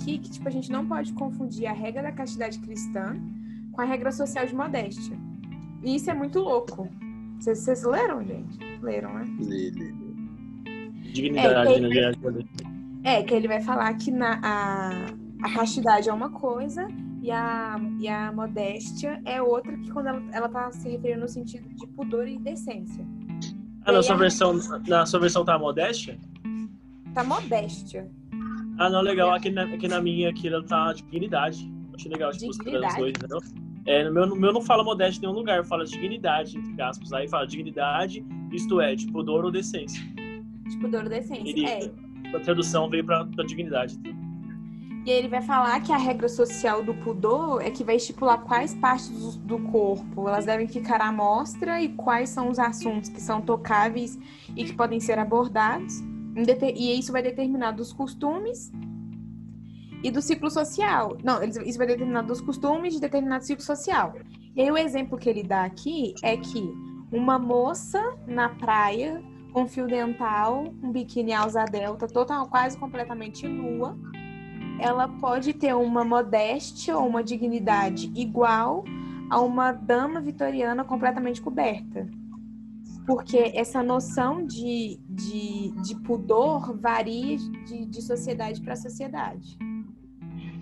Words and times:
aqui 0.00 0.18
que, 0.18 0.30
tipo, 0.30 0.48
a 0.48 0.50
gente 0.50 0.70
não 0.70 0.86
pode 0.86 1.12
confundir 1.12 1.66
a 1.66 1.72
regra 1.72 2.02
da 2.02 2.12
castidade 2.12 2.58
cristã 2.58 3.16
com 3.72 3.80
a 3.80 3.84
regra 3.84 4.10
social 4.10 4.46
de 4.46 4.54
modéstia. 4.54 5.16
E 5.82 5.94
isso 5.94 6.10
é 6.10 6.14
muito 6.14 6.38
louco. 6.40 6.88
Vocês, 7.38 7.58
vocês 7.60 7.84
leram, 7.84 8.24
gente? 8.24 8.58
Leram, 8.82 9.14
né? 9.14 9.24
Lê, 9.40 9.70
lê, 9.70 9.92
lê. 9.92 11.12
Dignidade, 11.12 11.74
É, 11.74 11.80
né? 11.80 11.88
que- 11.88 12.10
Dignidade. 12.18 12.46
É, 13.02 13.22
que 13.22 13.34
ele 13.34 13.48
vai 13.48 13.60
falar 13.62 13.92
que 13.94 14.10
na, 14.10 14.38
a, 14.42 14.90
a 15.42 15.54
castidade 15.54 16.08
é 16.08 16.12
uma 16.12 16.30
coisa 16.30 16.86
e 17.22 17.30
a, 17.30 17.76
e 17.98 18.06
a 18.08 18.30
modéstia 18.32 19.20
é 19.24 19.40
outra, 19.40 19.76
que 19.78 19.90
quando 19.90 20.06
ela, 20.08 20.22
ela 20.32 20.48
tá 20.48 20.70
se 20.72 20.88
referindo 20.88 21.20
no 21.22 21.28
sentido 21.28 21.66
de 21.74 21.86
pudor 21.88 22.28
e 22.28 22.38
decência. 22.38 23.04
Ah, 23.84 23.92
na 23.92 24.02
sua 24.02 24.14
a- 24.14 24.18
versão, 24.18 24.54
na 24.86 25.06
sua 25.06 25.20
versão 25.20 25.44
tá 25.44 25.58
modéstia? 25.58 26.18
Tá 27.14 27.24
modéstia. 27.24 28.10
Ah, 28.80 28.88
não, 28.88 29.02
legal. 29.02 29.30
Aqui 29.34 29.50
na, 29.50 29.64
aqui 29.64 29.86
na 29.86 30.00
minha, 30.00 30.30
aqui 30.30 30.48
ela 30.48 30.64
tá 30.64 30.90
dignidade. 30.94 31.70
Achei 31.94 32.10
legal, 32.10 32.32
tipo, 32.32 32.50
separando 32.50 32.86
os 32.86 32.96
dois, 32.96 33.12
entendeu? 33.12 33.38
É, 33.84 34.04
no 34.04 34.12
meu, 34.12 34.26
no 34.26 34.36
meu 34.36 34.52
não 34.54 34.62
fala 34.62 34.82
modéstia 34.82 35.18
em 35.18 35.22
nenhum 35.26 35.38
lugar, 35.38 35.62
fala 35.66 35.84
dignidade, 35.84 36.56
entre 36.56 36.80
aspas. 36.80 37.12
Aí 37.12 37.28
fala 37.28 37.46
dignidade, 37.46 38.24
isto 38.50 38.80
é, 38.80 38.94
de 38.94 39.06
pudor 39.08 39.44
ou 39.44 39.50
decência. 39.50 40.02
De 40.66 40.78
pudor 40.78 41.04
e 41.04 41.08
decência. 41.10 41.46
Ele, 41.46 41.66
É. 41.66 42.10
A 42.34 42.40
tradução 42.40 42.88
veio 42.88 43.04
pra, 43.04 43.26
pra 43.26 43.44
dignidade. 43.44 43.98
E 45.04 45.10
aí 45.10 45.18
ele 45.18 45.28
vai 45.28 45.42
falar 45.42 45.80
que 45.80 45.92
a 45.92 45.96
regra 45.98 46.28
social 46.28 46.82
do 46.82 46.94
pudor 46.94 47.60
é 47.60 47.70
que 47.70 47.84
vai 47.84 47.96
estipular 47.96 48.40
quais 48.42 48.74
partes 48.74 49.08
do, 49.10 49.58
do 49.58 49.58
corpo 49.70 50.28
elas 50.28 50.46
devem 50.46 50.68
ficar 50.68 51.02
à 51.02 51.12
mostra 51.12 51.82
e 51.82 51.88
quais 51.90 52.30
são 52.30 52.48
os 52.48 52.58
assuntos 52.58 53.10
que 53.10 53.20
são 53.20 53.42
tocáveis 53.42 54.18
e 54.56 54.64
que 54.64 54.72
podem 54.72 55.00
ser 55.00 55.18
abordados. 55.18 56.02
E 56.36 56.98
isso 56.98 57.12
vai 57.12 57.22
determinar 57.22 57.72
dos 57.72 57.92
costumes 57.92 58.72
e 60.02 60.10
do 60.10 60.22
ciclo 60.22 60.50
social. 60.50 61.16
Não, 61.22 61.42
isso 61.42 61.78
vai 61.78 61.86
determinar 61.86 62.22
dos 62.22 62.40
costumes 62.40 62.94
de 62.94 63.00
determinado 63.00 63.44
ciclo 63.44 63.64
social. 63.64 64.14
E 64.54 64.62
aí 64.62 64.70
o 64.70 64.76
exemplo 64.76 65.18
que 65.18 65.28
ele 65.28 65.42
dá 65.42 65.64
aqui 65.64 66.14
é 66.22 66.36
que 66.36 66.72
uma 67.12 67.38
moça 67.38 68.16
na 68.26 68.48
praia 68.48 69.22
com 69.52 69.66
fio 69.66 69.86
dental, 69.86 70.72
um 70.82 70.92
biquíni 70.92 71.32
alça 71.32 71.64
delta, 71.64 72.06
total, 72.06 72.48
quase 72.48 72.78
completamente 72.78 73.48
nua, 73.48 73.98
ela 74.78 75.08
pode 75.08 75.52
ter 75.52 75.74
uma 75.74 76.04
modéstia 76.04 76.96
ou 76.96 77.06
uma 77.06 77.22
dignidade 77.22 78.10
igual 78.14 78.84
a 79.28 79.40
uma 79.40 79.72
dama 79.72 80.20
vitoriana 80.20 80.84
completamente 80.84 81.40
coberta. 81.42 82.08
Porque 83.06 83.52
essa 83.54 83.82
noção 83.82 84.46
de, 84.46 85.00
de, 85.08 85.70
de 85.82 85.96
pudor 86.02 86.76
varia 86.78 87.36
de, 87.36 87.86
de 87.86 88.02
sociedade 88.02 88.60
para 88.60 88.76
sociedade. 88.76 89.58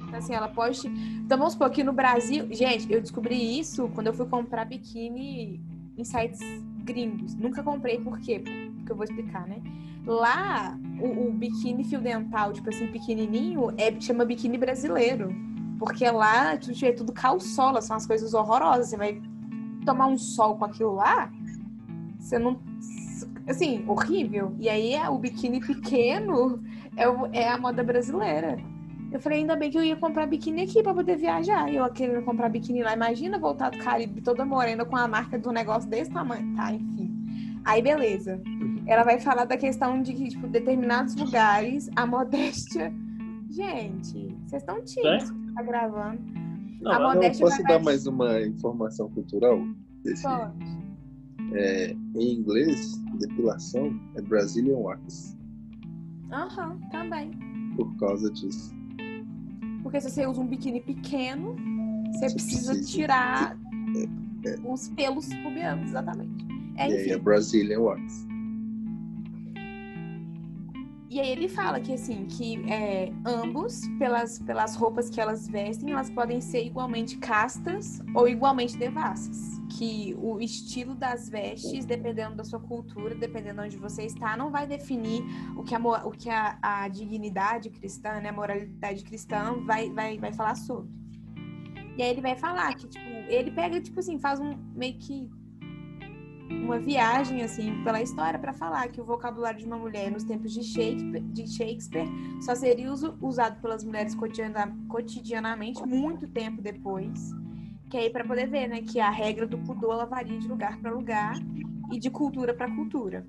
Então, 0.08 0.18
assim, 0.18 0.34
ela 0.34 0.48
pode. 0.48 0.86
Então, 0.88 1.36
vamos 1.36 1.52
supor 1.52 1.70
que 1.70 1.84
no 1.84 1.92
Brasil. 1.92 2.48
Gente, 2.50 2.90
eu 2.90 3.00
descobri 3.00 3.58
isso 3.58 3.88
quando 3.94 4.06
eu 4.06 4.14
fui 4.14 4.26
comprar 4.26 4.64
biquíni 4.64 5.60
em 5.96 6.04
sites 6.04 6.40
gringos. 6.84 7.34
Nunca 7.34 7.62
comprei, 7.62 7.98
por 7.98 8.18
quê? 8.18 8.38
Porque 8.38 8.92
eu 8.92 8.96
vou 8.96 9.04
explicar, 9.04 9.46
né? 9.46 9.60
Lá, 10.06 10.78
o, 11.00 11.28
o 11.28 11.32
biquíni 11.32 11.84
fio 11.84 12.00
dental, 12.00 12.52
tipo 12.54 12.70
assim, 12.70 12.86
pequenininho, 12.86 13.70
é, 13.76 14.00
chama 14.00 14.24
biquíni 14.24 14.56
brasileiro. 14.56 15.28
Porque 15.78 16.10
lá, 16.10 16.56
tipo, 16.56 16.84
é 16.84 16.92
tudo 16.92 17.12
calçola, 17.12 17.82
são 17.82 17.94
as 17.94 18.06
coisas 18.06 18.32
horrorosas. 18.32 18.88
Você 18.88 18.96
vai 18.96 19.20
tomar 19.84 20.06
um 20.06 20.16
sol 20.16 20.56
com 20.56 20.64
aquilo 20.64 20.94
lá, 20.94 21.30
você 22.18 22.38
não. 22.38 22.60
Assim, 23.46 23.84
horrível. 23.88 24.54
E 24.58 24.68
aí, 24.68 24.94
é 24.94 25.08
o 25.08 25.18
biquíni 25.18 25.60
pequeno 25.60 26.62
é, 26.96 27.08
o- 27.08 27.26
é 27.32 27.48
a 27.48 27.58
moda 27.58 27.82
brasileira. 27.82 28.58
Eu 29.10 29.18
falei, 29.20 29.38
ainda 29.38 29.56
bem 29.56 29.70
que 29.70 29.78
eu 29.78 29.82
ia 29.82 29.96
comprar 29.96 30.26
biquíni 30.26 30.62
aqui 30.62 30.82
pra 30.82 30.92
poder 30.92 31.16
viajar. 31.16 31.72
E 31.72 31.76
eu 31.76 31.90
querendo 31.90 32.22
comprar 32.24 32.50
biquíni 32.50 32.82
lá. 32.82 32.92
Imagina 32.92 33.38
voltar 33.38 33.70
do 33.70 33.78
Caribe 33.78 34.20
toda 34.20 34.44
morena 34.44 34.84
com 34.84 34.96
a 34.96 35.08
marca 35.08 35.38
do 35.38 35.50
negócio 35.50 35.88
desse 35.88 36.10
tamanho. 36.10 36.54
Tá, 36.54 36.72
enfim. 36.74 37.10
Aí, 37.64 37.80
beleza. 37.80 38.40
Ela 38.86 39.02
vai 39.04 39.18
falar 39.18 39.46
da 39.46 39.56
questão 39.56 40.02
de 40.02 40.12
que, 40.12 40.28
tipo, 40.28 40.46
determinados 40.46 41.14
lugares, 41.16 41.88
a 41.96 42.04
modéstia. 42.06 42.92
Gente, 43.50 44.36
vocês 44.46 44.60
estão 44.62 44.82
tímidos 44.84 45.30
que 45.30 45.52
tá 45.54 45.62
gravando. 45.62 46.20
Não, 46.82 46.92
A 46.92 47.00
modéstia 47.14 47.46
posso 47.46 47.62
vai- 47.62 47.76
dar 47.78 47.82
mais 47.82 48.06
uma 48.06 48.40
informação 48.42 49.08
cultural? 49.10 49.58
Desse, 50.04 50.22
Pode. 50.22 50.77
É, 51.52 51.96
em 52.16 52.32
inglês, 52.34 52.96
depilação 53.18 53.98
é 54.16 54.22
Brazilian 54.22 54.76
Wax, 54.78 55.36
Aham, 56.32 56.78
também. 56.90 57.30
por 57.76 57.94
causa 57.96 58.30
disso. 58.32 58.74
Porque 59.82 60.00
se 60.00 60.10
você 60.10 60.26
usa 60.26 60.40
um 60.40 60.46
biquíni 60.46 60.80
pequeno, 60.80 61.56
você 62.12 62.28
Você 62.28 62.34
precisa 62.34 62.72
precisa. 62.72 62.90
tirar 62.98 63.58
É, 64.44 64.56
os 64.70 64.88
pelos 64.90 65.26
pubianos, 65.42 65.88
exatamente. 65.90 66.46
É, 66.76 66.88
e 66.88 66.92
aí 66.92 67.00
enfim. 67.02 67.10
é 67.12 67.18
Brazilian 67.18 67.80
Wax. 67.80 68.27
E 71.10 71.18
aí 71.20 71.30
ele 71.30 71.48
fala 71.48 71.80
que 71.80 71.94
assim, 71.94 72.26
que 72.26 72.70
é, 72.70 73.10
ambos, 73.24 73.80
pelas, 73.98 74.38
pelas 74.40 74.76
roupas 74.76 75.08
que 75.08 75.18
elas 75.18 75.48
vestem, 75.48 75.92
elas 75.92 76.10
podem 76.10 76.38
ser 76.38 76.62
igualmente 76.62 77.16
castas 77.16 78.02
ou 78.14 78.28
igualmente 78.28 78.76
devassas. 78.76 79.58
Que 79.78 80.14
o 80.18 80.38
estilo 80.38 80.94
das 80.94 81.30
vestes, 81.30 81.86
dependendo 81.86 82.36
da 82.36 82.44
sua 82.44 82.60
cultura, 82.60 83.14
dependendo 83.14 83.62
de 83.62 83.68
onde 83.68 83.76
você 83.78 84.02
está, 84.04 84.36
não 84.36 84.50
vai 84.50 84.66
definir 84.66 85.24
o 85.56 85.62
que 85.62 85.74
a, 85.74 85.78
o 85.78 86.10
que 86.10 86.28
a, 86.28 86.58
a 86.60 86.88
dignidade 86.88 87.70
cristã, 87.70 88.20
né, 88.20 88.28
a 88.28 88.32
moralidade 88.32 89.02
cristã 89.02 89.54
vai, 89.64 89.90
vai, 89.90 90.18
vai 90.18 90.32
falar 90.34 90.56
sobre. 90.56 90.90
E 91.96 92.02
aí 92.02 92.10
ele 92.10 92.20
vai 92.20 92.36
falar 92.36 92.74
que, 92.74 92.86
tipo, 92.86 93.06
ele 93.28 93.50
pega, 93.50 93.80
tipo 93.80 93.98
assim, 93.98 94.18
faz 94.18 94.38
um 94.40 94.56
meio 94.74 94.98
que 94.98 95.30
uma 96.50 96.78
viagem 96.78 97.42
assim 97.42 97.82
pela 97.84 98.00
história 98.02 98.38
para 98.38 98.52
falar 98.52 98.88
que 98.88 99.00
o 99.00 99.04
vocabulário 99.04 99.58
de 99.58 99.66
uma 99.66 99.76
mulher 99.76 100.10
nos 100.10 100.24
tempos 100.24 100.52
de 100.52 100.62
Shakespeare, 100.62 101.20
de 101.22 101.46
Shakespeare 101.46 102.08
só 102.40 102.54
seria 102.54 102.90
uso- 102.92 103.16
usado 103.20 103.60
pelas 103.60 103.84
mulheres 103.84 104.14
cotidiana- 104.14 104.74
cotidianamente 104.88 105.82
muito 105.86 106.26
tempo 106.28 106.60
depois. 106.62 107.32
Que 107.90 107.96
aí 107.96 108.10
para 108.10 108.24
poder 108.24 108.48
ver, 108.48 108.68
né, 108.68 108.82
que 108.82 109.00
a 109.00 109.10
regra 109.10 109.46
do 109.46 109.58
pudor 109.58 109.92
ela 109.92 110.04
varia 110.04 110.38
de 110.38 110.46
lugar 110.48 110.78
para 110.78 110.90
lugar 110.90 111.34
e 111.90 111.98
de 111.98 112.10
cultura 112.10 112.52
para 112.52 112.70
cultura. 112.74 113.24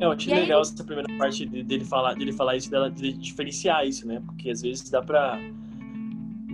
É, 0.00 0.04
eu 0.04 0.12
achei 0.12 0.32
E 0.32 0.34
aí- 0.36 0.42
legal 0.42 0.62
essa 0.62 0.82
primeira 0.82 1.08
parte 1.18 1.44
de- 1.46 1.62
dele 1.62 1.84
falar, 1.84 2.14
dele 2.14 2.32
falar 2.32 2.56
isso, 2.56 2.70
dela 2.70 2.90
de 2.90 3.12
diferenciar 3.12 3.86
isso, 3.86 4.06
né? 4.06 4.20
Porque 4.24 4.50
às 4.50 4.62
vezes 4.62 4.88
dá 4.90 5.02
pra. 5.02 5.38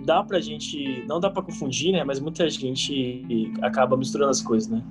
Dá 0.05 0.23
pra 0.23 0.39
gente. 0.39 1.03
Não 1.07 1.19
dá 1.19 1.29
pra 1.29 1.41
confundir, 1.41 1.91
né? 1.91 2.03
Mas 2.03 2.19
muita 2.19 2.49
gente 2.49 3.51
acaba 3.61 3.95
misturando 3.97 4.31
as 4.31 4.41
coisas, 4.41 4.69
né? 4.69 4.81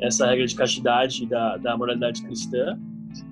Essa 0.00 0.26
regra 0.26 0.46
de 0.46 0.54
castidade 0.54 1.26
da, 1.26 1.56
da 1.56 1.76
moralidade 1.76 2.22
cristã 2.22 2.78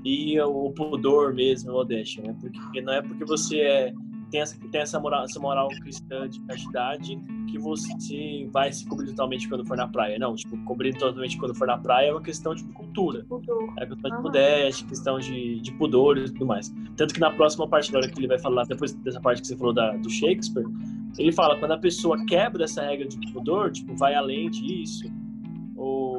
e 0.04 0.40
o 0.40 0.70
pudor 0.70 1.34
mesmo, 1.34 1.70
a 1.70 1.74
modéstia, 1.74 2.22
né? 2.22 2.36
Porque 2.40 2.80
não 2.80 2.92
é 2.92 3.02
porque 3.02 3.24
você 3.24 3.58
é, 3.58 3.92
tem, 4.32 4.40
essa, 4.40 4.56
tem 4.70 4.80
essa, 4.80 4.98
moral, 4.98 5.24
essa 5.24 5.38
moral 5.38 5.68
cristã 5.68 6.28
de 6.28 6.40
castidade 6.40 7.20
que 7.48 7.58
você 7.58 8.48
vai 8.50 8.72
se 8.72 8.86
cobrir 8.86 9.08
totalmente 9.08 9.48
quando 9.48 9.64
for 9.66 9.76
na 9.76 9.86
praia. 9.86 10.18
Não, 10.18 10.34
tipo, 10.34 10.56
cobrir 10.64 10.96
totalmente 10.96 11.36
quando 11.36 11.54
for 11.54 11.66
na 11.66 11.76
praia 11.76 12.08
é 12.08 12.12
uma 12.12 12.22
questão 12.22 12.54
de 12.54 12.64
cultura. 12.64 13.24
Pudor. 13.28 13.74
É 13.78 13.86
questão 13.86 14.10
de 14.16 14.22
modéstia, 14.22 14.88
questão 14.88 15.18
de, 15.18 15.60
de 15.60 15.72
pudor 15.72 16.16
e 16.16 16.24
tudo 16.24 16.46
mais. 16.46 16.74
Tanto 16.96 17.12
que 17.12 17.20
na 17.20 17.30
próxima 17.30 17.68
parte, 17.68 17.92
na 17.92 17.98
hora 17.98 18.08
que 18.08 18.18
ele 18.18 18.28
vai 18.28 18.38
falar, 18.38 18.64
depois 18.64 18.94
dessa 18.94 19.20
parte 19.20 19.42
que 19.42 19.48
você 19.48 19.56
falou 19.56 19.74
da, 19.74 19.96
do 19.98 20.08
Shakespeare, 20.08 20.66
ele 21.18 21.30
fala, 21.30 21.58
quando 21.58 21.72
a 21.72 21.78
pessoa 21.78 22.24
quebra 22.24 22.64
essa 22.64 22.82
regra 22.82 23.06
de 23.06 23.32
pudor, 23.32 23.70
tipo, 23.70 23.94
vai 23.96 24.14
além 24.14 24.50
disso, 24.50 25.04
ou, 25.76 26.11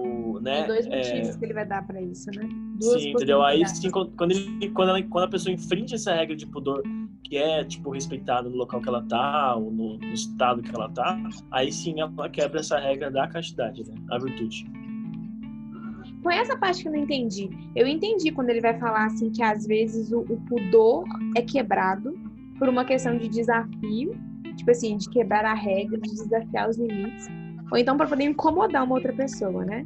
né, 0.44 0.68
dois 0.68 0.86
é, 0.86 0.98
motivos 0.98 1.36
que 1.36 1.45
ele 1.45 1.54
vai 1.54 1.66
dar 1.66 1.86
para 1.86 2.01
isso, 2.01 2.30
né? 2.36 2.48
Duas 2.80 3.01
sim, 3.01 3.12
entendeu? 3.12 3.42
Aí 3.42 3.66
sim, 3.68 3.90
quando, 3.90 4.12
quando 4.12 4.31
ele, 4.31 4.69
quando, 4.72 4.90
ela, 4.90 5.01
quando 5.04 5.25
a 5.25 5.30
pessoa 5.30 5.54
infringe 5.54 5.95
essa 5.95 6.13
regra 6.13 6.36
de 6.36 6.45
pudor, 6.45 6.84
que 7.24 7.38
é, 7.38 7.63
tipo, 7.63 7.90
respeitada 7.90 8.50
no 8.50 8.56
local 8.56 8.81
que 8.81 8.90
ela 8.90 9.01
tá, 9.04 9.56
ou 9.56 9.72
no, 9.72 9.98
no 9.98 10.13
estado 10.13 10.62
que 10.62 10.75
ela 10.75 10.90
tá, 10.90 11.18
aí 11.51 11.72
sim 11.72 12.00
ela 12.00 12.30
quebra 12.30 12.60
essa 12.60 12.78
regra 12.78 13.10
da 13.10 13.28
castidade, 13.28 13.84
né, 13.88 13.95
a 14.12 14.19
virtude. 14.19 14.66
Foi 16.22 16.36
essa 16.36 16.57
parte 16.57 16.84
que 16.84 16.88
eu 16.88 16.94
não 16.94 17.00
entendi. 17.00 17.50
Eu 17.75 17.86
entendi 17.86 18.31
quando 18.31 18.50
ele 18.50 18.62
vai 18.62 18.78
falar 18.80 19.06
assim 19.06 19.30
que 19.30 19.44
às 19.44 19.66
vezes 19.66 20.12
o, 20.12 20.19
o 20.22 20.40
pudor 20.48 21.06
é 21.36 21.42
quebrado 21.42 22.18
por 22.57 22.69
uma 22.69 22.86
questão 22.86 23.18
de 23.18 23.28
desafio, 23.28 24.16
tipo 24.56 24.72
assim, 24.72 24.98
de 24.98 25.10
quebrar 25.10 25.44
a 25.44 25.54
regra, 25.54 26.00
de 26.00 26.10
desafiar 26.10 26.69
os 26.69 26.78
limites, 26.78 27.28
ou 27.69 27.78
então 27.78 27.98
para 27.98 28.07
poder 28.07 28.24
incomodar 28.24 28.84
uma 28.84 28.95
outra 28.95 29.12
pessoa, 29.12 29.66
né? 29.66 29.86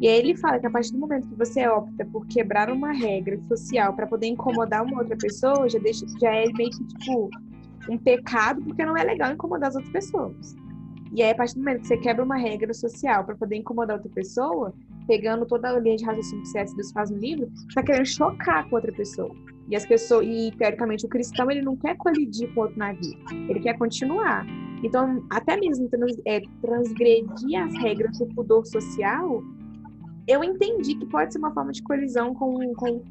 E 0.00 0.08
aí 0.08 0.18
ele 0.18 0.36
fala 0.36 0.58
que 0.58 0.66
a 0.66 0.70
partir 0.70 0.92
do 0.92 0.98
momento 0.98 1.28
que 1.28 1.34
você 1.34 1.68
opta 1.68 2.06
por 2.06 2.26
quebrar 2.26 2.70
uma 2.70 2.90
regra 2.90 3.38
social 3.48 3.92
para 3.92 4.06
poder 4.06 4.28
incomodar 4.28 4.82
uma 4.82 5.00
outra 5.00 5.16
pessoa, 5.16 5.68
já 5.68 5.78
deixa 5.78 6.06
já 6.18 6.34
é 6.34 6.46
meio 6.52 6.70
que 6.70 6.84
tipo 6.84 7.30
um 7.88 7.98
pecado, 7.98 8.62
porque 8.62 8.84
não 8.84 8.96
é 8.96 9.04
legal 9.04 9.32
incomodar 9.32 9.68
as 9.68 9.76
outras 9.76 9.92
pessoas. 9.92 10.56
E 11.12 11.22
aí 11.22 11.30
a 11.30 11.34
partir 11.34 11.54
do 11.54 11.60
momento 11.60 11.82
que 11.82 11.88
você 11.88 11.96
quebra 11.98 12.24
uma 12.24 12.36
regra 12.36 12.72
social 12.72 13.24
para 13.24 13.34
poder 13.34 13.56
incomodar 13.56 13.96
outra 13.96 14.10
pessoa, 14.10 14.72
pegando 15.06 15.44
toda 15.44 15.68
a 15.68 15.78
linha 15.78 15.96
de 15.96 16.04
raciocínio 16.04 16.44
que 16.44 16.48
C.S. 16.50 16.72
Lewis 16.72 16.92
faz 16.92 17.10
no 17.10 17.18
livro, 17.18 17.50
você 17.54 17.74
tá 17.74 17.82
querendo 17.82 18.06
chocar 18.06 18.68
com 18.68 18.76
outra 18.76 18.92
pessoa. 18.92 19.34
E 19.68 19.76
as 19.76 19.84
pessoas, 19.84 20.26
e 20.26 20.50
teoricamente 20.56 21.04
o 21.04 21.08
cristão 21.08 21.50
ele 21.50 21.62
não 21.62 21.76
quer 21.76 21.96
colidir 21.96 22.52
com 22.54 22.62
outro 22.62 22.78
navio, 22.78 23.18
ele 23.48 23.60
quer 23.60 23.76
continuar. 23.76 24.46
Então, 24.82 25.24
até 25.28 25.56
mesmo 25.56 25.88
trans, 25.88 26.16
é, 26.26 26.40
transgredir 26.62 27.62
as 27.62 27.74
regras 27.82 28.18
do 28.18 28.26
pudor 28.28 28.64
social, 28.64 29.42
eu 30.26 30.44
entendi 30.44 30.94
que 30.94 31.06
pode 31.06 31.32
ser 31.32 31.38
uma 31.38 31.52
forma 31.52 31.72
de 31.72 31.82
colisão 31.82 32.34
com, 32.34 32.74
com 32.74 33.02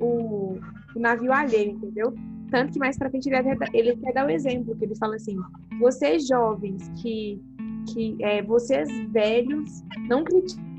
o, 0.00 0.58
o 0.94 0.98
navio 0.98 1.32
alheio, 1.32 1.72
entendeu? 1.72 2.14
Tanto 2.50 2.72
que 2.72 2.78
mais 2.78 2.96
pra 2.96 3.10
frente 3.10 3.28
ele, 3.28 3.36
até, 3.36 3.66
ele 3.72 3.96
quer 3.96 4.12
dar 4.12 4.26
o 4.26 4.30
exemplo, 4.30 4.76
que 4.76 4.84
ele 4.84 4.94
fala 4.94 5.16
assim, 5.16 5.36
vocês 5.80 6.26
jovens 6.26 6.88
que, 7.00 7.42
que 7.92 8.16
é, 8.20 8.42
vocês 8.42 8.88
velhos, 9.10 9.82
não 10.08 10.22
critiquem 10.22 10.74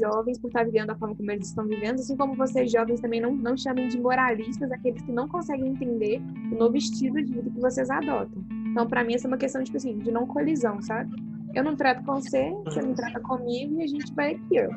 jovens 0.00 0.38
por 0.38 0.48
estar 0.48 0.64
vivendo 0.64 0.86
da 0.86 0.94
forma 0.94 1.14
como 1.14 1.30
eles 1.30 1.48
estão 1.48 1.66
vivendo, 1.66 1.96
assim 1.96 2.16
como 2.16 2.34
vocês 2.34 2.70
jovens 2.70 3.00
também 3.00 3.20
não, 3.20 3.34
não 3.34 3.56
chamem 3.56 3.88
de 3.88 4.00
moralistas 4.00 4.70
aqueles 4.72 5.02
que 5.02 5.12
não 5.12 5.28
conseguem 5.28 5.68
entender 5.68 6.20
o 6.50 6.54
novo 6.56 6.76
estilo 6.76 7.22
de 7.22 7.32
vida 7.32 7.50
que 7.50 7.60
vocês 7.60 7.90
adotam. 7.90 8.42
Então, 8.70 8.86
para 8.86 9.04
mim, 9.04 9.14
essa 9.14 9.26
é 9.26 9.28
uma 9.28 9.36
questão, 9.36 9.62
tipo 9.62 9.76
assim, 9.76 9.98
de 9.98 10.10
não 10.10 10.26
colisão, 10.26 10.80
sabe? 10.80 11.14
Eu 11.54 11.64
não 11.64 11.76
trato 11.76 12.02
com 12.04 12.14
você, 12.14 12.50
você 12.64 12.80
não 12.80 12.94
trata 12.94 13.20
comigo 13.20 13.78
e 13.80 13.82
a 13.82 13.86
gente 13.86 14.12
vai 14.14 14.34
aqui, 14.34 14.60
ó. 14.60 14.68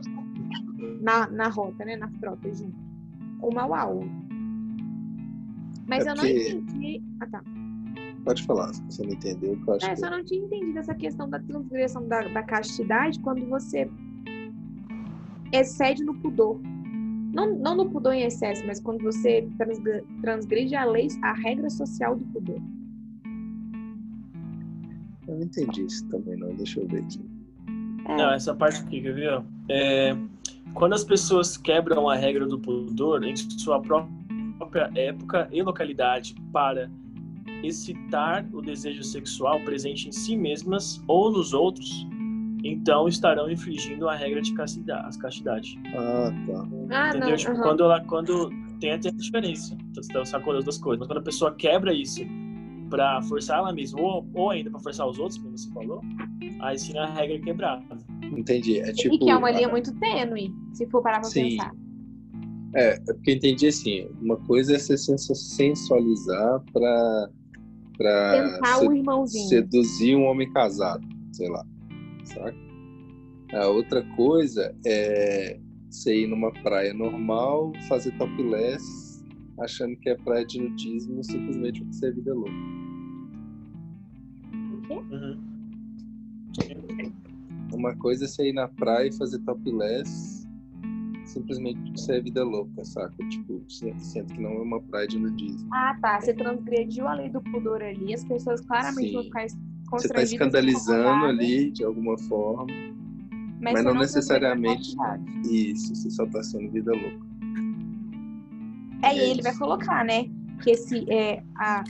Na, 1.01 1.27
na 1.29 1.47
rota, 1.47 1.85
né? 1.85 1.95
Na 1.95 2.09
frota 2.19 2.53
junto. 2.53 2.75
Uma 3.41 3.63
ao. 3.79 4.03
Mas 5.87 6.05
É 6.05 6.11
eu 6.11 6.15
não 6.15 6.25
entendi. 6.25 7.01
Ah, 7.21 7.27
tá. 7.27 7.43
Pode 8.23 8.43
falar, 8.43 8.73
se 8.73 8.81
você 8.83 9.03
não 9.03 9.13
entendeu, 9.13 9.57
eu 9.67 9.73
acho 9.75 9.85
É, 9.85 9.89
que 9.93 9.99
só 9.99 10.09
não 10.09 10.23
tinha 10.23 10.43
entendido 10.43 10.79
essa 10.79 10.95
questão 10.95 11.29
da 11.29 11.39
transgressão 11.39 12.07
da, 12.07 12.21
da 12.27 12.41
castidade 12.43 13.19
quando 13.19 13.45
você 13.47 13.89
excede 15.53 16.03
no 16.03 16.15
pudor. 16.15 16.59
Não, 17.33 17.55
não 17.57 17.75
no 17.75 17.89
pudor 17.89 18.13
em 18.13 18.23
excesso, 18.23 18.65
mas 18.65 18.79
quando 18.81 19.03
você 19.03 19.47
transg- 19.57 20.03
transgride 20.21 20.75
a 20.75 20.85
lei, 20.85 21.07
a 21.21 21.33
regra 21.33 21.69
social 21.69 22.15
do 22.15 22.25
pudor. 22.25 22.59
Eu 25.27 25.35
não 25.35 25.43
entendi 25.43 25.83
isso 25.83 26.07
também, 26.09 26.37
não. 26.37 26.53
Deixa 26.55 26.79
eu 26.79 26.87
ver 26.87 26.99
aqui. 26.99 27.19
É, 28.07 28.17
Não, 28.17 28.31
essa 28.31 28.53
parte 28.53 28.81
aqui, 28.81 29.01
quer 29.01 29.13
ver? 29.13 29.33
ó? 29.33 29.43
É, 29.69 30.15
quando 30.73 30.93
as 30.93 31.03
pessoas 31.03 31.57
quebram 31.57 32.09
a 32.09 32.15
regra 32.15 32.45
do 32.45 32.59
pudor 32.59 33.23
em 33.23 33.35
sua 33.35 33.81
própria 33.81 34.91
época 34.95 35.47
e 35.51 35.61
localidade 35.61 36.35
para 36.51 36.89
excitar 37.63 38.45
o 38.53 38.61
desejo 38.61 39.03
sexual 39.03 39.59
presente 39.61 40.09
em 40.09 40.11
si 40.11 40.35
mesmas 40.35 41.01
ou 41.07 41.31
nos 41.31 41.53
outros, 41.53 42.05
então 42.63 43.07
estarão 43.07 43.49
infringindo 43.49 44.07
a 44.07 44.15
regra 44.15 44.41
de 44.41 44.53
castidade. 44.53 45.07
as 45.07 45.17
castidade. 45.17 45.79
Ah, 45.95 46.31
tá. 46.45 46.67
ah, 46.89 47.09
entendeu? 47.09 47.29
não. 47.29 47.37
Tipo, 47.37 47.51
aham. 47.51 47.61
quando 47.61 47.83
ela 47.83 48.01
quando 48.01 48.49
tem 48.79 48.91
até 48.91 49.09
a 49.09 49.11
diferença. 49.11 49.75
Então, 49.89 50.03
você 50.03 50.13
tá 50.13 50.25
sacando 50.25 50.57
as 50.57 50.63
duas 50.63 50.77
coisas. 50.77 50.99
Mas 50.99 51.07
quando 51.07 51.19
a 51.19 51.23
pessoa 51.23 51.55
quebra 51.55 51.93
isso 51.93 52.23
para 52.89 53.21
forçar 53.23 53.59
ela 53.59 53.73
mesma 53.73 53.99
ou, 54.01 54.25
ou 54.33 54.49
ainda 54.51 54.69
para 54.69 54.79
forçar 54.79 55.07
os 55.07 55.17
outros, 55.19 55.37
como 55.37 55.57
você 55.57 55.69
falou, 55.71 56.01
aí 56.61 56.77
sim 56.77 56.97
a 56.97 57.05
regra 57.05 57.35
é 57.37 57.39
quebrada. 57.39 57.83
Entendi. 58.23 58.79
É 58.79 58.91
tipo. 58.93 59.15
e 59.15 59.19
que 59.19 59.29
é 59.29 59.35
uma 59.35 59.51
linha 59.51 59.67
muito 59.69 59.93
tênue, 59.99 60.51
se 60.73 60.85
for 60.87 61.01
parar 61.01 61.19
pra 61.21 61.29
Sim. 61.29 61.51
pensar. 61.51 61.71
É, 62.75 62.99
porque 62.99 63.31
eu 63.31 63.35
entendi 63.35 63.67
assim, 63.67 64.07
uma 64.21 64.35
coisa 64.37 64.75
é 64.75 64.79
você 64.79 64.97
sensu- 64.97 65.33
sensualizar 65.33 66.61
pra, 66.73 67.29
pra 67.97 68.31
Tentar 68.53 68.75
se- 68.79 68.87
o 68.87 68.93
irmãozinho. 68.93 69.47
seduzir 69.47 70.15
um 70.15 70.25
homem 70.25 70.51
casado, 70.51 71.05
sei 71.31 71.49
lá, 71.49 71.65
saca? 72.25 72.55
A 73.53 73.67
outra 73.67 74.03
coisa 74.17 74.75
é 74.85 75.57
você 75.89 76.23
ir 76.23 76.27
numa 76.27 76.51
praia 76.51 76.93
normal, 76.93 77.71
fazer 77.87 78.11
topless, 78.17 78.83
achando 79.59 79.95
que 79.97 80.09
é 80.09 80.15
praia 80.15 80.45
de 80.45 80.59
nudismo, 80.61 81.23
simplesmente 81.23 81.81
porque 81.81 81.95
você 81.95 82.07
é 82.07 82.11
vida 82.11 82.33
louca. 82.33 82.51
O 84.73 84.81
quê? 84.87 84.93
Uhum. 85.11 85.55
Uma 87.73 87.95
coisa 87.95 88.25
é 88.25 88.27
você 88.27 88.49
ir 88.49 88.53
na 88.53 88.67
praia 88.67 89.09
e 89.09 89.13
fazer 89.17 89.39
topless, 89.39 90.47
simplesmente 91.25 91.79
porque 91.81 91.99
você 91.99 92.17
é 92.17 92.21
vida 92.21 92.43
louca, 92.43 92.85
saca? 92.85 93.15
Tipo, 93.29 93.61
sendo 93.67 94.33
que 94.33 94.39
não 94.41 94.51
é 94.51 94.61
uma 94.61 94.81
praia 94.81 95.07
de 95.07 95.19
nudismo. 95.19 95.67
Ah, 95.73 95.97
tá. 96.01 96.21
Você 96.21 96.33
transgrediu 96.33 97.07
a 97.07 97.15
lei 97.15 97.29
do 97.29 97.41
pudor 97.41 97.81
ali, 97.81 98.13
as 98.13 98.23
pessoas 98.23 98.61
claramente 98.61 99.07
Sim. 99.07 99.13
vão 99.13 99.23
ficar 99.23 99.47
Você 99.47 99.57
constrangidas. 99.89 100.31
está 100.31 100.45
escandalizando 100.45 101.01
incomodadas, 101.01 101.39
ali 101.39 101.71
de 101.71 101.83
alguma 101.83 102.17
forma. 102.17 102.65
mas, 103.59 103.73
mas 103.73 103.83
você 103.83 103.83
não 103.83 103.93
necessariamente-. 103.95 104.95
Isso, 105.43 105.95
você 105.95 106.09
só 106.09 106.25
tá 106.27 106.41
sendo 106.43 106.71
vida 106.71 106.91
louca. 106.93 107.34
É, 109.05 109.09
aí 109.09 109.31
ele 109.31 109.41
vai 109.41 109.55
colocar, 109.55 110.03
né? 110.03 110.25
Que 110.63 110.71
esse 110.71 111.05
é 111.11 111.43
a 111.57 111.83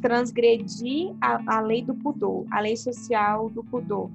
transgredir 0.00 1.14
a, 1.20 1.58
a 1.58 1.60
lei 1.60 1.82
do 1.82 1.94
pudor, 1.94 2.46
a 2.50 2.60
lei 2.60 2.76
social 2.76 3.50
do 3.50 3.62
pudor. 3.64 4.10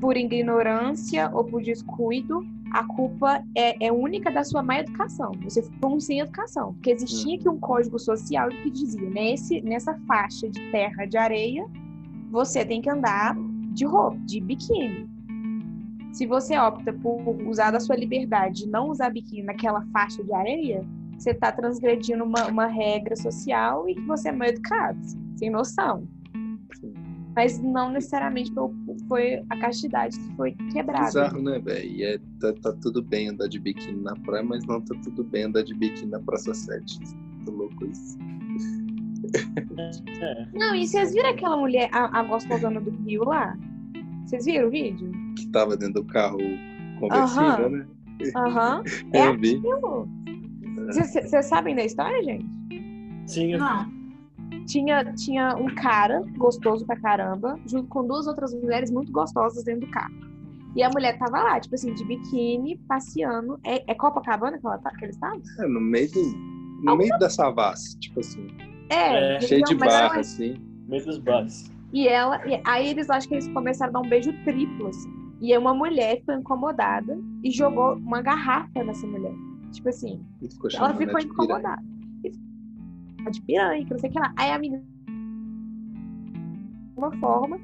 Por 0.00 0.16
ignorância 0.16 1.30
ou 1.32 1.44
por 1.44 1.62
descuido, 1.62 2.46
a 2.72 2.84
culpa 2.84 3.42
é, 3.56 3.86
é 3.86 3.92
única 3.92 4.30
da 4.30 4.44
sua 4.44 4.62
má 4.62 4.78
educação. 4.78 5.32
Você 5.42 5.62
foi 5.62 5.90
um 5.90 6.00
sem 6.00 6.20
educação. 6.20 6.74
Porque 6.74 6.90
existia 6.90 7.36
aqui 7.36 7.48
um 7.48 7.58
código 7.58 7.98
social 7.98 8.48
que 8.48 8.70
dizia, 8.70 9.08
nesse, 9.08 9.60
nessa 9.62 9.94
faixa 10.06 10.48
de 10.48 10.60
terra, 10.70 11.06
de 11.06 11.16
areia, 11.16 11.66
você 12.30 12.64
tem 12.64 12.80
que 12.80 12.90
andar 12.90 13.36
de 13.72 13.84
roupa, 13.84 14.18
de 14.24 14.40
biquíni. 14.40 15.08
Se 16.12 16.26
você 16.26 16.56
opta 16.58 16.92
por 16.92 17.20
usar 17.46 17.70
da 17.70 17.80
sua 17.80 17.96
liberdade 17.96 18.64
de 18.64 18.70
não 18.70 18.88
usar 18.88 19.10
biquíni 19.10 19.42
naquela 19.42 19.82
faixa 19.92 20.24
de 20.24 20.32
areia, 20.32 20.84
você 21.18 21.30
está 21.30 21.52
transgredindo 21.52 22.24
uma, 22.24 22.46
uma 22.46 22.66
regra 22.66 23.16
social 23.16 23.88
e 23.88 23.94
que 23.94 24.02
você 24.02 24.28
é 24.28 24.32
mal 24.32 24.48
educado, 24.48 24.98
sem 25.36 25.50
noção. 25.50 26.06
Mas 27.34 27.58
não 27.60 27.90
necessariamente 27.90 28.50
foi, 29.08 29.42
a 29.50 29.58
castidade 29.58 30.18
que 30.18 30.36
foi 30.36 30.52
quebrada. 30.72 31.04
Bizarro, 31.04 31.42
né, 31.42 31.58
velho? 31.58 32.04
É, 32.04 32.18
tá, 32.40 32.52
tá 32.62 32.72
tudo 32.80 33.02
bem 33.02 33.28
andar 33.28 33.46
de 33.46 33.58
biquíni 33.58 34.02
na 34.02 34.16
praia, 34.16 34.42
mas 34.42 34.64
não 34.64 34.80
tá 34.80 34.94
tudo 35.04 35.22
bem 35.22 35.44
andar 35.44 35.62
de 35.62 35.74
biquíni 35.74 36.10
na 36.10 36.20
Praça 36.20 36.54
7. 36.54 36.98
Muito 37.00 37.50
louco 37.50 37.86
isso. 37.86 38.18
É. 40.18 40.46
Não, 40.54 40.74
e 40.74 40.86
vocês 40.86 41.12
viram 41.12 41.28
aquela 41.28 41.56
mulher, 41.58 41.90
a, 41.92 42.20
a 42.20 42.22
gostosona 42.22 42.80
do 42.80 42.90
Rio 43.04 43.24
lá? 43.24 43.54
Vocês 44.24 44.46
viram 44.46 44.68
o 44.68 44.70
vídeo? 44.70 45.10
Que 45.36 45.46
tava 45.48 45.76
dentro 45.76 46.02
do 46.02 46.04
carro 46.04 46.38
conversível, 46.98 47.66
Aham. 47.66 47.68
né? 47.68 47.86
Aham. 48.34 48.82
É 49.12 49.26
Eu 49.26 49.38
vi. 49.38 49.56
aquilo. 49.56 50.08
Vocês 50.86 51.46
sabem 51.46 51.74
da 51.74 51.84
história, 51.84 52.22
gente? 52.22 52.46
Sim, 53.26 53.52
eu- 53.52 53.58
Não. 53.58 53.96
Tinha, 54.66 55.04
tinha 55.14 55.56
um 55.56 55.72
cara 55.74 56.22
gostoso 56.36 56.84
pra 56.86 56.96
caramba, 56.96 57.58
junto 57.66 57.88
com 57.88 58.06
duas 58.06 58.26
outras 58.26 58.52
mulheres 58.54 58.90
muito 58.90 59.12
gostosas 59.12 59.62
dentro 59.64 59.86
do 59.86 59.90
carro. 59.92 60.14
E 60.74 60.82
a 60.82 60.90
mulher 60.90 61.16
tava 61.18 61.42
lá, 61.42 61.58
tipo 61.60 61.74
assim, 61.74 61.94
de 61.94 62.04
biquíni, 62.04 62.76
passeando. 62.88 63.58
É, 63.64 63.90
é 63.90 63.94
Copacabana 63.94 64.58
que, 64.58 64.66
ela 64.66 64.78
tá, 64.78 64.90
que 64.90 65.04
eles 65.04 65.14
estavam? 65.16 65.40
É, 65.58 65.66
no 65.68 65.80
meio 65.80 66.10
do. 66.10 66.22
No 66.82 66.96
meio 66.96 67.16
da 67.18 67.30
savassi, 67.30 67.98
tipo 67.98 68.20
assim. 68.20 68.46
É, 68.90 69.40
Cheio 69.40 69.64
de 69.64 69.74
mas 69.76 69.92
era 69.94 70.08
barra, 70.08 70.20
assim. 70.20 70.56
meio 70.86 71.04
dos 71.04 71.18
bares. 71.18 71.70
E 71.92 72.06
ela, 72.06 72.46
e 72.46 72.60
aí 72.64 72.88
eles 72.88 73.08
acho 73.08 73.26
que 73.28 73.34
eles 73.34 73.48
começaram 73.48 73.90
a 73.90 73.92
dar 73.94 74.06
um 74.06 74.08
beijo 74.10 74.32
triplo, 74.44 74.88
assim. 74.88 75.10
E 75.40 75.56
uma 75.56 75.72
mulher 75.72 76.18
ficou 76.18 76.34
incomodada 76.34 77.18
e 77.42 77.50
jogou 77.50 77.94
uma 77.94 78.20
garrafa 78.20 78.84
nessa 78.84 79.06
mulher. 79.06 79.32
Tipo 79.76 79.88
assim, 79.90 80.20
ficou 80.40 80.70
ela 80.74 80.88
ficou 80.94 81.06
piranha. 81.06 81.24
incomodada. 81.26 81.82
E- 82.24 83.30
De 83.30 83.40
piranha, 83.42 83.84
que 83.84 83.90
não 83.92 83.98
sei 83.98 84.08
o 84.10 84.12
que 84.12 84.18
lá. 84.18 84.32
Aí 84.36 84.50
a 84.52 84.58
menina. 84.58 84.82
De 86.94 86.98
uma 86.98 87.12
forma. 87.18 87.58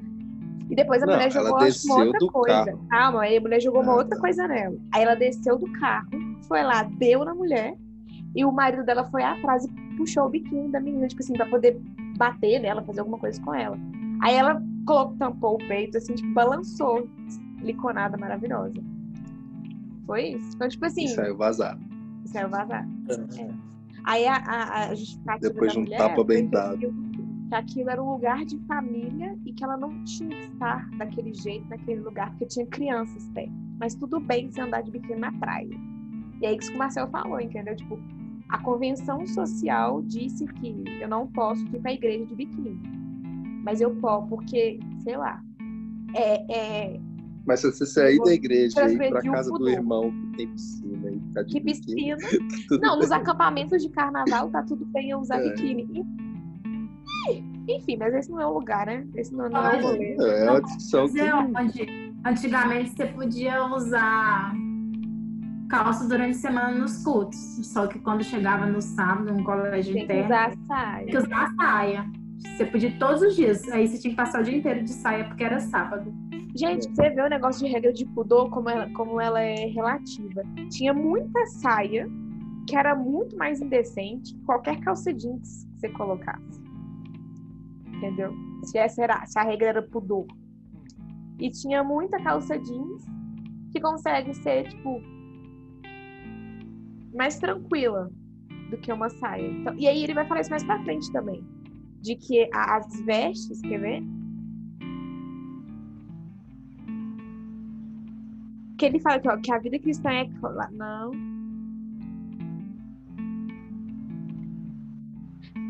E 0.69 0.75
depois 0.75 1.01
a 1.03 1.05
Não, 1.05 1.13
mulher 1.13 1.31
jogou 1.31 1.57
uma 1.57 2.03
outra 2.05 2.27
coisa. 2.31 2.65
carro. 2.65 2.87
Calma, 2.89 3.21
aí 3.23 3.37
a 3.37 3.41
mulher 3.41 3.59
jogou 3.61 3.81
uma 3.81 3.93
Ah, 3.93 3.97
outra 3.97 4.15
tá. 4.15 4.21
coisa 4.21 4.47
nela. 4.47 4.77
Aí 4.93 5.03
ela 5.03 5.15
desceu 5.15 5.57
do 5.57 5.71
carro, 5.73 6.07
foi 6.47 6.63
lá, 6.63 6.83
deu 6.83 7.25
na 7.25 7.33
mulher. 7.33 7.75
E 8.35 8.43
o 8.45 8.51
marido 8.51 8.83
dela 8.85 9.03
foi 9.05 9.23
atrás 9.23 9.65
e 9.65 9.69
puxou 9.97 10.25
o 10.25 10.29
biquíni 10.29 10.71
da 10.71 10.79
menina, 10.79 11.07
tipo 11.07 11.21
assim, 11.21 11.33
pra 11.33 11.45
poder 11.47 11.79
bater 12.17 12.59
nela, 12.59 12.81
fazer 12.83 12.99
alguma 13.01 13.17
coisa 13.19 13.39
com 13.41 13.53
ela. 13.53 13.77
Aí 14.21 14.33
ela 14.35 14.61
colocou, 14.85 15.17
tampou 15.17 15.55
o 15.55 15.67
peito, 15.67 15.97
assim, 15.97 16.13
tipo, 16.15 16.33
balançou. 16.33 17.07
Liconada 17.61 18.17
maravilhosa. 18.17 18.73
Foi 20.05 20.29
isso. 20.29 20.51
Então, 20.55 20.67
tipo 20.67 20.85
assim, 20.85 21.05
E 21.05 21.09
saiu 21.09 21.37
vazado. 21.37 21.79
Saiu 22.27 22.49
vazar. 22.49 22.87
Aí 24.05 24.25
a, 24.27 24.35
a, 24.35 24.83
a 24.89 24.95
justificativa 24.95 25.53
Depois 25.53 25.73
da 25.73 25.81
de 25.81 25.93
um 25.93 25.97
tapa 25.97 26.23
bem 26.23 26.45
que 26.45 26.51
dado. 26.51 26.75
aquilo- 26.75 26.93
Que 27.49 27.55
aquilo 27.55 27.89
era 27.89 28.03
um 28.03 28.11
lugar 28.11 28.43
de 28.45 28.57
família 28.65 29.37
e 29.45 29.53
que 29.53 29.63
ela 29.63 29.77
não 29.77 30.03
tinha 30.03 30.29
que 30.29 30.51
estar 30.51 30.89
daquele 30.97 31.33
jeito, 31.33 31.67
naquele 31.69 32.01
lugar, 32.01 32.29
porque 32.31 32.45
tinha 32.47 32.65
crianças 32.65 33.27
perto. 33.33 33.51
Mas 33.79 33.95
tudo 33.95 34.19
bem 34.19 34.49
se 34.51 34.59
andar 34.61 34.81
de 34.81 34.91
biquíni 34.91 35.19
na 35.19 35.31
praia. 35.33 35.69
E 36.41 36.45
aí 36.45 36.57
que 36.57 36.63
isso 36.63 36.71
que 36.71 36.75
o 36.75 36.79
Marcel 36.79 37.07
falou, 37.09 37.39
entendeu? 37.39 37.75
Tipo, 37.75 37.97
a 38.49 38.57
convenção 38.59 39.25
social 39.25 40.01
disse 40.01 40.45
que 40.45 40.83
eu 40.99 41.07
não 41.07 41.27
posso 41.27 41.63
ir 41.67 41.79
pra 41.79 41.93
igreja 41.93 42.25
de 42.25 42.35
biquíni. 42.35 42.81
Mas 43.63 43.79
eu 43.79 43.95
posso, 43.95 44.27
porque, 44.27 44.79
sei 45.03 45.15
lá, 45.15 45.41
é, 46.13 46.53
é, 46.93 46.99
Mas 47.45 47.59
se 47.59 47.71
você 47.71 47.85
sair 47.85 48.17
da 48.23 48.33
igreja 48.33 48.89
e 48.89 48.93
ir 48.95 49.13
o 49.13 49.21
casa 49.31 49.49
do 49.49 49.57
pudor. 49.57 49.69
irmão 49.69 50.11
que 50.11 50.37
tem 50.37 50.47
piscina 50.49 51.11
e 51.11 51.19
ficar 51.19 51.43
de 51.43 51.51
Que 51.53 51.59
biquíni, 51.59 52.15
piscina. 52.15 52.17
tá 52.69 52.77
Não, 52.87 52.95
nos 52.97 53.09
bem. 53.09 53.17
acampamentos 53.17 53.81
de 53.83 53.89
carnaval 53.89 54.49
tá 54.49 54.63
tudo 54.63 54.85
bem 54.85 55.09
eu 55.09 55.19
usar 55.19 55.39
É. 55.41 55.49
biquíni. 55.49 56.05
Enfim, 57.67 57.95
mas 57.97 58.13
esse 58.13 58.29
não 58.29 58.41
é 58.41 58.45
o 58.45 58.53
lugar, 58.53 58.85
né? 58.85 59.07
Esse 59.15 59.33
não, 59.33 59.49
não 59.49 59.59
é 59.65 59.69
o 59.73 59.77
Olha, 59.77 59.81
rolê. 59.81 60.15
É 60.19 60.51
uma 60.51 60.61
discussão 60.61 61.05
que... 61.07 61.13
Dizer 61.13 61.33
onde 61.33 62.13
antigamente 62.25 62.89
você 62.91 63.05
podia 63.07 63.65
usar 63.65 64.53
calça 65.69 66.07
durante 66.07 66.31
a 66.37 66.39
semana 66.39 66.77
nos 66.77 67.03
cultos. 67.03 67.37
Só 67.67 67.87
que 67.87 67.99
quando 67.99 68.23
chegava 68.23 68.65
no 68.65 68.81
sábado, 68.81 69.33
no 69.33 69.43
colégio 69.43 69.93
Tem 69.93 70.05
que 70.07 70.13
interno, 70.13 70.25
usar 70.25 70.53
saia. 70.67 71.05
que 71.07 71.17
usar 71.17 71.53
saia. 71.55 72.05
Você 72.39 72.65
podia 72.65 72.91
todos 72.99 73.21
os 73.21 73.35
dias. 73.35 73.67
Aí 73.69 73.87
você 73.87 73.97
tinha 73.97 74.11
que 74.11 74.17
passar 74.17 74.41
o 74.41 74.43
dia 74.43 74.57
inteiro 74.57 74.83
de 74.83 74.91
saia 74.91 75.23
porque 75.23 75.43
era 75.43 75.59
sábado. 75.61 76.13
Gente, 76.55 76.87
você 76.87 77.09
vê 77.09 77.21
o 77.21 77.29
negócio 77.29 77.65
de 77.65 77.71
regra 77.71 77.91
de 77.91 78.05
pudor, 78.05 78.49
como 78.51 78.69
ela, 78.69 78.87
como 78.93 79.19
ela 79.19 79.41
é 79.41 79.65
relativa. 79.65 80.43
Tinha 80.69 80.93
muita 80.93 81.45
saia 81.47 82.07
que 82.67 82.75
era 82.75 82.95
muito 82.95 83.35
mais 83.35 83.59
indecente 83.59 84.35
que 84.35 84.41
qualquer 84.43 84.79
calça 84.81 85.11
jeans 85.11 85.65
que 85.65 85.79
você 85.79 85.89
colocasse. 85.89 86.61
Entendeu? 87.87 88.31
Se, 88.63 88.77
essa 88.77 89.03
era, 89.03 89.25
se 89.25 89.37
a 89.39 89.43
regra 89.43 89.69
era 89.69 89.81
pudor. 89.81 90.27
E 91.39 91.49
tinha 91.49 91.83
muita 91.83 92.21
calça 92.21 92.57
jeans 92.57 93.03
que 93.71 93.81
consegue 93.81 94.33
ser, 94.35 94.69
tipo, 94.69 95.01
mais 97.15 97.39
tranquila 97.39 98.11
do 98.69 98.77
que 98.77 98.93
uma 98.93 99.09
saia. 99.09 99.47
Então, 99.47 99.75
e 99.75 99.87
aí 99.87 100.03
ele 100.03 100.13
vai 100.13 100.27
falar 100.27 100.41
isso 100.41 100.51
mais 100.51 100.63
pra 100.63 100.83
frente 100.83 101.11
também. 101.11 101.43
De 101.99 102.15
que 102.15 102.47
as 102.53 103.01
vestes, 103.01 103.59
quer 103.61 103.79
ver? 103.79 104.03
Que 108.83 108.87
ele 108.87 108.99
fala 108.99 109.17
que, 109.17 109.29
ó, 109.29 109.37
que 109.37 109.49
a 109.49 109.57
vida 109.59 109.79
cristã 109.79 110.09
é. 110.09 110.29
Não. 110.73 111.11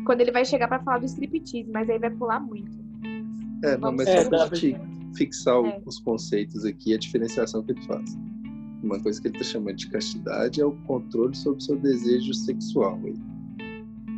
Quando 0.04 0.20
ele 0.20 0.32
vai 0.32 0.44
chegar 0.44 0.66
pra 0.66 0.80
falar 0.80 0.98
do 0.98 1.04
striptease, 1.06 1.70
mas 1.70 1.88
aí 1.88 1.96
vai 1.96 2.10
pular 2.10 2.40
muito. 2.40 2.72
É, 3.62 3.76
não, 3.76 3.92
mas 3.92 4.08
É, 4.08 4.24
só 4.24 4.28
pra 4.30 4.38
pra- 4.48 4.56
te 4.58 4.76
fixar 5.16 5.60
o- 5.60 5.66
É. 5.66 5.80
os 5.86 6.00
conceitos 6.00 6.64
aqui, 6.64 6.92
a 6.92 6.98
diferenciação 6.98 7.62
que 7.62 7.70
ele 7.70 7.82
faz. 7.82 8.18
Uma 8.82 9.00
coisa 9.00 9.22
que 9.22 9.28
ele 9.28 9.36
está 9.36 9.48
chamando 9.48 9.76
de 9.76 9.88
castidade 9.90 10.60
é 10.60 10.64
o 10.66 10.72
controle 10.78 11.36
sobre 11.36 11.58
o 11.58 11.62
seu 11.62 11.78
desejo 11.78 12.34
sexual. 12.34 12.98
Aí. 13.04 13.14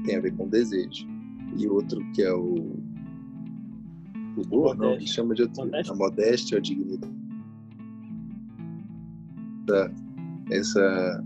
Tem 0.07 0.17
a 0.17 0.21
ver 0.21 0.35
com 0.35 0.49
desejo. 0.49 1.07
E 1.59 1.69
outro 1.69 2.01
que 2.13 2.23
é 2.23 2.33
o. 2.33 2.55
O 4.39 4.43
boa, 4.49 4.75
não, 4.75 4.93
ele 4.95 5.07
chama 5.07 5.35
de 5.35 5.43
outro. 5.43 5.65
Modéstia. 5.67 5.93
A 5.93 5.97
modéstia, 5.97 6.57
a 6.59 6.61
dignidade. 6.63 7.26
Da- 9.67 9.91
Essa 10.51 11.23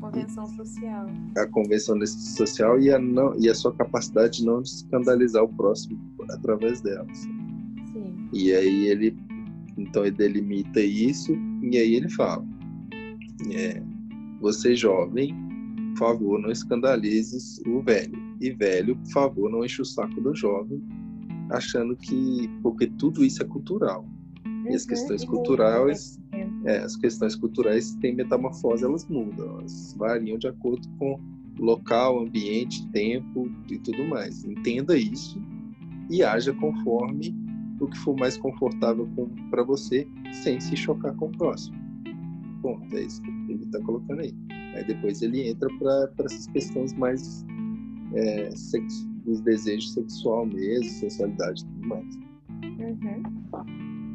Convenção 0.00 0.46
social. 0.46 1.06
a 1.36 1.46
convenção 1.48 2.06
social 2.06 2.80
e 2.80 2.90
a, 2.90 2.98
não, 2.98 3.38
e 3.38 3.48
a 3.50 3.54
sua 3.54 3.72
capacidade 3.74 4.38
de 4.38 4.46
não 4.46 4.62
escandalizar 4.62 5.42
o 5.44 5.48
próximo 5.48 5.98
através 6.30 6.80
delas. 6.80 7.18
Sim. 7.18 8.28
E 8.32 8.52
aí 8.54 8.86
ele 8.86 9.16
então 9.76 10.04
ele 10.04 10.16
delimita 10.16 10.80
isso 10.80 11.36
e 11.62 11.76
aí 11.76 11.94
ele 11.94 12.08
fala: 12.08 12.44
é, 13.52 13.82
você 14.40 14.74
jovem, 14.74 15.34
por 15.94 15.98
favor, 15.98 16.40
não 16.40 16.50
escandalizes 16.50 17.60
o 17.66 17.82
velho. 17.82 18.18
E 18.40 18.50
velho, 18.52 18.96
por 18.96 19.10
favor, 19.12 19.50
não 19.50 19.64
enche 19.64 19.82
o 19.82 19.84
saco 19.84 20.18
do 20.20 20.34
jovem, 20.34 20.82
achando 21.50 21.94
que 21.96 22.48
porque 22.62 22.86
tudo 22.86 23.22
isso 23.24 23.42
é 23.42 23.46
cultural. 23.46 24.06
E 24.70 24.74
as 24.74 24.82
Uhum, 24.82 24.88
questões 24.88 25.24
muda 25.24 25.36
culturais, 25.36 26.18
é, 26.64 26.78
as 26.78 26.96
questões 26.96 27.34
culturais 27.36 27.94
têm 27.96 28.14
metamorfose, 28.14 28.84
elas 28.84 29.06
mudam, 29.08 29.58
elas 29.58 29.94
variam 29.98 30.38
de 30.38 30.46
acordo 30.48 30.88
com 30.98 31.20
local, 31.58 32.20
ambiente, 32.20 32.86
tempo 32.90 33.50
e 33.68 33.78
tudo 33.78 34.04
mais. 34.08 34.44
Entenda 34.44 34.96
isso 34.96 35.40
e 36.10 36.22
haja 36.22 36.52
conforme 36.54 37.34
o 37.80 37.86
que 37.86 37.98
for 37.98 38.16
mais 38.16 38.36
confortável 38.36 39.08
para 39.50 39.62
você, 39.62 40.06
sem 40.32 40.60
se 40.60 40.76
chocar 40.76 41.14
com 41.16 41.26
o 41.26 41.32
próximo. 41.32 41.76
Bom, 42.62 42.78
é 42.92 43.02
isso 43.02 43.22
que 43.22 43.30
ele 43.48 43.64
está 43.64 43.80
colocando 43.80 44.20
aí. 44.20 44.34
Aí 44.74 44.84
depois 44.84 45.22
ele 45.22 45.48
entra 45.48 45.68
para 45.78 46.26
essas 46.26 46.46
questões 46.48 46.92
mais 46.92 47.44
é, 48.14 48.50
sex, 48.54 49.08
dos 49.24 49.40
desejos 49.40 49.92
sexual 49.94 50.46
mesmo, 50.46 50.84
sensualidade 50.84 51.62
e 51.62 51.66
tudo 51.66 51.88
mais. 51.88 52.18
Uhum. 52.62 53.22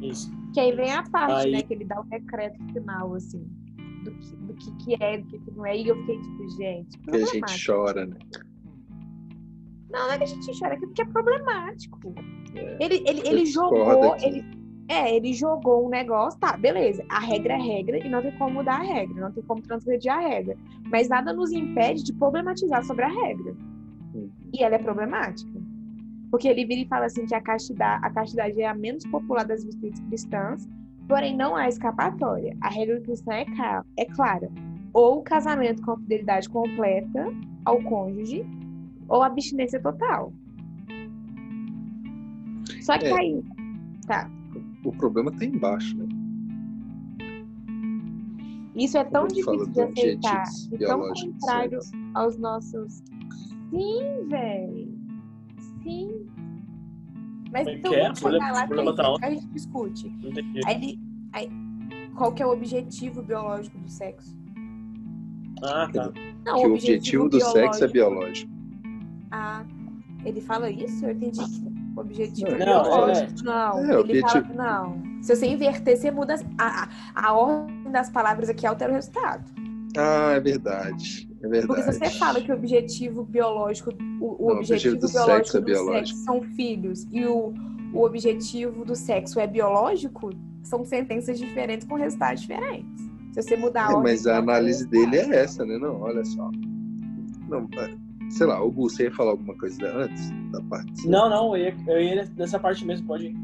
Isso. 0.02 0.30
Que 0.52 0.60
aí 0.60 0.74
vem 0.74 0.92
a 0.92 1.02
parte, 1.02 1.46
Aí- 1.46 1.52
né? 1.52 1.62
Que 1.62 1.74
ele 1.74 1.84
dá 1.84 2.00
o 2.00 2.04
decreto 2.04 2.62
final, 2.72 3.14
assim. 3.14 3.44
Do 4.04 4.12
que, 4.12 4.36
do 4.36 4.54
que, 4.54 4.76
que 4.76 5.02
é, 5.02 5.18
do 5.18 5.26
que, 5.26 5.38
que 5.38 5.50
não 5.52 5.66
é. 5.66 5.76
E 5.76 5.88
eu 5.88 5.96
fiquei 5.96 6.20
tipo, 6.20 6.48
gente. 6.50 6.98
Que 6.98 7.10
a 7.16 7.24
gente 7.24 7.66
chora, 7.66 8.06
né? 8.06 8.16
Não, 9.90 10.06
não 10.06 10.12
é 10.12 10.18
que 10.18 10.24
a 10.24 10.26
gente 10.26 10.58
chora, 10.58 10.74
é 10.74 10.78
que 10.78 10.86
porque 10.86 11.02
é 11.02 11.06
problemático. 11.06 12.14
É. 12.54 12.76
Ele, 12.80 13.02
ele, 13.06 13.28
ele 13.28 13.46
jogou. 13.46 14.12
aqui. 14.12 14.26
Ele, 14.26 14.44
é, 14.88 15.16
ele 15.16 15.32
jogou 15.32 15.86
um 15.86 15.88
negócio, 15.88 16.38
tá, 16.38 16.56
beleza. 16.56 17.04
A 17.08 17.18
regra 17.18 17.54
é 17.54 17.60
regra 17.60 17.98
e 17.98 18.08
não 18.08 18.22
tem 18.22 18.30
como 18.38 18.54
mudar 18.54 18.76
a 18.80 18.82
regra, 18.82 19.20
não 19.20 19.32
tem 19.32 19.42
como 19.42 19.60
transgredir 19.60 20.12
a 20.12 20.20
regra. 20.20 20.56
Mas 20.90 21.08
nada 21.08 21.32
nos 21.32 21.50
impede 21.50 22.04
de 22.04 22.12
problematizar 22.12 22.84
sobre 22.84 23.04
a 23.04 23.08
regra. 23.08 23.52
Uhum. 24.14 24.30
E 24.52 24.62
ela 24.62 24.76
é 24.76 24.78
problemática. 24.78 25.50
Porque 26.30 26.48
ele 26.48 26.64
vira 26.64 26.80
e 26.80 26.86
fala 26.86 27.06
assim 27.06 27.24
que 27.24 27.34
a 27.34 27.40
castidade, 27.40 28.04
a 28.04 28.10
castidade 28.10 28.60
é 28.60 28.66
a 28.66 28.74
menos 28.74 29.06
popular 29.06 29.44
das 29.44 29.64
virtudes 29.64 30.00
cristãs, 30.00 30.68
porém 31.08 31.36
não 31.36 31.54
há 31.56 31.68
escapatória. 31.68 32.56
A 32.60 32.68
regra 32.68 33.00
cristã 33.00 33.32
é, 33.34 33.46
é 33.96 34.04
clara. 34.06 34.50
Ou 34.92 35.22
casamento 35.22 35.82
com 35.82 35.96
fidelidade 35.98 36.48
completa 36.48 37.26
ao 37.64 37.82
cônjuge, 37.82 38.44
ou 39.08 39.22
abstinência 39.22 39.80
total. 39.80 40.32
Só 42.80 42.98
que 42.98 43.06
É. 43.06 43.12
aí. 43.12 43.42
Tá. 44.06 44.30
O 44.84 44.92
problema 44.92 45.30
está 45.30 45.44
embaixo, 45.44 45.96
né? 45.96 46.06
Isso 48.76 48.98
é 48.98 49.04
tão 49.04 49.26
difícil 49.26 49.66
de 49.68 49.80
aceitar 49.80 50.44
e 50.70 50.78
tão 50.78 50.98
biológicos 50.98 51.32
contrário 51.40 51.78
aos 52.14 52.36
nossos. 52.36 53.02
Sim, 53.70 54.28
velho. 54.28 54.95
Sim. 55.86 56.26
Mas 57.52 57.66
é 57.68 57.74
então 57.74 57.94
é? 57.94 58.02
vamos 58.02 58.18
chegar 58.18 58.52
lá 58.52 58.64
O 58.64 58.66
problema 58.66 58.90
que 58.90 59.02
tá 59.02 59.26
a 59.26 59.30
gente 59.30 59.46
discute. 59.48 60.12
Aí 60.66 60.74
ele. 60.74 61.00
Aí, 61.32 61.48
qual 62.16 62.32
que 62.32 62.42
é 62.42 62.46
o 62.46 62.50
objetivo 62.52 63.22
biológico 63.22 63.78
do 63.78 63.88
sexo? 63.88 64.36
Ah, 65.62 65.88
tá. 65.92 66.12
Não, 66.44 66.60
que 66.60 66.66
o 66.66 66.74
objetivo 66.74 67.28
do 67.28 67.40
sexo 67.40 67.84
é 67.84 67.88
biológico. 67.88 68.50
Ah, 69.30 69.64
ele 70.24 70.40
fala 70.40 70.70
isso? 70.70 71.04
Eu 71.06 71.12
entendi 71.12 71.38
que 71.38 71.66
o 71.96 72.00
objetivo 72.00 72.50
Não, 72.50 72.56
é 72.56 72.66
não, 72.66 72.82
biológico. 72.82 73.44
Não, 73.44 73.78
É, 73.78 73.82
ele 73.84 73.96
objetivo- 73.96 74.54
fala 74.54 74.54
não. 74.54 75.22
Se 75.22 75.34
você 75.36 75.46
inverter, 75.46 75.96
você 75.96 76.10
muda 76.10 76.34
a, 76.58 76.84
a, 77.14 77.28
a 77.28 77.32
ordem 77.32 77.90
das 77.92 78.10
palavras 78.10 78.48
aqui 78.48 78.66
altera 78.66 78.90
o 78.90 78.94
resultado. 78.94 79.44
Ah, 79.96 80.32
é 80.32 80.40
verdade. 80.40 81.28
É 81.46 81.48
verdade. 81.48 81.66
Porque 81.66 81.82
se 81.92 81.98
você 81.98 82.10
fala 82.18 82.40
que 82.40 82.50
o 82.50 82.54
objetivo 82.54 83.24
biológico, 83.24 83.90
o, 83.90 83.94
o 83.94 83.98
Não, 83.98 84.54
o 84.54 84.56
objetivo, 84.58 84.96
objetivo 84.96 84.96
do 85.00 85.08
biológico 85.08 85.36
sexo 85.44 85.56
é 85.56 85.60
do 85.60 85.64
biológico. 85.64 86.06
sexo 86.06 86.24
são 86.24 86.42
filhos 86.42 87.06
e 87.12 87.24
o, 87.26 87.54
o 87.92 88.04
objetivo 88.04 88.84
do 88.84 88.94
sexo 88.96 89.38
é 89.40 89.46
biológico, 89.46 90.30
são 90.62 90.84
sentenças 90.84 91.38
diferentes 91.38 91.86
com 91.86 91.94
resultados 91.94 92.42
diferentes. 92.42 93.04
Se 93.32 93.42
você 93.42 93.56
mudar 93.56 93.86
a 93.88 93.92
É, 93.92 93.94
ordem. 93.94 94.12
mas 94.12 94.26
a 94.26 94.38
análise 94.38 94.86
dele 94.88 95.16
é 95.16 95.36
essa, 95.42 95.64
né? 95.64 95.78
Não, 95.78 96.00
olha 96.00 96.24
só. 96.24 96.50
Não, 97.48 97.68
é, 97.78 97.94
sei 98.30 98.46
lá, 98.46 98.62
o 98.62 98.70
Gu, 98.70 98.88
você 98.90 99.04
ia 99.04 99.12
falar 99.14 99.32
alguma 99.32 99.54
coisa 99.56 99.86
antes 99.96 100.30
da 100.50 100.60
parte? 100.62 101.06
Não, 101.08 101.28
não, 101.30 101.56
eu 101.56 101.64
ia, 101.66 101.76
eu 101.86 102.00
ia 102.02 102.30
nessa 102.36 102.58
parte 102.58 102.84
mesmo, 102.84 103.06
pode 103.06 103.26
ir. 103.26 103.36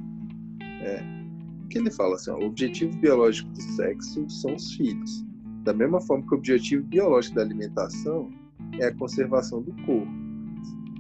que 1.71 1.79
ele 1.79 1.91
fala 1.91 2.17
assim, 2.17 2.31
ó, 2.31 2.39
o 2.39 2.47
objetivo 2.47 2.97
biológico 2.99 3.49
do 3.51 3.63
sexo 3.63 4.29
são 4.29 4.55
os 4.55 4.73
filhos. 4.75 5.25
Da 5.63 5.73
mesma 5.73 6.01
forma 6.01 6.27
que 6.27 6.35
o 6.35 6.39
objetivo 6.39 6.85
biológico 6.85 7.37
da 7.37 7.43
alimentação 7.43 8.31
é 8.79 8.87
a 8.87 8.95
conservação 8.95 9.63
do 9.63 9.73
corpo. 9.85 10.11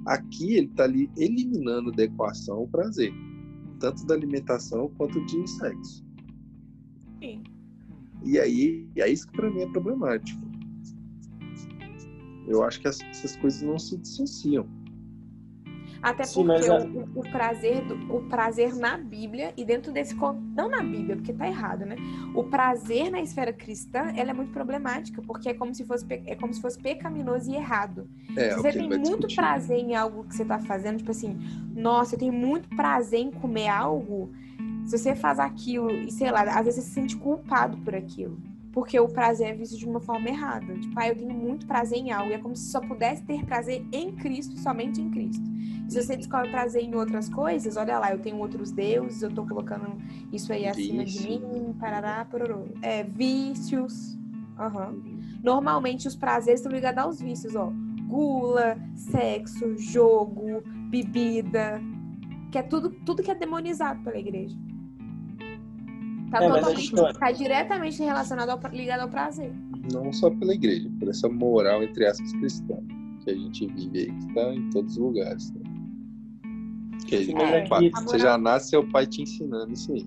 Aqui 0.06 0.54
ele 0.54 0.66
está 0.66 0.84
ali 0.84 1.10
eliminando 1.16 1.92
da 1.92 2.04
equação 2.04 2.62
o 2.62 2.68
prazer, 2.68 3.12
tanto 3.78 4.04
da 4.06 4.14
alimentação 4.14 4.90
quanto 4.96 5.24
de 5.26 5.48
sexo. 5.48 6.04
Sim. 7.20 7.42
E 8.24 8.38
aí, 8.38 8.86
é 8.96 9.10
isso 9.10 9.26
que 9.28 9.32
para 9.36 9.50
mim 9.50 9.60
é 9.62 9.66
problemático. 9.68 10.40
Eu 12.46 12.62
acho 12.64 12.80
que 12.80 12.88
as- 12.88 13.00
essas 13.00 13.36
coisas 13.36 13.62
não 13.62 13.78
se 13.78 13.96
dissociam. 13.96 14.66
Até 16.02 16.24
Sim, 16.24 16.44
porque 16.46 16.68
a- 16.68 16.78
o, 17.14 17.20
o 17.20 17.22
prazer 17.30 17.82
do, 17.84 18.16
o 18.16 18.22
prazer 18.28 18.74
na 18.74 18.98
Bíblia 18.98 19.52
e 19.56 19.64
dentro 19.64 19.92
desse 19.92 20.14
não 20.54 20.68
na 20.68 20.82
Bíblia 20.82 21.14
porque 21.16 21.32
tá 21.32 21.46
errado, 21.46 21.86
né? 21.86 21.96
O 22.34 22.44
prazer 22.44 23.10
na 23.10 23.20
esfera 23.20 23.52
cristã 23.52 24.12
ela 24.16 24.30
é 24.30 24.34
muito 24.34 24.52
problemática 24.52 25.22
porque 25.22 25.48
é 25.48 25.54
como 25.54 25.74
se 25.74 25.84
fosse 25.84 26.04
é 26.26 26.34
como 26.34 26.52
se 26.52 26.60
fosse 26.60 26.78
pecaminoso 26.78 27.50
e 27.50 27.54
errado. 27.54 28.08
É, 28.36 28.50
Se 28.50 28.56
você 28.56 28.72
tem 28.72 28.88
muito 28.88 29.28
discutir. 29.28 29.36
prazer 29.36 29.78
em 29.78 29.94
algo 29.94 30.24
que 30.24 30.34
você 30.34 30.44
tá 30.44 30.58
fazendo, 30.58 30.98
tipo 30.98 31.10
assim, 31.12 31.38
nossa, 31.74 32.14
eu 32.14 32.18
tenho 32.18 32.32
muito 32.32 32.68
prazer 32.70 33.20
em 33.20 33.30
comer 33.30 33.68
algo, 33.68 34.32
Se 34.86 34.98
você 34.98 35.14
faz 35.14 35.38
aquilo 35.38 35.90
e, 35.90 36.10
sei 36.10 36.30
lá, 36.30 36.42
às 36.42 36.64
vezes 36.64 36.82
você 36.84 36.88
se 36.88 36.94
sente 36.94 37.16
culpado 37.16 37.76
por 37.78 37.94
aquilo. 37.94 38.36
Porque 38.72 38.98
o 38.98 39.06
prazer 39.06 39.48
é 39.48 39.54
visto 39.54 39.76
de 39.76 39.84
uma 39.84 40.00
forma 40.00 40.28
errada. 40.28 40.74
Tipo, 40.74 40.98
ah, 40.98 41.08
eu 41.08 41.14
tenho 41.14 41.34
muito 41.34 41.66
prazer 41.66 41.98
em 41.98 42.10
algo. 42.10 42.30
E 42.30 42.34
é 42.34 42.38
como 42.38 42.56
se 42.56 42.70
só 42.70 42.80
pudesse 42.80 43.22
ter 43.24 43.44
prazer 43.44 43.86
em 43.92 44.12
Cristo, 44.12 44.58
somente 44.58 45.00
em 45.00 45.10
Cristo. 45.10 45.44
E 45.86 45.92
se 45.92 46.02
você 46.02 46.16
descobre 46.16 46.50
prazer 46.50 46.82
em 46.82 46.94
outras 46.94 47.28
coisas, 47.28 47.76
olha 47.76 47.98
lá, 47.98 48.12
eu 48.12 48.18
tenho 48.20 48.38
outros 48.38 48.70
deuses, 48.70 49.20
eu 49.22 49.30
tô 49.30 49.46
colocando 49.46 49.98
isso 50.32 50.52
aí 50.52 50.66
acima 50.66 51.04
de 51.04 51.28
mim, 51.28 51.74
parará, 51.78 52.24
pororô. 52.24 52.64
É, 52.80 53.04
vícios. 53.04 54.18
Uhum. 54.58 55.20
Normalmente 55.42 56.08
os 56.08 56.16
prazeres 56.16 56.60
estão 56.60 56.72
ligados 56.72 57.02
aos 57.04 57.20
vícios, 57.20 57.54
ó. 57.54 57.70
Gula, 58.06 58.78
sexo, 58.94 59.76
jogo, 59.76 60.62
bebida. 60.88 61.78
Que 62.50 62.58
é 62.58 62.62
tudo, 62.62 62.90
tudo 62.90 63.22
que 63.22 63.30
é 63.30 63.34
demonizado 63.34 64.02
pela 64.02 64.18
igreja. 64.18 64.56
Tá, 66.32 66.42
É, 66.42 66.48
totalmente, 66.48 66.94
não- 66.94 67.12
tá 67.12 67.30
diretamente 67.30 68.02
relacionado 68.02 68.48
ao, 68.48 68.60
ligado 68.72 69.00
ao 69.00 69.08
prazer. 69.08 69.52
Não 69.92 70.10
só 70.12 70.30
pela 70.30 70.54
igreja, 70.54 70.90
por 70.98 71.08
essa 71.10 71.28
moral, 71.28 71.82
entre 71.82 72.06
aspas, 72.06 72.32
cristã, 72.32 72.74
que 73.22 73.30
a 73.30 73.34
gente 73.34 73.66
vive 73.66 73.98
aí, 73.98 74.06
que 74.10 74.26
está 74.28 74.54
em 74.54 74.70
todos 74.70 74.92
os 74.92 74.98
lugares. 74.98 75.52
Né? 75.52 75.60
Que 77.06 77.16
a 77.16 77.22
gente- 77.22 77.36
É, 77.42 77.68
pai- 77.68 77.90
você 77.90 78.18
já 78.18 78.38
nasce, 78.38 78.70
seu 78.70 78.82
pai 78.88 79.06
te 79.06 79.20
ensinando 79.20 79.74
isso 79.74 79.92
aí. 79.92 80.06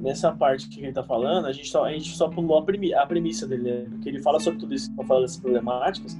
Nessa 0.00 0.32
parte 0.32 0.68
que 0.68 0.80
ele 0.80 0.92
tá 0.92 1.02
falando, 1.02 1.46
a 1.46 1.52
gente 1.52 1.68
só, 1.68 1.84
a 1.84 1.92
gente 1.92 2.16
só 2.16 2.28
pulou 2.28 2.58
a, 2.58 2.62
premi 2.62 2.94
a 2.94 3.04
premissa 3.04 3.46
dele, 3.46 3.62
né? 3.64 3.86
Porque 3.90 4.08
ele 4.08 4.22
fala 4.22 4.38
sobre 4.40 4.58
tudo 4.60 4.72
isso, 4.74 4.90
fala 5.06 5.20
dessas 5.22 5.38
problemáticas, 5.40 6.16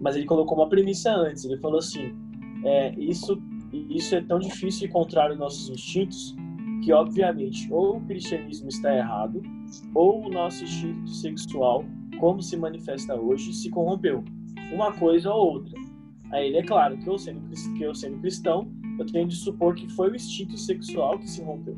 mas 0.00 0.16
ele 0.16 0.24
colocou 0.24 0.58
uma 0.58 0.68
premissa 0.68 1.10
antes. 1.12 1.44
Ele 1.44 1.56
falou 1.58 1.78
assim: 1.78 2.12
é, 2.64 2.92
isso, 2.98 3.40
isso 3.72 4.16
é 4.16 4.20
tão 4.22 4.38
difícil 4.40 4.88
e 4.88 4.90
contrário 4.90 5.32
aos 5.32 5.38
nossos 5.38 5.68
instintos 5.70 6.34
que, 6.82 6.92
obviamente, 6.92 7.70
ou 7.72 7.96
o 7.98 8.00
cristianismo 8.00 8.68
está 8.68 8.94
errado, 8.96 9.42
ou 9.94 10.26
o 10.26 10.30
nosso 10.30 10.64
instinto 10.64 11.08
sexual, 11.08 11.84
como 12.18 12.42
se 12.42 12.56
manifesta 12.56 13.14
hoje, 13.14 13.52
se 13.52 13.70
corrompeu. 13.70 14.24
Uma 14.72 14.92
coisa 14.92 15.32
ou 15.32 15.54
outra. 15.54 15.78
Aí 16.30 16.54
é 16.54 16.62
claro 16.62 16.96
que 16.98 17.08
eu 17.08 17.18
sendo, 17.18 17.40
que 17.76 17.82
eu 17.82 17.94
sendo 17.94 18.18
cristão, 18.18 18.70
eu 18.98 19.06
tenho 19.06 19.26
de 19.26 19.36
supor 19.36 19.74
que 19.74 19.88
foi 19.88 20.10
o 20.10 20.14
instinto 20.16 20.56
sexual 20.56 21.18
que 21.18 21.28
se 21.28 21.42
rompeu. 21.42 21.76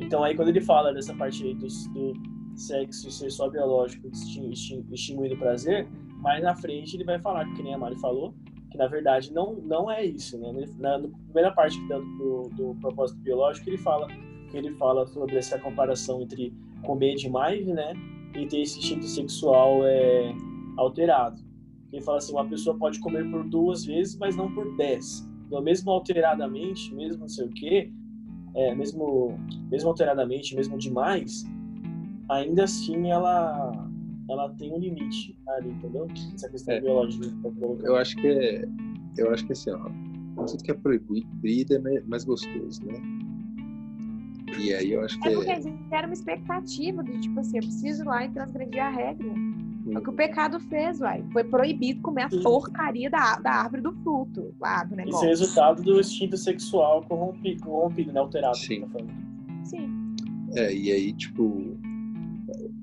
Então 0.00 0.24
aí 0.24 0.34
quando 0.34 0.48
ele 0.48 0.60
fala 0.60 0.92
dessa 0.92 1.14
parte 1.14 1.44
aí 1.44 1.54
do, 1.54 1.66
do 1.66 2.12
sexo 2.56 3.10
ser 3.10 3.30
só 3.30 3.48
biológico, 3.48 4.08
extin- 4.08 4.50
extin- 4.50 4.84
extinguindo 4.90 5.34
o 5.34 5.38
prazer, 5.38 5.86
mais 6.20 6.42
na 6.42 6.54
frente 6.54 6.96
ele 6.96 7.04
vai 7.04 7.20
falar, 7.20 7.44
que 7.54 7.62
nem 7.62 7.74
a 7.74 7.78
Mari 7.78 7.98
falou, 8.00 8.34
que 8.72 8.78
na 8.78 8.86
verdade 8.86 9.32
não, 9.32 9.54
não 9.56 9.90
é 9.90 10.04
isso, 10.04 10.38
né? 10.38 10.66
Na, 10.78 10.98
na 10.98 11.08
primeira 11.26 11.52
parte 11.52 11.78
do, 11.86 12.48
do, 12.48 12.74
propósito 12.80 13.20
biológico 13.20 13.68
ele 13.68 13.78
fala 13.78 14.08
ele 14.52 14.70
fala 14.72 15.06
sobre 15.06 15.36
essa 15.36 15.58
comparação 15.58 16.22
entre 16.22 16.52
comer 16.82 17.14
demais, 17.14 17.66
né, 17.66 17.94
e 18.34 18.46
ter 18.46 18.60
esse 18.60 18.78
instinto 18.78 19.06
sexual 19.06 19.86
é, 19.86 20.34
alterado. 20.76 21.40
Ele 21.90 22.02
fala 22.02 22.18
assim, 22.18 22.32
uma 22.32 22.46
pessoa 22.46 22.76
pode 22.76 22.98
comer 23.00 23.30
por 23.30 23.44
duas 23.44 23.84
vezes, 23.84 24.16
mas 24.16 24.36
não 24.36 24.52
por 24.52 24.76
dez. 24.76 25.26
Então, 25.46 25.62
mesmo 25.62 25.90
alteradamente, 25.90 26.94
mesmo 26.94 27.20
não 27.20 27.28
sei 27.28 27.46
o 27.46 27.50
quê, 27.50 27.90
é, 28.54 28.74
mesmo, 28.74 29.38
mesmo 29.70 29.88
alteradamente, 29.88 30.54
mesmo 30.54 30.76
demais, 30.76 31.44
ainda 32.28 32.64
assim 32.64 33.10
ela, 33.10 33.81
ela 34.30 34.48
tem 34.54 34.72
um 34.72 34.78
limite 34.78 35.36
ali, 35.48 35.70
entendeu? 35.70 36.06
Essa 36.34 36.48
questão 36.48 36.74
É. 36.74 36.80
biológica. 36.80 37.26
que 37.26 37.32
tá. 37.32 37.86
Eu 37.86 37.96
acho 37.96 38.16
que 38.16 38.26
é. 38.26 38.68
Eu 39.18 39.32
acho 39.32 39.44
que 39.46 39.52
assim, 39.52 39.70
ó. 39.70 39.90
Tudo 40.46 40.62
que 40.64 40.70
é 40.70 40.74
proibido 40.74 41.74
é 41.74 42.00
mais- 42.06 42.24
gostoso, 42.24 42.82
né? 42.86 42.94
E 44.58 44.72
aí 44.74 44.92
eu 44.92 45.02
acho 45.02 45.18
que 45.20 45.28
É 45.28 45.34
porque 45.34 45.50
é. 45.50 45.60
gera 45.60 46.06
uma 46.06 46.12
expectativa 46.12 47.02
de, 47.02 47.20
tipo 47.20 47.40
assim, 47.40 47.56
eu 47.58 47.62
preciso 47.62 48.02
ir 48.02 48.06
lá 48.06 48.24
e 48.24 48.30
transgredir 48.30 48.82
a 48.82 48.88
regra. 48.90 49.28
É 49.90 49.98
o 49.98 50.00
que 50.02 50.10
o 50.10 50.12
pecado 50.12 50.60
fez, 50.60 51.00
uai. 51.00 51.24
Foi 51.32 51.42
proibido 51.44 52.00
comer 52.02 52.22
a 52.22 52.30
Sim. 52.30 52.42
porcaria 52.42 53.10
da, 53.10 53.36
da 53.40 53.50
árvore 53.50 53.82
do 53.82 53.92
fruto, 53.92 54.54
lá 54.60 54.84
do 54.84 54.92
Isso 54.94 55.00
é 55.00 55.04
negócio. 55.04 55.28
resultado 55.28 55.82
do 55.82 55.98
instinto 56.00 56.36
sexual 56.36 57.02
corrompido, 57.02 57.62
corrompido 57.64 58.12
né? 58.12 58.20
Alterado. 58.20 58.54
que 58.58 58.66
Sim. 58.66 58.80
tá 58.82 58.88
falando. 58.88 59.12
Sim. 59.64 60.14
É, 60.54 60.72
e 60.74 60.92
aí, 60.92 61.12
tipo. 61.12 61.76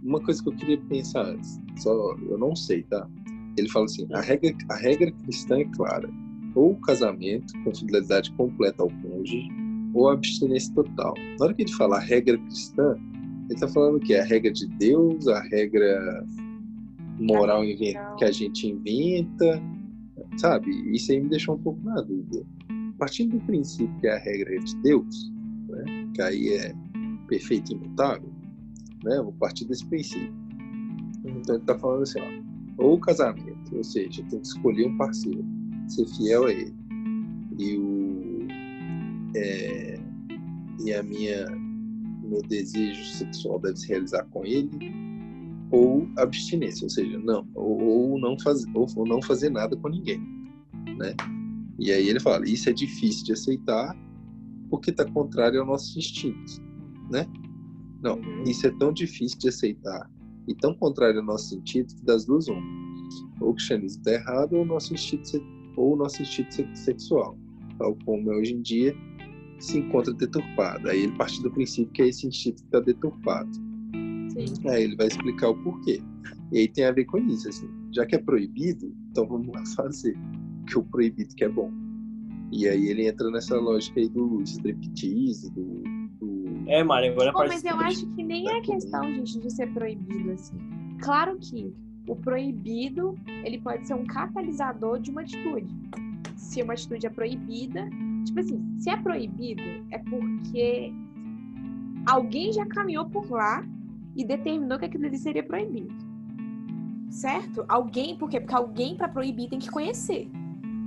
Uma 0.09 0.19
coisa 0.19 0.41
que 0.41 0.49
eu 0.49 0.55
queria 0.55 0.81
pensar 0.89 1.23
antes, 1.23 1.61
só 1.77 1.93
eu 2.27 2.35
não 2.35 2.55
sei, 2.55 2.81
tá? 2.81 3.07
Ele 3.55 3.69
fala 3.69 3.85
assim: 3.85 4.07
a 4.11 4.21
regra, 4.21 4.51
a 4.69 4.75
regra 4.75 5.11
cristã 5.11 5.59
é 5.59 5.65
clara. 5.65 6.09
Ou 6.55 6.71
o 6.71 6.81
casamento 6.81 7.53
com 7.63 7.75
fidelidade 7.75 8.31
completa 8.31 8.81
ao 8.81 8.89
cônjuge, 8.89 9.47
ou 9.93 10.09
a 10.09 10.13
abstinência 10.13 10.73
total. 10.73 11.13
Na 11.37 11.45
hora 11.45 11.53
que 11.53 11.61
ele 11.61 11.71
fala 11.73 11.97
a 11.97 11.99
regra 11.99 12.39
cristã, 12.39 12.95
ele 13.51 13.59
tá 13.59 13.67
falando 13.67 13.97
o 13.97 13.99
quê? 13.99 14.15
A 14.15 14.23
regra 14.23 14.51
de 14.51 14.65
Deus, 14.79 15.27
a 15.27 15.41
regra 15.43 16.25
moral 17.19 17.61
que 18.17 18.25
a 18.25 18.31
gente 18.31 18.67
inventa, 18.67 19.61
sabe? 20.37 20.71
Isso 20.91 21.11
aí 21.11 21.19
me 21.19 21.29
deixou 21.29 21.53
um 21.53 21.59
pouco 21.59 21.79
na 21.83 22.01
dúvida. 22.01 22.43
Partindo 22.97 23.37
do 23.37 23.45
princípio 23.45 23.95
que 23.99 24.07
a 24.07 24.17
regra 24.17 24.55
é 24.55 24.57
de 24.57 24.75
Deus, 24.77 25.31
né? 25.69 26.09
que 26.15 26.21
aí 26.23 26.49
é 26.55 26.73
perfeito 27.27 27.71
e 27.71 27.75
imutável, 27.75 28.38
né? 29.03 29.21
Vou 29.21 29.33
partir 29.33 29.65
desse 29.65 29.85
princípio. 29.85 30.33
Então 31.25 31.55
ele 31.55 31.63
está 31.63 31.77
falando 31.77 32.03
assim, 32.03 32.19
ó, 32.19 32.83
ou 32.83 32.95
o 32.95 32.99
casamento, 32.99 33.75
ou 33.75 33.83
seja, 33.83 34.23
tem 34.29 34.39
que 34.39 34.47
escolher 34.47 34.87
um 34.87 34.97
parceiro, 34.97 35.45
ser 35.87 36.07
fiel 36.07 36.45
a 36.45 36.51
ele. 36.51 36.73
E 37.57 37.77
o 37.77 38.47
é, 39.35 39.99
e 40.83 40.93
a 40.93 41.03
minha 41.03 41.45
meu 42.23 42.41
desejo 42.43 43.03
sexual 43.05 43.59
deve 43.59 43.77
se 43.77 43.87
realizar 43.87 44.23
com 44.25 44.45
ele, 44.45 44.69
ou 45.71 46.07
abstinência, 46.17 46.85
ou 46.85 46.89
seja, 46.89 47.17
não, 47.19 47.47
ou, 47.55 47.81
ou 47.81 48.19
não 48.19 48.39
fazer 48.39 48.69
ou, 48.73 48.87
ou 48.95 49.05
não 49.05 49.21
fazer 49.21 49.49
nada 49.49 49.75
com 49.75 49.89
ninguém, 49.89 50.19
né? 50.97 51.15
E 51.77 51.91
aí 51.91 52.07
ele 52.09 52.19
fala, 52.19 52.47
isso 52.47 52.69
é 52.69 52.73
difícil 52.73 53.25
de 53.25 53.33
aceitar 53.33 53.95
porque 54.69 54.91
está 54.91 55.05
contrário 55.05 55.59
ao 55.59 55.65
nosso 55.65 55.97
instinto, 55.97 56.61
né? 57.09 57.25
Não, 58.01 58.15
Uhum. 58.15 58.43
isso 58.43 58.65
é 58.67 58.71
tão 58.71 58.91
difícil 58.93 59.37
de 59.39 59.49
aceitar 59.49 60.09
e 60.47 60.55
tão 60.55 60.73
contrário 60.73 61.19
ao 61.19 61.25
nosso 61.25 61.49
sentido 61.49 61.93
que 61.95 62.05
das 62.05 62.25
duas 62.25 62.47
uma. 62.47 62.61
Ou 63.41 63.51
o 63.51 63.53
cristianismo 63.53 63.99
está 63.99 64.11
errado 64.13 64.53
ou 64.53 64.61
o 64.63 64.65
nosso 64.65 64.93
instinto, 64.93 65.43
ou 65.77 65.93
o 65.93 65.95
nosso 65.95 66.21
instinto 66.21 66.53
se- 66.53 66.67
sexual, 66.75 67.37
tal 67.77 67.97
como 68.05 68.31
é 68.31 68.37
hoje 68.37 68.53
em 68.53 68.61
dia, 68.61 68.95
se 69.59 69.77
encontra 69.79 70.13
deturpado. 70.13 70.89
Aí 70.89 71.03
ele 71.03 71.11
parte 71.17 71.41
do 71.43 71.51
princípio 71.51 71.91
que 71.91 72.01
é 72.01 72.07
esse 72.07 72.25
instinto 72.27 72.57
que 72.61 72.67
está 72.67 72.79
deturpado. 72.79 73.49
Sim. 74.31 74.69
Aí 74.69 74.83
ele 74.83 74.95
vai 74.95 75.07
explicar 75.07 75.49
o 75.49 75.55
porquê. 75.63 76.01
E 76.51 76.59
aí 76.59 76.67
tem 76.67 76.85
a 76.85 76.91
ver 76.91 77.05
com 77.05 77.17
isso, 77.17 77.47
assim. 77.49 77.67
Já 77.93 78.05
que 78.05 78.15
é 78.15 78.19
proibido, 78.19 78.93
então 79.11 79.27
vamos 79.27 79.47
lá 79.49 79.63
fazer. 79.75 80.15
Porque 80.61 80.79
o 80.79 80.83
proibido 80.83 81.35
que 81.35 81.43
é 81.43 81.49
bom. 81.49 81.71
E 82.51 82.67
aí 82.67 82.87
ele 82.87 83.07
entra 83.07 83.29
nessa 83.31 83.55
lógica 83.59 83.99
aí 83.99 84.07
do 84.09 84.41
striptease, 84.43 85.51
do 85.51 85.83
É, 86.69 86.83
Mari, 86.83 87.07
agora 87.07 87.33
Pô, 87.33 87.39
mas 87.39 87.63
eu 87.63 87.75
acho 87.79 88.05
que 88.11 88.23
nem 88.23 88.47
é 88.47 88.61
questão, 88.61 89.03
gente, 89.03 89.39
de 89.39 89.51
ser 89.51 89.73
proibido, 89.73 90.31
assim. 90.31 90.55
Claro 91.01 91.35
que 91.39 91.73
o 92.07 92.15
proibido, 92.15 93.17
ele 93.43 93.59
pode 93.59 93.87
ser 93.87 93.95
um 93.95 94.05
catalisador 94.05 94.99
de 94.99 95.09
uma 95.09 95.21
atitude. 95.21 95.73
Se 96.35 96.61
uma 96.61 96.73
atitude 96.73 97.07
é 97.07 97.09
proibida, 97.09 97.89
tipo 98.23 98.39
assim, 98.39 98.63
se 98.77 98.91
é 98.91 98.97
proibido, 98.97 99.63
é 99.89 99.97
porque 99.97 100.93
alguém 102.05 102.53
já 102.53 102.67
caminhou 102.67 103.09
por 103.09 103.31
lá 103.31 103.65
e 104.15 104.23
determinou 104.23 104.77
que 104.77 104.85
aquilo 104.85 105.07
ali 105.07 105.17
seria 105.17 105.43
proibido. 105.43 105.93
Certo? 107.09 107.65
Alguém, 107.67 108.15
por 108.15 108.29
quê? 108.29 108.39
Porque 108.39 108.55
alguém 108.55 108.95
para 108.95 109.09
proibir 109.09 109.49
tem 109.49 109.57
que 109.57 109.71
conhecer. 109.71 110.29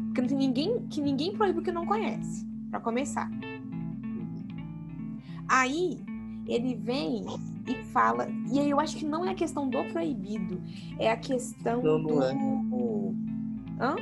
Porque 0.06 0.20
não 0.20 0.28
tem 0.28 0.38
ninguém 0.38 0.86
que 0.86 1.00
ninguém 1.00 1.32
proíbe 1.32 1.58
o 1.58 1.62
que 1.62 1.72
não 1.72 1.84
conhece, 1.84 2.46
para 2.70 2.78
começar. 2.78 3.28
Aí 5.48 5.98
ele 6.46 6.74
vem 6.74 7.24
e 7.66 7.74
fala. 7.92 8.28
E 8.52 8.58
aí 8.58 8.70
eu 8.70 8.80
acho 8.80 8.96
que 8.96 9.04
não 9.04 9.24
é 9.24 9.30
a 9.30 9.34
questão 9.34 9.68
do 9.68 9.84
proibido, 9.84 10.60
é 10.98 11.10
a 11.10 11.16
questão 11.16 11.82
Não, 11.82 11.98
não 11.98 12.08
do. 12.08 12.22
é. 12.22 13.84
Hã? 13.84 13.96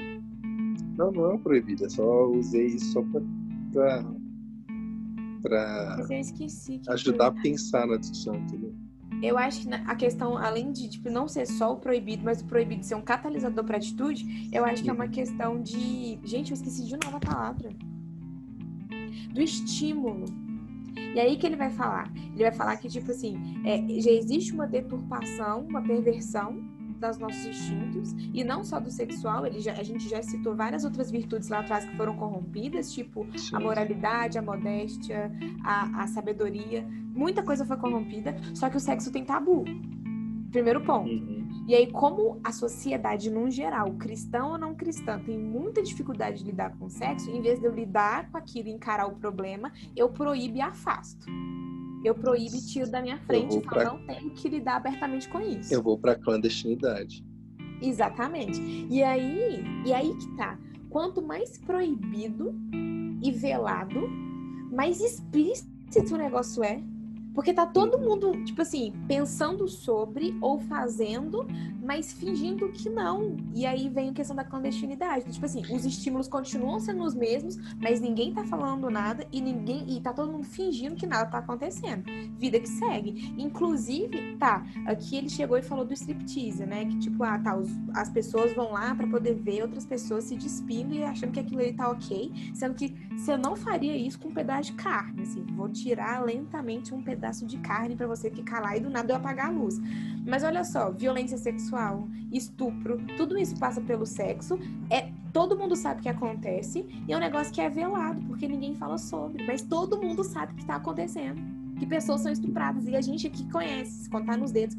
Não, 0.96 1.10
não 1.12 1.34
é 1.34 1.38
proibido, 1.38 1.84
é 1.84 1.88
só 1.88 2.26
usei 2.26 2.66
isso 2.66 2.92
só 2.92 3.02
pra, 3.02 3.22
pra, 3.72 4.04
pra 5.42 6.06
eu 6.08 6.92
ajudar 6.92 7.28
a 7.28 7.32
pensar 7.32 7.86
na 7.86 7.96
discussão, 7.96 8.34
entendeu? 8.34 8.74
Eu 9.22 9.36
acho 9.36 9.66
que 9.66 9.74
a 9.74 9.94
questão, 9.94 10.36
além 10.38 10.72
de 10.72 10.88
tipo, 10.88 11.10
não 11.10 11.28
ser 11.28 11.46
só 11.46 11.74
o 11.74 11.76
proibido, 11.76 12.22
mas 12.24 12.40
o 12.40 12.46
proibido 12.46 12.84
ser 12.84 12.94
um 12.94 13.02
catalisador 13.02 13.64
para 13.64 13.76
atitude, 13.76 14.48
eu 14.52 14.64
acho 14.64 14.82
que 14.82 14.88
é 14.88 14.92
uma 14.92 15.08
questão 15.08 15.62
de. 15.62 16.18
Gente, 16.24 16.50
eu 16.50 16.54
esqueci 16.54 16.86
de 16.86 16.96
novo 17.04 17.16
a 17.16 17.20
palavra. 17.20 17.70
Do 19.32 19.40
estímulo. 19.42 20.24
E 21.14 21.18
aí 21.18 21.36
que 21.36 21.46
ele 21.46 21.56
vai 21.56 21.70
falar? 21.70 22.10
Ele 22.14 22.42
vai 22.42 22.52
falar 22.52 22.76
que, 22.76 22.88
tipo 22.88 23.10
assim, 23.10 23.60
é, 23.64 24.00
já 24.00 24.10
existe 24.10 24.52
uma 24.52 24.66
deturpação, 24.66 25.66
uma 25.68 25.82
perversão 25.82 26.62
dos 27.00 27.18
nossos 27.18 27.46
instintos, 27.46 28.14
e 28.34 28.44
não 28.44 28.62
só 28.62 28.78
do 28.78 28.90
sexual, 28.90 29.46
ele 29.46 29.58
já, 29.58 29.72
a 29.72 29.82
gente 29.82 30.06
já 30.08 30.22
citou 30.22 30.54
várias 30.54 30.84
outras 30.84 31.10
virtudes 31.10 31.48
lá 31.48 31.60
atrás 31.60 31.84
que 31.84 31.96
foram 31.96 32.14
corrompidas, 32.16 32.92
tipo 32.92 33.26
Sim. 33.36 33.56
a 33.56 33.60
moralidade, 33.60 34.38
a 34.38 34.42
modéstia, 34.42 35.32
a, 35.64 36.02
a 36.02 36.06
sabedoria. 36.06 36.86
Muita 37.14 37.42
coisa 37.42 37.64
foi 37.64 37.78
corrompida, 37.78 38.36
só 38.54 38.68
que 38.68 38.76
o 38.76 38.80
sexo 38.80 39.10
tem 39.10 39.24
tabu. 39.24 39.64
Primeiro 40.50 40.82
ponto. 40.82 41.10
Uhum. 41.10 41.39
E 41.68 41.74
aí, 41.74 41.86
como 41.92 42.40
a 42.42 42.50
sociedade, 42.52 43.30
num 43.30 43.50
geral, 43.50 43.92
cristão 43.92 44.52
ou 44.52 44.58
não 44.58 44.74
cristã, 44.74 45.20
tem 45.24 45.38
muita 45.38 45.82
dificuldade 45.82 46.38
de 46.38 46.44
lidar 46.44 46.76
com 46.76 46.86
o 46.86 46.90
sexo, 46.90 47.30
em 47.30 47.40
vez 47.40 47.60
de 47.60 47.66
eu 47.66 47.72
lidar 47.74 48.30
com 48.30 48.38
aquilo 48.38 48.68
e 48.68 48.72
encarar 48.72 49.06
o 49.06 49.14
problema, 49.16 49.72
eu 49.94 50.08
proíbo 50.08 50.56
e 50.56 50.60
afasto. 50.60 51.26
Eu 52.02 52.14
proíbo 52.14 52.56
e 52.56 52.60
tiro 52.66 52.90
da 52.90 53.00
minha 53.02 53.18
frente 53.18 53.58
e 53.58 53.62
falo, 53.62 53.68
pra- 53.76 53.84
não 53.84 54.06
tenho 54.06 54.30
que 54.30 54.48
lidar 54.48 54.76
abertamente 54.76 55.28
com 55.28 55.38
isso. 55.40 55.72
Eu 55.72 55.82
vou 55.82 55.96
pra 55.98 56.14
clandestinidade. 56.16 57.24
Exatamente. 57.82 58.60
E 58.90 59.02
aí, 59.02 59.62
e 59.86 59.92
aí 59.92 60.14
que 60.16 60.36
tá. 60.36 60.58
Quanto 60.88 61.22
mais 61.22 61.56
proibido 61.58 62.54
e 63.22 63.30
velado, 63.30 64.08
mais 64.72 65.00
explícito 65.00 65.70
o 66.14 66.16
negócio 66.16 66.64
é. 66.64 66.82
Porque 67.34 67.52
tá 67.52 67.64
todo 67.66 67.98
mundo, 67.98 68.32
tipo 68.44 68.62
assim, 68.62 68.92
pensando 69.06 69.68
sobre 69.68 70.36
ou 70.40 70.58
fazendo, 70.58 71.46
mas 71.90 72.12
fingindo 72.12 72.68
que 72.68 72.88
não. 72.88 73.36
E 73.52 73.66
aí 73.66 73.88
vem 73.88 74.10
a 74.10 74.12
questão 74.12 74.36
da 74.36 74.44
clandestinidade. 74.44 75.24
Tipo 75.32 75.44
assim, 75.44 75.62
os 75.74 75.84
estímulos 75.84 76.28
continuam 76.28 76.78
sendo 76.78 77.02
os 77.02 77.16
mesmos, 77.16 77.56
mas 77.80 78.00
ninguém 78.00 78.32
tá 78.32 78.44
falando 78.44 78.88
nada 78.88 79.26
e 79.32 79.40
ninguém 79.40 79.84
e 79.96 80.00
tá 80.00 80.12
todo 80.12 80.30
mundo 80.30 80.44
fingindo 80.46 80.94
que 80.94 81.04
nada 81.04 81.28
tá 81.28 81.38
acontecendo. 81.38 82.04
Vida 82.38 82.60
que 82.60 82.68
segue. 82.68 83.34
Inclusive, 83.36 84.36
tá, 84.38 84.64
aqui 84.86 85.16
ele 85.16 85.28
chegou 85.28 85.58
e 85.58 85.62
falou 85.62 85.84
do 85.84 85.92
striptease, 85.92 86.64
né? 86.64 86.84
Que 86.84 86.96
tipo, 87.00 87.24
ah, 87.24 87.36
tá, 87.40 87.56
os- 87.56 87.76
as 87.92 88.08
pessoas 88.08 88.54
vão 88.54 88.70
lá 88.70 88.94
pra 88.94 89.08
poder 89.08 89.34
ver 89.34 89.62
outras 89.62 89.84
pessoas 89.84 90.22
se 90.22 90.36
despindo 90.36 90.94
e 90.94 91.02
achando 91.02 91.32
que 91.32 91.40
aquilo 91.40 91.60
ali 91.60 91.72
tá 91.72 91.90
ok, 91.90 92.30
sendo 92.54 92.76
que 92.76 92.94
você 93.18 93.36
não 93.36 93.56
faria 93.56 93.96
isso 93.96 94.16
com 94.20 94.28
um 94.28 94.32
pedaço 94.32 94.70
de 94.70 94.72
carne, 94.74 95.22
assim, 95.22 95.44
vou 95.56 95.68
tirar 95.68 96.24
lentamente 96.24 96.94
um 96.94 97.02
pedaço 97.02 97.44
de 97.44 97.58
carne 97.58 97.96
pra 97.96 98.06
você 98.06 98.30
ficar 98.30 98.60
lá 98.60 98.76
e 98.76 98.80
do 98.80 98.88
nada 98.88 99.12
eu 99.12 99.16
apagar 99.16 99.48
a 99.48 99.50
luz. 99.50 99.80
Mas 100.24 100.44
olha 100.44 100.62
só, 100.64 100.90
violência 100.92 101.36
sexual, 101.36 101.79
estupro, 102.32 102.98
tudo 103.16 103.36
isso 103.38 103.58
passa 103.58 103.80
pelo 103.80 104.06
sexo, 104.06 104.58
é 104.88 105.10
todo 105.32 105.56
mundo 105.56 105.76
sabe 105.76 106.02
que 106.02 106.08
acontece 106.08 106.86
e 107.06 107.12
é 107.12 107.16
um 107.16 107.20
negócio 107.20 107.52
que 107.52 107.60
é 107.60 107.68
velado, 107.68 108.20
porque 108.22 108.46
ninguém 108.46 108.74
fala 108.74 108.98
sobre, 108.98 109.44
mas 109.46 109.62
todo 109.62 110.00
mundo 110.00 110.24
sabe 110.24 110.54
que 110.54 110.64
tá 110.64 110.76
acontecendo. 110.76 111.40
Que 111.78 111.86
pessoas 111.86 112.20
são 112.20 112.30
estupradas 112.30 112.86
e 112.86 112.94
a 112.94 113.00
gente 113.00 113.26
aqui 113.26 113.48
conhece, 113.50 114.04
se 114.04 114.10
contar 114.10 114.36
nos 114.36 114.52
dedos, 114.52 114.76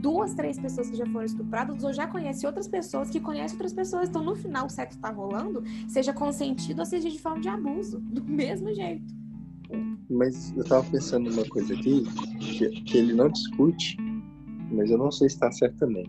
duas, 0.00 0.34
três 0.34 0.58
pessoas 0.58 0.90
que 0.90 0.96
já 0.96 1.06
foram 1.06 1.24
estupradas 1.24 1.82
ou 1.82 1.92
já 1.92 2.06
conhece 2.06 2.46
outras 2.46 2.68
pessoas 2.68 3.10
que 3.10 3.18
conhecem 3.18 3.56
outras 3.56 3.72
pessoas. 3.72 4.08
Então, 4.08 4.22
no 4.22 4.36
final, 4.36 4.66
o 4.66 4.70
sexo 4.70 4.98
tá 4.98 5.10
rolando, 5.10 5.62
seja 5.88 6.12
consentido 6.12 6.80
ou 6.80 6.86
seja 6.86 7.10
de 7.10 7.18
forma 7.18 7.40
de 7.40 7.48
abuso, 7.48 7.98
do 8.00 8.22
mesmo 8.30 8.72
jeito. 8.74 9.14
Mas 10.08 10.56
eu 10.56 10.64
tava 10.64 10.88
pensando 10.90 11.30
numa 11.30 11.44
coisa 11.48 11.74
aqui, 11.74 12.04
que, 12.38 12.68
que 12.82 12.98
ele 12.98 13.14
não 13.14 13.28
discute, 13.28 13.96
mas 14.70 14.90
eu 14.90 14.98
não 14.98 15.10
sei 15.10 15.28
se 15.28 15.36
está 15.36 15.50
certo 15.50 15.76
também. 15.78 16.06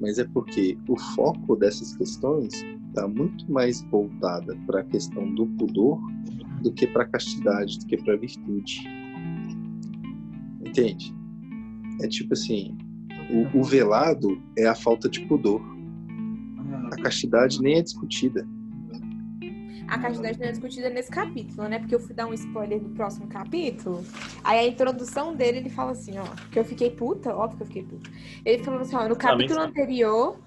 Mas 0.00 0.18
é 0.18 0.24
porque 0.24 0.78
o 0.88 0.96
foco 1.14 1.56
dessas 1.56 1.96
questões 1.96 2.64
está 2.88 3.08
muito 3.08 3.50
mais 3.50 3.82
voltada 3.90 4.56
para 4.66 4.80
a 4.80 4.84
questão 4.84 5.34
do 5.34 5.46
pudor 5.46 6.00
do 6.62 6.72
que 6.72 6.86
para 6.86 7.04
a 7.04 7.08
castidade, 7.08 7.78
do 7.78 7.86
que 7.86 7.96
para 7.96 8.14
a 8.14 8.16
virtude. 8.16 8.80
Entende? 10.60 11.14
É 12.00 12.08
tipo 12.08 12.32
assim, 12.32 12.76
o, 13.30 13.58
o 13.60 13.64
velado 13.64 14.40
é 14.56 14.66
a 14.66 14.74
falta 14.74 15.08
de 15.08 15.20
pudor. 15.26 15.60
A 16.92 17.02
castidade 17.02 17.60
nem 17.60 17.78
é 17.78 17.82
discutida. 17.82 18.46
A 19.88 19.98
castidade 19.98 20.38
não 20.38 20.46
é 20.46 20.50
discutida 20.50 20.90
nesse 20.90 21.10
capítulo, 21.10 21.66
né? 21.66 21.78
Porque 21.78 21.94
eu 21.94 22.00
fui 22.00 22.14
dar 22.14 22.26
um 22.26 22.34
spoiler 22.34 22.78
do 22.78 22.90
próximo 22.90 23.26
capítulo. 23.26 24.04
Aí 24.44 24.58
a 24.58 24.68
introdução 24.68 25.34
dele, 25.34 25.58
ele 25.58 25.70
fala 25.70 25.92
assim, 25.92 26.18
ó. 26.18 26.24
Que 26.50 26.58
eu 26.58 26.64
fiquei 26.64 26.90
puta, 26.90 27.34
óbvio 27.34 27.56
que 27.56 27.62
eu 27.62 27.66
fiquei 27.66 27.82
puta. 27.84 28.10
Ele 28.44 28.62
falou 28.62 28.80
assim, 28.80 28.94
ó, 28.94 29.08
no 29.08 29.16
capítulo 29.16 29.60
anterior, 29.60 30.38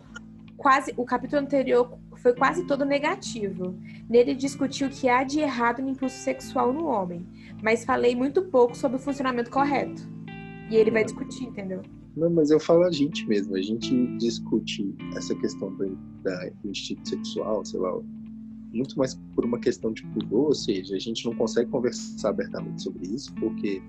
quase. 0.56 0.94
O 0.96 1.04
capítulo 1.04 1.42
anterior 1.42 1.98
foi 2.18 2.34
quase 2.34 2.66
todo 2.66 2.86
negativo. 2.86 3.76
Nele 4.08 4.36
discutiu 4.36 4.88
o 4.88 4.92
que 4.92 5.10
há 5.10 5.24
de 5.24 5.40
errado 5.40 5.82
no 5.82 5.90
impulso 5.90 6.18
sexual 6.18 6.72
no 6.72 6.86
homem. 6.86 7.26
Mas 7.64 7.84
falei 7.84 8.16
muito 8.16 8.44
pouco 8.44 8.78
sobre 8.78 8.98
o 8.98 9.00
funcionamento 9.00 9.50
correto. 9.50 10.08
E 10.70 10.76
ele 10.76 10.92
vai 10.92 11.04
discutir, 11.04 11.46
entendeu? 11.46 11.82
Não, 12.16 12.30
mas 12.30 12.52
eu 12.52 12.60
falo 12.60 12.84
a 12.84 12.92
gente 12.92 13.28
mesmo. 13.28 13.56
A 13.56 13.62
gente 13.62 14.18
discute 14.18 14.96
essa 15.16 15.34
questão 15.36 15.74
do, 15.74 15.96
da, 16.22 16.50
do 16.64 16.70
instinto 16.70 17.10
sexual, 17.10 17.66
sei 17.66 17.80
lá, 17.80 18.00
muito 18.74 18.98
mais 18.98 19.16
por 19.36 19.44
uma 19.46 19.60
questão 19.60 19.92
de 19.92 20.04
pudor, 20.08 20.48
ou 20.48 20.54
seja, 20.56 20.96
a 20.96 21.00
gente 21.00 21.26
não 21.26 21.34
consegue 21.36 21.70
conversar 21.70 22.30
abertamente 22.30 22.82
sobre 22.84 23.08
isso 23.08 23.34
porque 23.36 23.82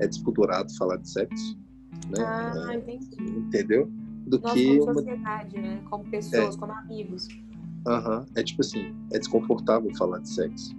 é 0.00 0.06
despudorado 0.06 0.74
falar 0.76 0.96
de 0.98 1.08
sexo, 1.08 1.58
né? 2.10 2.24
Ah, 2.24 2.70
É, 2.72 2.76
entendi. 2.76 3.22
entendeu? 3.38 3.90
Do 4.26 4.38
Nós 4.40 4.52
que 4.52 4.78
como 4.78 4.82
uma... 4.84 4.94
sociedade, 4.94 5.58
né? 5.58 5.80
Como 5.88 6.04
pessoas, 6.04 6.56
como 6.56 6.72
amigos. 6.72 7.28
Aham, 7.86 8.26
É 8.34 8.42
tipo 8.42 8.60
assim, 8.60 8.94
é 9.12 9.18
desconfortável 9.18 9.90
falar 9.96 10.18
de 10.18 10.28
sexo. 10.28 10.74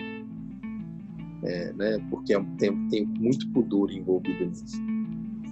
É, 1.44 1.74
né? 1.74 1.98
Porque 2.10 2.34
é 2.34 2.40
um- 2.40 2.56
tem, 2.58 2.88
tem 2.90 3.06
muito 3.06 3.50
pudor 3.52 3.92
envolvido 3.92 4.46
nisso. 4.46 4.78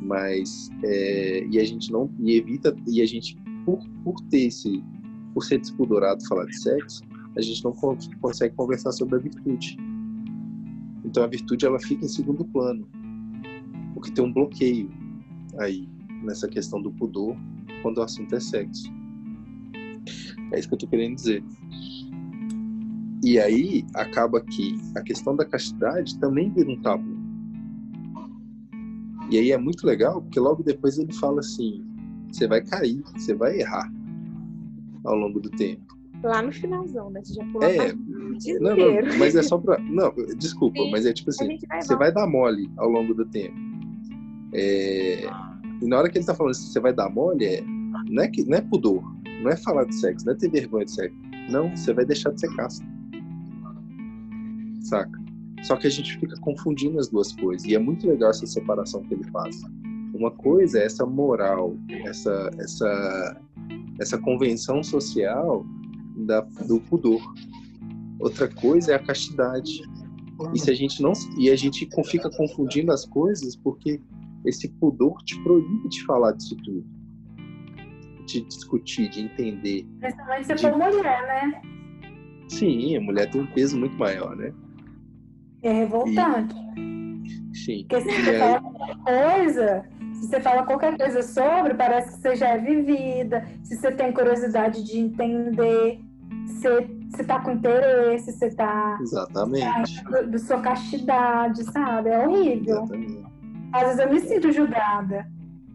Mas 0.01 0.69
é, 0.83 1.45
e 1.49 1.57
a 1.59 1.63
gente 1.63 1.91
não 1.91 2.09
e 2.19 2.33
evita 2.35 2.75
e 2.87 3.01
a 3.01 3.05
gente 3.05 3.35
por, 3.65 3.79
por 4.03 4.19
ter 4.29 4.43
esse 4.47 4.83
por 5.33 5.43
ser 5.43 5.59
despudorado 5.59 6.25
falar 6.27 6.45
de 6.45 6.57
sexo, 6.59 7.01
a 7.37 7.41
gente 7.41 7.63
não 7.63 7.71
con- 7.71 7.97
consegue 8.19 8.55
conversar 8.55 8.91
sobre 8.91 9.15
a 9.15 9.19
virtude. 9.19 9.77
Então 11.05 11.23
a 11.23 11.27
virtude 11.27 11.65
ela 11.65 11.79
fica 11.79 12.03
em 12.03 12.09
segundo 12.09 12.43
plano, 12.45 12.87
porque 13.93 14.11
tem 14.11 14.25
um 14.25 14.33
bloqueio 14.33 14.89
aí 15.59 15.87
nessa 16.23 16.47
questão 16.47 16.81
do 16.81 16.91
pudor 16.91 17.37
quando 17.81 17.99
o 17.99 18.01
assunto 18.01 18.35
é 18.35 18.39
sexo. 18.39 18.91
É 20.51 20.59
isso 20.59 20.67
que 20.67 20.73
eu 20.73 20.79
tô 20.79 20.87
querendo 20.87 21.15
dizer. 21.15 21.43
E 23.23 23.39
aí 23.39 23.85
acaba 23.93 24.41
que 24.41 24.75
a 24.95 25.01
questão 25.01 25.35
da 25.35 25.45
castidade 25.45 26.17
também 26.19 26.51
vira 26.51 26.71
um 26.71 26.81
tabu. 26.81 27.17
E 29.29 29.37
aí 29.37 29.51
é 29.51 29.57
muito 29.57 29.85
legal, 29.85 30.21
porque 30.21 30.39
logo 30.39 30.63
depois 30.63 30.97
ele 30.97 31.13
fala 31.13 31.39
assim: 31.39 31.85
você 32.31 32.47
vai 32.47 32.61
cair, 32.61 33.01
você 33.13 33.35
vai 33.35 33.59
errar 33.59 33.91
ao 35.03 35.15
longo 35.15 35.39
do 35.39 35.49
tempo. 35.49 35.96
Lá 36.23 36.41
no 36.41 36.51
finalzão, 36.51 37.09
né? 37.09 37.21
Você 37.23 37.33
já 37.33 37.43
pulou 37.45 37.63
É, 37.63 37.93
não, 38.59 38.75
não, 38.75 39.17
mas 39.19 39.35
é 39.35 39.43
só 39.43 39.57
pra. 39.57 39.77
Não, 39.89 40.13
desculpa, 40.37 40.79
Sim, 40.79 40.91
mas 40.91 41.05
é 41.05 41.13
tipo 41.13 41.29
assim: 41.29 41.59
vai 41.67 41.81
você 41.81 41.95
vai 41.95 42.11
dar 42.11 42.27
mole 42.27 42.69
ao 42.77 42.89
longo 42.89 43.13
do 43.13 43.25
tempo. 43.25 43.55
É, 44.53 45.25
e 45.81 45.87
na 45.87 45.97
hora 45.97 46.09
que 46.09 46.17
ele 46.17 46.25
tá 46.25 46.33
falando 46.33 46.51
assim, 46.51 46.71
você 46.71 46.79
vai 46.79 46.93
dar 46.93 47.09
mole, 47.09 47.45
é, 47.45 47.63
não, 48.09 48.23
é 48.23 48.27
que, 48.27 48.43
não 48.43 48.57
é 48.57 48.61
pudor, 48.61 49.03
não 49.41 49.51
é 49.51 49.55
falar 49.55 49.85
de 49.85 49.95
sexo, 49.95 50.25
não 50.25 50.33
é 50.33 50.35
ter 50.35 50.49
vergonha 50.49 50.85
de 50.85 50.91
sexo. 50.91 51.17
Não, 51.49 51.69
você 51.75 51.93
vai 51.93 52.05
deixar 52.05 52.31
de 52.31 52.39
ser 52.39 52.53
casto. 52.55 52.85
Saca? 54.81 55.19
Só 55.63 55.75
que 55.75 55.87
a 55.87 55.89
gente 55.89 56.17
fica 56.17 56.35
confundindo 56.41 56.99
as 56.99 57.09
duas 57.09 57.31
coisas. 57.33 57.67
E 57.67 57.75
é 57.75 57.79
muito 57.79 58.07
legal 58.07 58.29
essa 58.29 58.45
separação 58.45 59.03
que 59.03 59.13
ele 59.13 59.23
faz. 59.25 59.61
Uma 60.13 60.31
coisa 60.31 60.79
é 60.79 60.85
essa 60.85 61.05
moral, 61.05 61.75
essa, 62.05 62.49
essa, 62.57 63.41
essa 63.99 64.17
convenção 64.17 64.83
social 64.83 65.65
da, 66.25 66.41
do 66.41 66.79
pudor. 66.81 67.21
Outra 68.19 68.47
coisa 68.47 68.93
é 68.93 68.95
a 68.95 68.99
castidade. 68.99 69.81
E 70.53 70.59
se 70.59 70.69
a 70.69 70.73
gente 70.73 71.01
não 71.01 71.13
e 71.37 71.49
a 71.49 71.55
gente 71.55 71.87
fica 72.05 72.29
confundindo 72.29 72.91
as 72.91 73.05
coisas 73.05 73.55
porque 73.55 73.99
esse 74.45 74.69
pudor 74.73 75.17
te 75.23 75.39
proíbe 75.41 75.89
de 75.89 76.05
falar 76.05 76.33
disso 76.33 76.55
tudo, 76.63 76.85
de 78.25 78.41
discutir, 78.41 79.09
de 79.09 79.21
entender. 79.21 79.87
Principalmente 79.99 80.45
se 80.45 80.57
for 80.57 80.77
mulher, 80.77 81.27
né? 81.27 81.61
Sim, 82.49 82.95
a 82.95 83.01
mulher 83.01 83.29
tem 83.29 83.41
um 83.41 83.47
peso 83.47 83.77
muito 83.77 83.97
maior, 83.97 84.35
né? 84.35 84.53
É 85.63 85.71
revoltante. 85.71 86.55
Sim. 87.53 87.85
Porque 87.89 88.01
se 88.01 88.09
E 88.09 88.23
você 88.23 88.39
fala 88.39 88.61
qualquer 88.61 88.95
coisa, 89.03 89.85
se 90.13 90.27
você 90.27 90.39
fala 90.39 90.63
qualquer 90.63 90.97
coisa 90.97 91.23
sobre, 91.23 91.73
parece 91.73 92.15
que 92.15 92.21
você 92.21 92.35
já 92.35 92.49
é 92.49 92.57
vivida, 92.57 93.45
se 93.63 93.75
você 93.75 93.91
tem 93.91 94.11
curiosidade 94.11 94.83
de 94.83 94.99
entender, 94.99 95.99
você 96.47 97.23
tá 97.23 97.39
com 97.39 97.51
interesse, 97.51 98.31
você 98.31 98.49
tá 98.49 98.97
Exatamente. 99.01 100.03
do, 100.05 100.31
do 100.31 100.39
sua 100.39 100.61
castidade, 100.61 101.63
sabe? 101.71 102.09
É 102.09 102.27
horrível. 102.27 102.83
Exatamente. 102.83 103.25
Às 103.73 103.83
vezes 103.83 103.99
eu 103.99 104.09
me 104.09 104.19
sinto 104.21 104.51
julgada. 104.51 105.27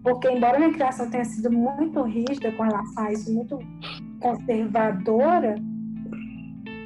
Porque, 0.02 0.28
embora 0.28 0.58
minha 0.58 0.72
criação 0.72 1.08
tenha 1.08 1.24
sido 1.24 1.50
muito 1.50 2.02
rígida 2.02 2.50
com 2.52 2.64
relação 2.64 3.04
a 3.04 3.12
isso, 3.12 3.32
muito 3.32 3.58
conservadora, 4.18 5.54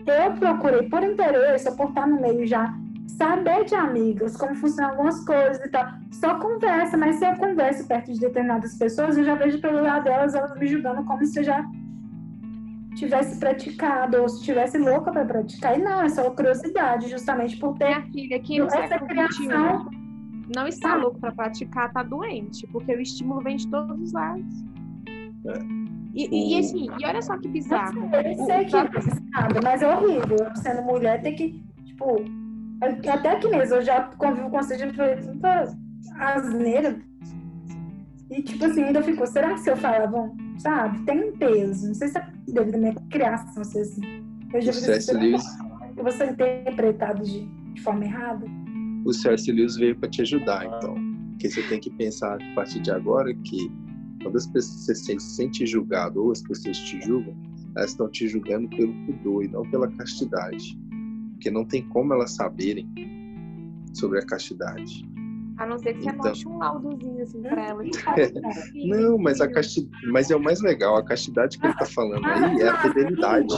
eu 0.07 0.33
procurei, 0.35 0.89
por 0.89 1.03
interesse, 1.03 1.75
por 1.77 1.89
estar 1.89 2.07
no 2.07 2.21
meio 2.21 2.47
já 2.47 2.75
saber 3.17 3.65
de 3.65 3.75
amigas, 3.75 4.37
como 4.37 4.55
funcionam 4.55 4.91
algumas 4.91 5.25
coisas 5.25 5.65
e 5.65 5.69
tal. 5.71 5.87
Só 6.13 6.39
conversa, 6.39 6.97
mas 6.97 7.17
se 7.17 7.27
eu 7.27 7.35
converso 7.37 7.87
perto 7.89 8.13
de 8.13 8.21
determinadas 8.21 8.77
pessoas, 8.77 9.17
eu 9.17 9.25
já 9.25 9.35
vejo 9.35 9.61
pelo 9.61 9.83
lado 9.83 10.05
delas, 10.05 10.35
elas 10.35 10.55
me 10.59 10.67
julgando 10.67 11.03
como 11.05 11.25
se 11.25 11.39
eu 11.39 11.45
já 11.45 11.65
tivesse 12.97 13.39
praticado 13.39 14.21
ou 14.21 14.29
se 14.29 14.43
tivesse 14.43 14.79
louca 14.79 15.13
para 15.13 15.25
praticar. 15.25 15.79
E 15.79 15.83
não, 15.83 16.03
é 16.03 16.09
só 16.09 16.29
curiosidade, 16.31 17.09
justamente 17.09 17.57
por 17.57 17.77
ter 17.79 17.87
Minha 17.87 18.03
filha, 18.03 18.41
quem 18.41 18.59
no 18.59 18.67
essa 18.67 18.99
XXI 18.99 19.07
criação. 19.07 19.91
não 20.55 20.67
está 20.67 20.97
louco 20.97 21.21
para 21.21 21.33
praticar, 21.33 21.93
tá 21.93 22.03
doente, 22.03 22.67
porque 22.69 22.93
o 22.95 23.01
estímulo 23.01 23.41
vem 23.43 23.57
de 23.57 23.69
todos 23.69 24.01
os 24.01 24.13
lados. 24.13 24.65
E, 26.15 26.29
e, 26.33 26.57
e 26.57 26.59
assim, 26.59 26.89
e 26.99 27.07
olha 27.07 27.23
só 27.23 27.37
que 27.39 27.49
bizarro. 27.49 28.11
Eu 28.13 28.47
sei 28.47 28.65
que 28.65 28.71
sabe, 28.71 29.61
mas 29.63 29.83
é 29.83 29.95
horrível. 29.95 30.39
Sendo 30.57 30.83
mulher, 30.83 31.21
ter 31.23 31.33
que, 31.33 31.63
tipo, 31.85 32.25
até 33.13 33.33
aqui 33.33 33.49
mesmo, 33.49 33.77
eu 33.77 33.83
já 33.83 34.03
convivo 34.17 34.51
com 34.51 34.63
você, 34.63 34.79
já 34.79 34.93
falei 34.93 35.17
tanta 35.17 35.77
asneira. 36.19 36.99
E, 38.31 38.43
tipo 38.43 38.65
assim, 38.65 38.83
ainda 38.83 39.03
ficou, 39.03 39.27
será 39.27 39.55
que 39.55 39.61
se 39.61 39.71
eu 39.71 39.77
falar, 39.77 40.07
bom, 40.09 40.37
sabe, 40.59 41.05
tem 41.05 41.29
um 41.29 41.33
peso. 41.37 41.87
Não 41.87 41.95
sei 41.95 42.09
se 42.09 42.19
é 42.19 42.27
devido 42.49 42.75
à 42.75 42.79
minha 42.79 42.95
criação, 43.11 43.63
se 43.63 43.79
assim. 43.79 44.01
Eu 44.53 44.61
já 44.61 44.73
C.S. 44.73 45.13
Lewis, 45.13 45.45
que 45.97 46.03
você 46.03 46.25
é 46.25 46.31
interpretado 46.31 47.23
de, 47.23 47.47
de 47.75 47.83
forma 47.83 48.05
errada. 48.05 48.47
o 49.05 49.13
C.S. 49.13 49.51
Lewis 49.51 49.77
veio 49.77 49.97
para 49.97 50.09
te 50.09 50.23
ajudar, 50.23 50.67
então. 50.67 50.95
Porque 51.31 51.51
você 51.51 51.63
tem 51.65 51.79
que 51.79 51.91
pensar 51.91 52.41
a 52.41 52.55
partir 52.55 52.81
de 52.81 52.91
agora 52.91 53.33
que 53.35 53.71
quando 54.23 54.37
as 54.37 54.47
pessoas 54.47 54.87
você 54.87 54.95
se 54.95 55.21
sente 55.21 55.67
julgado 55.67 56.25
ou 56.25 56.33
as 56.33 56.43
pessoas 56.43 56.79
te 56.79 57.01
julgam, 57.03 57.37
elas 57.77 57.91
estão 57.91 58.09
te 58.09 58.27
julgando 58.27 58.69
pelo 58.71 58.93
pudor 59.05 59.45
e 59.45 59.49
não 59.49 59.63
pela 59.71 59.89
castidade. 59.93 60.79
Porque 61.33 61.51
não 61.51 61.65
tem 61.65 61.87
como 61.89 62.15
elas 62.15 62.35
saberem 62.35 62.89
sobre 63.93 64.19
a 64.19 64.27
castidade. 64.27 65.07
A 65.59 65.67
não 65.67 65.79
ser 65.79 65.95
que 65.95 66.03
você 66.03 66.11
Então. 66.11 66.29
mostre 66.29 66.49
um 66.49 66.59
laudozinho 66.59 67.23
assim 67.23 67.43
pra 67.43 67.67
ela. 67.67 67.83
Não, 68.75 69.19
mas 69.19 69.41
a 69.41 69.51
casti... 69.51 69.89
mas 70.13 70.31
é 70.31 70.37
o 70.37 70.41
mais 70.41 70.61
legal, 70.61 70.97
a 70.97 71.05
castidade 71.05 71.59
que 71.59 71.67
ele 71.67 71.75
tá 71.75 71.87
falando 71.87 72.25
aí 72.27 72.61
é 72.61 72.69
a 72.69 72.77
fidelidade. 72.79 73.55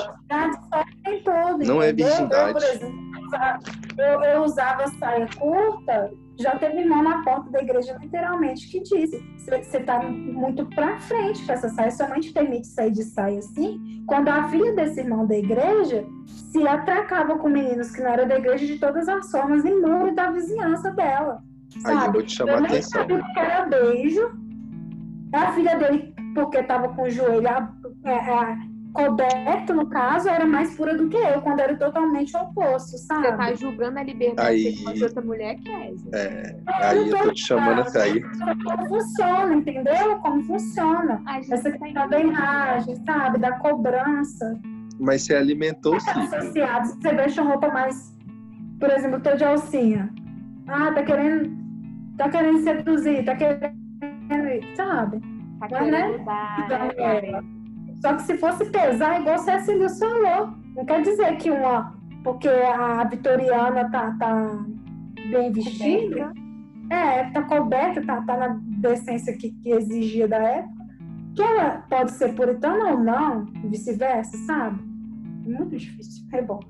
Tem 1.05 1.23
todo. 1.23 1.65
Não 1.65 1.83
é 1.83 1.93
virgindade. 1.93 2.65
Eu, 3.99 4.05
eu, 4.05 4.23
eu 4.23 4.43
usava 4.43 4.87
saia 4.99 5.29
curta, 5.39 6.11
já 6.39 6.57
teve 6.57 6.79
irmão 6.81 7.03
na 7.03 7.23
porta 7.23 7.51
da 7.51 7.61
igreja, 7.61 7.97
literalmente, 8.01 8.69
que 8.69 8.81
disse: 8.81 9.23
você 9.39 9.81
tá 9.81 10.01
muito 10.03 10.65
pra 10.67 10.99
frente 11.01 11.45
com 11.45 11.53
essa 11.53 11.69
saia, 11.69 11.91
sua 11.91 12.09
mãe 12.09 12.21
te 12.21 12.33
permite 12.33 12.69
sair 12.69 12.93
de 12.93 13.03
saia 13.03 13.39
assim. 13.41 14.03
Quando 14.07 14.29
a 14.29 14.49
filha 14.49 14.73
desse 14.73 15.01
irmão 15.01 15.27
da 15.27 15.37
igreja 15.37 16.07
se 16.27 16.67
atracava 16.67 17.37
com 17.39 17.49
meninos 17.49 17.91
que 17.91 18.01
não 18.01 18.11
eram 18.11 18.29
da 18.29 18.39
igreja 18.39 18.67
de 18.67 18.79
todas 18.79 19.09
as 19.09 19.31
formas 19.31 19.65
em 19.65 19.81
muro 19.81 20.15
da 20.15 20.31
vizinhança 20.31 20.91
dela. 20.93 21.43
Aí 21.85 21.95
eu 21.95 22.01
Sabe? 22.01 22.13
vou 22.13 22.23
te 22.23 22.35
chamar 22.37 22.53
a 22.53 22.55
Eu 22.57 22.61
nem 22.63 22.71
atenção. 22.71 23.01
sabia 23.01 23.23
que 23.35 23.39
era 23.41 23.67
beijo. 23.67 24.31
A 25.33 25.53
filha 25.53 25.77
dele, 25.77 26.15
porque 26.35 26.63
tava 26.63 26.89
com 26.89 27.03
o 27.03 27.11
joelho 27.11 27.47
a- 27.49 27.71
é, 28.05 28.13
é, 28.15 28.57
coberto, 28.95 29.75
no 29.75 29.87
caso, 29.87 30.29
era 30.29 30.47
mais 30.47 30.75
pura 30.75 30.97
do 30.97 31.09
que 31.09 31.17
eu, 31.17 31.43
quando 31.43 31.61
era 31.61 31.77
totalmente 31.77 32.35
o 32.35 32.41
oposto, 32.41 32.97
Você 32.97 33.07
tá 33.07 33.23
sabe? 33.37 33.55
julgando 33.57 33.99
a 33.99 34.03
liberdade 34.03 34.49
Aí- 34.49 34.63
sexual 34.73 34.95
de 34.95 35.05
outra 35.05 35.23
mulher, 35.23 35.57
Kézia. 35.57 36.11
É, 36.15 36.57
aí 36.67 37.11
eu 37.11 37.19
tô 37.19 37.33
te 37.33 37.47
chamando 37.47 37.83
até 37.83 38.03
aí. 38.03 38.23
Como 38.23 38.89
funciona, 38.89 39.55
entendeu? 39.55 40.17
Como 40.23 40.43
funciona. 40.45 41.23
A 41.27 41.39
Essa 41.39 41.71
tá 41.71 41.79
questão 41.79 42.09
da 42.09 42.19
imagem, 42.21 42.97
sabe? 43.05 43.39
Da 43.39 43.53
cobrança. 43.59 44.59
Mas 44.99 45.23
você 45.23 45.35
alimentou 45.37 45.95
o 45.97 46.01
ciclo. 46.01 46.23
Associados, 46.23 46.95
você 46.95 47.13
deixa 47.15 47.43
uma 47.43 47.51
roupa 47.53 47.69
mais. 47.69 48.17
Por 48.81 48.91
exemplo, 48.91 49.19
eu 49.19 49.23
tô 49.23 49.37
de 49.37 49.45
alcinha. 49.45 50.09
Ah, 50.67 50.91
tá 50.93 51.03
querendo. 51.03 51.57
Tá 52.19 52.29
querendo 52.29 52.59
seduzir, 52.65 53.25
tá 53.25 53.37
querendo. 53.37 53.79
Sabe? 54.77 55.21
tá 55.61 55.69
Mas, 55.71 55.91
né? 55.91 56.03
querendo 56.03 56.25
dar. 56.25 56.65
Então, 56.65 57.05
é, 57.05 57.31
é. 57.31 57.43
Só 58.03 58.15
que 58.15 58.23
se 58.23 58.39
fosse 58.39 58.65
pesar, 58.67 59.21
igual 59.21 59.37
o 59.37 59.39
C.S. 59.39 59.73
Lewis 59.73 59.99
falou, 59.99 60.53
não 60.77 60.85
quer 60.85 61.03
dizer 61.03 61.37
que 61.37 61.51
uma, 61.51 61.97
porque 62.23 62.49
a 62.49 63.05
vitoriana 63.05 63.91
tá, 63.91 64.17
tá 64.19 64.65
bem 65.31 65.53
vestida, 65.53 66.33
é, 66.91 67.25
tá 67.31 67.43
coberta, 67.43 68.05
tá, 68.05 68.23
tá 68.23 68.37
na 68.37 68.61
decência 68.81 69.37
que, 69.37 69.51
que 69.51 69.71
exigia 69.71 70.29
da 70.29 70.39
época, 70.39 70.87
que 71.35 71.43
ela 71.43 71.85
pode 71.89 72.13
ser 72.13 72.35
puritana 72.35 72.93
ou 72.93 72.99
não, 72.99 73.47
vice-versa, 73.65 74.37
sabe? 74.39 74.81
É 75.47 75.51
muito 75.51 75.77
difícil. 75.77 76.25
Revolta. 76.31 76.67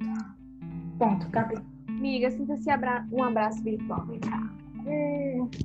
Ponto, 0.99 1.27
acabei. 1.27 1.59
Amiga, 1.89 2.31
sinta-se 2.31 2.71
abra... 2.71 3.07
um 3.13 3.23
abraço 3.23 3.63
virtual. 3.63 4.07
Vem 4.07 4.21
cá. 4.89 5.59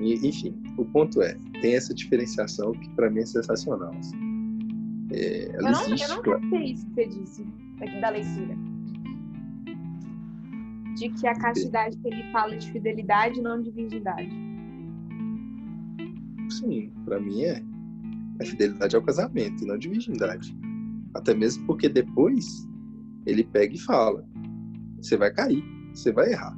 E, 0.00 0.14
enfim, 0.28 0.60
o 0.76 0.84
ponto 0.86 1.22
é, 1.22 1.34
tem 1.60 1.74
essa 1.76 1.94
diferenciação 1.94 2.72
que 2.72 2.88
pra 2.90 3.08
mim 3.10 3.20
é 3.20 3.26
sensacional. 3.26 3.92
assim. 3.98 4.16
É, 5.12 5.56
Eu 5.56 5.62
não, 5.62 5.70
existe, 5.70 6.02
eu 6.10 6.16
não 6.16 6.22
claro. 6.22 6.40
captei 6.40 6.72
isso 6.72 6.86
que 6.88 6.94
você 6.94 7.06
disse 7.06 7.46
daqui 7.78 8.00
da 8.00 8.10
leitura. 8.10 8.56
De 10.96 11.08
que 11.10 11.26
a 11.26 11.34
castidade 11.34 11.96
que 11.98 12.08
ele 12.08 12.22
fala 12.32 12.56
de 12.56 12.70
fidelidade, 12.70 13.40
não 13.40 13.60
de 13.60 13.70
virgindade. 13.70 14.30
Sim, 16.50 16.92
pra 17.04 17.20
mim 17.20 17.42
é. 17.42 17.62
A 18.40 18.44
fidelidade 18.44 18.96
ao 18.96 19.02
casamento 19.02 19.62
e 19.62 19.66
não 19.66 19.78
de 19.78 19.88
virgindade. 19.88 20.56
Até 21.14 21.32
mesmo 21.34 21.64
porque 21.66 21.88
depois 21.88 22.44
ele 23.26 23.44
pega 23.44 23.74
e 23.74 23.78
fala: 23.78 24.26
você 24.96 25.16
vai 25.16 25.32
cair, 25.32 25.62
você 25.92 26.12
vai 26.12 26.32
errar. 26.32 26.56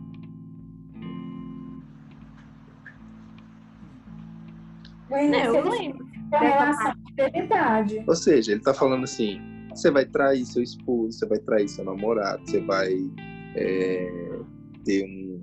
Mas 5.11 5.31
Não, 5.31 5.38
eu 5.57 5.69
lembro. 5.69 6.07
relação. 6.33 6.92
Ou 8.07 8.14
seja, 8.16 8.53
ele 8.53 8.61
tá 8.61 8.75
falando 8.75 9.05
assim: 9.05 9.40
você 9.71 9.90
vai 9.90 10.05
trair 10.05 10.45
seu 10.45 10.62
esposo, 10.62 11.12
você 11.19 11.27
vai 11.27 11.38
trair 11.38 11.69
seu 11.69 11.85
namorado, 11.85 12.42
você 12.45 12.61
vai 12.61 12.95
é, 13.55 14.38
ter 14.85 15.05
um. 15.05 15.40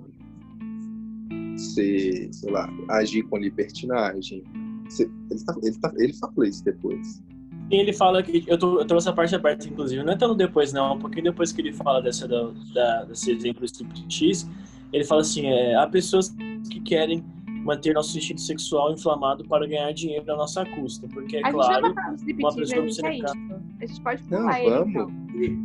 Ser, 1.56 2.28
sei 2.32 2.50
lá, 2.50 2.68
agir 2.90 3.22
com 3.24 3.36
libertinagem. 3.38 4.42
Você- 4.88 5.08
ele, 5.30 5.44
tá, 5.44 5.54
ele, 5.62 5.78
tá, 5.78 5.92
ele 5.98 6.12
fala 6.12 6.48
isso 6.48 6.64
depois. 6.64 7.22
E 7.70 7.76
ele 7.76 7.92
fala 7.92 8.22
que. 8.22 8.44
Eu, 8.46 8.58
tô, 8.58 8.80
eu 8.80 8.84
trouxe 8.84 9.08
essa 9.08 9.14
parte 9.14 9.34
aberta, 9.34 9.66
inclusive. 9.66 10.02
Não 10.02 10.12
é 10.12 10.16
tanto 10.16 10.34
depois, 10.34 10.72
não. 10.72 10.96
Um 10.96 10.98
pouquinho 10.98 11.24
depois 11.24 11.52
que 11.52 11.62
ele 11.62 11.72
fala 11.72 12.02
dessa, 12.02 12.26
da, 12.28 12.50
da, 12.74 13.04
desse 13.04 13.30
exemplo 13.30 13.64
striptease, 13.64 14.46
ele 14.92 15.04
fala 15.04 15.20
assim: 15.22 15.46
é, 15.46 15.76
há 15.76 15.86
pessoas 15.86 16.34
que 16.70 16.80
querem 16.80 17.24
manter 17.64 17.94
nosso 17.94 18.16
instinto 18.18 18.40
sexual 18.40 18.92
inflamado 18.92 19.44
para 19.48 19.66
ganhar 19.66 19.90
dinheiro 19.92 20.30
à 20.32 20.36
nossa 20.36 20.64
custa. 20.66 21.08
Porque, 21.08 21.36
é 21.36 21.40
A 21.40 21.44
gente 21.46 21.54
claro. 21.54 21.94
no 21.94 22.14
striptease, 22.14 22.56
pessoa 22.56 22.82
a 22.84 22.86
gente 22.88 23.06
é 23.06 23.16
isso. 23.18 23.34
A 23.80 23.86
gente 23.86 24.00
pode 24.02 24.22
Não, 24.30 24.38
pular 24.38 24.60
ele, 24.60 24.70
vamos. 24.70 24.90
então. 24.94 25.10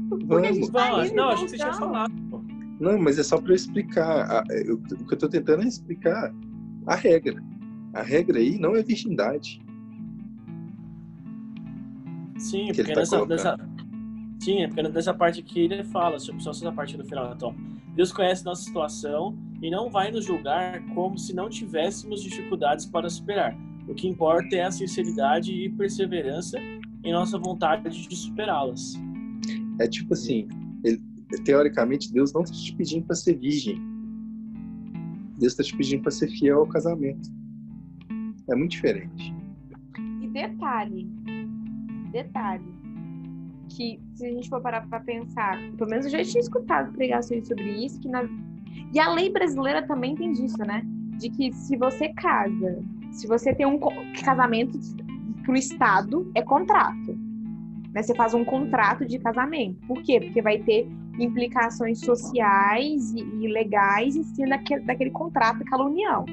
Porque 0.09 0.47
a 0.47 0.51
gente 0.53 0.71
Vamos. 0.71 0.71
tá 0.71 0.89
Não, 0.89 1.15
não, 1.15 1.29
acho 1.29 1.43
que 1.43 1.49
você 1.49 1.55
tinha 1.57 1.67
então. 1.67 1.79
falado. 1.79 2.13
pô. 2.29 2.41
Não, 2.79 2.97
mas 2.97 3.19
é 3.19 3.23
só 3.23 3.39
para 3.39 3.51
eu 3.51 3.55
explicar. 3.55 4.43
eu- 4.49 4.75
o 4.75 5.05
que 5.05 5.13
eu 5.13 5.17
tô 5.17 5.27
tentando 5.27 5.63
é 5.63 5.67
explicar 5.67 6.33
a 6.87 6.95
regra. 6.95 7.43
A 7.93 8.01
regra 8.01 8.39
aí 8.39 8.57
não 8.57 8.75
é 8.75 8.81
virgindade. 8.83 9.61
Sim, 12.37 12.67
que 12.67 12.75
porque 12.75 12.93
tá 12.93 12.99
nessa, 13.01 13.25
nessa. 13.25 13.57
Sim, 14.39 14.61
é 14.63 14.67
porque 14.67 14.81
nessa 14.83 15.13
parte 15.13 15.41
aqui 15.41 15.59
ele 15.61 15.83
fala, 15.83 16.17
sobre 16.19 16.41
só 16.41 16.51
essa 16.51 16.71
parte 16.71 16.95
do 16.95 17.03
final. 17.03 17.33
Então, 17.33 17.53
Deus 17.95 18.13
conhece 18.13 18.45
nossa 18.45 18.63
situação 18.63 19.37
e 19.61 19.69
não 19.69 19.89
vai 19.89 20.11
nos 20.11 20.25
julgar 20.25 20.81
como 20.93 21.17
se 21.17 21.33
não 21.33 21.49
tivéssemos 21.49 22.21
dificuldades 22.21 22.85
para 22.85 23.09
superar. 23.09 23.57
O 23.87 23.93
que 23.93 24.07
importa 24.07 24.55
é 24.55 24.63
a 24.63 24.71
sinceridade 24.71 25.51
e 25.51 25.69
perseverança 25.69 26.59
em 27.03 27.11
nossa 27.11 27.37
vontade 27.37 28.07
de 28.07 28.15
superá-las. 28.15 28.93
É 29.79 29.87
tipo 29.87 30.13
assim, 30.13 30.47
ele- 30.83 31.01
teoricamente 31.43 32.11
Deus 32.13 32.33
não 32.33 32.41
está 32.41 32.55
te 32.55 32.75
pedindo 32.75 33.05
para 33.05 33.15
ser 33.15 33.35
virgem. 33.37 33.81
Deus 35.37 35.53
está 35.53 35.63
te 35.63 35.75
pedindo 35.75 36.01
para 36.01 36.11
ser 36.11 36.27
fiel 36.27 36.59
ao 36.59 36.67
casamento. 36.67 37.29
É 38.49 38.55
muito 38.55 38.71
diferente. 38.71 39.33
E 40.21 40.27
detalhe, 40.27 41.07
detalhe, 42.11 42.65
que 43.69 43.99
se 44.13 44.25
a 44.25 44.29
gente 44.29 44.49
for 44.49 44.61
parar 44.61 44.87
pra 44.87 44.99
pensar, 44.99 45.57
pelo 45.77 45.89
menos 45.89 46.05
eu 46.05 46.11
já 46.11 46.23
tinha 46.23 46.41
escutado 46.41 46.91
pregações 46.93 47.47
sobre 47.47 47.85
isso, 47.85 47.99
que 47.99 48.07
na... 48.07 48.23
e 48.93 48.99
a 48.99 49.11
lei 49.13 49.31
brasileira 49.31 49.85
também 49.85 50.15
tem 50.15 50.31
disso, 50.31 50.57
né? 50.59 50.81
De 51.17 51.29
que 51.29 51.51
se 51.51 51.77
você 51.77 52.09
casa, 52.13 52.83
se 53.11 53.27
você 53.27 53.53
tem 53.53 53.65
um 53.65 53.79
casamento 54.23 54.79
pro 55.43 55.55
Estado, 55.55 56.29
é 56.35 56.41
contrato. 56.41 57.17
Né? 57.93 58.01
Você 58.01 58.15
faz 58.15 58.33
um 58.33 58.45
contrato 58.45 59.05
de 59.05 59.19
casamento. 59.19 59.85
Por 59.87 60.01
quê? 60.03 60.19
Porque 60.19 60.41
vai 60.41 60.59
ter 60.59 60.87
implicações 61.19 61.99
sociais 61.99 63.11
e, 63.11 63.19
e 63.19 63.47
legais 63.47 64.15
em 64.15 64.23
cima 64.23 64.49
daquele, 64.49 64.85
daquele 64.85 65.11
contrato, 65.11 65.59
daquela 65.59 65.85
união 65.85 66.25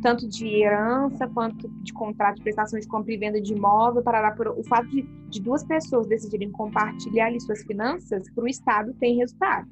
tanto 0.00 0.28
de 0.28 0.46
herança 0.46 1.26
quanto 1.28 1.68
de 1.82 1.92
contrato 1.92 2.36
de 2.36 2.42
prestação 2.42 2.78
de 2.78 2.86
compra 2.86 3.12
e 3.12 3.16
venda 3.16 3.40
de 3.40 3.52
imóvel, 3.52 4.02
parará 4.02 4.30
por 4.32 4.48
o 4.48 4.62
fato 4.64 4.88
de, 4.88 5.02
de 5.28 5.40
duas 5.40 5.64
pessoas 5.64 6.06
decidirem 6.06 6.50
compartilhar 6.50 7.26
ali 7.26 7.40
suas 7.40 7.62
finanças, 7.62 8.30
para 8.30 8.44
o 8.44 8.48
Estado 8.48 8.94
tem 8.94 9.16
resultado. 9.16 9.68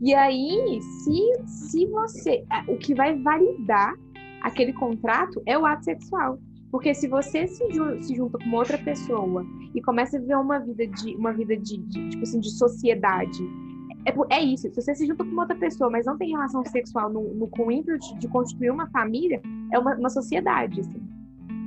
E 0.00 0.14
aí, 0.14 0.80
se, 0.80 1.46
se 1.46 1.86
você. 1.86 2.44
O 2.68 2.76
que 2.76 2.94
vai 2.94 3.16
validar 3.18 3.94
aquele 4.42 4.72
contrato 4.72 5.42
é 5.46 5.58
o 5.58 5.66
ato 5.66 5.84
sexual. 5.84 6.38
Porque 6.70 6.94
se 6.94 7.08
você 7.08 7.46
se, 7.48 7.64
se 8.00 8.14
junta 8.14 8.38
com 8.38 8.56
outra 8.56 8.78
pessoa 8.78 9.44
e 9.74 9.82
começa 9.82 10.16
a 10.16 10.20
viver 10.20 10.36
uma 10.36 10.58
vida 10.58 10.86
de 10.86 11.16
uma 11.16 11.32
vida 11.32 11.56
de, 11.56 11.78
de 11.78 12.08
tipo 12.10 12.22
assim, 12.22 12.38
de 12.38 12.50
sociedade, 12.50 13.42
é, 14.06 14.36
é, 14.36 14.42
isso. 14.42 14.68
Se 14.70 14.80
você 14.80 14.94
se 14.94 15.06
junta 15.06 15.24
com 15.24 15.36
outra 15.36 15.56
pessoa, 15.56 15.90
mas 15.90 16.06
não 16.06 16.16
tem 16.16 16.30
relação 16.30 16.64
sexual 16.64 17.10
no, 17.10 17.34
no 17.34 17.48
com 17.48 17.66
o 17.66 17.72
ímpeto 17.72 17.98
de, 17.98 18.20
de, 18.20 18.28
constituir 18.28 18.70
uma 18.70 18.88
família, 18.90 19.42
é 19.72 19.78
uma, 19.78 19.96
uma 19.96 20.10
sociedade. 20.10 20.80
Assim 20.80 21.19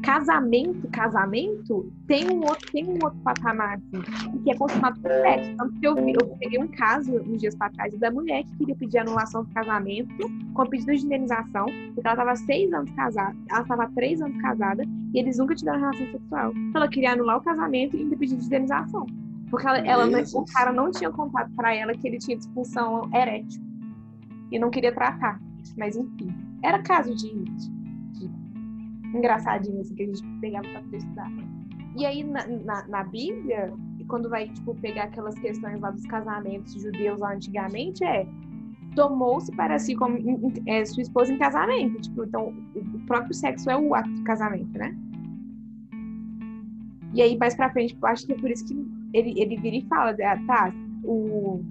casamento, 0.04 0.86
casamento, 0.90 1.90
tem 2.06 2.30
um 2.30 2.42
outro, 2.42 2.72
tem 2.72 2.86
um 2.86 3.00
outro 3.02 3.18
patamar, 3.24 3.78
assim, 3.78 4.02
que 4.44 4.52
é 4.52 4.56
consumado 4.56 5.00
por 5.00 5.10
sexo. 5.10 5.56
Tanto 5.58 5.80
que 5.80 5.88
eu, 5.88 5.96
vi, 5.96 6.12
eu 6.12 6.28
peguei 6.40 6.60
um 6.62 6.68
caso 6.68 7.16
uns 7.22 7.40
dias 7.40 7.56
para 7.56 7.72
trás 7.72 7.98
da 7.98 8.12
mulher 8.12 8.44
que 8.44 8.58
queria 8.58 8.76
pedir 8.76 8.98
anulação 8.98 9.46
do 9.46 9.54
casamento 9.54 10.30
com 10.54 10.66
pedido 10.66 10.94
de 10.94 11.06
indenização, 11.06 11.66
porque 11.96 12.02
ela 12.06 12.12
estava 12.12 12.36
seis 12.36 12.72
anos 12.74 12.92
casada, 12.92 13.36
ela 13.50 13.62
estava 13.62 13.90
três 13.96 14.22
anos 14.22 14.40
casada 14.42 14.84
e 15.14 15.20
eles 15.20 15.38
nunca 15.38 15.56
tiveram 15.56 15.80
relação 15.80 16.12
sexual. 16.12 16.52
Então 16.52 16.82
ela 16.82 16.90
queria 16.90 17.14
anular 17.14 17.38
o 17.38 17.42
casamento 17.42 17.96
e 17.96 18.02
ainda 18.02 18.18
pedir 18.18 18.36
de 18.36 18.46
indenização. 18.46 19.08
Porque 19.50 19.66
ela, 19.66 19.80
ela 19.80 20.06
o 20.34 20.46
cara 20.54 20.74
não 20.74 20.92
tinha 20.92 21.12
contado 21.12 21.50
para 21.56 21.74
ela 21.74 21.94
que 21.94 22.06
ele 22.06 22.18
tinha 22.18 22.36
disfunção 22.36 23.10
erétil 23.14 23.62
e 24.52 24.60
não 24.60 24.70
queria 24.70 24.94
tratar. 24.94 25.40
Mas 25.78 25.96
enfim, 25.96 26.28
era 26.62 26.84
caso 26.84 27.16
de, 27.16 27.32
de 27.34 27.83
engraçadinho, 29.14 29.82
assim, 29.82 29.96
que 29.96 30.04
a 30.04 30.06
gente 30.08 30.24
pegava 30.42 30.68
poder 30.68 30.98
estudar. 30.98 31.32
E 31.96 32.06
aí, 32.06 32.24
na, 32.24 32.48
na, 32.48 32.88
na 32.88 33.04
Bíblia, 33.04 33.74
quando 34.08 34.30
vai, 34.30 34.50
tipo, 34.50 34.76
pegar 34.76 35.06
aquelas 35.06 35.36
questões 35.36 35.80
lá 35.80 35.92
dos 35.92 36.06
casamentos 36.06 36.74
judeus 36.74 37.20
lá 37.20 37.34
antigamente, 37.34 38.04
é 38.04 38.26
tomou-se 38.96 39.52
para 39.56 39.80
si 39.80 39.96
como 39.96 40.18
é, 40.68 40.86
sua 40.86 41.02
esposa 41.02 41.34
em 41.34 41.38
casamento. 41.38 42.02
Tipo, 42.02 42.26
então, 42.26 42.54
o 42.76 43.00
próprio 43.06 43.34
sexo 43.34 43.70
é 43.70 43.78
o 43.78 43.94
ato 43.94 44.10
de 44.10 44.24
casamento, 44.24 44.78
né? 44.78 44.96
E 47.14 47.22
aí, 47.22 47.38
mais 47.38 47.56
pra 47.56 47.70
frente, 47.72 47.96
eu 48.00 48.08
acho 48.08 48.26
que 48.26 48.34
é 48.34 48.36
por 48.36 48.50
isso 48.50 48.66
que 48.66 48.74
ele, 49.14 49.40
ele 49.40 49.58
vira 49.58 49.76
e 49.76 49.82
fala, 49.82 50.12
ah, 50.12 50.38
tá, 50.48 50.74
o, 51.04 51.64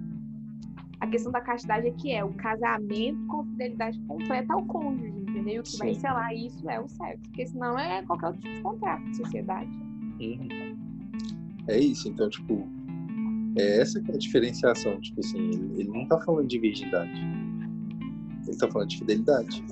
a 1.01 1.07
questão 1.07 1.31
da 1.31 1.41
castidade 1.41 1.87
é 1.87 1.91
que 1.91 2.13
é 2.13 2.23
o 2.23 2.33
casamento 2.33 3.25
com 3.27 3.43
fidelidade 3.43 3.99
completa 4.07 4.53
ao 4.53 4.63
cônjuge, 4.65 5.22
entendeu? 5.43 5.61
O 5.61 5.63
que 5.63 5.71
Sim. 5.71 5.77
vai 5.77 5.93
selar 5.95 6.33
isso 6.33 6.69
é 6.69 6.79
o 6.79 6.87
sexo, 6.87 7.23
porque 7.23 7.45
senão 7.45 7.77
é 7.77 8.01
qualquer 8.03 8.27
outro 8.27 8.41
tipo 8.41 8.55
de 8.55 8.61
contrato 8.61 9.03
de 9.03 9.17
sociedade. 9.17 9.71
Uhum. 10.19 10.47
É 11.67 11.79
isso, 11.79 12.09
então, 12.09 12.29
tipo, 12.29 12.67
é 13.57 13.81
essa 13.81 14.01
que 14.01 14.11
é 14.11 14.15
a 14.15 14.17
diferenciação, 14.17 14.99
tipo 15.01 15.19
assim, 15.19 15.37
ele, 15.37 15.81
ele 15.81 15.89
não 15.89 16.07
tá 16.07 16.19
falando 16.21 16.47
de 16.47 16.59
virgindade, 16.59 17.11
ele 18.47 18.57
tá 18.57 18.69
falando 18.69 18.89
de 18.89 18.97
fidelidade. 18.97 19.63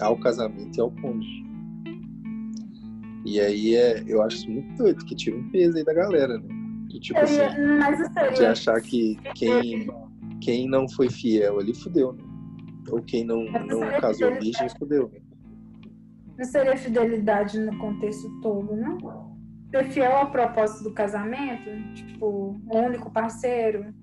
Ao 0.00 0.16
casamento 0.16 0.76
e 0.76 0.80
ao 0.80 0.90
cônjuge. 0.90 1.44
E 3.24 3.40
aí 3.40 3.74
é, 3.74 4.04
eu 4.06 4.22
acho 4.22 4.50
muito 4.50 4.76
doido 4.76 5.04
que 5.04 5.14
tira 5.14 5.36
um 5.36 5.48
peso 5.50 5.78
aí 5.78 5.84
da 5.84 5.94
galera, 5.94 6.38
né? 6.38 6.48
De, 6.88 7.00
tipo 7.00 7.18
assim, 7.18 7.38
de 8.36 8.44
achar 8.44 8.80
que 8.80 9.16
quem, 9.34 9.88
quem 10.44 10.68
não 10.68 10.86
foi 10.86 11.08
fiel 11.08 11.58
ali 11.58 11.74
fudeu, 11.74 12.12
né? 12.12 12.22
Ou 12.90 13.02
quem 13.02 13.24
não, 13.24 13.44
não 13.44 13.80
casou 13.98 14.30
virgem 14.32 14.68
fudeu, 14.78 15.08
né? 15.08 15.18
Não 16.36 16.44
seria 16.44 16.76
fidelidade 16.76 17.58
no 17.58 17.76
contexto 17.78 18.28
todo, 18.42 18.76
não? 18.76 18.98
Ser 19.70 19.84
fiel 19.86 20.12
ao 20.12 20.30
propósito 20.30 20.84
do 20.84 20.92
casamento? 20.92 21.70
Tipo, 21.94 22.60
o 22.66 22.76
único 22.76 23.10
parceiro 23.10 23.94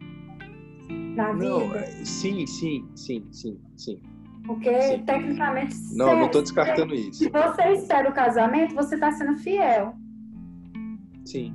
na 0.89 1.32
não, 1.34 1.67
vida? 1.67 1.80
É, 1.80 2.06
sim, 2.06 2.47
sim, 2.47 2.89
sim, 2.95 3.27
sim, 3.32 3.60
sim. 3.77 4.01
Porque, 4.45 4.82
sim. 4.82 5.04
tecnicamente... 5.04 5.75
Não, 5.93 6.15
não 6.15 6.25
estou 6.25 6.41
descartando 6.41 6.95
isso. 6.95 7.19
Se 7.19 7.30
você 7.30 7.73
espera 7.73 8.10
o 8.10 8.13
casamento, 8.13 8.73
você 8.73 8.95
está 8.95 9.12
sendo 9.12 9.38
fiel. 9.38 9.93
Sim. 11.23 11.54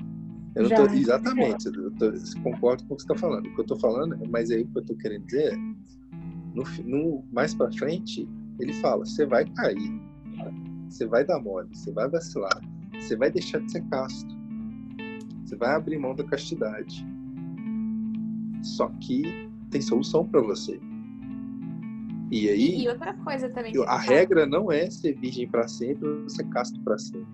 Eu 0.56 0.70
tô, 0.70 0.86
exatamente, 0.94 1.66
eu 1.66 1.90
tô, 1.92 2.10
concordo 2.42 2.82
com 2.86 2.94
o 2.94 2.96
que 2.96 3.02
você 3.02 3.12
está 3.12 3.14
falando. 3.14 3.46
O 3.46 3.54
que 3.54 3.60
eu 3.60 3.62
estou 3.62 3.78
falando, 3.78 4.18
mas 4.30 4.50
aí 4.50 4.62
o 4.62 4.66
que 4.66 4.78
eu 4.78 4.80
estou 4.80 4.96
querendo 4.96 5.26
dizer 5.26 5.52
é, 5.52 5.56
no, 6.54 6.64
no, 6.84 7.24
mais 7.30 7.54
para 7.54 7.70
frente, 7.72 8.26
ele 8.58 8.72
fala: 8.74 9.04
você 9.04 9.26
vai 9.26 9.44
cair, 9.44 10.00
você 10.88 11.06
vai 11.06 11.26
dar 11.26 11.38
mole, 11.40 11.68
você 11.74 11.92
vai 11.92 12.08
vacilar, 12.08 12.58
você 12.94 13.14
vai 13.16 13.30
deixar 13.30 13.58
de 13.58 13.70
ser 13.70 13.84
casto, 13.90 14.34
você 15.44 15.56
vai 15.56 15.74
abrir 15.74 15.98
mão 15.98 16.14
da 16.14 16.24
castidade. 16.24 17.06
Só 18.62 18.88
que 19.02 19.50
tem 19.70 19.82
solução 19.82 20.26
para 20.26 20.40
você. 20.40 20.80
E 22.30 22.48
aí. 22.48 22.82
E, 22.82 22.88
outra 22.88 23.12
coisa 23.12 23.50
também. 23.50 23.74
A 23.86 23.98
regra 23.98 24.46
não 24.46 24.72
é 24.72 24.88
ser 24.88 25.12
virgem 25.12 25.46
para 25.46 25.68
sempre 25.68 26.08
ou 26.08 26.28
ser 26.30 26.44
casto 26.48 26.80
para 26.80 26.96
sempre. 26.96 27.28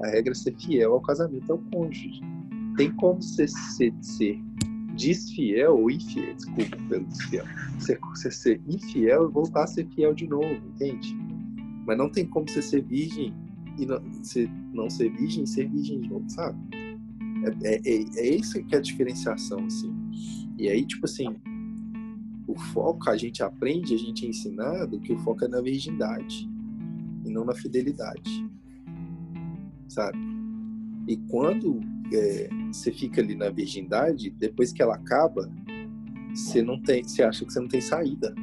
A 0.00 0.06
regra 0.06 0.30
é 0.30 0.34
ser 0.36 0.54
fiel 0.54 0.92
ao 0.92 1.00
casamento, 1.00 1.50
ao 1.50 1.58
cônjuge 1.58 2.22
tem 2.78 2.92
como 2.92 3.20
você 3.20 3.48
ser, 3.48 3.92
ser 4.00 4.40
desfiel 4.96 5.76
ou 5.76 5.90
infiel, 5.90 6.34
desculpa 6.34 6.76
pelo 6.88 7.04
desfiel, 7.06 7.44
você, 7.76 8.30
ser 8.30 8.60
infiel 8.68 9.28
e 9.28 9.32
voltar 9.32 9.64
a 9.64 9.66
ser 9.66 9.86
fiel 9.88 10.14
de 10.14 10.28
novo, 10.28 10.54
entende? 10.74 11.14
Mas 11.84 11.98
não 11.98 12.08
tem 12.08 12.24
como 12.24 12.48
você 12.48 12.62
ser 12.62 12.84
virgem 12.84 13.34
e 13.76 13.84
não, 13.84 14.00
você 14.00 14.48
não 14.72 14.88
ser 14.88 15.10
virgem 15.10 15.42
e 15.42 15.46
ser 15.46 15.68
virgem 15.68 16.00
de 16.00 16.08
novo, 16.08 16.30
sabe? 16.30 16.56
É, 17.44 17.74
é, 17.74 17.80
é, 17.84 18.04
é 18.16 18.34
isso 18.36 18.62
que 18.64 18.74
é 18.74 18.78
a 18.78 18.80
diferenciação, 18.80 19.64
assim. 19.66 19.92
E 20.56 20.68
aí, 20.68 20.86
tipo 20.86 21.04
assim, 21.04 21.36
o 22.46 22.54
foco, 22.54 23.10
a 23.10 23.16
gente 23.16 23.42
aprende, 23.42 23.94
a 23.94 23.98
gente 23.98 24.24
é 24.24 24.28
ensinado 24.28 25.00
que 25.00 25.12
o 25.12 25.18
foco 25.18 25.44
é 25.44 25.48
na 25.48 25.60
virgindade 25.60 26.48
e 27.24 27.30
não 27.30 27.44
na 27.44 27.54
fidelidade, 27.54 28.48
sabe? 29.88 30.18
E 31.08 31.16
quando 31.28 31.80
é, 32.12 32.48
você 32.72 32.90
fica 32.90 33.20
ali 33.20 33.34
na 33.34 33.50
virgindade, 33.50 34.30
depois 34.30 34.72
que 34.72 34.82
ela 34.82 34.94
acaba, 34.94 35.50
você 36.34 36.62
não 36.62 36.80
tem, 36.80 37.02
você 37.04 37.22
acha 37.22 37.44
que 37.44 37.52
você 37.52 37.60
não 37.60 37.68
tem 37.68 37.80
saída. 37.80 38.34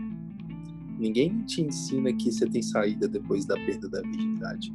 Ninguém 0.97 1.43
te 1.43 1.61
ensina 1.61 2.13
que 2.13 2.31
você 2.31 2.47
tem 2.47 2.61
saída 2.61 3.07
depois 3.07 3.45
da 3.45 3.55
perda 3.55 3.89
da 3.89 4.01
virgindade, 4.01 4.71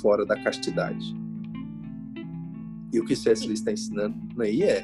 fora 0.00 0.24
da 0.24 0.42
castidade. 0.42 1.14
E 2.92 3.00
o 3.00 3.04
que 3.04 3.12
o 3.12 3.16
C.S. 3.16 3.50
está 3.52 3.70
ensinando 3.70 4.16
aí 4.40 4.62
é, 4.62 4.82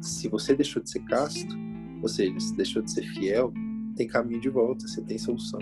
se 0.00 0.28
você 0.28 0.54
deixou 0.54 0.82
de 0.82 0.90
ser 0.90 1.00
casto, 1.04 1.56
ou 2.02 2.08
seja, 2.08 2.38
se 2.38 2.54
deixou 2.54 2.82
de 2.82 2.90
ser 2.90 3.02
fiel, 3.14 3.52
tem 3.96 4.06
caminho 4.06 4.40
de 4.40 4.50
volta, 4.50 4.86
você 4.86 5.00
tem 5.02 5.16
solução. 5.16 5.60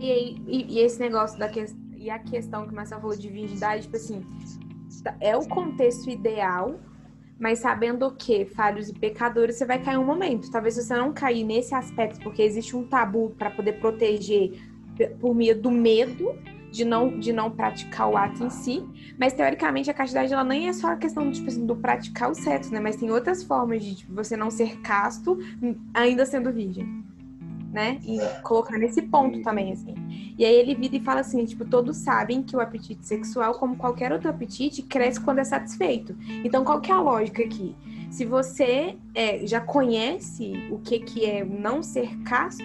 E, 0.00 0.36
e, 0.46 0.66
e 0.74 0.78
esse 0.78 1.00
negócio 1.00 1.38
da 1.38 1.48
questão 1.48 1.87
e 1.98 2.10
a 2.10 2.18
questão 2.18 2.64
que 2.64 2.72
o 2.72 2.76
Marcelo 2.76 3.00
falou 3.00 3.16
de 3.16 3.28
virgindade, 3.28 3.82
tipo 3.82 3.96
assim, 3.96 4.24
tá, 5.02 5.16
é 5.20 5.36
o 5.36 5.46
contexto 5.48 6.08
ideal, 6.08 6.78
mas 7.38 7.58
sabendo 7.58 8.10
que 8.14 8.44
falhos 8.46 8.88
e 8.88 8.94
pecadores, 8.94 9.56
você 9.56 9.64
vai 9.64 9.82
cair 9.82 9.98
um 9.98 10.04
momento. 10.04 10.50
Talvez 10.50 10.76
você 10.76 10.94
não 10.96 11.12
cair 11.12 11.44
nesse 11.44 11.74
aspecto, 11.74 12.20
porque 12.20 12.42
existe 12.42 12.76
um 12.76 12.86
tabu 12.86 13.30
para 13.38 13.50
poder 13.50 13.74
proteger 13.74 14.60
por 15.20 15.34
meio 15.34 15.60
do 15.60 15.70
medo 15.70 16.34
de 16.70 16.84
não, 16.84 17.18
de 17.18 17.32
não 17.32 17.50
praticar 17.50 18.10
o 18.10 18.16
ato 18.16 18.44
em 18.44 18.50
si, 18.50 18.84
mas 19.18 19.32
teoricamente 19.32 19.90
a 19.90 19.94
castidade 19.94 20.32
ela 20.32 20.44
nem 20.44 20.68
é 20.68 20.72
só 20.72 20.92
a 20.92 20.96
questão 20.96 21.30
tipo 21.30 21.48
assim, 21.48 21.64
do 21.64 21.76
praticar 21.76 22.30
o 22.30 22.34
sexo, 22.34 22.72
né? 22.72 22.80
Mas 22.80 22.96
tem 22.96 23.10
outras 23.10 23.42
formas 23.42 23.82
de 23.82 23.96
tipo, 23.96 24.14
você 24.14 24.36
não 24.36 24.50
ser 24.50 24.80
casto 24.80 25.38
ainda 25.94 26.26
sendo 26.26 26.52
virgem 26.52 27.07
né? 27.72 27.98
E 28.04 28.18
colocar 28.42 28.78
nesse 28.78 29.02
ponto 29.02 29.42
também, 29.42 29.72
assim. 29.72 29.94
E 30.38 30.44
aí 30.44 30.54
ele 30.54 30.74
vira 30.74 30.96
e 30.96 31.00
fala 31.00 31.20
assim, 31.20 31.44
tipo, 31.44 31.64
todos 31.64 31.96
sabem 31.98 32.42
que 32.42 32.56
o 32.56 32.60
apetite 32.60 33.06
sexual, 33.06 33.54
como 33.54 33.76
qualquer 33.76 34.12
outro 34.12 34.30
apetite, 34.30 34.82
cresce 34.82 35.20
quando 35.20 35.38
é 35.38 35.44
satisfeito. 35.44 36.16
Então, 36.44 36.64
qual 36.64 36.80
que 36.80 36.90
é 36.90 36.94
a 36.94 37.00
lógica 37.00 37.42
aqui? 37.42 37.74
Se 38.10 38.24
você 38.24 38.96
é, 39.14 39.46
já 39.46 39.60
conhece 39.60 40.52
o 40.70 40.78
que, 40.78 41.00
que 41.00 41.24
é 41.26 41.44
não 41.44 41.82
ser 41.82 42.16
casto, 42.22 42.64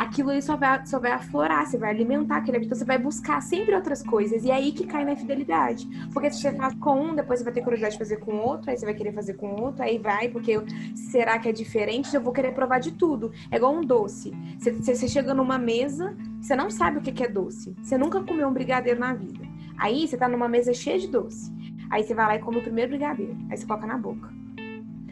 aquilo 0.00 0.30
ali 0.30 0.40
só 0.40 0.56
vai, 0.56 0.86
só 0.86 0.98
vai 0.98 1.12
aflorar, 1.12 1.66
você 1.66 1.76
vai 1.76 1.90
alimentar 1.90 2.38
aquele 2.38 2.56
hábito, 2.56 2.74
você 2.74 2.86
vai 2.86 2.96
buscar 2.96 3.42
sempre 3.42 3.74
outras 3.74 4.02
coisas. 4.02 4.42
E 4.44 4.50
é 4.50 4.54
aí 4.54 4.72
que 4.72 4.86
cai 4.86 5.04
na 5.04 5.12
infidelidade. 5.12 5.86
Porque 6.10 6.30
se 6.30 6.40
você 6.40 6.52
faz 6.52 6.72
com 6.76 6.98
um, 6.98 7.14
depois 7.14 7.38
você 7.38 7.44
vai 7.44 7.52
ter 7.52 7.60
curiosidade 7.60 7.92
de 7.92 7.98
fazer 7.98 8.16
com 8.16 8.34
outro, 8.36 8.70
aí 8.70 8.78
você 8.78 8.86
vai 8.86 8.94
querer 8.94 9.12
fazer 9.12 9.34
com 9.34 9.60
outro, 9.60 9.82
aí 9.82 9.98
vai, 9.98 10.30
porque 10.30 10.52
eu, 10.52 10.64
será 10.94 11.38
que 11.38 11.50
é 11.50 11.52
diferente? 11.52 12.16
Eu 12.16 12.22
vou 12.22 12.32
querer 12.32 12.54
provar 12.54 12.78
de 12.78 12.92
tudo. 12.92 13.30
É 13.50 13.56
igual 13.56 13.74
um 13.74 13.82
doce. 13.82 14.32
Você, 14.58 14.72
você 14.72 15.06
chega 15.06 15.34
numa 15.34 15.58
mesa, 15.58 16.16
você 16.40 16.56
não 16.56 16.70
sabe 16.70 16.96
o 16.96 17.02
que 17.02 17.22
é 17.22 17.28
doce. 17.28 17.76
Você 17.82 17.98
nunca 17.98 18.22
comeu 18.22 18.48
um 18.48 18.52
brigadeiro 18.54 18.98
na 18.98 19.12
vida. 19.12 19.44
Aí 19.76 20.08
você 20.08 20.16
tá 20.16 20.26
numa 20.26 20.48
mesa 20.48 20.72
cheia 20.72 20.98
de 20.98 21.08
doce. 21.08 21.52
Aí 21.90 22.04
você 22.04 22.14
vai 22.14 22.26
lá 22.26 22.36
e 22.36 22.38
come 22.38 22.56
o 22.56 22.62
primeiro 22.62 22.88
brigadeiro. 22.88 23.36
Aí 23.50 23.56
você 23.58 23.66
coloca 23.66 23.86
na 23.86 23.98
boca. 23.98 24.30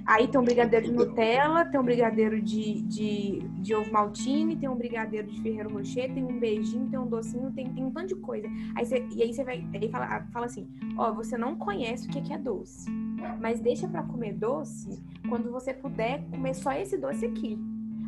Aí 0.08 0.26
tem 0.26 0.40
um 0.40 0.44
brigadeiro 0.44 0.86
de 0.86 0.92
Nutella, 0.92 1.66
tem 1.66 1.78
um 1.78 1.84
brigadeiro 1.84 2.40
de, 2.40 2.80
de, 2.80 3.40
de 3.60 3.74
ovo 3.74 3.92
maltine, 3.92 4.56
tem 4.56 4.66
um 4.66 4.74
brigadeiro 4.74 5.28
de 5.28 5.38
Ferreiro 5.42 5.70
Rocher, 5.70 6.10
tem 6.14 6.24
um 6.24 6.40
beijinho, 6.40 6.88
tem 6.88 6.98
um 6.98 7.06
docinho, 7.06 7.52
tem, 7.52 7.70
tem 7.74 7.84
um 7.84 7.90
tanto 7.90 8.06
de 8.06 8.14
coisa. 8.14 8.48
Aí 8.74 8.86
você, 8.86 9.06
e 9.14 9.22
aí 9.22 9.34
você 9.34 9.44
vai 9.44 9.68
aí 9.74 9.88
fala, 9.90 10.26
fala 10.32 10.46
assim, 10.46 10.66
ó, 10.96 11.12
você 11.12 11.36
não 11.36 11.56
conhece 11.56 12.08
o 12.08 12.10
que 12.10 12.32
é 12.32 12.38
doce. 12.38 12.90
Mas 13.38 13.60
deixa 13.60 13.86
para 13.86 14.02
comer 14.02 14.32
doce 14.32 14.98
quando 15.28 15.52
você 15.52 15.74
puder 15.74 16.24
comer 16.30 16.54
só 16.54 16.72
esse 16.72 16.96
doce 16.96 17.26
aqui. 17.26 17.58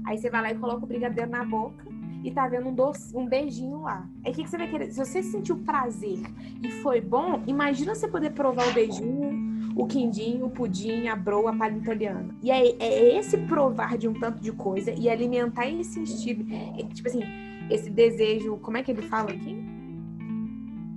Aí 0.07 0.17
você 0.17 0.31
vai 0.31 0.41
lá 0.41 0.51
e 0.53 0.55
coloca 0.55 0.83
o 0.83 0.89
brigadeiro 0.89 1.31
na 1.31 1.45
boca 1.45 1.85
e 2.23 2.31
tá 2.31 2.47
vendo 2.49 2.69
um, 2.69 2.75
doce, 2.75 3.17
um 3.17 3.27
beijinho 3.27 3.83
lá. 3.83 4.09
Aí 4.25 4.33
o 4.33 4.35
que, 4.35 4.45
que 4.45 4.51
você 4.51 4.59
vai 4.59 4.69
querer? 4.69 4.91
Se 4.93 4.99
você 5.05 5.23
sentiu 5.23 5.59
prazer 5.59 6.19
e 6.63 6.71
foi 6.83 7.01
bom, 7.01 7.43
imagina 7.47 7.95
você 7.95 8.09
poder 8.09 8.31
provar 8.31 8.69
o 8.69 8.73
beijinho, 8.73 9.73
o 9.75 9.87
quindinho, 9.87 10.47
o 10.47 10.51
pudim, 10.51 11.09
a 11.09 11.17
broa, 11.17 11.51
a 11.51 11.57
palha 11.57 11.77
italiana. 11.77 12.35
E 12.43 12.51
é, 12.51 12.77
é 12.79 13.19
esse 13.19 13.39
provar 13.39 13.97
de 13.97 14.09
um 14.09 14.15
tanto 14.15 14.41
de 14.41 14.53
coisa 14.53 14.93
e 14.93 15.09
alimentar 15.09 15.69
esse 15.69 16.03
estilo, 16.03 16.45
é, 16.53 16.83
tipo 16.85 17.09
assim, 17.09 17.23
esse 17.71 17.89
desejo, 17.89 18.57
como 18.59 18.77
é 18.77 18.83
que 18.83 18.91
ele 18.91 19.03
fala 19.03 19.31
aqui? 19.31 19.57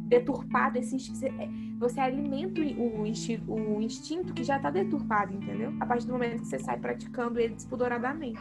Deturpado, 0.08 0.78
esse 0.78 0.98
é, 1.26 1.50
você 1.78 2.00
alimenta 2.00 2.62
o, 2.62 3.06
instinto, 3.06 3.52
o 3.52 3.82
instinto 3.82 4.34
que 4.34 4.44
já 4.44 4.58
está 4.58 4.70
deturpado, 4.70 5.34
entendeu? 5.34 5.74
A 5.80 5.86
partir 5.86 6.08
do 6.08 6.14
momento 6.14 6.42
que 6.42 6.48
você 6.48 6.60
sai 6.60 6.78
praticando 6.78 7.40
ele 7.40 7.56
despudoradamente. 7.56 8.40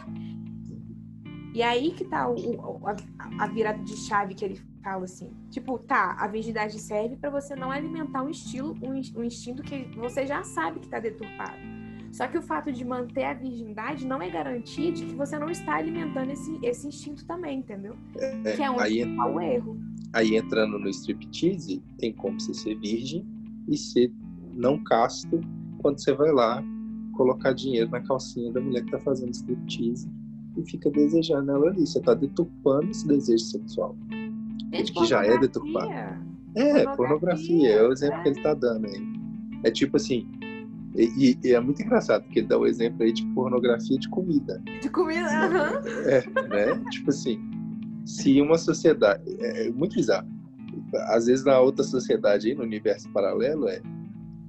E 1.55 1.63
aí 1.63 1.91
que 1.93 2.05
tá 2.05 2.29
o, 2.29 2.87
a, 2.87 3.45
a, 3.45 3.47
virada 3.47 3.83
de 3.83 3.95
chave 3.97 4.35
que 4.35 4.45
ele 4.45 4.61
fala 4.83 5.05
assim. 5.05 5.31
Tipo, 5.51 5.79
tá, 5.79 6.17
a 6.19 6.27
virgindade 6.27 6.79
serve 6.79 7.17
para 7.17 7.29
você 7.29 7.55
não 7.55 7.71
alimentar 7.71 8.23
um 8.23 8.31
estilo, 8.31 8.75
um, 8.83 9.01
um 9.21 9.25
instinto 9.25 9.63
que 9.63 9.85
você 9.97 10.27
já 10.27 10.43
sabe 10.43 10.81
que 10.81 10.89
tá 10.89 10.99
deturpado. 10.99 11.61
Só 12.11 12.27
que 12.27 12.37
o 12.37 12.43
fato 12.43 12.71
de 12.71 12.85
manter 12.85 13.25
a 13.25 13.35
virgindade 13.35 14.07
não 14.07 14.21
é 14.21 14.31
garantia 14.31 14.93
de 14.93 15.07
que 15.07 15.15
você 15.15 15.39
não 15.39 15.51
está 15.51 15.77
alimentando 15.77 16.31
esse, 16.31 16.59
esse 16.63 16.87
instinto 16.87 17.25
também, 17.27 17.61
entendeu? 17.61 17.97
É, 18.19 18.57
que 18.57 18.63
é 18.63 18.71
onde 18.71 18.83
aí, 18.83 19.17
tá 19.17 19.27
o 19.27 19.41
erro. 19.41 19.81
Aí 20.13 20.37
entrando 20.37 20.79
no 20.79 20.89
striptease, 20.89 21.83
tem 21.99 22.13
como 22.13 22.39
você 22.39 22.53
ser 22.53 22.79
virgem 22.79 23.27
e 23.69 23.77
ser 23.77 24.13
não 24.53 24.83
casto 24.85 25.41
quando 25.79 26.03
você 26.03 26.13
vai 26.13 26.31
lá 26.33 26.63
colocar 27.15 27.53
dinheiro 27.53 27.91
na 27.91 28.01
calcinha 28.01 28.53
da 28.53 28.61
mulher 28.61 28.85
que 28.85 28.91
tá 28.91 28.99
fazendo 28.99 29.33
striptease 29.33 30.09
e 30.57 30.63
fica 30.65 30.91
desejando 30.91 31.51
ela 31.51 31.71
ali. 31.71 31.87
Você 31.87 31.99
está 31.99 32.15
deturpando 32.15 32.91
esse 32.91 33.07
desejo 33.07 33.45
sexual. 33.45 33.97
É 34.73 34.83
que 34.83 35.05
já 35.05 35.25
é 35.25 35.39
deturpado. 35.39 35.91
É, 36.55 36.85
pornografia. 36.85 36.97
pornografia, 36.97 37.71
é 37.71 37.89
o 37.89 37.93
exemplo 37.93 38.19
é. 38.19 38.23
que 38.23 38.29
ele 38.29 38.39
está 38.39 38.55
dando 38.55 38.87
aí. 38.87 39.03
É 39.65 39.71
tipo 39.71 39.97
assim, 39.97 40.27
e, 40.95 41.39
e, 41.43 41.53
é 41.53 41.61
muito 41.61 41.83
engraçado, 41.83 42.25
porque 42.25 42.41
ele 42.41 42.49
dá 42.49 42.59
o 42.59 42.67
exemplo 42.67 43.03
aí 43.03 43.13
de 43.13 43.25
pornografia 43.29 43.99
de 43.99 44.09
comida. 44.11 44.63
De 44.81 44.89
comida, 44.91 45.27
aham. 45.27 45.81
Uhum. 45.81 46.55
É, 46.55 46.67
né? 46.77 46.85
tipo 46.91 47.11
assim, 47.11 47.41
se 48.05 48.41
uma 48.41 48.59
sociedade. 48.59 49.23
É, 49.41 49.69
é, 49.69 49.71
muito 49.71 49.95
bizarro. 49.95 50.29
Às 51.09 51.27
vezes 51.27 51.45
na 51.45 51.59
outra 51.61 51.83
sociedade 51.83 52.49
aí, 52.49 52.55
no 52.55 52.63
universo 52.63 53.09
paralelo, 53.11 53.69
é, 53.69 53.81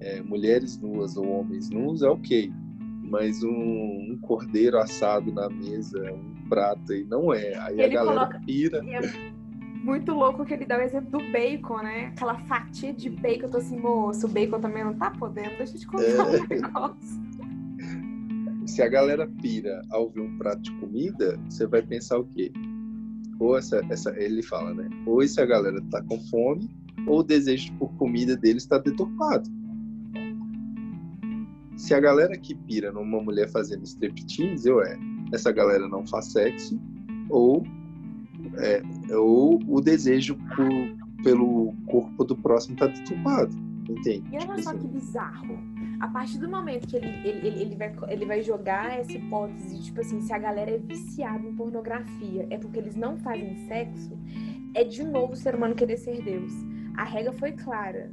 é 0.02 0.22
mulheres 0.22 0.78
nuas 0.78 1.16
ou 1.16 1.26
homens 1.28 1.70
nus 1.70 2.02
é 2.02 2.10
ok 2.10 2.52
mas 3.14 3.44
um, 3.44 3.52
um, 3.52 4.18
cordeiro 4.20 4.76
assado 4.80 5.32
na 5.32 5.48
mesa, 5.48 6.12
um 6.12 6.50
prato, 6.50 6.92
e 6.92 7.04
não 7.04 7.32
é. 7.32 7.56
Aí 7.60 7.74
ele 7.74 7.84
a 7.84 7.88
galera 7.90 8.28
coloca... 8.28 8.42
pira. 8.44 8.84
É 8.84 9.32
muito 9.84 10.12
louco 10.14 10.44
que 10.44 10.56
ele 10.56 10.66
dá 10.66 10.80
o 10.80 10.82
exemplo 10.82 11.20
do 11.20 11.32
bacon, 11.32 11.84
né? 11.84 12.08
Aquela 12.08 12.40
fatia 12.40 12.92
de 12.92 13.12
bacon, 13.12 13.44
eu 13.44 13.50
tô 13.52 13.58
assim, 13.58 13.80
moço, 13.80 14.26
o 14.26 14.30
bacon 14.30 14.60
também 14.60 14.84
não 14.84 14.96
tá 14.96 15.12
podendo, 15.12 15.56
deixa 15.58 15.76
eu 15.76 15.80
te 15.80 15.86
contar 15.86 16.06
é. 16.08 16.42
um 16.42 16.48
negócio. 16.48 17.22
Se 18.66 18.82
a 18.82 18.88
galera 18.88 19.30
pira 19.40 19.84
ao 19.92 20.10
ver 20.10 20.22
um 20.22 20.36
prato 20.40 20.64
de 20.64 20.72
comida, 20.80 21.40
você 21.48 21.68
vai 21.68 21.84
pensar 21.84 22.18
o 22.18 22.26
quê? 22.26 22.52
Ou 23.40 23.56
essa, 23.56 23.86
essa, 23.92 24.10
ele 24.20 24.42
fala, 24.42 24.74
né? 24.74 24.90
Ou 25.06 25.22
se 25.28 25.40
a 25.40 25.46
galera 25.46 25.80
tá 25.92 26.02
com 26.02 26.20
fome, 26.32 26.68
ou 27.06 27.20
o 27.20 27.24
desejo 27.24 27.72
por 27.74 27.94
comida 27.94 28.36
deles 28.36 28.64
está 28.64 28.80
deturpado 28.80 29.48
se 31.76 31.94
a 31.94 32.00
galera 32.00 32.38
que 32.38 32.56
pira 32.56 32.92
numa 32.92 33.22
mulher 33.22 33.50
fazendo 33.50 33.84
striptease, 33.84 34.70
ou 34.70 34.84
é, 34.84 34.98
essa 35.32 35.52
galera 35.52 35.88
não 35.88 36.06
faz 36.06 36.32
sexo, 36.32 36.80
ou, 37.30 37.64
é, 38.58 38.82
ou 39.16 39.60
o 39.68 39.82
desejo 39.82 40.38
por, 40.56 41.24
pelo 41.24 41.74
corpo 41.88 42.24
do 42.24 42.36
próximo 42.36 42.76
tá 42.78 42.88
deturpado. 42.88 43.54
Entende? 43.90 44.24
E 44.32 44.38
olha 44.38 44.48
tipo 44.48 44.62
só 44.62 44.70
assim. 44.70 44.80
que 44.80 44.88
bizarro. 44.88 45.58
A 46.00 46.08
partir 46.08 46.38
do 46.38 46.50
momento 46.50 46.88
que 46.88 46.96
ele, 46.96 47.08
ele, 47.28 47.48
ele, 47.48 47.62
ele, 47.62 47.76
vai, 47.76 47.96
ele 48.10 48.26
vai 48.26 48.42
jogar 48.42 49.00
essa 49.00 49.12
hipótese, 49.12 49.82
tipo 49.84 50.02
assim, 50.02 50.22
se 50.22 50.34
a 50.34 50.38
galera 50.38 50.72
é 50.72 50.78
viciada 50.78 51.46
em 51.46 51.56
pornografia, 51.56 52.48
é 52.50 52.58
porque 52.58 52.80
eles 52.80 52.96
não 52.96 53.18
fazem 53.18 53.56
sexo, 53.68 54.18
é 54.74 54.84
de 54.84 55.04
novo 55.04 55.34
o 55.34 55.36
ser 55.36 55.56
humano 55.56 55.76
querer 55.76 55.98
ser 55.98 56.22
Deus. 56.24 56.52
A 56.96 57.04
regra 57.04 57.32
foi 57.34 57.52
clara. 57.54 58.12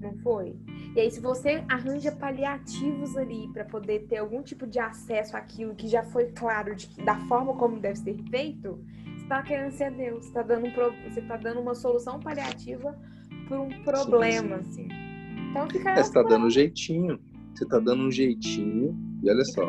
Não 0.00 0.16
foi? 0.18 0.56
E 0.96 1.00
aí, 1.00 1.10
se 1.10 1.20
você 1.20 1.62
arranja 1.68 2.10
paliativos 2.10 3.18
ali 3.18 3.50
para 3.52 3.66
poder 3.66 4.06
ter 4.06 4.16
algum 4.16 4.42
tipo 4.42 4.66
de 4.66 4.78
acesso 4.78 5.36
àquilo 5.36 5.74
que 5.74 5.86
já 5.86 6.02
foi 6.02 6.32
claro 6.32 6.74
de, 6.74 6.88
da 7.04 7.16
forma 7.26 7.54
como 7.54 7.78
deve 7.78 7.98
ser 7.98 8.16
feito, 8.30 8.78
você 9.04 9.22
está 9.24 9.42
querendo 9.42 9.72
ser 9.72 9.90
Deus. 9.90 10.24
Você 10.24 10.28
está 10.28 10.42
dando, 10.42 10.66
você 11.04 11.20
tá 11.20 11.36
dando 11.36 11.60
uma 11.60 11.74
solução 11.74 12.18
paliativa 12.18 12.98
para 13.46 13.60
um 13.60 13.68
problema, 13.82 14.62
sim, 14.62 14.72
sim. 14.72 14.86
assim. 14.86 15.50
Então 15.50 15.68
fica. 15.68 15.90
É, 15.90 15.96
você 15.96 16.00
está 16.00 16.22
dando 16.22 16.46
um 16.46 16.50
jeitinho. 16.50 17.20
Você 17.54 17.64
está 17.64 17.78
dando 17.78 18.02
um 18.02 18.10
jeitinho. 18.10 18.98
E 19.22 19.30
olha 19.30 19.44
só. 19.44 19.68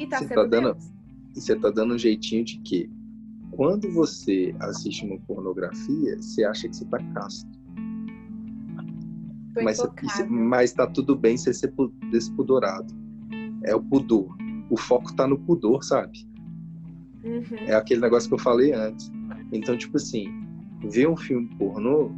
E 0.00 0.08
tá 0.08 0.18
você 0.18 0.26
sendo 0.26 0.34
tá 0.34 0.44
dando, 0.44 0.76
Você 1.34 1.52
está 1.52 1.70
dando 1.70 1.94
um 1.94 1.98
jeitinho 1.98 2.44
de 2.44 2.58
quê? 2.62 2.90
Quando 3.52 3.92
você 3.92 4.52
assiste 4.58 5.06
uma 5.06 5.20
pornografia, 5.20 6.20
você 6.20 6.42
acha 6.42 6.68
que 6.68 6.74
você 6.74 6.82
está 6.82 6.98
casto 7.14 7.63
mas, 9.62 9.78
mas 10.28 10.72
tá 10.72 10.86
tudo 10.86 11.14
bem 11.16 11.36
você 11.36 11.52
ser 11.52 11.72
despudorado. 12.10 12.92
É 13.64 13.74
o 13.74 13.82
pudor. 13.82 14.36
O 14.70 14.76
foco 14.76 15.14
tá 15.14 15.26
no 15.26 15.38
pudor, 15.38 15.84
sabe? 15.84 16.26
Uhum. 17.24 17.56
É 17.66 17.74
aquele 17.74 18.00
negócio 18.00 18.28
que 18.28 18.34
eu 18.34 18.38
falei 18.38 18.72
antes. 18.72 19.10
Então, 19.52 19.76
tipo 19.76 19.96
assim, 19.96 20.26
ver 20.90 21.08
um 21.08 21.16
filme 21.16 21.48
pornô, 21.56 22.10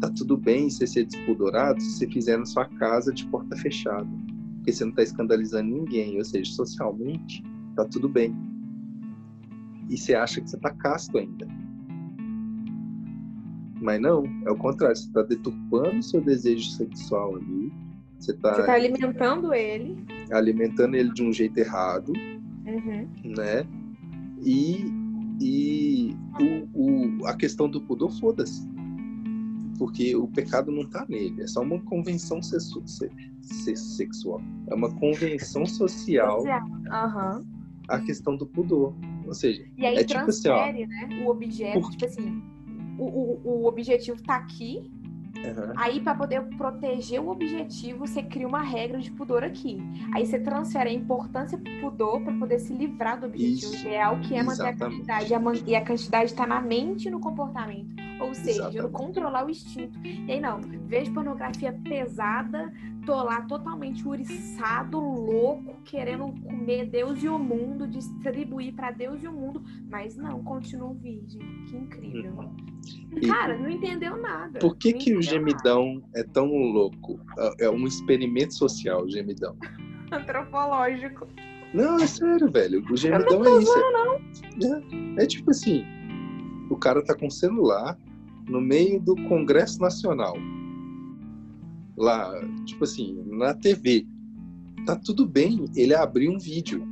tá 0.00 0.10
tudo 0.10 0.36
bem 0.36 0.70
você 0.70 0.86
ser 0.86 1.04
despudorado 1.04 1.80
se 1.80 1.98
você 1.98 2.06
fizer 2.06 2.38
na 2.38 2.46
sua 2.46 2.64
casa 2.64 3.12
de 3.12 3.26
porta 3.26 3.56
fechada. 3.56 4.08
Porque 4.56 4.72
você 4.72 4.84
não 4.84 4.92
tá 4.92 5.02
escandalizando 5.02 5.70
ninguém. 5.70 6.16
Ou 6.16 6.24
seja, 6.24 6.50
socialmente, 6.52 7.42
tá 7.76 7.84
tudo 7.84 8.08
bem. 8.08 8.34
E 9.88 9.98
você 9.98 10.14
acha 10.14 10.40
que 10.40 10.48
você 10.48 10.58
tá 10.58 10.70
casto 10.70 11.18
ainda. 11.18 11.46
Mas 13.80 14.00
não, 14.00 14.24
é 14.44 14.50
o 14.50 14.56
contrário. 14.56 14.94
Você 14.96 15.06
está 15.06 15.22
deturpando 15.22 15.98
o 15.98 16.02
seu 16.02 16.20
desejo 16.20 16.68
sexual 16.70 17.36
ali. 17.36 17.72
Você 18.18 18.32
está 18.32 18.62
tá 18.62 18.74
alimentando 18.74 19.54
ele. 19.54 19.96
Alimentando 20.30 20.94
ele 20.94 21.10
de 21.12 21.22
um 21.22 21.32
jeito 21.32 21.56
errado. 21.58 22.12
Uhum. 22.66 23.08
Né? 23.24 23.66
E, 24.44 24.84
e 25.40 26.16
o, 26.74 27.20
o, 27.22 27.26
a 27.26 27.34
questão 27.34 27.68
do 27.68 27.80
pudor, 27.80 28.12
foda-se. 28.20 28.68
Porque 29.78 30.14
o 30.14 30.28
pecado 30.28 30.70
não 30.70 30.82
está 30.82 31.06
nele. 31.08 31.40
É 31.40 31.46
só 31.46 31.62
uma 31.62 31.80
convenção 31.80 32.42
sexu 32.42 32.82
se, 32.86 33.10
se, 33.40 33.74
sexual. 33.74 34.42
É 34.66 34.74
uma 34.74 34.90
convenção 34.96 35.64
social. 35.64 36.42
Uhum. 36.42 37.46
A 37.88 37.98
questão 38.00 38.36
do 38.36 38.46
pudor. 38.46 38.94
Ou 39.26 39.32
seja, 39.32 39.64
e 39.78 39.86
aí 39.86 39.96
é 39.96 40.04
tipo 40.04 40.20
assim, 40.20 40.48
ó, 40.48 40.72
né, 40.72 41.24
o 41.24 41.30
objeto, 41.30 41.80
por... 41.80 41.90
tipo 41.92 42.04
assim, 42.04 42.42
o, 43.00 43.40
o, 43.44 43.62
o 43.62 43.66
objetivo 43.66 44.22
tá 44.22 44.36
aqui. 44.36 44.90
Uhum. 45.36 45.72
Aí, 45.76 46.00
para 46.00 46.14
poder 46.14 46.42
proteger 46.56 47.20
o 47.20 47.28
objetivo, 47.28 48.06
você 48.06 48.22
cria 48.22 48.46
uma 48.46 48.62
regra 48.62 48.98
de 48.98 49.10
pudor 49.10 49.42
aqui. 49.42 49.78
Aí 50.14 50.26
você 50.26 50.38
transfere 50.38 50.90
a 50.90 50.92
importância 50.92 51.56
do 51.56 51.70
pudor 51.80 52.20
para 52.20 52.32
poder 52.34 52.58
se 52.58 52.74
livrar 52.74 53.18
do 53.18 53.26
objetivo 53.26 53.74
Isso. 53.74 53.84
real, 53.84 54.20
que 54.20 54.34
é 54.34 54.42
manter 54.42 54.66
a 54.66 54.76
quantidade. 54.76 55.32
E 55.66 55.74
a 55.74 55.84
quantidade 55.84 56.30
está 56.30 56.46
na 56.46 56.60
mente 56.60 57.08
e 57.08 57.10
no 57.10 57.20
comportamento. 57.20 57.94
Ou 58.20 58.34
seja, 58.34 58.50
Exatamente. 58.50 58.82
no 58.82 58.90
controlar 58.90 59.46
o 59.46 59.50
instinto. 59.50 59.98
E 60.04 60.30
aí, 60.30 60.40
não, 60.40 60.60
vejo 60.86 61.12
pornografia 61.12 61.72
pesada, 61.84 62.72
tô 63.06 63.22
lá 63.22 63.42
totalmente 63.42 64.06
uriçado, 64.06 64.98
louco, 65.00 65.74
querendo 65.84 66.32
comer 66.42 66.86
Deus 66.86 67.22
e 67.22 67.28
o 67.28 67.38
mundo, 67.38 67.86
distribuir 67.86 68.74
para 68.74 68.90
Deus 68.90 69.22
e 69.22 69.26
o 69.26 69.32
mundo, 69.32 69.62
mas 69.88 70.16
não, 70.16 70.42
continuo 70.44 70.94
virgem. 70.94 71.40
Que 71.66 71.76
incrível. 71.76 72.32
Uhum. 72.32 73.20
Cara, 73.26 73.58
não 73.58 73.68
entendeu 73.68 74.16
nada. 74.16 74.58
Por 74.58 74.76
que, 74.76 74.92
que 74.92 75.16
o 75.16 75.22
gemidão 75.22 75.94
nada. 75.94 76.06
é 76.14 76.22
tão 76.22 76.46
louco? 76.46 77.18
É, 77.38 77.64
é 77.66 77.70
um 77.70 77.86
experimento 77.86 78.54
social, 78.54 79.04
o 79.04 79.10
gemidão. 79.10 79.56
Antropológico. 80.12 81.26
Não, 81.72 81.96
é 81.98 82.06
sério, 82.06 82.50
velho. 82.50 82.84
O 82.90 82.96
gemidão 82.96 83.44
é 83.44 83.62
isso. 83.62 83.74
Não. 83.92 85.18
É, 85.18 85.22
é 85.22 85.26
tipo 85.26 85.50
assim: 85.50 85.84
o 86.68 86.76
cara 86.76 87.04
tá 87.04 87.14
com 87.14 87.30
celular 87.30 87.96
no 88.50 88.60
meio 88.60 89.00
do 89.00 89.14
Congresso 89.28 89.80
Nacional 89.80 90.36
lá, 91.96 92.32
tipo 92.64 92.84
assim, 92.84 93.22
na 93.26 93.54
TV. 93.54 94.06
Tá 94.86 94.96
tudo 94.96 95.26
bem 95.26 95.66
ele 95.76 95.94
abrir 95.94 96.28
um 96.28 96.38
vídeo 96.38 96.82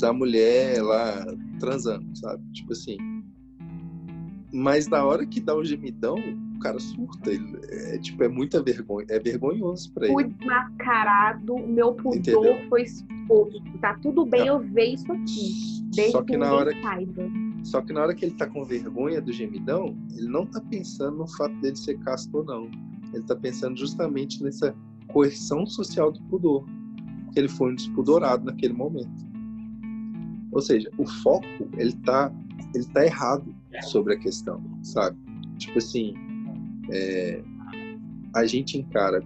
da 0.00 0.12
mulher 0.12 0.80
lá 0.82 1.26
transando, 1.58 2.16
sabe? 2.16 2.42
Tipo 2.52 2.72
assim. 2.72 2.96
Mas 4.52 4.88
na 4.88 5.04
hora 5.04 5.26
que 5.26 5.40
dá 5.40 5.54
o 5.54 5.64
gemidão, 5.64 6.16
cara 6.60 6.78
surta. 6.78 7.32
Ele, 7.32 7.58
é 7.68 7.98
tipo, 7.98 8.22
é 8.22 8.28
muita 8.28 8.62
vergonha. 8.62 9.06
É 9.08 9.18
vergonhoso 9.18 9.92
pra 9.92 10.06
Fui 10.06 10.24
ele. 10.24 10.34
desmascarado, 10.34 11.58
meu 11.58 11.94
pudor 11.94 12.16
Entendeu? 12.16 12.68
foi 12.68 12.82
exposto. 12.82 13.62
Tá 13.80 13.94
tudo 13.94 14.24
bem 14.24 14.46
eu 14.46 14.60
ver 14.60 14.94
isso 14.94 15.10
aqui. 15.10 15.82
Desde 15.94 16.12
Só 16.12 16.22
que, 16.22 16.32
que 16.32 16.38
na 16.38 16.52
hora 16.52 16.72
saiba. 16.80 17.24
Só 17.62 17.80
que 17.80 17.92
na 17.92 18.02
hora 18.02 18.14
que 18.14 18.24
ele 18.24 18.34
tá 18.34 18.46
com 18.46 18.64
vergonha 18.64 19.20
do 19.20 19.32
gemidão, 19.32 19.96
ele 20.16 20.28
não 20.28 20.46
tá 20.46 20.60
pensando 20.60 21.18
no 21.18 21.26
fato 21.26 21.54
dele 21.60 21.76
ser 21.76 21.98
casto 21.98 22.38
ou 22.38 22.44
não. 22.44 22.70
Ele 23.12 23.22
tá 23.24 23.36
pensando 23.36 23.76
justamente 23.76 24.42
nessa 24.42 24.74
coerção 25.08 25.66
social 25.66 26.12
do 26.12 26.22
pudor. 26.24 26.64
Que 27.32 27.38
ele 27.38 27.48
foi 27.48 27.72
um 27.72 27.74
despudorado 27.74 28.44
naquele 28.44 28.72
momento. 28.72 29.30
Ou 30.52 30.60
seja, 30.60 30.90
o 30.98 31.06
foco, 31.06 31.46
ele 31.76 31.92
tá, 32.04 32.32
ele 32.74 32.84
tá 32.86 33.04
errado 33.04 33.54
sobre 33.82 34.14
a 34.14 34.18
questão, 34.18 34.60
sabe? 34.82 35.16
Tipo 35.58 35.78
assim, 35.78 36.14
é, 36.90 37.42
a 38.34 38.44
gente 38.46 38.78
encara 38.78 39.22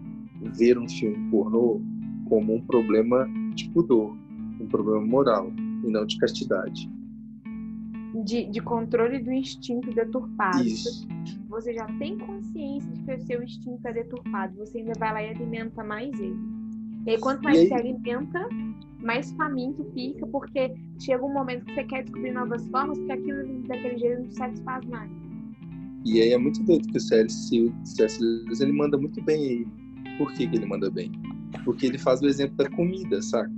ver 0.57 0.79
um 0.79 0.89
filme 0.89 1.31
pornô 1.31 1.81
como 2.29 2.55
um 2.55 2.61
problema 2.61 3.27
de 3.55 3.69
pudor, 3.71 4.17
um 4.61 4.67
problema 4.67 5.01
moral, 5.07 5.51
e 5.85 5.91
não 5.91 6.05
de 6.05 6.19
castidade. 6.19 6.91
De, 8.23 8.45
de 8.47 8.61
controle 8.61 9.19
do 9.19 9.33
instinto 9.33 9.93
deturpado. 9.93 10.63
Isso. 10.63 11.07
Você 11.49 11.75
já 11.75 11.87
tem 11.99 12.17
consciência 12.19 12.91
de 12.93 13.03
que 13.03 13.13
o 13.15 13.27
seu 13.27 13.43
instinto 13.43 13.87
é 13.89 13.93
deturpado. 13.93 14.57
Você 14.59 14.79
ainda 14.79 14.93
vai 14.99 15.13
lá 15.13 15.23
e 15.23 15.31
alimenta 15.31 15.83
mais 15.83 16.13
ele. 16.21 16.37
E 17.07 17.11
aí, 17.11 17.19
quanto 17.19 17.43
mais 17.43 17.59
aí- 17.59 17.69
você 17.69 17.75
alimenta, 17.75 18.49
mais 19.01 19.33
faminto 19.33 19.85
fica, 19.93 20.27
porque 20.29 20.73
chega 21.01 21.25
um 21.25 21.33
momento 21.33 21.65
que 21.67 21.75
você 21.75 21.85
quer 21.85 22.03
descobrir 22.05 22.33
novas 22.33 22.67
formas, 22.69 22.97
porque 22.99 23.13
aquilo 23.13 23.63
daquele 23.67 23.99
jeito 23.99 24.21
não 24.23 24.29
te 24.29 24.35
satisfaz 24.37 24.85
mais. 24.87 25.11
E 26.05 26.21
aí 26.21 26.33
é 26.33 26.39
muito 26.39 26.63
doido 26.63 26.87
que 26.89 26.97
o. 26.99 27.01
C.S. 27.01 28.23
Lewis, 28.23 28.61
ele 28.61 28.73
manda 28.73 28.97
muito 28.97 29.23
bem 29.23 29.43
aí. 29.43 29.67
Por 30.19 30.33
que, 30.33 30.47
que 30.47 30.57
ele 30.57 30.67
manda 30.67 30.91
bem? 30.91 31.11
Porque 31.65 31.87
ele 31.87 31.99
faz 31.99 32.21
o 32.23 32.27
exemplo 32.27 32.57
da 32.57 32.69
comida, 32.71 33.21
saca? 33.23 33.53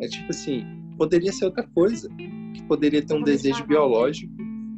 É 0.00 0.08
tipo 0.08 0.30
assim, 0.30 0.64
poderia 0.96 1.32
ser 1.32 1.46
outra 1.46 1.66
coisa. 1.68 2.08
Que 2.54 2.62
poderia 2.64 3.04
ter 3.04 3.14
um 3.14 3.22
desejo 3.22 3.56
falar? 3.56 3.68
biológico, 3.68 4.32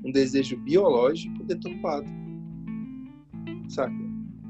um 0.05 0.12
desejo 0.12 0.57
biológico 0.59 1.45
deturpado. 1.45 2.07
Saca? 3.69 3.95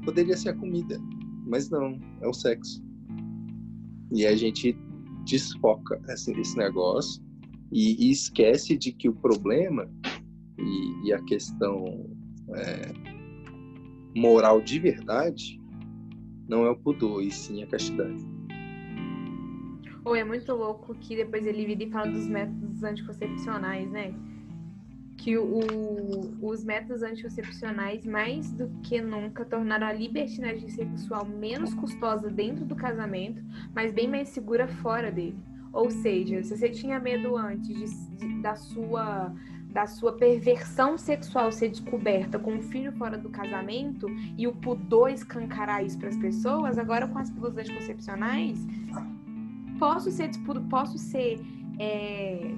Poderia 0.03 0.35
ser 0.35 0.49
a 0.49 0.55
comida, 0.55 0.99
mas 1.45 1.69
não, 1.69 1.99
é 2.21 2.27
o 2.27 2.33
sexo. 2.33 2.83
E 4.11 4.25
a 4.25 4.35
gente 4.35 4.75
desfoca 5.25 6.01
esse, 6.09 6.31
esse 6.39 6.57
negócio 6.57 7.21
e, 7.71 8.07
e 8.07 8.11
esquece 8.11 8.75
de 8.75 8.91
que 8.91 9.07
o 9.07 9.13
problema 9.13 9.89
e, 10.57 11.07
e 11.07 11.13
a 11.13 11.21
questão 11.23 12.09
é, 12.55 12.93
moral 14.15 14.61
de 14.61 14.79
verdade 14.79 15.59
não 16.47 16.65
é 16.65 16.71
o 16.71 16.75
pudor, 16.75 17.21
e 17.21 17.29
sim 17.29 17.61
a 17.61 17.67
castidade. 17.67 18.38
Ou 20.05 20.15
é 20.15 20.23
muito 20.23 20.53
louco 20.53 20.95
que 20.95 21.15
depois 21.15 21.45
ele 21.45 21.65
vira 21.65 21.83
e 21.83 21.89
fala 21.91 22.11
dos 22.11 22.27
métodos 22.27 22.83
anticoncepcionais, 22.83 23.89
né? 23.91 24.13
Que 25.17 25.37
o, 25.37 25.59
os 26.41 26.63
métodos 26.63 27.03
anticoncepcionais, 27.03 28.05
mais 28.05 28.51
do 28.53 28.69
que 28.81 29.01
nunca, 29.01 29.43
tornaram 29.43 29.87
a 29.87 29.91
libertinagem 29.93 30.69
sexual 30.69 31.25
menos 31.25 31.73
custosa 31.73 32.29
dentro 32.29 32.65
do 32.65 32.75
casamento, 32.75 33.43
mas 33.75 33.91
bem 33.91 34.07
mais 34.07 34.29
segura 34.29 34.67
fora 34.67 35.11
dele. 35.11 35.37
Ou 35.73 35.91
seja, 35.91 36.41
se 36.43 36.57
você 36.57 36.69
tinha 36.69 36.99
medo 36.99 37.35
antes 37.35 37.67
de- 37.67 38.15
de- 38.17 38.41
da 38.41 38.55
sua 38.55 39.33
da 39.71 39.85
sua 39.85 40.13
perversão 40.13 40.97
sexual 40.97 41.51
ser 41.51 41.69
descoberta 41.69 42.39
com 42.39 42.53
um 42.53 42.61
filho 42.63 42.91
fora 42.93 43.15
do 43.19 43.29
casamento 43.29 44.07
e 44.35 44.47
o 44.47 44.51
pudor 44.51 45.11
escancarar 45.11 45.85
isso 45.85 45.95
para 45.99 46.09
as 46.09 46.17
pessoas, 46.17 46.79
agora 46.79 47.07
com 47.07 47.19
as 47.19 47.29
pílulas 47.29 47.55
anticoncepcionais, 47.55 48.57
posso 49.79 50.11
ser 50.11 50.27
dispudo, 50.27 50.61
posso 50.63 50.97
ser 50.97 51.39
é, 51.79 52.53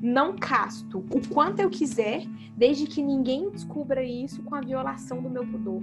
não 0.00 0.36
casto 0.36 1.04
o 1.10 1.28
quanto 1.28 1.60
eu 1.60 1.68
quiser, 1.68 2.24
desde 2.56 2.86
que 2.86 3.02
ninguém 3.02 3.50
descubra 3.50 4.02
isso 4.02 4.42
com 4.44 4.54
a 4.54 4.60
violação 4.60 5.20
do 5.20 5.28
meu 5.28 5.44
pudor. 5.46 5.82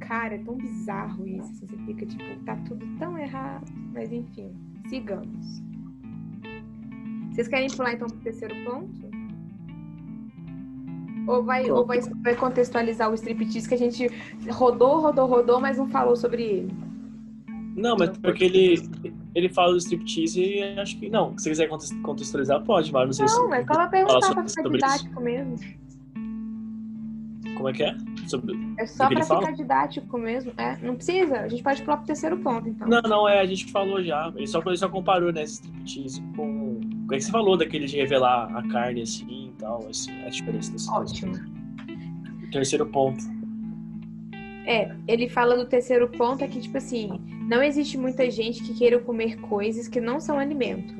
Cara, 0.00 0.36
é 0.36 0.38
tão 0.38 0.56
bizarro 0.56 1.26
isso. 1.26 1.50
assim, 1.50 1.66
Você 1.66 1.76
fica 1.78 2.06
tipo, 2.06 2.44
tá 2.44 2.56
tudo 2.66 2.86
tão 2.98 3.18
errado. 3.18 3.70
Mas 3.92 4.12
enfim, 4.12 4.54
sigamos. 4.88 5.62
Vocês 7.32 7.48
querem 7.48 7.68
pular 7.68 7.92
então 7.92 8.08
pro 8.08 8.18
terceiro 8.20 8.54
ponto? 8.64 9.08
Ou 11.26 11.44
vai, 11.44 11.70
ou 11.70 11.84
vai, 11.84 12.00
vai 12.00 12.34
contextualizar 12.34 13.10
o 13.10 13.14
striptease 13.14 13.68
que 13.68 13.74
a 13.74 13.78
gente 13.78 14.06
rodou, 14.50 15.00
rodou, 15.00 15.26
rodou, 15.26 15.60
mas 15.60 15.76
não 15.76 15.86
falou 15.86 16.16
sobre 16.16 16.42
ele? 16.42 16.87
Não, 17.78 17.96
mas 17.96 18.16
porque 18.18 18.44
ele, 18.44 18.74
ele 19.34 19.48
fala 19.48 19.72
do 19.72 19.78
striptease 19.78 20.42
e 20.42 20.62
acho 20.78 20.98
que. 20.98 21.08
Não, 21.08 21.36
se 21.38 21.44
você 21.44 21.66
quiser 21.66 21.68
contextualizar, 22.02 22.62
pode, 22.64 22.92
mas 22.92 23.06
não 23.06 23.12
sei 23.12 23.24
Não, 23.24 23.48
se. 23.48 23.54
é 23.54 23.64
só 23.64 23.72
pra 23.74 23.86
perguntar 23.88 24.20
Fala 24.20 24.34
pra 24.34 24.48
sobre- 24.48 24.78
ficar 24.78 24.88
didático 24.88 25.20
mesmo. 25.22 25.56
Como 27.56 27.68
é 27.68 27.72
que 27.72 27.82
é? 27.82 27.96
Sobre... 28.28 28.54
É 28.78 28.86
só 28.86 29.08
que 29.08 29.14
pra 29.14 29.20
ele 29.20 29.28
fala? 29.28 29.40
ficar 29.40 29.52
didático 29.52 30.18
mesmo. 30.18 30.52
É, 30.56 30.76
não 30.80 30.94
precisa. 30.94 31.40
A 31.40 31.48
gente 31.48 31.62
pode 31.62 31.82
pular 31.82 31.96
pro 31.96 32.06
terceiro 32.06 32.36
ponto, 32.38 32.68
então. 32.68 32.86
Não, 32.86 33.00
não, 33.02 33.28
é, 33.28 33.40
a 33.40 33.46
gente 33.46 33.70
falou 33.72 34.02
já. 34.02 34.32
Ele 34.36 34.46
só, 34.46 34.60
ele 34.64 34.76
só 34.76 34.88
comparou, 34.88 35.32
né, 35.32 35.42
esse 35.42 35.54
striptease 35.54 36.22
com. 36.36 36.78
O 36.78 37.08
que 37.08 37.20
você 37.20 37.30
falou 37.32 37.56
daquele 37.56 37.86
de 37.86 37.96
revelar 37.96 38.54
a 38.56 38.62
carne 38.68 39.02
assim 39.02 39.48
e 39.48 39.52
tal, 39.58 39.84
assim, 39.88 40.12
a 40.24 40.28
diferença 40.28 40.70
das 40.72 40.86
coisas. 40.86 41.10
Ótimo. 41.12 41.32
Terceiro 42.52 42.86
ponto. 42.86 43.24
É, 44.68 44.94
ele 45.08 45.30
fala 45.30 45.56
do 45.56 45.64
terceiro 45.64 46.06
ponto 46.10 46.44
é 46.44 46.46
que, 46.46 46.60
tipo 46.60 46.76
assim, 46.76 47.08
não 47.48 47.62
existe 47.62 47.96
muita 47.96 48.30
gente 48.30 48.62
que 48.62 48.74
queira 48.74 48.98
comer 48.98 49.40
coisas 49.40 49.88
que 49.88 49.98
não 49.98 50.20
são 50.20 50.38
alimento. 50.38 50.94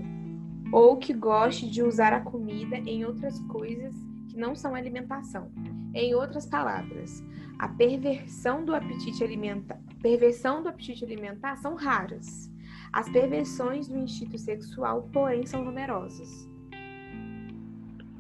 Ou 0.73 0.97
que 0.97 1.13
goste 1.13 1.69
de 1.69 1.83
usar 1.83 2.15
a 2.15 2.21
comida 2.21 2.79
em 2.79 3.05
outras 3.05 3.39
coisas 3.41 3.95
que 4.31 4.39
não 4.39 4.57
são 4.57 4.75
alimentação. 4.75 5.53
Em 5.95 6.15
outras 6.15 6.47
palavras, 6.47 7.23
a 7.59 7.69
perversão 7.69 8.65
do 8.65 8.75
apetite 8.75 9.23
alimentar, 9.23 9.79
perversão 10.01 10.63
do 10.63 10.71
apetite 10.71 11.05
alimentar 11.05 11.57
são 11.57 11.75
raras. 11.75 12.51
As 12.91 13.07
perversões 13.11 13.87
do 13.87 13.99
instinto 13.99 14.39
sexual, 14.39 15.11
porém, 15.13 15.45
são 15.45 15.63
numerosas. 15.63 16.49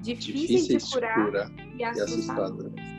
Difíceis, 0.02 0.66
Difíceis 0.66 0.86
de 0.88 0.92
curar 0.92 1.50
e 1.74 1.78
e 1.78 1.84
assustadoras. 1.84 2.02
assustadoras. 2.02 2.97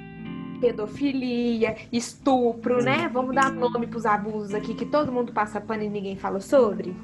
Pedofilia, 0.60 1.76
estupro, 1.92 2.84
né? 2.84 3.10
Vamos 3.12 3.34
dar 3.34 3.52
nome 3.52 3.88
pros 3.88 4.06
abusos 4.06 4.54
aqui 4.54 4.74
que 4.74 4.86
todo 4.86 5.12
mundo 5.12 5.32
passa 5.32 5.60
pano 5.62 5.84
e 5.84 5.90
ninguém 5.90 6.16
fala 6.16 6.40
sobre. 6.40 6.96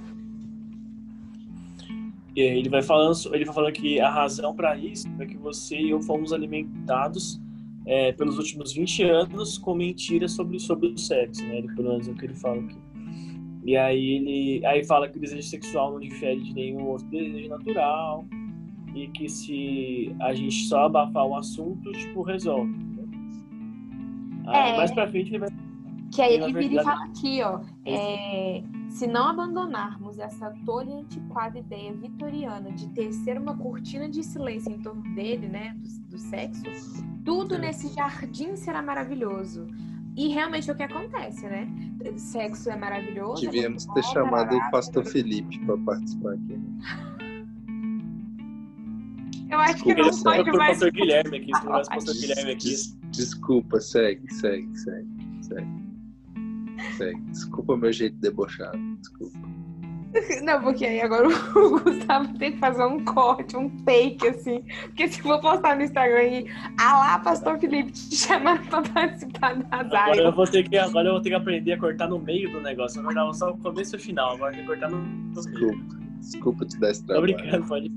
Ele 2.35 2.67
vai 2.67 2.81
falando, 2.81 3.17
ele 3.33 3.45
vai 3.45 3.55
falando 3.55 3.73
que 3.73 3.99
a 3.99 4.09
razão 4.09 4.53
para 4.53 4.75
isso 4.77 5.07
é 5.19 5.25
que 5.25 5.37
você 5.37 5.77
e 5.77 5.91
eu 5.91 6.01
fomos 6.01 6.33
alimentados 6.33 7.39
é, 7.85 8.11
pelos 8.11 8.37
últimos 8.37 8.73
20 8.73 9.03
anos 9.03 9.57
com 9.57 9.73
mentiras 9.73 10.33
sobre, 10.33 10.59
sobre 10.59 10.87
o 10.87 10.97
sexo, 10.97 11.41
né? 11.45 11.59
Ele, 11.59 11.73
pelo 11.73 11.89
menos 11.89 12.07
é 12.07 12.11
o 12.11 12.15
que 12.15 12.25
ele 12.25 12.35
fala 12.35 12.59
aqui. 12.59 12.77
E 13.63 13.77
aí 13.77 14.15
ele 14.15 14.65
aí 14.65 14.83
fala 14.83 15.07
que 15.07 15.17
o 15.17 15.21
desejo 15.21 15.47
sexual 15.47 15.93
não 15.93 15.99
difere 15.99 16.41
de 16.41 16.53
nenhum 16.53 16.87
outro 16.87 17.07
desejo 17.07 17.49
natural 17.49 18.25
e 18.93 19.07
que 19.07 19.27
se 19.27 20.15
a 20.21 20.33
gente 20.33 20.55
só 20.67 20.85
abafar 20.85 21.25
um 21.25 21.35
assunto, 21.35 21.91
tipo, 21.91 22.21
resolve. 22.21 22.73
Né? 24.45 24.51
Aí, 24.53 24.71
É. 24.73 24.77
Mais 24.77 24.91
pra 24.91 25.07
frente 25.07 25.29
ele 25.29 25.39
vai 25.39 25.49
Que 26.11 26.21
aí 26.21 26.35
ele 26.35 26.53
vira 26.53 26.81
e 26.81 26.83
fala 26.83 27.03
aqui, 27.05 27.41
ó. 27.43 27.59
é, 27.85 28.63
se 28.89 29.05
não 29.07 29.27
abandonarmos 29.29 30.17
essa 30.19 30.53
tola 30.65 30.85
e 30.89 30.93
antiquada 30.93 31.59
ideia 31.59 31.91
vitoriana 31.93 32.71
de 32.71 32.87
tecer 32.89 33.37
uma 33.37 33.57
cortina 33.57 34.07
de 34.07 34.23
silêncio 34.23 34.71
em 34.71 34.79
torno 34.81 35.01
dele, 35.15 35.47
né? 35.49 35.75
Do, 35.77 36.11
do 36.11 36.17
sexo, 36.17 36.63
tudo 37.25 37.55
Sim. 37.55 37.61
nesse 37.61 37.93
jardim 37.93 38.55
será 38.55 38.81
maravilhoso. 38.81 39.67
E 40.15 40.29
realmente 40.29 40.69
é 40.69 40.73
o 40.73 40.77
que 40.77 40.83
acontece, 40.83 41.45
né? 41.45 41.67
Sexo 42.15 42.69
é 42.69 42.77
maravilhoso. 42.77 43.45
é 43.45 43.49
Devíamos 43.49 43.85
muito 43.85 43.95
ter 43.95 44.01
bom, 44.07 44.13
chamado 44.13 44.55
o 44.55 44.71
pastor 44.71 45.03
tarará. 45.03 45.11
Felipe 45.11 45.59
para 45.65 45.77
participar 45.79 46.33
aqui. 46.33 46.57
Eu 49.55 49.61
acho 49.61 49.83
que 49.83 49.93
Desculpa, 49.95 50.29
não 50.29 50.35
ele 50.35 50.43
pode 50.45 50.57
mais. 50.57 50.69
pastor 50.71 50.91
Guilherme 50.91 51.37
aqui, 51.37 51.51
nosso 51.51 51.89
pastor 51.89 52.13
Guilherme 52.15 52.51
aqui. 52.51 52.69
Des- 52.69 52.97
Desculpa, 53.11 53.79
segue, 53.79 54.33
segue, 54.33 54.77
segue, 54.77 55.07
segue. 55.41 55.85
Segue. 56.97 57.21
Desculpa 57.31 57.77
meu 57.77 57.91
jeito 57.93 58.15
debochado. 58.17 58.77
Desculpa. 58.97 59.39
Não, 60.43 60.61
porque 60.61 60.85
aí 60.85 61.01
agora 61.01 61.27
o 61.57 61.79
Gustavo 61.79 62.37
tem 62.37 62.53
que 62.53 62.57
fazer 62.59 62.85
um 62.85 63.03
corte, 63.03 63.57
um 63.57 63.69
take, 63.83 64.27
assim. 64.27 64.63
Porque 64.83 65.07
se 65.09 65.21
for 65.21 65.39
postar 65.41 65.75
no 65.75 65.83
Instagram 65.83 66.23
e 66.23 66.45
ah 66.79 66.99
lá, 66.99 67.19
pastor 67.19 67.59
Felipe, 67.59 67.91
te 67.91 68.15
chamando 68.15 68.65
pra 68.69 68.81
participar 68.81 69.55
das 69.55 69.67
Agora 69.71 69.95
eu, 70.15 70.21
áreas. 70.21 70.35
vou 70.35 70.47
ter 70.47 70.69
que, 70.69 70.77
agora 70.77 71.07
eu 71.09 71.13
vou 71.13 71.21
ter 71.21 71.29
que 71.29 71.35
aprender 71.35 71.73
a 71.73 71.77
cortar 71.79 72.07
no 72.07 72.17
meio 72.19 72.49
do 72.51 72.61
negócio. 72.61 72.99
Eu 72.99 73.03
cortava 73.05 73.33
só 73.33 73.51
o 73.51 73.57
começo 73.57 73.95
e 73.95 73.97
o 73.97 74.01
final, 74.01 74.35
agora 74.35 74.51
tem 74.53 74.61
que 74.61 74.67
cortar 74.67 74.89
no, 74.89 74.97
no 74.97 75.03
meio. 75.05 75.33
Desculpa. 75.33 75.95
Desculpa 76.19 76.65
te 76.65 76.79
dar 76.79 76.91
esse 76.91 77.01
Tô 77.01 77.07
trabalho. 77.13 77.35
brincando, 77.35 77.67
pode. 77.67 77.91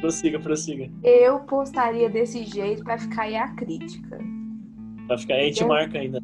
Prossiga, 0.00 0.40
prossiga. 0.40 0.90
Eu 1.02 1.40
postaria 1.40 2.08
desse 2.08 2.44
jeito 2.44 2.82
pra 2.82 2.98
ficar 2.98 3.22
aí 3.22 3.36
a 3.36 3.48
crítica. 3.48 4.18
Vai 5.06 5.18
ficar 5.18 5.34
aí, 5.34 5.40
a 5.40 5.44
gente 5.46 5.64
marca 5.64 5.98
ainda. 5.98 6.20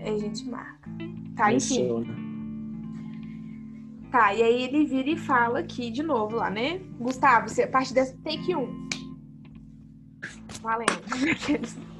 A 0.00 0.18
gente 0.18 0.48
marca. 0.48 0.90
Tá, 1.36 1.52
enfim. 1.52 1.80
Menciona. 1.80 2.24
Tá, 4.12 4.32
e 4.32 4.42
aí 4.42 4.62
ele 4.62 4.84
vira 4.84 5.10
e 5.10 5.16
fala 5.16 5.58
aqui 5.58 5.90
de 5.90 6.02
novo 6.02 6.36
lá, 6.36 6.48
né? 6.48 6.80
Gustavo, 7.00 7.48
você, 7.48 7.64
a 7.64 7.68
partir 7.68 7.94
dessa 7.94 8.16
take 8.18 8.54
1. 8.54 8.88
Valendo. 10.62 11.84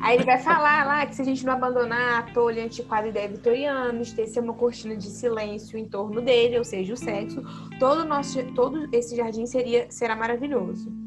Aí 0.00 0.16
ele 0.16 0.24
vai 0.24 0.38
falar 0.38 0.86
lá 0.86 1.06
que 1.06 1.14
se 1.14 1.22
a 1.22 1.24
gente 1.24 1.44
não 1.44 1.52
abandonar 1.52 2.20
a 2.20 2.32
tolha 2.32 2.64
antiquada 2.64 3.08
ideia 3.08 3.28
vitoriana, 3.28 4.00
estecer 4.00 4.42
uma 4.42 4.54
cortina 4.54 4.96
de 4.96 5.08
silêncio 5.08 5.78
em 5.78 5.86
torno 5.86 6.20
dele, 6.20 6.58
ou 6.58 6.64
seja, 6.64 6.94
o 6.94 6.96
sexo, 6.96 7.42
todo, 7.78 8.04
nosso, 8.04 8.42
todo 8.54 8.88
esse 8.92 9.16
jardim 9.16 9.46
seria, 9.46 9.86
será 9.90 10.14
maravilhoso. 10.14 11.03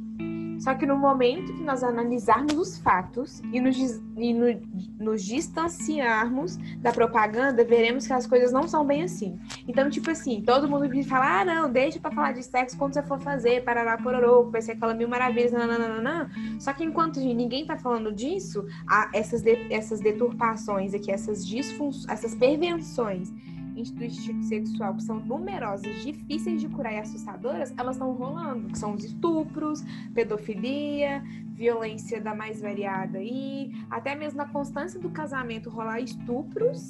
Só 0.59 0.73
que 0.73 0.85
no 0.85 0.97
momento 0.97 1.53
que 1.53 1.63
nós 1.63 1.83
analisarmos 1.83 2.53
os 2.55 2.77
fatos 2.79 3.41
e 3.53 3.59
nos, 3.59 3.77
e 4.17 4.33
no- 4.33 4.61
nos 4.99 5.23
distanciarmos 5.23 6.57
da 6.81 6.91
propaganda, 6.91 7.63
veremos 7.63 8.07
que 8.07 8.13
as 8.13 8.25
coisas 8.25 8.51
não 8.51 8.67
são 8.67 8.85
bem 8.85 9.03
assim. 9.03 9.39
Então, 9.67 9.89
tipo 9.89 10.09
assim, 10.09 10.41
todo 10.41 10.67
mundo 10.67 10.87
vem 10.89 11.03
falar, 11.03 11.41
ah, 11.41 11.45
não, 11.45 11.71
deixa 11.71 11.99
pra 11.99 12.11
falar 12.11 12.31
de 12.33 12.43
sexo 12.43 12.77
quando 12.77 12.93
você 12.93 13.03
for 13.03 13.19
fazer, 13.19 13.63
parará, 13.63 13.97
pororô, 13.97 14.49
vai 14.49 14.61
ser 14.61 14.73
aquela 14.73 14.93
mil 14.93 15.07
maravilhas, 15.07 15.51
nananana. 15.51 16.29
Só 16.59 16.73
que 16.73 16.83
enquanto 16.83 17.19
ninguém 17.19 17.65
tá 17.65 17.77
falando 17.77 18.11
disso, 18.11 18.65
essas, 19.13 19.41
de- 19.41 19.71
essas 19.71 19.99
deturpações 19.99 20.93
aqui, 20.93 21.11
essas 21.11 21.45
disfunções, 21.45 22.07
essas 22.09 22.33
pervenções 22.35 23.31
instinto 23.79 24.43
sexual, 24.43 24.95
que 24.95 25.03
são 25.03 25.19
numerosas, 25.19 26.03
difíceis 26.03 26.61
de 26.61 26.69
curar 26.69 26.93
e 26.93 26.97
assustadoras, 26.97 27.73
elas 27.77 27.95
estão 27.95 28.11
rolando, 28.13 28.69
que 28.69 28.77
são 28.77 28.93
os 28.93 29.03
estupros, 29.03 29.83
pedofilia, 30.13 31.23
violência 31.53 32.21
da 32.21 32.35
mais 32.35 32.61
variada 32.61 33.17
aí, 33.17 33.71
até 33.89 34.15
mesmo 34.15 34.37
na 34.37 34.47
constância 34.47 34.99
do 34.99 35.09
casamento 35.09 35.69
rolar 35.69 35.99
estupros, 35.99 36.87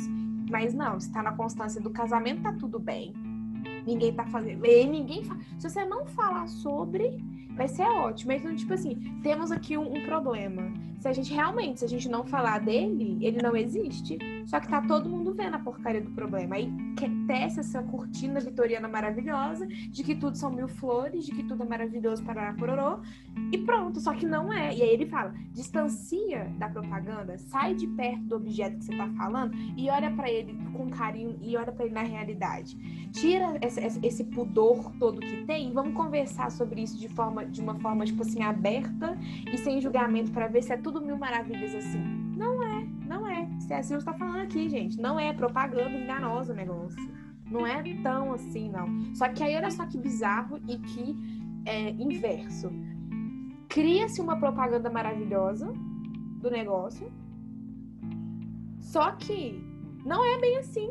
mas 0.50 0.74
não, 0.74 1.00
se 1.00 1.12
tá 1.12 1.22
na 1.22 1.34
constância 1.34 1.82
do 1.82 1.90
casamento, 1.90 2.42
tá 2.42 2.54
tudo 2.54 2.80
bem. 2.80 3.14
Ninguém 3.88 4.14
tá 4.14 4.26
fazendo. 4.26 4.66
E 4.66 4.86
ninguém 4.86 5.24
fa... 5.24 5.36
Se 5.58 5.70
você 5.70 5.86
não 5.86 6.06
falar 6.06 6.48
sobre, 6.48 7.18
vai 7.56 7.68
ser 7.68 7.84
ótimo. 7.84 8.34
Então, 8.34 8.54
tipo 8.56 8.74
assim, 8.74 8.96
temos 9.24 9.52
aqui 9.52 9.78
um, 9.78 9.96
um 9.98 10.06
problema. 10.06 10.72
Se 11.00 11.08
a 11.08 11.14
gente 11.14 11.32
realmente, 11.34 11.80
se 11.80 11.86
a 11.86 11.90
gente 11.90 12.10
não 12.10 12.26
falar 12.26 12.60
dele, 12.60 13.18
ele 13.22 13.42
não 13.42 13.56
existe. 13.56 14.18
Só 14.48 14.60
que 14.60 14.68
tá 14.68 14.82
todo 14.82 15.08
mundo 15.10 15.34
vendo 15.34 15.54
a 15.56 15.60
porcaria 15.60 16.02
do 16.02 16.12
problema. 16.12 16.56
Aí 16.56 16.72
que- 16.98 17.08
tece 17.28 17.60
essa 17.60 17.84
cortina 17.84 18.40
vitoriana 18.40 18.88
maravilhosa 18.88 19.68
de 19.68 20.04
que 20.04 20.16
tudo 20.16 20.38
são 20.38 20.50
mil 20.50 20.68
flores, 20.68 21.26
de 21.26 21.32
que 21.34 21.44
tudo 21.44 21.62
é 21.64 21.66
maravilhoso 21.68 22.24
para 22.24 22.54
pororô. 22.54 23.00
E 23.52 23.58
pronto, 23.60 24.00
só 24.00 24.14
que 24.14 24.26
não 24.26 24.52
é. 24.52 24.74
E 24.76 24.82
aí 24.82 24.90
ele 24.90 25.06
fala: 25.06 25.34
distancia 25.52 26.46
da 26.58 26.70
propaganda, 26.70 27.38
sai 27.38 27.76
de 27.76 27.86
perto 27.88 28.24
do 28.24 28.36
objeto 28.38 28.78
que 28.78 28.86
você 28.86 28.96
tá 28.98 29.08
falando 29.18 29.54
e 29.78 29.90
olha 29.90 30.10
pra 30.12 30.32
ele 30.32 30.58
com 30.74 30.90
carinho 30.90 31.38
e 31.42 31.56
olha 31.58 31.72
pra 31.72 31.86
ele 31.86 31.94
na 31.94 32.04
realidade. 32.04 32.76
Tira 33.12 33.58
esse, 33.62 33.77
esse- 33.86 34.24
pudor 34.26 34.92
todo 35.00 35.20
que 35.22 35.46
tem, 35.46 35.72
vamos 35.72 35.94
conversar 35.94 36.52
sobre 36.52 36.82
isso 36.82 36.98
de 37.00 37.08
forma 37.10 37.46
de 37.46 37.62
uma 37.62 37.76
forma 37.76 38.06
tipo 38.06 38.22
assim 38.22 38.42
aberta 38.44 39.18
e 39.52 39.58
sem 39.58 39.80
julgamento 39.82 40.32
pra 40.32 40.48
ver 40.48 40.62
se 40.64 40.74
é 40.74 40.78
tudo 40.78 41.02
mil 41.02 41.18
maravilhas 41.18 41.74
assim. 41.76 42.02
Não 42.36 42.62
é, 42.64 42.88
não 43.08 43.28
é. 43.28 43.48
Se 43.60 43.74
é 43.74 43.78
assim 43.80 43.98
que 43.98 44.04
tá 44.06 44.14
falando 44.14 44.42
aqui, 44.42 44.70
gente, 44.70 45.00
não 45.00 45.20
é 45.20 45.34
propaganda 45.34 45.98
enganosa 45.98 46.54
o 46.54 46.56
negócio. 46.56 47.10
Não 47.50 47.66
é 47.66 47.82
tão 48.04 48.34
assim, 48.34 48.70
não. 48.70 49.16
Só 49.16 49.30
que 49.30 49.42
aí 49.42 49.56
olha 49.56 49.72
só 49.72 49.86
que 49.86 49.98
bizarro 49.98 50.60
e 50.68 50.78
que 50.78 51.16
é 51.66 51.92
inverso. 51.92 52.70
Cria-se 53.70 54.20
uma 54.22 54.38
propaganda 54.38 54.90
maravilhosa 54.90 55.74
do 56.42 56.50
negócio. 56.52 57.10
Só 58.80 59.12
que 59.12 59.62
não 60.06 60.24
é 60.24 60.40
bem 60.40 60.58
assim. 60.58 60.90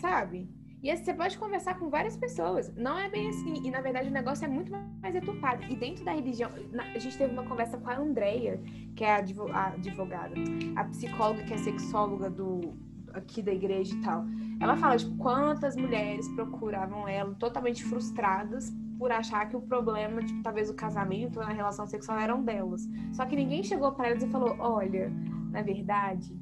Sabe? 0.00 0.48
E 0.82 0.96
você 0.96 1.12
pode 1.12 1.36
conversar 1.36 1.78
com 1.78 1.90
várias 1.90 2.16
pessoas. 2.16 2.72
Não 2.74 2.98
é 2.98 3.08
bem 3.08 3.28
assim. 3.28 3.54
E 3.64 3.70
na 3.70 3.80
verdade 3.80 4.08
o 4.08 4.12
negócio 4.12 4.44
é 4.44 4.48
muito 4.48 4.72
mais 5.02 5.12
deturpado. 5.14 5.62
E 5.68 5.76
dentro 5.76 6.04
da 6.04 6.12
religião, 6.12 6.50
a 6.94 6.98
gente 6.98 7.16
teve 7.18 7.32
uma 7.32 7.44
conversa 7.44 7.76
com 7.76 7.90
a 7.90 7.96
Andrea, 7.98 8.60
que 8.96 9.04
é 9.04 9.12
a 9.12 9.16
advo- 9.16 9.52
a 9.52 9.66
advogada, 9.68 10.34
a 10.76 10.84
psicóloga 10.84 11.42
que 11.44 11.52
é 11.52 11.58
sexóloga 11.58 12.30
do 12.30 12.74
aqui 13.12 13.42
da 13.42 13.52
igreja 13.52 13.94
e 13.94 14.00
tal. 14.02 14.24
Ela 14.60 14.76
fala 14.76 14.96
tipo 14.96 15.16
quantas 15.16 15.76
mulheres 15.76 16.28
procuravam 16.28 17.08
ela 17.08 17.34
totalmente 17.34 17.82
frustradas 17.84 18.72
por 18.98 19.10
achar 19.10 19.48
que 19.48 19.56
o 19.56 19.60
problema, 19.62 20.22
tipo, 20.22 20.42
talvez 20.42 20.70
o 20.70 20.74
casamento 20.74 21.38
ou 21.38 21.42
a 21.42 21.48
relação 21.48 21.86
sexual 21.86 22.18
eram 22.18 22.42
delas. 22.44 22.88
Só 23.12 23.26
que 23.26 23.34
ninguém 23.34 23.62
chegou 23.64 23.92
para 23.92 24.08
elas 24.10 24.22
e 24.22 24.28
falou: 24.28 24.54
"Olha, 24.58 25.10
na 25.50 25.60
verdade, 25.62 26.39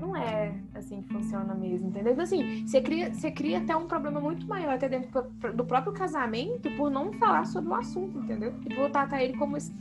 não 0.00 0.16
é 0.16 0.54
assim 0.74 1.02
que 1.02 1.12
funciona 1.12 1.54
mesmo, 1.54 1.88
entendeu? 1.88 2.12
Então, 2.12 2.24
assim, 2.24 2.66
você 2.66 2.80
cria, 2.80 3.12
você 3.12 3.30
cria 3.30 3.58
até 3.58 3.76
um 3.76 3.86
problema 3.86 4.20
muito 4.20 4.46
maior 4.46 4.74
até 4.74 4.88
dentro 4.88 5.22
do- 5.54 5.64
próprio 5.64 5.92
casamento 5.92 6.70
por 6.76 6.90
não 6.90 7.12
falar 7.12 7.44
sobre 7.46 7.70
o 7.70 7.74
assunto, 7.74 8.18
entendeu? 8.18 8.54
E 8.68 8.74
por 8.74 8.90
tratar 8.90 9.22
ele 9.22 9.36
como 9.36 9.56
esse 9.56 9.72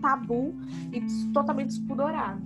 tabu 0.00 0.54
e 0.92 1.00
totalmente 1.32 1.68
despudorado. 1.68 2.42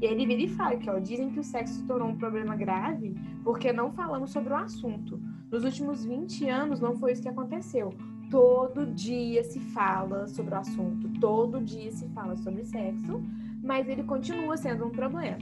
E 0.00 0.06
aí 0.06 0.12
ele 0.12 0.26
vira 0.26 0.42
e 0.42 0.48
fala 0.48 0.76
que, 0.76 0.90
ó, 0.90 0.98
dizem 0.98 1.30
que 1.30 1.40
o 1.40 1.44
sexo 1.44 1.74
se 1.74 1.84
tornou 1.84 2.08
um 2.08 2.16
problema 2.16 2.54
grave 2.54 3.14
porque 3.42 3.72
não 3.72 3.90
falamos 3.92 4.30
sobre 4.30 4.52
o 4.52 4.56
assunto. 4.56 5.18
Nos 5.50 5.64
últimos 5.64 6.04
20 6.04 6.48
anos 6.48 6.80
não 6.80 6.96
foi 6.96 7.12
isso 7.12 7.22
que 7.22 7.28
aconteceu. 7.28 7.94
Todo 8.30 8.86
dia 8.86 9.42
se 9.44 9.60
fala 9.60 10.26
sobre 10.26 10.52
o 10.54 10.58
assunto, 10.58 11.08
todo 11.20 11.60
dia 11.60 11.90
se 11.92 12.08
fala 12.08 12.36
sobre 12.36 12.64
sexo, 12.64 13.22
mas 13.62 13.88
ele 13.88 14.02
continua 14.02 14.56
sendo 14.56 14.84
um 14.86 14.90
problema. 14.90 15.38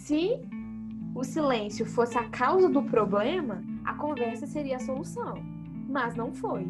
Se 0.00 0.40
o 1.14 1.22
silêncio 1.22 1.84
fosse 1.84 2.16
a 2.16 2.24
causa 2.28 2.68
do 2.70 2.82
problema, 2.82 3.62
a 3.84 3.92
conversa 3.94 4.46
seria 4.46 4.76
a 4.76 4.80
solução. 4.80 5.34
Mas 5.88 6.16
não 6.16 6.32
foi. 6.32 6.66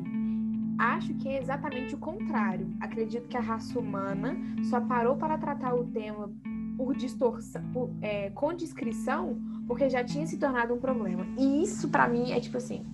Acho 0.76 1.14
que 1.14 1.28
é 1.28 1.40
exatamente 1.40 1.94
o 1.94 1.98
contrário. 1.98 2.66
Acredito 2.80 3.28
que 3.28 3.36
a 3.36 3.40
raça 3.40 3.78
humana 3.78 4.36
só 4.64 4.80
parou 4.80 5.16
para 5.16 5.38
tratar 5.38 5.74
o 5.74 5.86
tema 5.86 6.30
por 6.76 6.96
distorção, 6.96 7.62
por, 7.72 7.90
é, 8.02 8.30
com 8.30 8.52
discrição, 8.52 9.38
porque 9.66 9.88
já 9.88 10.02
tinha 10.02 10.26
se 10.26 10.36
tornado 10.36 10.74
um 10.74 10.80
problema. 10.80 11.24
E 11.38 11.62
isso, 11.62 11.88
pra 11.88 12.08
mim, 12.08 12.32
é 12.32 12.40
tipo 12.40 12.56
assim. 12.56 12.84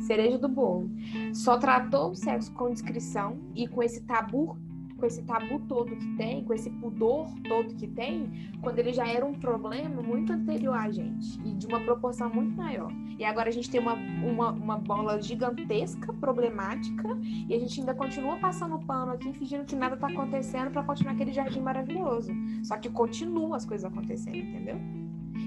Cereja 0.00 0.38
do 0.38 0.48
bolo. 0.48 0.90
Só 1.32 1.56
tratou 1.56 2.10
o 2.10 2.14
sexo 2.16 2.52
com 2.52 2.70
discrição 2.70 3.38
e 3.54 3.68
com 3.68 3.80
esse 3.80 4.00
tabu 4.02 4.58
com 5.02 5.06
esse 5.06 5.22
tabu 5.24 5.58
todo 5.66 5.96
que 5.96 6.16
tem, 6.16 6.44
com 6.44 6.54
esse 6.54 6.70
pudor 6.70 7.26
todo 7.48 7.74
que 7.74 7.88
tem, 7.88 8.52
quando 8.60 8.78
ele 8.78 8.92
já 8.92 9.04
era 9.04 9.26
um 9.26 9.34
problema 9.34 10.00
muito 10.00 10.32
anterior 10.32 10.76
a 10.76 10.88
gente 10.92 11.40
e 11.44 11.52
de 11.54 11.66
uma 11.66 11.80
proporção 11.80 12.30
muito 12.32 12.56
maior. 12.56 12.88
E 13.18 13.24
agora 13.24 13.48
a 13.48 13.52
gente 13.52 13.68
tem 13.68 13.80
uma, 13.80 13.94
uma, 13.94 14.52
uma 14.52 14.78
bola 14.78 15.20
gigantesca, 15.20 16.12
problemática, 16.12 17.18
e 17.48 17.52
a 17.52 17.58
gente 17.58 17.80
ainda 17.80 17.94
continua 17.94 18.36
passando 18.36 18.78
pano 18.78 19.10
aqui, 19.10 19.32
fingindo 19.32 19.64
que 19.64 19.74
nada 19.74 19.96
tá 19.96 20.06
acontecendo 20.06 20.70
para 20.70 20.84
continuar 20.84 21.14
aquele 21.14 21.32
jardim 21.32 21.60
maravilhoso. 21.60 22.32
Só 22.62 22.76
que 22.76 22.88
continua 22.88 23.56
as 23.56 23.66
coisas 23.66 23.84
acontecendo, 23.84 24.36
entendeu? 24.36 24.76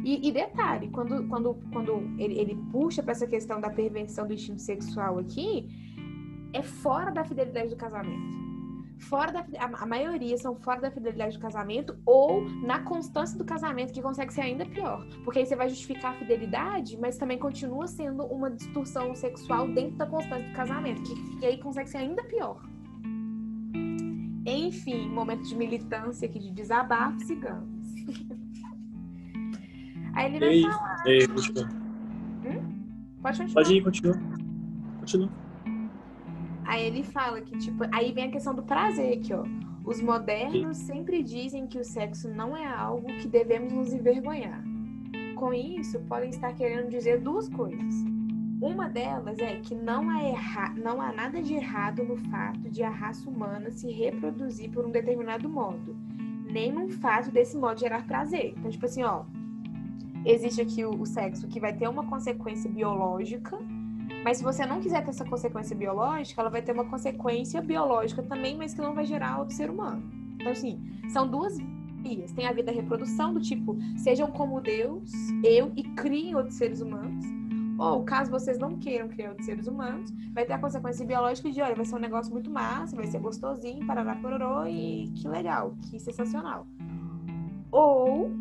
E, 0.03 0.27
e 0.27 0.31
detalhe, 0.33 0.89
quando, 0.89 1.25
quando, 1.29 1.55
quando 1.71 1.93
ele, 2.19 2.37
ele 2.37 2.55
puxa 2.73 3.01
para 3.01 3.13
essa 3.13 3.25
questão 3.25 3.61
da 3.61 3.69
perversão 3.69 4.27
do 4.27 4.33
instinto 4.33 4.61
sexual 4.61 5.17
aqui, 5.17 5.69
é 6.51 6.61
fora 6.61 7.09
da 7.09 7.23
fidelidade 7.23 7.69
do 7.69 7.77
casamento 7.77 8.45
fora 8.99 9.31
da 9.31 9.45
a, 9.59 9.85
maioria 9.85 10.37
são 10.37 10.55
fora 10.55 10.81
da 10.81 10.91
fidelidade 10.91 11.37
do 11.37 11.41
casamento 11.41 11.97
ou 12.05 12.43
na 12.61 12.79
constância 12.79 13.37
do 13.37 13.45
casamento, 13.45 13.93
que 13.93 14.01
consegue 14.01 14.33
ser 14.33 14.41
ainda 14.41 14.65
pior. 14.65 15.05
Porque 15.23 15.39
aí 15.39 15.45
você 15.45 15.55
vai 15.55 15.69
justificar 15.69 16.13
a 16.13 16.15
fidelidade, 16.15 16.97
mas 16.97 17.17
também 17.17 17.37
continua 17.37 17.87
sendo 17.87 18.25
uma 18.25 18.49
distorção 18.49 19.13
sexual 19.15 19.67
dentro 19.67 19.97
da 19.97 20.05
constância 20.05 20.47
do 20.47 20.53
casamento, 20.53 21.01
que, 21.03 21.37
que 21.37 21.45
aí 21.45 21.57
consegue 21.59 21.89
ser 21.89 21.99
ainda 21.99 22.23
pior. 22.23 22.61
Enfim, 24.45 25.09
momento 25.09 25.43
de 25.43 25.55
militância 25.55 26.27
aqui, 26.27 26.39
de 26.39 26.51
desabafo, 26.51 27.19
sigamos. 27.21 27.85
aí 30.13 30.35
ele 30.35 30.39
vai 30.39 30.61
falar. 30.71 31.03
ei, 31.07 31.27
continua. 31.27 31.69
Pode 33.21 33.37
continuar. 33.39 33.53
Pode 33.53 33.73
ir, 33.73 33.83
continua. 33.83 34.15
Continua. 34.99 35.44
Aí 36.65 36.85
ele 36.85 37.03
fala 37.03 37.41
que, 37.41 37.57
tipo, 37.57 37.83
aí 37.91 38.11
vem 38.11 38.25
a 38.25 38.31
questão 38.31 38.53
do 38.53 38.63
prazer 38.63 39.17
aqui, 39.17 39.33
ó. 39.33 39.43
Os 39.83 40.01
modernos 40.01 40.77
sempre 40.77 41.21
dizem 41.21 41.67
que 41.67 41.77
o 41.77 41.83
sexo 41.83 42.27
não 42.27 42.57
é 42.57 42.65
algo 42.65 43.05
que 43.17 43.27
devemos 43.27 43.71
nos 43.71 43.93
envergonhar. 43.93 44.63
Com 45.35 45.53
isso, 45.53 45.99
podem 46.01 46.29
estar 46.29 46.53
querendo 46.53 46.89
dizer 46.89 47.21
duas 47.21 47.47
coisas. 47.47 47.93
Uma 48.59 48.89
delas 48.89 49.37
é 49.37 49.57
que 49.57 49.75
não 49.75 50.09
há, 50.09 50.23
erra... 50.23 50.73
não 50.75 50.99
há 50.99 51.11
nada 51.11 51.41
de 51.41 51.53
errado 51.53 52.03
no 52.03 52.17
fato 52.17 52.69
de 52.69 52.81
a 52.81 52.89
raça 52.89 53.29
humana 53.29 53.69
se 53.69 53.91
reproduzir 53.91 54.71
por 54.71 54.85
um 54.87 54.91
determinado 54.91 55.47
modo, 55.47 55.95
nem 56.49 56.71
no 56.71 56.89
fato 56.89 57.29
desse 57.29 57.55
modo 57.55 57.79
gerar 57.79 58.07
prazer. 58.07 58.55
Então, 58.57 58.71
tipo 58.71 58.85
assim, 58.85 59.03
ó, 59.03 59.25
existe 60.25 60.61
aqui 60.61 60.83
o, 60.83 60.99
o 60.99 61.05
sexo 61.05 61.47
que 61.47 61.59
vai 61.59 61.73
ter 61.73 61.87
uma 61.87 62.07
consequência 62.07 62.71
biológica, 62.71 63.59
mas 64.25 64.37
se 64.37 64.43
você 64.43 64.65
não 64.65 64.81
quiser 64.81 65.03
ter 65.03 65.11
essa 65.11 65.23
consequência 65.23 65.75
biológica, 65.75 66.41
ela 66.41 66.49
vai 66.49 66.59
ter 66.59 66.71
uma 66.71 66.85
consequência 66.85 67.61
biológica 67.61 68.23
também, 68.23 68.57
mas 68.57 68.73
que 68.73 68.81
não 68.81 68.95
vai 68.95 69.05
gerar 69.05 69.37
outro 69.37 69.55
ser 69.55 69.69
humano. 69.69 70.01
Então, 70.33 70.51
assim, 70.51 70.81
são 71.09 71.27
duas 71.27 71.59
vias. 72.01 72.31
Tem 72.31 72.47
a 72.47 72.51
vida 72.51 72.71
da 72.71 72.71
reprodução, 72.71 73.35
do 73.35 73.39
tipo, 73.39 73.77
sejam 73.95 74.31
como 74.31 74.59
Deus, 74.59 75.11
eu, 75.43 75.71
e 75.75 75.83
criem 75.83 76.33
outros 76.33 76.55
seres 76.55 76.81
humanos. 76.81 77.23
Ou, 77.77 78.03
caso 78.03 78.31
vocês 78.31 78.57
não 78.57 78.79
queiram 78.79 79.07
criar 79.09 79.29
outros 79.29 79.45
seres 79.45 79.67
humanos, 79.67 80.11
vai 80.33 80.43
ter 80.43 80.53
a 80.53 80.57
consequência 80.57 81.05
biológica 81.05 81.51
de, 81.51 81.61
olha, 81.61 81.75
vai 81.75 81.85
ser 81.85 81.95
um 81.95 81.99
negócio 81.99 82.33
muito 82.33 82.49
massa, 82.49 82.95
vai 82.95 83.05
ser 83.05 83.19
gostosinho, 83.19 83.85
parará, 83.85 84.15
pororô, 84.15 84.65
e 84.65 85.07
que 85.15 85.27
legal, 85.27 85.75
que 85.83 85.99
sensacional. 85.99 86.65
Ou, 87.71 88.31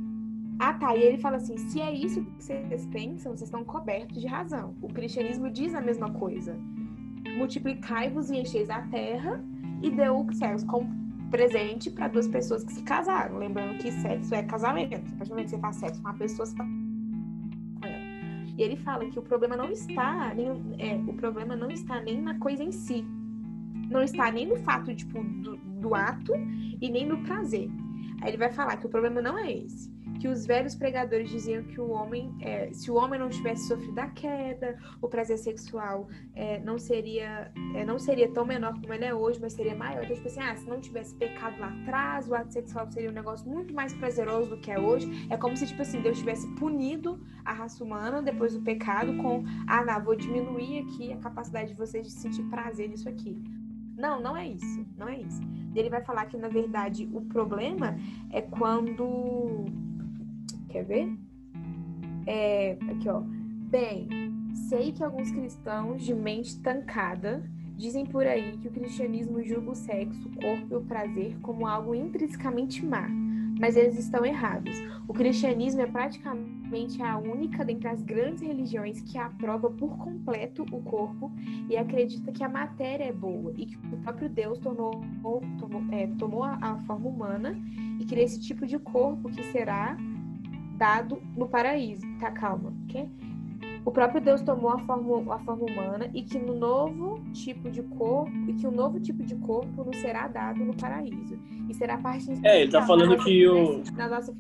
ah 0.59 0.75
tá, 0.75 0.97
e 0.97 1.03
ele 1.03 1.19
fala 1.19 1.37
assim, 1.37 1.57
se 1.57 1.81
é 1.81 1.93
isso 1.93 2.25
que 2.25 2.45
vocês 2.45 2.87
pensam, 2.87 3.33
vocês 3.33 3.49
estão 3.49 3.65
cobertos 3.65 4.21
de 4.21 4.27
razão. 4.27 4.77
O 4.81 4.89
cristianismo 4.89 5.51
diz 5.51 5.75
a 5.75 5.81
mesma 5.81 6.11
coisa. 6.13 6.57
Multiplicai-vos 7.37 8.31
e 8.31 8.37
encheis 8.37 8.71
a 8.71 8.83
terra, 8.83 9.45
e 9.83 9.91
deu 9.91 10.21
o 10.21 10.33
sexo 10.33 10.67
como 10.67 10.89
presente 11.31 11.91
para 11.91 12.09
duas 12.09 12.29
pessoas 12.29 12.63
que 12.63 12.73
se 12.73 12.83
casaram. 12.83 13.39
Lembrando 13.39 13.79
que 13.79 13.91
sexo 13.91 14.35
é 14.35 14.43
casamento. 14.45 14.95
A 14.95 15.17
partir 15.17 15.25
do 15.25 15.31
momento 15.31 15.45
que 15.47 15.51
você 15.51 15.59
faz 15.59 15.77
sexo 15.77 16.03
com 16.03 16.09
uma 16.09 16.17
pessoa, 16.17 16.47
você 16.47 16.57
e 18.57 18.63
ele 18.63 18.77
fala 18.77 19.05
que 19.11 19.19
o 19.19 19.23
problema 19.23 19.57
não 19.57 19.69
está 19.69 20.33
nem, 20.33 20.47
é, 20.79 20.95
o 21.09 21.15
problema 21.15 21.57
não 21.57 21.73
está 21.73 22.01
nem 22.01 22.23
na 22.23 22.39
coisa 22.39 22.63
em 22.63 22.71
si. 22.71 23.05
Não 23.91 24.01
está 24.01 24.31
nem 24.31 24.47
no 24.47 24.55
fato 24.57 24.95
tipo, 24.95 25.21
do, 25.43 25.57
do 25.57 25.93
ato 25.93 26.33
e 26.81 26.89
nem 26.89 27.05
no 27.05 27.19
prazer. 27.25 27.69
Aí 28.23 28.31
ele 28.31 28.37
vai 28.37 28.53
falar 28.53 28.77
que 28.77 28.87
o 28.87 28.89
problema 28.89 29.21
não 29.21 29.37
é 29.37 29.53
esse 29.53 29.94
que 30.21 30.29
os 30.29 30.47
velhos 30.47 30.75
pregadores 30.75 31.29
diziam 31.31 31.63
que 31.65 31.81
o 31.81 31.91
homem, 31.91 32.35
é, 32.41 32.73
se 32.73 32.91
o 32.91 32.95
homem 32.95 33.19
não 33.19 33.29
tivesse 33.29 33.69
sofrido 33.69 33.99
a 33.99 34.09
queda, 34.09 34.79
o 35.01 35.09
prazer 35.09 35.39
sexual 35.39 36.09
é, 36.35 36.61
não 36.61 36.79
seria 36.79 37.53
é, 37.75 37.85
não 37.85 37.99
seria 37.99 38.31
tão 38.33 38.45
menor 38.45 38.75
como 38.81 38.93
ele 38.93 39.05
é 39.05 39.15
hoje, 39.15 39.41
mas 39.41 39.53
seria 39.53 39.75
maior. 39.75 40.05
Então, 40.05 40.17
tipo 40.17 40.29
assim, 40.29 40.41
ah, 40.41 40.57
se 40.57 40.67
não 40.69 40.81
tivesse 40.81 41.15
pecado 41.15 41.59
lá 41.59 41.69
atrás, 41.83 42.29
o 42.29 42.35
ato 42.35 42.53
sexual 42.53 42.91
seria 42.91 43.11
um 43.11 43.13
negócio 43.13 43.49
muito 43.49 43.75
mais 43.75 43.93
prazeroso 43.95 44.51
do 44.51 44.57
que 44.59 44.71
é 44.71 44.79
hoje. 44.79 45.09
É 45.31 45.37
como 45.37 45.57
se, 45.57 45.67
tipo 45.67 45.83
assim, 45.83 46.01
Deus 46.01 46.19
tivesse 46.19 46.47
punido 46.55 47.21
a 47.45 47.53
raça 47.53 47.83
humana 47.83 48.23
depois 48.23 48.55
do 48.55 48.63
pecado 48.63 49.17
com, 49.19 49.45
ah, 49.67 49.85
não, 49.85 50.03
vou 50.03 50.17
diminuir 50.17 50.81
aqui 50.81 51.13
a 51.13 51.19
capacidade 51.19 51.69
de 51.69 51.75
vocês 51.75 52.07
de 52.07 52.13
sentir 52.13 52.43
prazer 52.45 52.89
nisso 52.89 53.09
aqui. 53.09 53.43
Não, 53.97 54.21
não 54.21 54.37
é 54.37 54.49
isso, 54.49 54.87
não 54.97 55.09
é 55.09 55.21
isso. 55.21 55.41
Ele 55.75 55.89
vai 55.89 56.03
falar 56.03 56.27
que, 56.27 56.37
na 56.37 56.49
verdade, 56.49 57.09
o 57.13 57.21
problema 57.23 57.97
é 58.31 58.41
quando 58.41 59.67
Quer 60.75 60.85
ver? 60.87 61.17
É, 62.27 62.77
aqui, 62.91 63.09
ó. 63.09 63.21
Bem, 63.71 64.09
sei 64.69 64.91
que 64.91 65.05
alguns 65.05 65.31
cristãos 65.31 66.03
de 66.03 66.13
mente 66.13 66.61
tancada 66.61 67.49
dizem 67.77 68.05
por 68.05 68.27
aí 68.27 68.59
que 68.59 68.67
o 68.67 68.73
cristianismo 68.73 69.41
julga 69.45 69.71
o 69.71 69.75
sexo, 69.77 70.29
o 70.29 70.33
corpo 70.33 70.67
e 70.73 70.75
o 70.75 70.81
prazer 70.81 71.39
como 71.43 71.65
algo 71.65 71.95
intrinsecamente 71.95 72.85
má, 72.85 73.09
mas 73.61 73.77
eles 73.77 73.97
estão 73.97 74.27
errados. 74.27 74.77
O 75.07 75.13
cristianismo 75.13 75.81
é 75.81 75.87
praticamente 75.87 77.01
a 77.01 77.19
única 77.19 77.65
dentre 77.65 77.87
as 77.87 78.03
grandes 78.03 78.43
religiões 78.43 79.01
que 79.01 79.17
aprova 79.17 79.71
por 79.71 79.97
completo 79.97 80.65
o 80.73 80.83
corpo 80.83 81.31
e 81.71 81.77
acredita 81.77 82.33
que 82.33 82.43
a 82.43 82.49
matéria 82.49 83.05
é 83.05 83.13
boa 83.13 83.55
e 83.57 83.67
que 83.67 83.77
o 83.77 83.99
próprio 83.99 84.29
Deus 84.29 84.59
tomou, 84.59 85.01
é, 85.93 86.09
tomou 86.19 86.43
a, 86.43 86.59
a 86.61 86.79
forma 86.81 87.09
humana 87.09 87.57
e 88.01 88.05
criou 88.05 88.25
esse 88.25 88.41
tipo 88.41 88.67
de 88.67 88.77
corpo 88.81 89.31
que 89.31 89.45
será 89.45 89.97
dado 90.75 91.23
no 91.37 91.49
paraíso. 91.49 92.03
Tá, 92.19 92.31
calma, 92.31 92.73
ok? 92.85 93.09
O 93.85 93.91
próprio 93.91 94.21
Deus 94.21 94.41
tomou 94.41 94.71
a 94.71 94.79
forma, 94.79 95.35
a 95.35 95.39
forma 95.41 95.67
humana 95.67 96.11
e 96.15 96.23
que 96.23 96.39
no 96.39 96.55
novo 96.55 97.23
tipo 97.35 97.71
de 97.71 97.83
corpo 97.83 98.33
e 98.49 98.55
que 98.55 98.67
um 98.67 98.71
novo 98.71 98.99
tipo 98.99 99.23
de 99.23 99.35
corpo 99.35 99.85
nos 99.85 99.99
será 99.99 100.27
dado 100.27 100.65
no 100.65 100.75
paraíso 100.75 101.39
e 101.69 101.75
será 101.75 101.99
parte 101.99 102.31
é 102.43 102.63
ele 102.63 102.71
tá 102.71 102.83
falando 102.87 103.17
que 103.23 103.47
o 103.47 103.83
na 103.95 104.09
nossa 104.09 104.35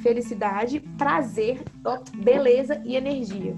felicidade 0.00 0.78
prazer 0.96 1.60
beleza 2.22 2.80
e 2.84 2.94
energia 2.94 3.56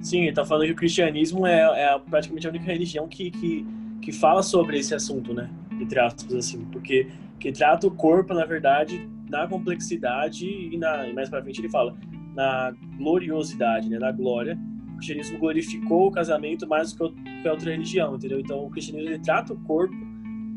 sim 0.00 0.22
ele 0.22 0.32
tá 0.32 0.46
falando 0.46 0.66
que 0.66 0.72
o 0.72 0.76
cristianismo 0.76 1.46
é, 1.46 1.60
é 1.60 1.98
praticamente 1.98 2.46
a 2.46 2.50
única 2.50 2.64
religião 2.64 3.06
que, 3.06 3.30
que 3.30 3.66
que 4.00 4.12
fala 4.12 4.42
sobre 4.42 4.78
esse 4.78 4.94
assunto 4.94 5.34
né 5.34 5.50
entre 5.78 6.00
aspas 6.00 6.34
assim 6.34 6.64
porque 6.72 7.08
que 7.38 7.52
trata 7.52 7.86
o 7.86 7.90
corpo 7.90 8.32
na 8.32 8.46
verdade 8.46 9.06
na 9.28 9.46
complexidade 9.46 10.46
e, 10.46 10.76
na, 10.76 11.08
e 11.08 11.12
mais 11.12 11.28
para 11.28 11.42
frente 11.42 11.60
ele 11.60 11.70
fala 11.70 11.96
na 12.34 12.74
gloriosidade, 12.96 13.88
né, 13.88 13.98
na 13.98 14.12
glória. 14.12 14.58
O 14.92 14.96
cristianismo 14.96 15.38
glorificou 15.38 16.08
o 16.08 16.10
casamento 16.10 16.66
mais 16.66 16.92
do 16.92 17.12
que 17.12 17.22
qualquer 17.22 17.50
outra 17.50 17.70
religião, 17.70 18.14
entendeu? 18.14 18.40
Então 18.40 18.64
o 18.64 18.70
cristianismo 18.70 19.10
ele 19.10 19.18
trata 19.18 19.52
o 19.52 19.60
corpo 19.60 19.94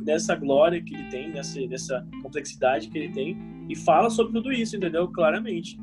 nessa 0.05 0.36
glória 0.36 0.82
que 0.82 0.95
ele 0.95 1.09
tem, 1.09 1.30
nessa, 1.32 1.59
nessa 1.68 2.07
complexidade 2.22 2.89
que 2.89 2.97
ele 2.97 3.09
tem 3.11 3.38
e 3.70 3.76
fala 3.76 4.09
sobre 4.09 4.34
tudo 4.34 4.51
isso, 4.51 4.76
entendeu? 4.76 5.07
Claramente. 5.09 5.78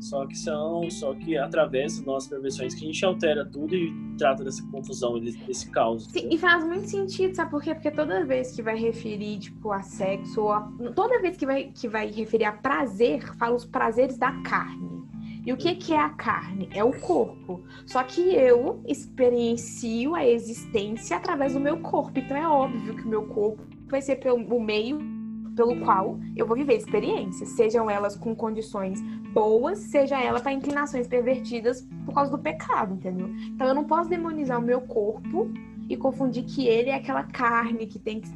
Só 0.00 0.26
que 0.26 0.36
são, 0.36 0.90
só 0.90 1.14
que 1.14 1.36
através 1.36 1.96
das 1.96 2.06
nossas 2.06 2.28
perversões 2.28 2.74
que 2.74 2.84
a 2.84 2.86
gente 2.86 3.04
altera 3.04 3.44
tudo 3.44 3.74
e 3.74 3.92
trata 4.18 4.44
dessa 4.44 4.62
confusão, 4.70 5.18
desse, 5.18 5.38
desse 5.38 5.70
caos. 5.70 6.06
Sim, 6.06 6.28
e 6.30 6.38
faz 6.38 6.64
muito 6.64 6.88
sentido, 6.88 7.34
sabe 7.34 7.50
por 7.50 7.62
quê? 7.62 7.74
Porque 7.74 7.90
toda 7.90 8.24
vez 8.24 8.54
que 8.54 8.62
vai 8.62 8.76
referir, 8.76 9.38
tipo, 9.38 9.72
a 9.72 9.82
sexo, 9.82 10.42
ou 10.42 10.52
a... 10.52 10.60
toda 10.94 11.20
vez 11.20 11.36
que 11.36 11.46
vai, 11.46 11.70
que 11.74 11.88
vai 11.88 12.10
referir 12.10 12.44
a 12.44 12.52
prazer, 12.52 13.22
fala 13.36 13.54
os 13.54 13.64
prazeres 13.64 14.18
da 14.18 14.32
carne. 14.42 15.04
E 15.46 15.52
o 15.52 15.56
que, 15.56 15.74
que 15.74 15.92
é 15.92 15.98
a 15.98 16.08
carne? 16.08 16.70
É 16.72 16.82
o 16.82 16.98
corpo. 17.00 17.62
Só 17.84 18.02
que 18.02 18.34
eu 18.34 18.82
experiencio 18.86 20.14
a 20.14 20.26
existência 20.26 21.18
através 21.18 21.52
do 21.52 21.60
meu 21.60 21.78
corpo. 21.80 22.18
Então 22.18 22.36
é 22.36 22.48
óbvio 22.48 22.96
que 22.96 23.02
o 23.02 23.08
meu 23.08 23.26
corpo 23.26 23.62
vai 23.88 24.00
ser 24.00 24.16
pelo 24.16 24.58
meio 24.58 25.13
pelo 25.54 25.80
qual 25.80 26.18
eu 26.36 26.46
vou 26.46 26.56
viver 26.56 26.76
experiências, 26.76 27.50
sejam 27.50 27.90
elas 27.90 28.16
com 28.16 28.34
condições 28.34 29.00
boas, 29.32 29.78
seja 29.78 30.20
ela 30.20 30.40
para 30.40 30.52
inclinações 30.52 31.06
pervertidas 31.06 31.86
por 32.04 32.14
causa 32.14 32.30
do 32.30 32.38
pecado, 32.38 32.94
entendeu? 32.94 33.28
Então 33.48 33.66
eu 33.66 33.74
não 33.74 33.84
posso 33.84 34.08
demonizar 34.08 34.58
o 34.58 34.62
meu 34.62 34.80
corpo 34.80 35.50
e 35.88 35.96
confundir 35.96 36.44
que 36.44 36.66
ele 36.66 36.90
é 36.90 36.94
aquela 36.94 37.24
carne 37.24 37.86
que 37.86 37.98
tem 37.98 38.20
que 38.20 38.28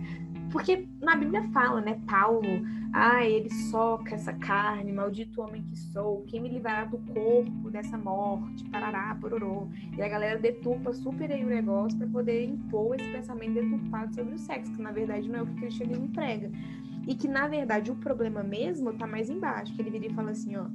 porque 0.50 0.88
na 1.00 1.14
Bíblia 1.14 1.42
fala, 1.52 1.80
né, 1.80 2.00
Paulo, 2.06 2.42
ah, 2.92 3.24
ele 3.24 3.50
soca 3.70 4.14
essa 4.14 4.32
carne, 4.32 4.92
maldito 4.92 5.42
homem 5.42 5.62
que 5.62 5.76
sou, 5.76 6.22
quem 6.26 6.40
me 6.40 6.48
livrará 6.48 6.84
do 6.86 6.98
corpo 6.98 7.70
dessa 7.70 7.98
morte, 7.98 8.64
parará, 8.70 9.16
pororô. 9.20 9.68
E 9.96 10.00
a 10.00 10.08
galera 10.08 10.38
deturpa 10.38 10.92
super 10.92 11.30
aí 11.30 11.44
o 11.44 11.48
negócio 11.48 11.98
para 11.98 12.06
poder 12.06 12.44
impor 12.44 12.96
esse 12.98 13.10
pensamento 13.10 13.54
deturpado 13.54 14.14
sobre 14.14 14.34
o 14.34 14.38
sexo, 14.38 14.72
que 14.72 14.80
na 14.80 14.90
verdade 14.90 15.28
não 15.28 15.40
é 15.40 15.42
o 15.42 15.46
que 15.46 15.52
o 15.52 15.56
cristianismo 15.56 16.08
prega. 16.08 16.50
E 17.08 17.14
que, 17.14 17.26
na 17.26 17.48
verdade, 17.48 17.90
o 17.90 17.96
problema 17.96 18.42
mesmo 18.42 18.92
tá 18.92 19.06
mais 19.06 19.30
embaixo, 19.30 19.74
que 19.74 19.80
ele 19.80 19.88
viria 19.88 20.10
e 20.10 20.14
fala 20.14 20.32
assim, 20.32 20.56
ó. 20.56 20.66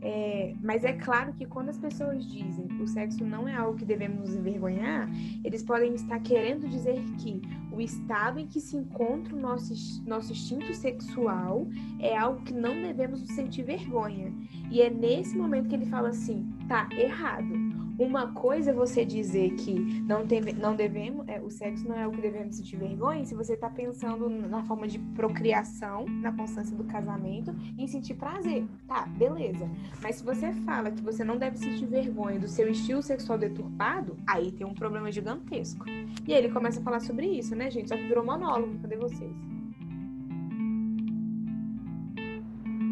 É, 0.00 0.54
mas 0.62 0.84
é 0.84 0.92
claro 0.92 1.32
que 1.32 1.46
quando 1.46 1.70
as 1.70 1.78
pessoas 1.78 2.24
dizem 2.26 2.68
que 2.68 2.82
o 2.82 2.86
sexo 2.86 3.24
não 3.24 3.48
é 3.48 3.56
algo 3.56 3.76
que 3.76 3.86
devemos 3.86 4.20
nos 4.20 4.36
envergonhar, 4.36 5.08
eles 5.42 5.62
podem 5.62 5.94
estar 5.94 6.20
querendo 6.20 6.68
dizer 6.68 7.02
que 7.18 7.40
o 7.72 7.80
estado 7.80 8.38
em 8.38 8.46
que 8.46 8.60
se 8.60 8.76
encontra 8.76 9.34
o 9.34 9.40
nosso, 9.40 9.74
nosso 10.06 10.30
instinto 10.30 10.72
sexual 10.74 11.66
é 11.98 12.16
algo 12.16 12.42
que 12.42 12.52
não 12.52 12.82
devemos 12.82 13.20
sentir 13.28 13.64
vergonha. 13.64 14.32
E 14.70 14.80
é 14.80 14.90
nesse 14.90 15.36
momento 15.36 15.70
que 15.70 15.74
ele 15.74 15.86
fala 15.86 16.10
assim: 16.10 16.46
tá 16.68 16.88
errado. 16.92 17.73
Uma 17.98 18.32
coisa 18.32 18.70
é 18.70 18.74
você 18.74 19.04
dizer 19.04 19.54
que 19.54 19.74
não, 20.02 20.26
tem, 20.26 20.40
não 20.54 20.74
devemos, 20.74 21.26
é, 21.28 21.40
o 21.40 21.48
sexo 21.48 21.86
não 21.86 21.96
é 21.96 22.06
o 22.06 22.10
que 22.10 22.20
devemos 22.20 22.56
sentir 22.56 22.76
vergonha, 22.76 23.24
se 23.24 23.34
você 23.34 23.54
está 23.54 23.70
pensando 23.70 24.28
na 24.28 24.64
forma 24.64 24.88
de 24.88 24.98
procriação, 24.98 26.04
na 26.06 26.32
constância 26.32 26.76
do 26.76 26.82
casamento, 26.84 27.54
em 27.78 27.86
sentir 27.86 28.14
prazer. 28.14 28.66
Tá, 28.88 29.06
beleza. 29.06 29.70
Mas 30.02 30.16
se 30.16 30.24
você 30.24 30.52
fala 30.52 30.90
que 30.90 31.02
você 31.02 31.22
não 31.22 31.36
deve 31.36 31.56
sentir 31.56 31.86
vergonha 31.86 32.40
do 32.40 32.48
seu 32.48 32.68
estilo 32.68 33.00
sexual 33.00 33.38
deturpado, 33.38 34.16
aí 34.26 34.50
tem 34.50 34.66
um 34.66 34.74
problema 34.74 35.12
gigantesco. 35.12 35.84
E 36.26 36.34
aí 36.34 36.38
ele 36.38 36.52
começa 36.52 36.80
a 36.80 36.82
falar 36.82 37.00
sobre 37.00 37.26
isso, 37.26 37.54
né, 37.54 37.70
gente? 37.70 37.88
Só 37.88 37.96
que 37.96 38.08
virou 38.08 38.24
monólogo. 38.24 38.76
Cadê 38.80 38.96
vocês? 38.96 39.32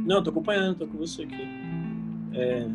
Não, 0.06 0.22
tô 0.22 0.30
acompanhando, 0.30 0.78
tô 0.78 0.86
com 0.86 0.98
você 0.98 1.22
aqui. 1.22 1.42
É, 2.34 2.68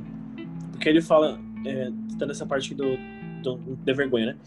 porque 0.72 0.90
ele 0.90 1.02
fala 1.02 1.40
é, 1.68 1.91
tá 2.18 2.26
nessa 2.26 2.45
parte 2.45 2.74
do, 2.74 2.97
do, 3.43 3.57
da 3.86 3.93
vergonha, 3.93 4.28
né? 4.28 4.38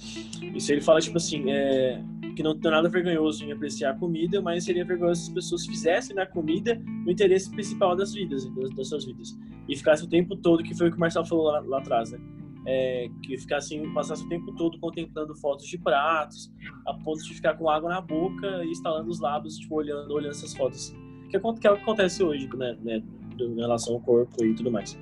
Isso 0.55 0.73
ele 0.73 0.81
fala, 0.81 1.01
tipo 1.01 1.17
assim, 1.17 1.51
é, 1.51 2.03
que 2.35 2.43
não 2.43 2.57
tem 2.57 2.71
nada 2.71 2.89
vergonhoso 2.89 3.45
em 3.45 3.53
apreciar 3.53 3.93
a 3.93 3.95
comida, 3.95 4.41
mas 4.41 4.65
seria 4.65 4.85
vergonhoso 4.85 5.23
se 5.23 5.29
as 5.29 5.35
pessoas 5.35 5.67
fizessem 5.67 6.17
na 6.17 6.27
comida 6.27 6.81
o 7.07 7.11
interesse 7.11 7.51
principal 7.51 7.95
das 7.95 8.15
vidas, 8.15 8.47
das, 8.55 8.71
das 8.71 8.89
suas 8.89 9.05
vidas. 9.05 9.39
E 9.69 9.77
ficasse 9.77 10.05
o 10.05 10.09
tempo 10.09 10.37
todo, 10.37 10.63
que 10.63 10.75
foi 10.75 10.89
o 10.89 10.91
que 10.91 10.97
o 10.97 11.01
Marcelo 11.01 11.27
falou 11.27 11.45
lá, 11.45 11.61
lá 11.61 11.79
atrás, 11.79 12.11
né? 12.11 12.19
É, 12.67 13.09
que 13.23 13.39
ficasse, 13.39 13.79
passasse 13.95 14.25
o 14.25 14.29
tempo 14.29 14.53
todo 14.55 14.79
contemplando 14.79 15.35
fotos 15.35 15.67
de 15.67 15.79
pratos, 15.79 16.53
a 16.87 16.93
ponto 16.93 17.23
de 17.25 17.35
ficar 17.35 17.55
com 17.55 17.71
água 17.71 17.89
na 17.89 18.01
boca 18.01 18.65
e 18.65 18.71
instalando 18.71 19.11
os 19.11 19.19
lábios, 19.19 19.57
tipo, 19.57 19.77
olhando, 19.77 20.13
olhando 20.13 20.33
essas 20.33 20.55
fotos. 20.55 20.95
Que 21.31 21.37
é 21.37 21.41
o 21.43 21.55
que 21.55 21.67
acontece 21.67 22.23
hoje, 22.23 22.49
né? 22.57 22.77
né 22.83 23.03
em 23.39 23.57
relação 23.57 23.95
ao 23.95 24.01
corpo 24.01 24.45
e 24.45 24.55
tudo 24.55 24.71
mais. 24.71 24.99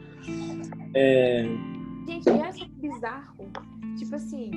É, 0.94 1.44
Gente, 2.08 2.26
é 2.26 2.52
só 2.52 2.64
bizarro. 2.64 3.50
Tipo 3.98 4.14
assim, 4.14 4.50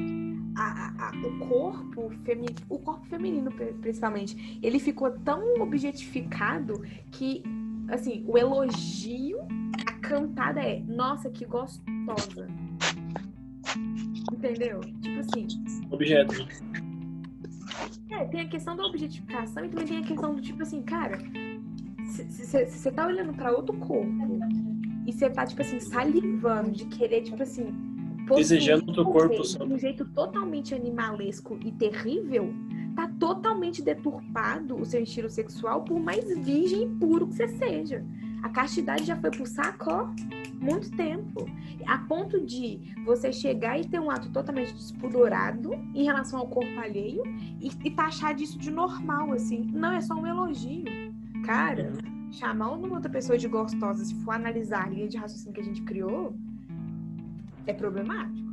a, 0.55 1.09
a, 1.09 1.11
o 1.27 1.49
corpo 1.49 2.09
feminino, 2.23 2.55
o 2.69 2.79
corpo 2.79 3.05
feminino 3.07 3.51
principalmente, 3.81 4.57
ele 4.63 4.79
ficou 4.79 5.11
tão 5.11 5.61
objetificado 5.61 6.81
que, 7.11 7.43
assim, 7.89 8.23
o 8.25 8.37
elogio, 8.37 9.39
a 9.85 9.91
cantada 9.99 10.61
é, 10.61 10.79
nossa, 10.79 11.29
que 11.29 11.43
gostosa. 11.43 12.47
Entendeu? 14.31 14.79
Tipo 15.01 15.19
assim. 15.19 15.47
Objeto. 15.89 16.47
É, 18.11 18.25
tem 18.25 18.41
a 18.41 18.47
questão 18.47 18.77
da 18.77 18.85
objetificação 18.85 19.65
e 19.65 19.67
também 19.67 19.87
tem 19.87 19.97
a 19.97 20.03
questão 20.03 20.35
do 20.35 20.41
tipo 20.41 20.63
assim, 20.63 20.81
cara, 20.83 21.17
você 22.05 22.91
tá 22.91 23.07
olhando 23.07 23.33
para 23.33 23.51
outro 23.51 23.75
corpo 23.77 24.39
e 25.11 25.13
você 25.13 25.29
tá, 25.29 25.45
tipo 25.45 25.61
assim, 25.61 25.79
salivando 25.79 26.71
de 26.71 26.85
querer, 26.85 27.21
tipo 27.21 27.43
assim, 27.43 27.67
desejando 28.33 28.85
outro 28.87 29.03
corpo 29.03 29.43
só. 29.43 29.65
De 29.65 29.73
um 29.73 29.77
jeito 29.77 30.05
totalmente 30.05 30.73
animalesco 30.73 31.59
e 31.63 31.71
terrível, 31.73 32.53
tá 32.95 33.09
totalmente 33.19 33.81
deturpado 33.81 34.77
o 34.77 34.85
seu 34.85 35.03
estilo 35.03 35.29
sexual, 35.29 35.83
por 35.83 35.99
mais 35.99 36.23
virgem 36.39 36.83
e 36.83 36.87
puro 36.87 37.27
que 37.27 37.35
você 37.35 37.47
seja. 37.49 38.05
A 38.41 38.49
castidade 38.49 39.03
já 39.03 39.15
foi 39.17 39.29
pro 39.29 39.45
saco, 39.45 39.89
ó, 39.89 40.09
muito 40.59 40.89
tempo. 40.91 41.45
A 41.85 41.97
ponto 41.99 42.39
de 42.39 42.79
você 43.05 43.33
chegar 43.33 43.79
e 43.79 43.85
ter 43.85 43.99
um 43.99 44.09
ato 44.09 44.31
totalmente 44.31 44.73
despudorado 44.73 45.73
em 45.93 46.03
relação 46.05 46.39
ao 46.39 46.47
corpo 46.47 46.79
alheio 46.79 47.21
e, 47.59 47.69
e 47.83 47.91
taxar 47.91 48.33
disso 48.33 48.57
de 48.57 48.71
normal, 48.71 49.33
assim. 49.33 49.69
Não, 49.73 49.91
é 49.91 50.01
só 50.01 50.15
um 50.15 50.25
elogio. 50.25 50.85
Cara, 51.45 51.91
chamar 52.31 52.71
uma 52.71 52.95
outra 52.95 53.11
pessoa 53.11 53.37
de 53.37 53.47
gostosa, 53.47 54.03
se 54.05 54.15
for 54.23 54.31
analisar 54.31 54.85
a 54.85 54.89
linha 54.89 55.07
de 55.07 55.17
raciocínio 55.17 55.53
que 55.53 55.61
a 55.61 55.63
gente 55.63 55.81
criou, 55.83 56.35
é 57.67 57.73
problemático. 57.73 58.49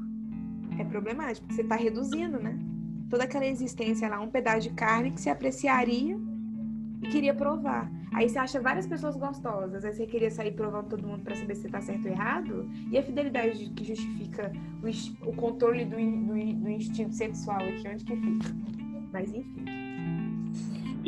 É 0.79 0.85
problemático, 0.85 1.47
porque 1.47 1.55
você 1.55 1.63
está 1.63 1.77
reduzindo, 1.77 2.39
né? 2.39 2.59
Toda 3.09 3.25
aquela 3.25 3.47
existência 3.47 4.09
lá, 4.09 4.21
um 4.21 4.31
pedaço 4.31 4.69
de 4.69 4.71
carne 4.71 5.11
que 5.11 5.21
se 5.21 5.31
apreciaria 5.31 6.19
e 7.03 7.09
queria 7.09 7.35
provar. 7.35 7.91
Aí 8.13 8.29
você 8.29 8.39
acha 8.39 8.61
várias 8.61 8.87
pessoas 8.87 9.17
gostosas, 9.17 9.85
aí 9.85 9.93
você 9.93 10.07
queria 10.07 10.31
sair 10.31 10.53
provando 10.53 10.89
todo 10.89 11.07
mundo 11.07 11.23
para 11.23 11.37
saber 11.37 11.55
se 11.55 11.69
tá 11.69 11.81
certo 11.81 12.07
ou 12.07 12.11
errado. 12.11 12.69
E 12.91 12.99
a 12.99 13.03
fidelidade 13.03 13.71
que 13.71 13.85
justifica 13.85 14.53
o, 14.83 15.29
o 15.31 15.37
controle 15.37 15.85
do, 15.85 15.97
do, 15.97 16.55
do, 16.55 16.69
instinto 16.69 17.15
sexual 17.15 17.61
aqui, 17.61 17.89
onde 17.89 18.05
que 18.05 18.17
fica? 18.17 18.49
Mas 19.13 19.33
enfim. 19.33 19.78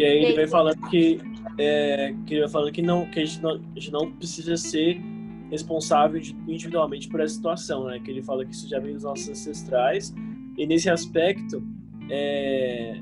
E 0.01 0.05
aí 0.05 0.25
ele 0.25 0.35
vai 0.35 0.47
falando 0.47 0.81
que, 0.89 1.21
é, 1.59 2.15
que 2.27 2.33
ele 2.33 2.41
vai 2.41 2.49
falando 2.49 2.73
que 2.73 2.81
não, 2.81 3.05
que 3.11 3.21
a 3.21 3.25
gente 3.27 3.43
não, 3.43 3.51
a 3.51 3.79
gente 3.79 3.93
não 3.93 4.11
precisa 4.13 4.57
ser 4.57 4.99
responsável 5.51 6.19
individualmente 6.49 7.07
por 7.07 7.21
essa 7.21 7.35
situação, 7.35 7.85
né? 7.85 8.01
Que 8.03 8.11
ele 8.11 8.23
fala 8.23 8.47
que 8.47 8.55
isso 8.55 8.67
já 8.67 8.79
vem 8.79 8.95
dos 8.95 9.03
nossos 9.03 9.29
ancestrais 9.29 10.15
e 10.57 10.67
nesse 10.67 10.89
aspecto 10.89 11.63
é, 12.09 12.99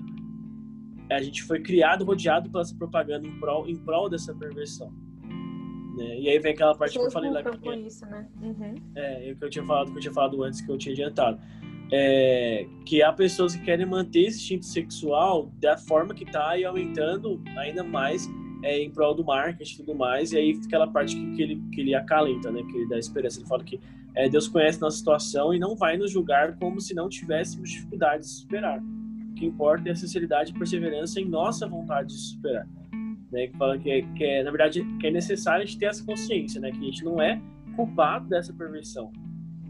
a 1.08 1.22
gente 1.22 1.44
foi 1.44 1.60
criado 1.60 2.04
rodeado 2.04 2.50
pela 2.50 2.64
propaganda 2.76 3.28
em 3.28 3.38
prol, 3.38 3.68
em 3.68 3.76
prol 3.76 4.10
dessa 4.10 4.34
perversão. 4.34 4.92
Né? 5.96 6.18
E 6.18 6.28
aí 6.28 6.40
vem 6.40 6.52
aquela 6.52 6.74
parte 6.74 6.98
que 6.98 7.04
eu 7.04 7.12
falei 7.12 7.30
lá 7.30 7.44
que 7.44 7.76
isso, 7.76 8.04
né? 8.06 8.26
uhum. 8.42 8.74
é, 8.96 9.34
que 9.38 9.44
eu 9.44 9.50
tinha 9.50 9.64
falado 9.64 9.92
que 9.92 9.98
eu 9.98 10.00
tinha 10.00 10.12
falado 10.12 10.42
antes 10.42 10.60
que 10.60 10.68
eu 10.68 10.76
tinha 10.76 10.94
adiantado. 10.94 11.40
É, 11.90 12.66
que 12.84 13.02
há 13.02 13.12
pessoas 13.12 13.56
que 13.56 13.64
querem 13.64 13.86
manter 13.86 14.26
esse 14.26 14.38
instinto 14.38 14.66
sexual 14.66 15.50
da 15.58 15.78
forma 15.78 16.14
que 16.14 16.24
está 16.24 16.56
e 16.58 16.64
aumentando 16.64 17.42
ainda 17.56 17.82
mais 17.82 18.28
é, 18.62 18.82
em 18.82 18.90
prol 18.90 19.14
do 19.14 19.24
marketing 19.24 19.74
e 19.74 19.76
tudo 19.78 19.94
mais, 19.94 20.32
e 20.32 20.38
aí 20.38 20.54
fica 20.54 20.66
aquela 20.66 20.86
parte 20.86 21.16
que, 21.16 21.36
que, 21.36 21.42
ele, 21.42 21.62
que 21.72 21.80
ele 21.80 21.94
acalenta, 21.94 22.50
né? 22.50 22.62
Que 22.62 22.76
ele 22.76 22.88
dá 22.88 22.98
esperança. 22.98 23.40
Ele 23.40 23.48
fala 23.48 23.64
que 23.64 23.80
é, 24.14 24.28
Deus 24.28 24.48
conhece 24.48 24.80
nossa 24.80 24.96
situação 24.96 25.54
e 25.54 25.58
não 25.58 25.76
vai 25.76 25.96
nos 25.96 26.10
julgar 26.10 26.56
como 26.58 26.80
se 26.80 26.94
não 26.94 27.08
tivéssemos 27.08 27.70
dificuldades 27.70 28.28
de 28.28 28.34
superar. 28.40 28.80
O 28.80 29.34
que 29.34 29.46
importa 29.46 29.88
é 29.88 29.92
a 29.92 29.96
sinceridade 29.96 30.50
e 30.50 30.54
perseverança 30.58 31.20
em 31.20 31.24
nossa 31.24 31.68
vontade 31.68 32.08
de 32.08 32.20
superar. 32.20 32.66
Né? 33.30 33.46
Que 33.46 33.56
fala 33.56 33.78
que, 33.78 33.90
é, 33.90 34.02
que 34.02 34.24
é, 34.24 34.42
na 34.42 34.50
verdade, 34.50 34.84
que 34.98 35.06
é 35.06 35.10
necessário 35.10 35.62
a 35.62 35.66
gente 35.66 35.78
ter 35.78 35.86
essa 35.86 36.04
consciência, 36.04 36.60
né? 36.60 36.70
Que 36.70 36.78
a 36.78 36.84
gente 36.84 37.04
não 37.04 37.22
é 37.22 37.40
culpado 37.76 38.28
dessa 38.28 38.52
perversão. 38.52 39.12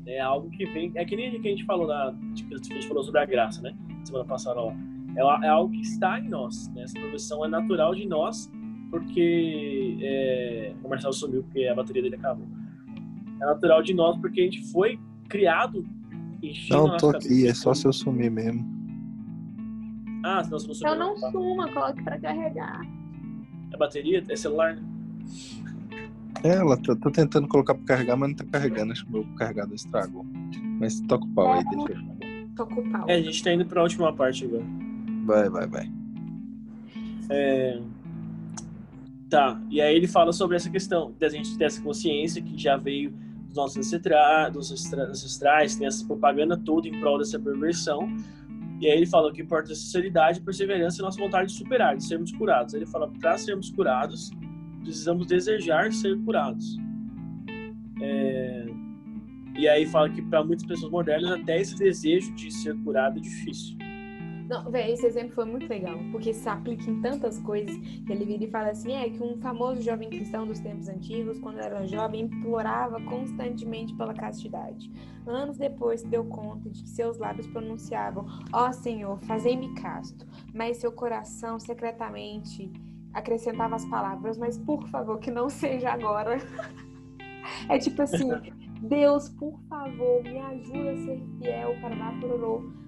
É 0.09 0.21
algo 0.21 0.49
que 0.51 0.65
vem. 0.67 0.91
É 0.95 1.05
que 1.05 1.15
nem 1.15 1.31
que 1.41 1.47
a 1.47 1.51
gente 1.51 1.65
falou 1.65 1.87
na. 1.87 2.15
Que 2.35 2.55
a 2.55 2.57
gente 2.57 2.89
falou 2.89 3.05
sobre 3.05 3.21
a 3.21 3.27
graça, 3.27 3.61
né? 3.61 3.77
Semana 4.05 4.25
passada, 4.25 4.59
ó. 4.61 4.73
É, 5.17 5.47
é 5.47 5.49
algo 5.49 5.73
que 5.73 5.83
está 5.83 6.19
em 6.19 6.29
nós. 6.29 6.69
Né? 6.75 6.83
Essa 6.83 6.95
perversão 6.95 7.45
é 7.45 7.49
natural 7.49 7.95
de 7.95 8.07
nós 8.07 8.51
porque 8.91 9.99
é, 10.01 10.73
o 10.83 10.89
Marcelo 10.89 11.13
sumiu 11.13 11.43
porque 11.43 11.67
a 11.67 11.75
bateria 11.75 12.03
dele 12.03 12.17
acabou. 12.17 12.47
É 13.41 13.45
natural 13.45 13.83
de 13.83 13.93
nós 13.95 14.17
porque 14.19 14.41
a 14.41 14.45
gente 14.45 14.65
foi 14.73 14.99
criado 15.29 15.85
enchendo 16.43 16.89
Não, 16.89 16.97
tô 16.97 17.11
aqui, 17.11 17.47
é 17.47 17.55
só 17.55 17.75
se 17.75 17.87
eu 17.87 17.93
sumir 17.93 18.31
mesmo. 18.31 18.67
Ah, 20.25 20.43
você 20.43 20.83
não 20.83 20.91
Eu 20.93 20.99
não 20.99 21.21
tá. 21.21 21.31
suma, 21.31 21.71
coloque 21.73 22.03
pra 22.03 22.19
carregar. 22.19 22.81
É 23.73 23.77
bateria? 23.77 24.25
É 24.29 24.37
celular? 24.37 24.79
É, 26.45 26.49
ela 26.49 26.77
tô, 26.77 26.95
tô, 26.95 27.11
tentando 27.11 27.49
colocar 27.49 27.75
pra 27.75 27.85
carregar, 27.85 28.17
mas 28.17 28.31
não 28.31 28.37
tá 28.37 28.45
carregando. 28.45 28.93
Acho 28.93 29.05
que 29.05 29.11
o 29.11 29.13
meu 29.13 29.27
carregador 29.37 29.75
estragou. 29.75 30.25
Mas 30.79 31.01
toca 31.01 31.25
o 31.25 31.29
pau 31.29 31.53
aí, 31.53 31.65
deixa 31.65 31.93
eu. 31.93 32.49
Toca 32.57 32.81
o 32.81 32.91
pau. 32.91 33.09
É, 33.09 33.15
a 33.15 33.23
gente 33.23 33.43
tá 33.43 33.53
indo 33.53 33.67
pra 33.67 33.83
última 33.83 34.13
parte 34.13 34.45
agora. 34.45 34.65
Vai, 35.25 35.49
vai, 35.49 35.67
vai. 35.67 35.93
É. 37.31 37.81
Tá, 39.29 39.61
e 39.69 39.81
aí 39.81 39.95
ele 39.95 40.07
fala 40.07 40.33
sobre 40.33 40.57
essa 40.57 40.71
questão 40.71 41.13
da 41.19 41.29
gente 41.29 41.57
ter 41.59 41.65
essa 41.65 41.83
consciência 41.83 42.41
que 42.41 42.57
já 42.57 42.79
veio 42.79 43.13
dos 43.47 43.57
nossos 43.57 43.77
ancestrais, 43.77 44.53
dos 44.53 44.73
ancestrais, 44.73 45.77
tem 45.77 45.87
essa 45.87 46.05
propaganda 46.07 46.57
toda 46.57 46.89
em 46.89 46.99
prol 46.99 47.19
dessa 47.19 47.39
perversão. 47.39 48.09
E 48.81 48.87
aí 48.87 48.97
ele 48.97 49.07
fala 49.07 49.33
que 49.33 49.43
importa 49.43 49.73
a 49.73 49.75
sinceridade, 49.75 50.41
perseverança 50.41 51.01
e 51.01 51.03
nossa 51.03 51.19
vontade 51.19 51.49
de 51.49 51.59
superar, 51.59 51.97
de 51.97 52.05
sermos 52.05 52.33
curados. 52.33 52.75
Ele 52.75 52.87
fala 52.87 53.09
para 53.09 53.37
sermos 53.37 53.71
curados, 53.71 54.31
precisamos 54.89 55.27
desejar 55.27 55.93
ser 55.93 56.19
curados. 56.25 56.79
É... 58.01 58.67
E 59.57 59.69
aí 59.69 59.85
fala 59.87 60.09
que 60.09 60.23
para 60.23 60.43
muitas 60.43 60.65
pessoas 60.65 60.91
modernas 60.91 61.33
até 61.33 61.61
esse 61.61 61.77
desejo 61.77 62.33
de 62.35 62.51
ser 62.51 62.75
curado 62.83 63.19
é 63.19 63.21
difícil. 63.21 63.77
Não, 64.49 64.71
velho, 64.71 64.95
esse 64.95 65.05
exemplo 65.05 65.35
foi 65.35 65.45
muito 65.45 65.69
legal, 65.69 65.99
porque 66.11 66.33
se 66.33 66.49
aplica 66.49 66.91
em 66.91 67.03
tantas 67.03 67.39
coisas. 67.41 67.77
Ele 68.09 68.25
vira 68.25 68.45
e 68.45 68.51
fala 68.51 68.71
assim: 68.71 68.95
é 68.95 69.11
que 69.11 69.23
um 69.23 69.37
famoso 69.43 69.83
jovem 69.83 70.09
cristão 70.09 70.47
dos 70.47 70.59
tempos 70.59 70.89
antigos, 70.89 71.39
quando 71.39 71.59
era 71.59 71.87
jovem, 71.87 72.23
implorava 72.23 72.99
constantemente 73.03 73.95
pela 73.95 74.15
castidade. 74.15 74.91
Anos 75.27 75.59
depois 75.59 76.03
deu 76.03 76.25
conta 76.25 76.71
de 76.71 76.83
que 76.83 76.89
seus 76.89 77.19
lábios 77.19 77.47
pronunciavam: 77.49 78.25
Ó 78.51 78.69
oh, 78.69 78.73
Senhor, 78.73 79.21
fazei-me 79.25 79.75
casto, 79.75 80.27
mas 80.55 80.79
seu 80.79 80.93
coração 80.93 81.59
secretamente 81.59 82.73
acrescentava 83.19 83.77
as 83.77 83.85
palavras: 83.87 84.39
Mas 84.39 84.59
por 84.59 84.87
favor, 84.89 85.19
que 85.19 85.31
não 85.31 85.49
seja 85.51 85.93
agora. 85.93 86.39
é 87.69 87.79
tipo 87.79 88.03
assim: 88.03 88.31
Deus, 88.83 89.29
por 89.29 89.59
favor, 89.69 90.23
me 90.23 90.39
ajuda 90.39 90.93
a 90.93 90.97
ser 90.97 91.23
fiel 91.41 91.75
para 91.81 91.95
dar 91.95 92.21
pororô 92.21 92.79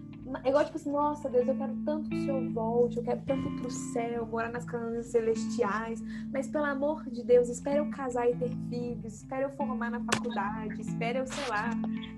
é 0.45 0.49
igual, 0.49 0.65
tipo 0.65 0.77
assim, 0.77 0.93
nossa 0.93 1.29
Deus, 1.29 1.49
eu 1.49 1.57
quero 1.57 1.75
tanto 1.85 2.09
que 2.09 2.17
o 2.17 2.21
Senhor 2.21 2.53
volte, 2.53 2.97
eu 2.99 3.03
quero 3.03 3.21
tanto 3.27 3.49
ir 3.49 3.61
pro 3.61 3.71
céu, 3.71 4.27
morar 4.27 4.51
nas 4.51 4.65
casas 4.65 5.07
celestiais, 5.07 6.01
mas 6.33 6.49
pelo 6.49 6.65
amor 6.65 7.09
de 7.11 7.25
Deus, 7.25 7.49
espere 7.49 7.79
eu 7.79 7.91
casar 7.91 8.29
e 8.29 8.37
ter 8.37 8.51
filhos, 8.69 9.15
espere 9.15 9.45
eu 9.45 9.51
formar 9.51 9.91
na 9.91 10.01
faculdade, 10.01 10.81
espere 10.81 11.19
eu, 11.19 11.27
sei 11.27 11.49
lá, 11.49 11.71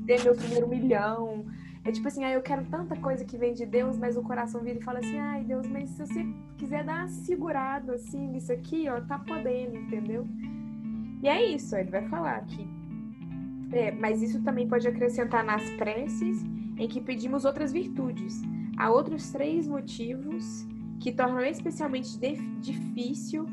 ter 0.06 0.22
meu 0.22 0.34
primeiro 0.34 0.68
milhão. 0.68 1.46
É 1.84 1.90
tipo 1.90 2.06
assim, 2.06 2.22
ah, 2.24 2.30
eu 2.30 2.42
quero 2.42 2.64
tanta 2.66 2.94
coisa 2.96 3.24
que 3.24 3.36
vem 3.36 3.54
de 3.54 3.66
Deus, 3.66 3.98
mas 3.98 4.16
o 4.16 4.22
coração 4.22 4.62
vira 4.62 4.78
e 4.78 4.82
fala 4.82 5.00
assim, 5.00 5.18
ai 5.18 5.42
Deus, 5.42 5.66
mas 5.66 5.90
se 5.90 6.06
você 6.06 6.26
quiser 6.56 6.84
dar 6.84 7.00
uma 7.00 7.08
segurada 7.08 7.94
assim 7.94 8.28
nisso 8.28 8.52
aqui, 8.52 8.88
ó, 8.88 9.00
tá 9.00 9.18
podendo, 9.18 9.76
entendeu? 9.76 10.26
E 11.22 11.28
é 11.28 11.44
isso, 11.44 11.74
ele 11.76 11.90
vai 11.90 12.02
falar 12.08 12.40
que. 12.46 12.66
É, 13.72 13.90
mas 13.90 14.22
isso 14.22 14.42
também 14.42 14.68
pode 14.68 14.86
acrescentar 14.86 15.42
nas 15.42 15.68
preces 15.70 16.44
em 16.78 16.86
que 16.86 17.00
pedimos 17.00 17.44
outras 17.44 17.72
virtudes. 17.72 18.42
Há 18.76 18.90
outros 18.90 19.30
três 19.32 19.66
motivos 19.66 20.66
que 21.00 21.10
tornam 21.10 21.44
especialmente 21.44 22.16
difícil 22.60 23.46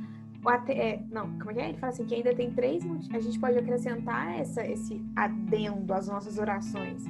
até, 0.46 0.74
é, 0.74 1.04
não, 1.12 1.38
como 1.40 1.52
é 1.52 1.54
que 1.54 1.60
é? 1.60 1.70
Ele 1.70 1.78
fala 1.78 1.92
assim 1.92 2.06
que 2.06 2.16
ainda 2.16 2.34
tem 2.34 2.52
três 2.52 2.84
motivos. 2.84 3.16
A 3.16 3.20
gente 3.20 3.40
pode 3.40 3.58
acrescentar 3.58 4.40
essa, 4.40 4.66
esse 4.66 5.02
adendo 5.16 5.94
às 5.94 6.08
nossas 6.08 6.38
orações. 6.38 7.04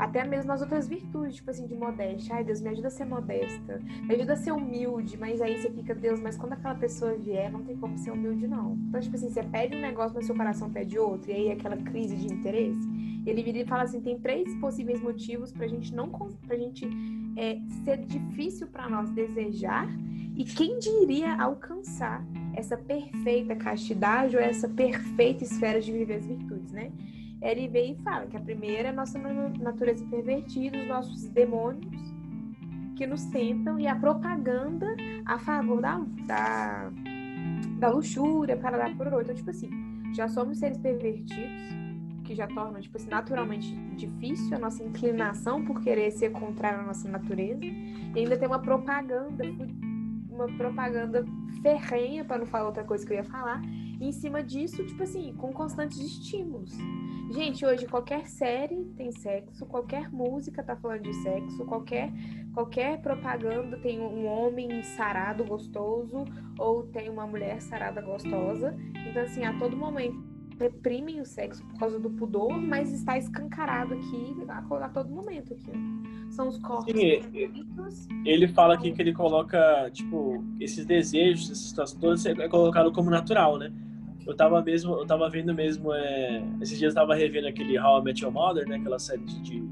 Até 0.00 0.24
mesmo 0.24 0.48
nas 0.48 0.62
outras 0.62 0.88
virtudes, 0.88 1.36
tipo 1.36 1.50
assim, 1.50 1.66
de 1.66 1.74
modéstia. 1.74 2.36
Ai, 2.36 2.42
Deus, 2.42 2.62
me 2.62 2.70
ajuda 2.70 2.88
a 2.88 2.90
ser 2.90 3.04
modesta. 3.04 3.82
Me 4.00 4.14
ajuda 4.14 4.32
a 4.32 4.36
ser 4.36 4.50
humilde. 4.50 5.18
Mas 5.18 5.42
aí 5.42 5.60
você 5.60 5.70
fica, 5.70 5.94
Deus, 5.94 6.18
mas 6.18 6.38
quando 6.38 6.54
aquela 6.54 6.74
pessoa 6.74 7.12
vier, 7.18 7.52
não 7.52 7.62
tem 7.62 7.76
como 7.76 7.98
ser 7.98 8.10
humilde, 8.10 8.48
não. 8.48 8.78
Então, 8.88 8.98
tipo 8.98 9.14
assim, 9.14 9.28
você 9.28 9.42
pede 9.42 9.76
um 9.76 9.80
negócio, 9.82 10.14
mas 10.14 10.24
seu 10.24 10.34
coração 10.34 10.70
pede 10.70 10.98
outro. 10.98 11.30
E 11.30 11.34
aí 11.34 11.52
aquela 11.52 11.76
crise 11.76 12.16
de 12.16 12.32
interesse. 12.32 12.80
Ele 13.26 13.42
vira 13.42 13.58
e 13.58 13.66
fala 13.66 13.82
assim: 13.82 14.00
tem 14.00 14.18
três 14.18 14.54
possíveis 14.54 15.02
motivos 15.02 15.52
pra 15.52 15.68
gente 15.68 15.94
não. 15.94 16.08
pra 16.08 16.56
gente 16.56 16.88
é, 17.36 17.58
ser 17.84 17.98
difícil 17.98 18.68
para 18.68 18.88
nós 18.88 19.10
desejar. 19.10 19.86
E 20.34 20.44
quem 20.44 20.78
diria 20.78 21.34
alcançar 21.34 22.24
essa 22.54 22.74
perfeita 22.74 23.54
castidade 23.54 24.34
ou 24.34 24.42
essa 24.42 24.66
perfeita 24.66 25.44
esfera 25.44 25.78
de 25.78 25.92
viver 25.92 26.14
as 26.14 26.26
virtudes, 26.26 26.72
né? 26.72 26.90
Ele 27.42 27.68
vem 27.68 27.92
e 27.92 28.02
fala 28.02 28.26
que 28.26 28.36
a 28.36 28.40
primeira 28.40 28.88
é 28.88 28.90
a 28.90 28.94
nossa 28.94 29.18
natureza 29.18 30.04
pervertida, 30.06 30.78
os 30.78 30.88
nossos 30.88 31.24
demônios 31.28 32.10
que 32.96 33.06
nos 33.06 33.24
tentam 33.26 33.80
e 33.80 33.86
a 33.86 33.94
propaganda 33.96 34.86
a 35.24 35.38
favor 35.38 35.80
da, 35.80 36.04
da, 36.26 36.90
da 37.78 37.88
luxúria, 37.88 38.58
para 38.58 38.76
dar 38.76 38.94
por 38.94 39.06
outro. 39.06 39.22
Então, 39.22 39.34
tipo 39.34 39.50
assim, 39.50 39.70
já 40.12 40.28
somos 40.28 40.58
seres 40.58 40.76
pervertidos, 40.76 41.80
que 42.24 42.34
já 42.34 42.46
tornam, 42.46 42.78
tipo 42.78 42.98
assim, 42.98 43.08
naturalmente 43.08 43.74
difícil 43.96 44.54
a 44.54 44.58
nossa 44.58 44.84
inclinação 44.84 45.64
por 45.64 45.80
querer 45.82 46.10
ser 46.10 46.30
contrário 46.30 46.80
à 46.80 46.82
nossa 46.82 47.08
natureza. 47.08 47.64
E 47.64 48.18
ainda 48.18 48.36
tem 48.36 48.46
uma 48.46 48.60
propaganda, 48.60 49.44
uma 50.28 50.46
propaganda 50.58 51.24
ferrenha, 51.62 52.22
para 52.22 52.38
não 52.38 52.46
falar 52.46 52.66
outra 52.66 52.84
coisa 52.84 53.06
que 53.06 53.12
eu 53.12 53.16
ia 53.16 53.24
falar, 53.24 53.62
e 54.00 54.06
em 54.06 54.12
cima 54.12 54.42
disso, 54.42 54.84
tipo 54.84 55.02
assim, 55.02 55.34
com 55.34 55.52
constantes 55.52 55.98
estímulos. 55.98 56.72
Gente, 57.30 57.64
hoje 57.64 57.86
qualquer 57.86 58.26
série 58.26 58.84
tem 58.96 59.12
sexo, 59.12 59.66
qualquer 59.66 60.10
música 60.10 60.62
tá 60.62 60.74
falando 60.74 61.02
de 61.02 61.14
sexo, 61.22 61.64
qualquer, 61.66 62.10
qualquer 62.54 63.00
propaganda 63.02 63.76
tem 63.76 64.00
um 64.00 64.26
homem 64.26 64.82
sarado 64.82 65.44
gostoso 65.44 66.24
ou 66.58 66.82
tem 66.84 67.10
uma 67.10 67.26
mulher 67.26 67.60
sarada 67.60 68.00
gostosa. 68.00 68.74
Então, 69.08 69.22
assim, 69.22 69.44
a 69.44 69.56
todo 69.58 69.76
momento 69.76 70.18
reprimem 70.58 71.20
o 71.20 71.24
sexo 71.24 71.64
por 71.66 71.78
causa 71.78 71.98
do 71.98 72.10
pudor, 72.10 72.58
mas 72.58 72.92
está 72.92 73.16
escancarado 73.16 73.94
aqui 73.94 74.36
a, 74.48 74.84
a 74.84 74.88
todo 74.88 75.08
momento 75.10 75.52
aqui. 75.54 75.72
São 76.30 76.48
os 76.48 76.58
corpos. 76.58 76.92
Sim, 76.92 77.22
ele 78.24 78.48
fala 78.48 78.74
aqui 78.74 78.92
que 78.92 79.02
ele 79.02 79.12
coloca, 79.12 79.90
tipo, 79.92 80.42
esses 80.58 80.84
desejos, 80.84 81.50
essas 81.50 81.68
situações 81.68 82.00
todas 82.00 82.26
é 82.26 82.48
colocado 82.48 82.92
como 82.92 83.10
natural, 83.10 83.58
né? 83.58 83.72
Eu 84.26 84.34
tava 84.34 84.62
mesmo, 84.62 84.94
eu 84.94 85.06
tava 85.06 85.28
vendo 85.28 85.54
mesmo, 85.54 85.92
é, 85.92 86.42
esses 86.60 86.78
dias 86.78 86.94
eu 86.94 87.00
tava 87.00 87.14
revendo 87.14 87.48
aquele 87.48 87.78
How 87.78 88.00
I 88.00 88.04
Met 88.04 88.22
Your 88.22 88.32
Mother, 88.32 88.68
né, 88.68 88.76
aquela 88.76 88.98
série 88.98 89.24
de, 89.24 89.62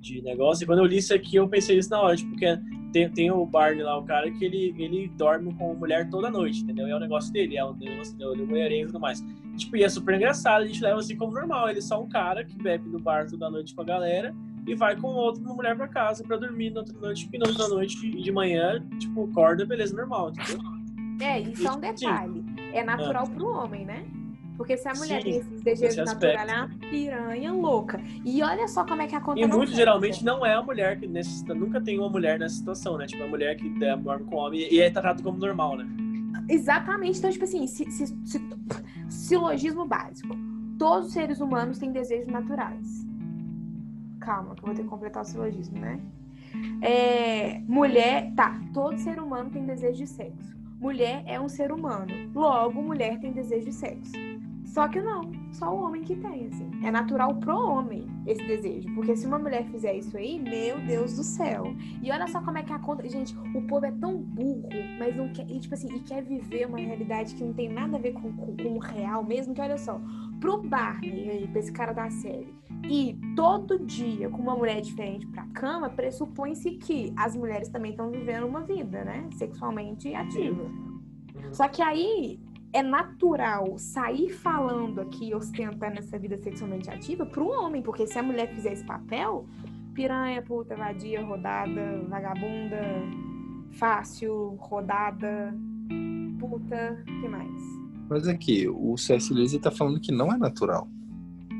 de, 0.00 0.22
negócio, 0.22 0.64
e 0.64 0.66
quando 0.66 0.80
eu 0.80 0.84
li 0.84 0.96
isso 0.96 1.14
aqui, 1.14 1.36
eu 1.36 1.48
pensei 1.48 1.78
isso 1.78 1.90
na 1.90 2.00
hora, 2.00 2.16
tipo, 2.16 2.30
porque 2.30 2.58
tem, 2.92 3.08
tem 3.10 3.30
o 3.30 3.44
Barney 3.46 3.82
lá, 3.82 3.98
o 3.98 4.04
cara 4.04 4.30
que 4.30 4.44
ele, 4.44 4.74
ele 4.78 5.08
dorme 5.16 5.54
com 5.54 5.72
a 5.72 5.74
mulher 5.74 6.08
toda 6.10 6.30
noite, 6.30 6.62
entendeu? 6.62 6.88
E 6.88 6.90
é 6.90 6.96
o 6.96 7.00
negócio 7.00 7.32
dele, 7.32 7.56
é 7.56 7.64
o 7.64 7.74
negócio 7.74 8.16
dele, 8.16 8.44
mulherengo 8.44 8.84
e 8.84 8.86
tudo 8.86 9.00
mais. 9.00 9.24
Tipo, 9.56 9.76
e 9.76 9.84
é 9.84 9.88
super 9.88 10.14
engraçado, 10.14 10.62
a 10.62 10.66
gente 10.66 10.82
leva 10.82 10.98
assim 10.98 11.16
como 11.16 11.32
normal, 11.32 11.68
ele 11.68 11.78
é 11.78 11.82
só 11.82 12.02
um 12.02 12.08
cara 12.08 12.44
que 12.44 12.56
bebe 12.56 12.88
no 12.88 12.98
bar 12.98 13.26
toda 13.28 13.50
noite 13.50 13.74
com 13.74 13.82
a 13.82 13.84
galera, 13.84 14.34
e 14.66 14.74
vai 14.74 14.96
com 14.96 15.08
outra 15.08 15.42
mulher 15.42 15.76
pra 15.76 15.88
casa 15.88 16.22
pra 16.22 16.36
dormir 16.36 16.70
na 16.70 16.80
outra 16.80 16.98
noite, 16.98 17.28
e 17.32 17.38
na 17.38 17.48
outra 17.48 17.68
noite 17.68 18.06
e 18.06 18.22
de 18.22 18.32
manhã, 18.32 18.84
tipo, 18.98 19.24
acorda, 19.24 19.64
beleza, 19.64 19.94
normal, 19.94 20.30
entendeu? 20.30 20.60
É, 21.20 21.40
isso 21.40 21.66
é 21.66 21.70
um 21.70 21.80
detalhe. 21.80 22.41
É 22.72 22.84
natural 22.84 23.26
é. 23.26 23.34
pro 23.34 23.46
homem, 23.48 23.84
né? 23.84 24.04
Porque 24.56 24.76
se 24.76 24.86
a 24.86 24.94
mulher 24.94 25.22
Sim, 25.22 25.30
tem 25.30 25.38
esses 25.40 25.60
desejos 25.62 25.96
naturais, 25.96 26.40
ela 26.40 26.52
é 26.52 26.64
uma 26.64 26.68
piranha 26.90 27.52
louca. 27.52 28.00
E 28.24 28.42
olha 28.42 28.68
só 28.68 28.84
como 28.84 29.02
é 29.02 29.06
que 29.06 29.16
acontece. 29.16 29.46
E 29.46 29.50
muito 29.50 29.72
geralmente 29.72 30.24
não 30.24 30.44
é 30.44 30.54
a 30.54 30.62
mulher 30.62 30.98
que 31.00 31.06
necessita, 31.06 31.54
nunca 31.54 31.80
tem 31.80 31.98
uma 31.98 32.08
mulher 32.08 32.38
nessa 32.38 32.56
situação, 32.56 32.96
né? 32.98 33.06
Tipo, 33.06 33.24
a 33.24 33.26
mulher 33.26 33.56
que 33.56 33.68
dorme 33.68 34.24
com 34.24 34.36
homem 34.36 34.68
e 34.70 34.80
é 34.80 34.90
tratado 34.90 35.22
como 35.22 35.38
normal, 35.38 35.76
né? 35.76 35.86
Exatamente. 36.48 37.18
Então, 37.18 37.30
tipo 37.30 37.44
assim, 37.44 37.66
se, 37.66 37.90
se, 37.90 38.06
se, 38.06 38.40
silogismo 39.08 39.86
básico. 39.86 40.36
Todos 40.78 41.08
os 41.08 41.12
seres 41.12 41.40
humanos 41.40 41.78
têm 41.78 41.92
desejos 41.92 42.28
naturais. 42.28 43.06
Calma, 44.20 44.54
que 44.54 44.62
eu 44.62 44.66
vou 44.66 44.74
ter 44.74 44.82
que 44.82 44.88
completar 44.88 45.22
o 45.22 45.26
silogismo, 45.26 45.78
né? 45.78 46.00
É, 46.82 47.60
mulher, 47.66 48.32
tá, 48.34 48.60
todo 48.74 48.98
ser 48.98 49.18
humano 49.18 49.50
tem 49.50 49.64
desejo 49.64 49.98
de 49.98 50.06
sexo. 50.06 50.61
Mulher 50.82 51.22
é 51.26 51.40
um 51.40 51.48
ser 51.48 51.70
humano. 51.70 52.12
Logo, 52.34 52.82
mulher 52.82 53.20
tem 53.20 53.30
desejo 53.30 53.66
de 53.66 53.72
sexo. 53.72 54.10
Só 54.72 54.88
que 54.88 55.02
não, 55.02 55.30
só 55.52 55.70
o 55.70 55.82
homem 55.82 56.00
que 56.00 56.16
tem, 56.16 56.46
assim. 56.46 56.70
É 56.82 56.90
natural 56.90 57.34
pro 57.34 57.54
homem 57.54 58.06
esse 58.26 58.42
desejo. 58.46 58.88
Porque 58.94 59.14
se 59.14 59.26
uma 59.26 59.38
mulher 59.38 59.66
fizer 59.66 59.94
isso 59.98 60.16
aí, 60.16 60.38
meu 60.38 60.80
Deus 60.86 61.14
do 61.14 61.22
céu. 61.22 61.76
E 62.02 62.10
olha 62.10 62.26
só 62.26 62.40
como 62.40 62.56
é 62.56 62.62
que 62.62 62.72
acontece. 62.72 63.10
Gente, 63.10 63.36
o 63.54 63.66
povo 63.66 63.84
é 63.84 63.92
tão 63.92 64.16
burro, 64.16 64.70
mas 64.98 65.14
não 65.14 65.30
quer. 65.30 65.44
E, 65.50 65.60
tipo 65.60 65.74
assim, 65.74 65.94
e 65.94 66.00
quer 66.00 66.22
viver 66.22 66.66
uma 66.66 66.78
realidade 66.78 67.34
que 67.34 67.44
não 67.44 67.52
tem 67.52 67.68
nada 67.68 67.98
a 67.98 68.00
ver 68.00 68.14
com, 68.14 68.32
com, 68.32 68.56
com 68.56 68.76
o 68.76 68.78
real 68.78 69.22
mesmo. 69.22 69.54
Que 69.54 69.60
olha 69.60 69.76
só, 69.76 70.00
pro 70.40 70.62
Barney 70.62 71.28
aí, 71.28 71.46
pra 71.48 71.60
esse 71.60 71.70
cara 71.70 71.92
da 71.92 72.08
série, 72.08 72.54
e 72.88 73.14
todo 73.36 73.78
dia 73.78 74.30
com 74.30 74.38
uma 74.38 74.56
mulher 74.56 74.80
diferente 74.80 75.26
pra 75.26 75.44
cama, 75.48 75.90
pressupõe-se 75.90 76.70
que 76.78 77.12
as 77.14 77.36
mulheres 77.36 77.68
também 77.68 77.90
estão 77.90 78.10
vivendo 78.10 78.46
uma 78.46 78.62
vida, 78.62 79.04
né? 79.04 79.28
Sexualmente 79.34 80.14
ativa. 80.14 80.62
Uhum. 80.62 81.52
Só 81.52 81.68
que 81.68 81.82
aí 81.82 82.40
é 82.72 82.82
natural 82.82 83.76
sair 83.76 84.30
falando 84.30 85.00
aqui, 85.00 85.34
ostentando 85.34 85.98
essa 85.98 86.18
vida 86.18 86.38
sexualmente 86.38 86.90
ativa 86.90 87.26
pro 87.26 87.48
homem, 87.48 87.82
porque 87.82 88.06
se 88.06 88.18
a 88.18 88.22
mulher 88.22 88.48
fizer 88.54 88.72
esse 88.72 88.84
papel, 88.84 89.46
piranha, 89.94 90.40
puta, 90.42 90.74
vadia, 90.74 91.22
rodada, 91.22 92.02
vagabunda, 92.08 92.80
fácil, 93.72 94.56
rodada, 94.58 95.54
puta, 96.40 97.02
que 97.04 97.28
mais? 97.28 97.62
Mas 98.08 98.26
aqui, 98.26 98.68
o 98.68 98.96
C.S. 98.96 99.32
Lewis 99.32 99.56
tá 99.58 99.70
falando 99.70 100.00
que 100.00 100.12
não 100.12 100.32
é 100.32 100.36
natural. 100.36 100.88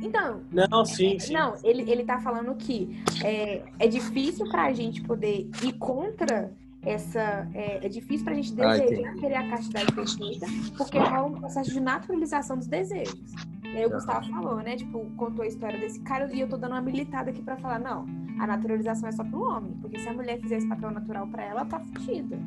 Então. 0.03 0.41
Não, 0.51 0.85
sim, 0.85 1.19
sim. 1.19 1.33
Não, 1.33 1.55
ele, 1.63 1.89
ele 1.89 2.05
tá 2.05 2.19
falando 2.19 2.55
que 2.57 3.03
é, 3.23 3.63
é 3.79 3.87
difícil 3.87 4.49
pra 4.51 4.73
gente 4.73 5.01
poder 5.03 5.49
ir 5.63 5.73
contra 5.75 6.53
essa. 6.85 7.49
É, 7.55 7.87
é 7.87 7.89
difícil 7.89 8.25
pra 8.25 8.35
gente 8.35 8.53
ah, 8.61 8.77
desejar 8.77 9.11
ah, 9.11 9.15
querer 9.15 9.35
a 9.35 9.49
castidade 9.49 9.93
perfeita, 9.93 10.47
porque 10.77 10.99
rola 10.99 11.27
um 11.27 11.33
processo 11.33 11.73
de 11.73 11.81
naturalização 11.81 12.57
dos 12.57 12.67
desejos. 12.67 13.33
E 13.65 13.77
aí 13.77 13.87
o 13.87 13.91
Gustavo 13.91 14.29
falou, 14.29 14.57
né? 14.57 14.77
Tipo, 14.77 15.07
contou 15.17 15.45
a 15.45 15.49
história 15.49 15.79
desse 15.79 16.01
cara 16.01 16.31
e 16.33 16.41
eu 16.41 16.49
tô 16.49 16.57
dando 16.57 16.73
uma 16.73 16.83
militada 16.83 17.31
aqui 17.31 17.43
pra 17.43 17.57
falar, 17.57 17.79
não, 17.79 18.05
a 18.39 18.47
naturalização 18.47 19.09
é 19.09 19.13
só 19.13 19.25
pro 19.25 19.41
homem, 19.41 19.73
porque 19.81 19.99
se 19.99 20.09
a 20.09 20.13
mulher 20.13 20.39
fizer 20.41 20.59
esse 20.59 20.69
papel 20.69 20.91
natural 20.91 21.27
pra 21.29 21.43
ela, 21.43 21.61
ela 21.61 21.65
tá 21.65 21.81
fudida. 21.81 22.39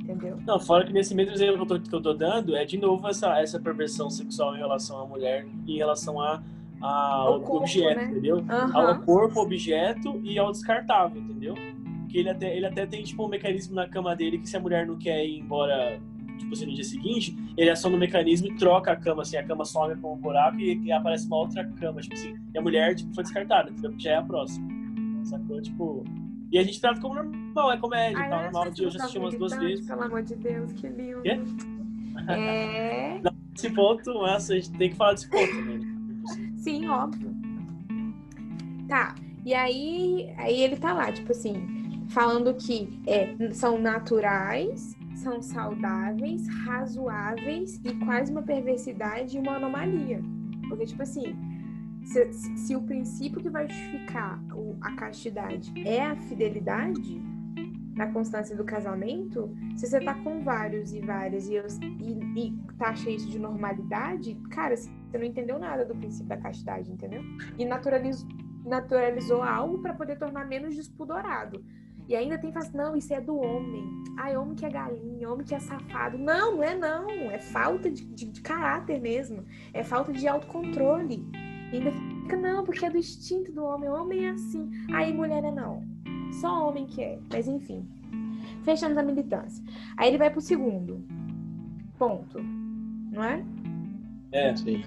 Entendeu? 0.00 0.36
Não, 0.44 0.58
fora 0.58 0.84
que 0.84 0.92
nesse 0.92 1.14
mesmo 1.14 1.32
exemplo 1.32 1.56
que 1.66 1.72
eu 1.72 1.78
tô, 1.78 1.88
que 1.88 1.94
eu 1.94 2.02
tô 2.02 2.12
dando, 2.12 2.56
é 2.56 2.64
de 2.64 2.76
novo 2.76 3.08
essa, 3.08 3.40
essa 3.40 3.58
perversão 3.58 4.10
sexual 4.10 4.54
em 4.54 4.58
relação 4.58 5.00
à 5.00 5.06
mulher, 5.06 5.46
em 5.66 5.76
relação 5.76 6.20
a 6.20 6.42
ao 6.82 7.40
corpo, 7.40 7.58
objeto, 7.58 8.00
né? 8.00 8.04
entendeu? 8.06 8.38
Uhum. 8.38 8.76
Ao 8.76 8.98
corpo, 9.02 9.40
objeto 9.40 10.20
e 10.24 10.38
ao 10.38 10.50
descartável, 10.50 11.22
entendeu? 11.22 11.54
Que 12.12 12.18
ele 12.18 12.28
até, 12.28 12.54
ele 12.54 12.66
até 12.66 12.86
tem 12.86 13.02
tipo 13.02 13.24
um 13.24 13.28
mecanismo 13.28 13.74
na 13.74 13.88
cama 13.88 14.14
dele 14.14 14.38
que 14.38 14.48
se 14.48 14.56
a 14.56 14.60
mulher 14.60 14.86
não 14.86 14.98
quer 14.98 15.24
ir 15.24 15.38
embora 15.38 15.98
tipo 16.38 16.54
assim, 16.54 16.66
no 16.66 16.74
dia 16.74 16.84
seguinte, 16.84 17.36
ele 17.56 17.70
aciona 17.70 17.96
o 17.96 17.98
mecanismo 17.98 18.48
e 18.48 18.56
troca 18.56 18.92
a 18.92 18.96
cama, 18.96 19.22
assim, 19.22 19.36
a 19.36 19.44
cama 19.44 19.64
sobe 19.64 19.98
com 20.00 20.14
um 20.14 20.16
buraco 20.16 20.58
e, 20.58 20.78
e, 20.84 20.92
aparece 20.92 21.26
uma 21.26 21.36
outra 21.36 21.64
cama, 21.64 22.00
tipo 22.00 22.14
assim, 22.14 22.34
e 22.52 22.58
a 22.58 22.60
mulher, 22.60 22.94
tipo, 22.94 23.14
foi 23.14 23.24
descartada, 23.24 23.70
entendeu? 23.70 23.90
Porque 23.90 24.04
já 24.04 24.12
é 24.12 24.16
a 24.16 24.22
próxima. 24.22 24.68
Sacou? 25.24 25.60
Tipo. 25.62 26.04
E 26.50 26.58
a 26.58 26.62
gente 26.62 26.80
trata 26.80 27.00
como 27.00 27.14
normal, 27.14 27.72
é 27.72 27.76
comédia, 27.78 28.18
Ai, 28.18 28.28
tá? 28.28 28.42
normal 28.42 28.70
de 28.70 28.82
eu 28.82 28.90
já 28.90 28.98
assisti 28.98 29.18
umas 29.18 29.34
duas 29.34 29.56
vezes. 29.56 29.86
Pelo 29.86 30.02
amor 30.02 30.22
de 30.22 30.36
Deus, 30.36 30.72
que 30.72 30.86
lindo. 30.88 31.22
Quê? 31.22 31.40
É. 32.28 33.20
Nesse 33.52 33.70
ponto, 33.70 34.12
nossa, 34.12 34.52
a 34.52 34.56
gente 34.56 34.70
tem 34.72 34.90
que 34.90 34.96
falar 34.96 35.14
desse 35.14 35.30
ponto, 35.30 35.54
né? 35.62 35.80
Sim, 36.56 36.88
óbvio. 36.88 37.34
Tá. 38.88 39.14
E 39.44 39.54
aí, 39.54 40.32
aí 40.36 40.60
ele 40.60 40.76
tá 40.76 40.92
lá, 40.92 41.10
tipo 41.10 41.32
assim, 41.32 41.81
falando 42.12 42.54
que 42.54 43.00
é, 43.06 43.52
são 43.52 43.78
naturais, 43.78 44.94
são 45.16 45.40
saudáveis, 45.40 46.46
razoáveis 46.64 47.80
e 47.84 47.94
quase 48.04 48.30
uma 48.30 48.42
perversidade 48.42 49.36
e 49.36 49.40
uma 49.40 49.56
anomalia. 49.56 50.20
Porque, 50.68 50.86
tipo 50.86 51.02
assim, 51.02 51.34
se, 52.04 52.32
se 52.32 52.76
o 52.76 52.82
princípio 52.82 53.40
que 53.40 53.48
vai 53.48 53.68
justificar 53.68 54.42
a 54.80 54.94
castidade 54.96 55.72
é 55.86 56.04
a 56.04 56.16
fidelidade, 56.16 57.20
na 57.94 58.10
constância 58.10 58.56
do 58.56 58.64
casamento, 58.64 59.54
se 59.76 59.86
você 59.86 60.00
tá 60.00 60.14
com 60.14 60.42
vários 60.42 60.94
e 60.94 61.00
várias 61.00 61.46
e, 61.48 61.56
e, 62.00 62.46
e 62.46 62.58
taxa 62.78 63.10
isso 63.10 63.28
de 63.30 63.38
normalidade, 63.38 64.34
cara, 64.50 64.74
você 64.74 64.90
não 65.12 65.24
entendeu 65.24 65.58
nada 65.58 65.84
do 65.84 65.94
princípio 65.94 66.28
da 66.28 66.38
castidade, 66.38 66.90
entendeu? 66.90 67.22
E 67.58 67.66
naturalizou, 67.66 68.28
naturalizou 68.64 69.42
algo 69.42 69.78
para 69.82 69.92
poder 69.92 70.18
tornar 70.18 70.46
menos 70.46 70.74
despudorado. 70.74 71.62
E 72.12 72.14
ainda 72.14 72.36
tem 72.36 72.52
faz 72.52 72.70
não, 72.74 72.94
isso 72.94 73.14
é 73.14 73.22
do 73.22 73.38
homem. 73.38 74.04
Ai, 74.18 74.36
homem 74.36 74.54
que 74.54 74.66
é 74.66 74.68
galinha, 74.68 75.30
homem 75.30 75.46
que 75.46 75.54
é 75.54 75.58
safado. 75.58 76.18
Não, 76.18 76.56
não 76.56 76.62
é 76.62 76.76
não. 76.76 77.08
É 77.08 77.38
falta 77.38 77.90
de, 77.90 78.04
de, 78.04 78.26
de 78.26 78.40
caráter 78.42 79.00
mesmo. 79.00 79.42
É 79.72 79.82
falta 79.82 80.12
de 80.12 80.28
autocontrole. 80.28 81.26
E 81.72 81.76
ainda 81.76 81.90
fica, 81.90 82.36
não, 82.36 82.64
porque 82.64 82.84
é 82.84 82.90
do 82.90 82.98
instinto 82.98 83.50
do 83.50 83.64
homem. 83.64 83.88
O 83.88 83.94
homem 83.94 84.26
é 84.26 84.28
assim. 84.28 84.70
Aí 84.92 85.10
mulher 85.10 85.42
é 85.42 85.50
não. 85.50 85.82
Só 86.38 86.68
homem 86.68 86.84
que 86.84 87.00
é. 87.00 87.18
Mas 87.32 87.48
enfim. 87.48 87.88
Fechamos 88.62 88.98
a 88.98 89.02
militância. 89.02 89.64
Aí 89.96 90.10
ele 90.10 90.18
vai 90.18 90.28
pro 90.28 90.42
segundo. 90.42 91.02
Ponto. 91.98 92.38
Não 93.10 93.24
é? 93.24 93.42
É, 94.32 94.54
sim. 94.54 94.84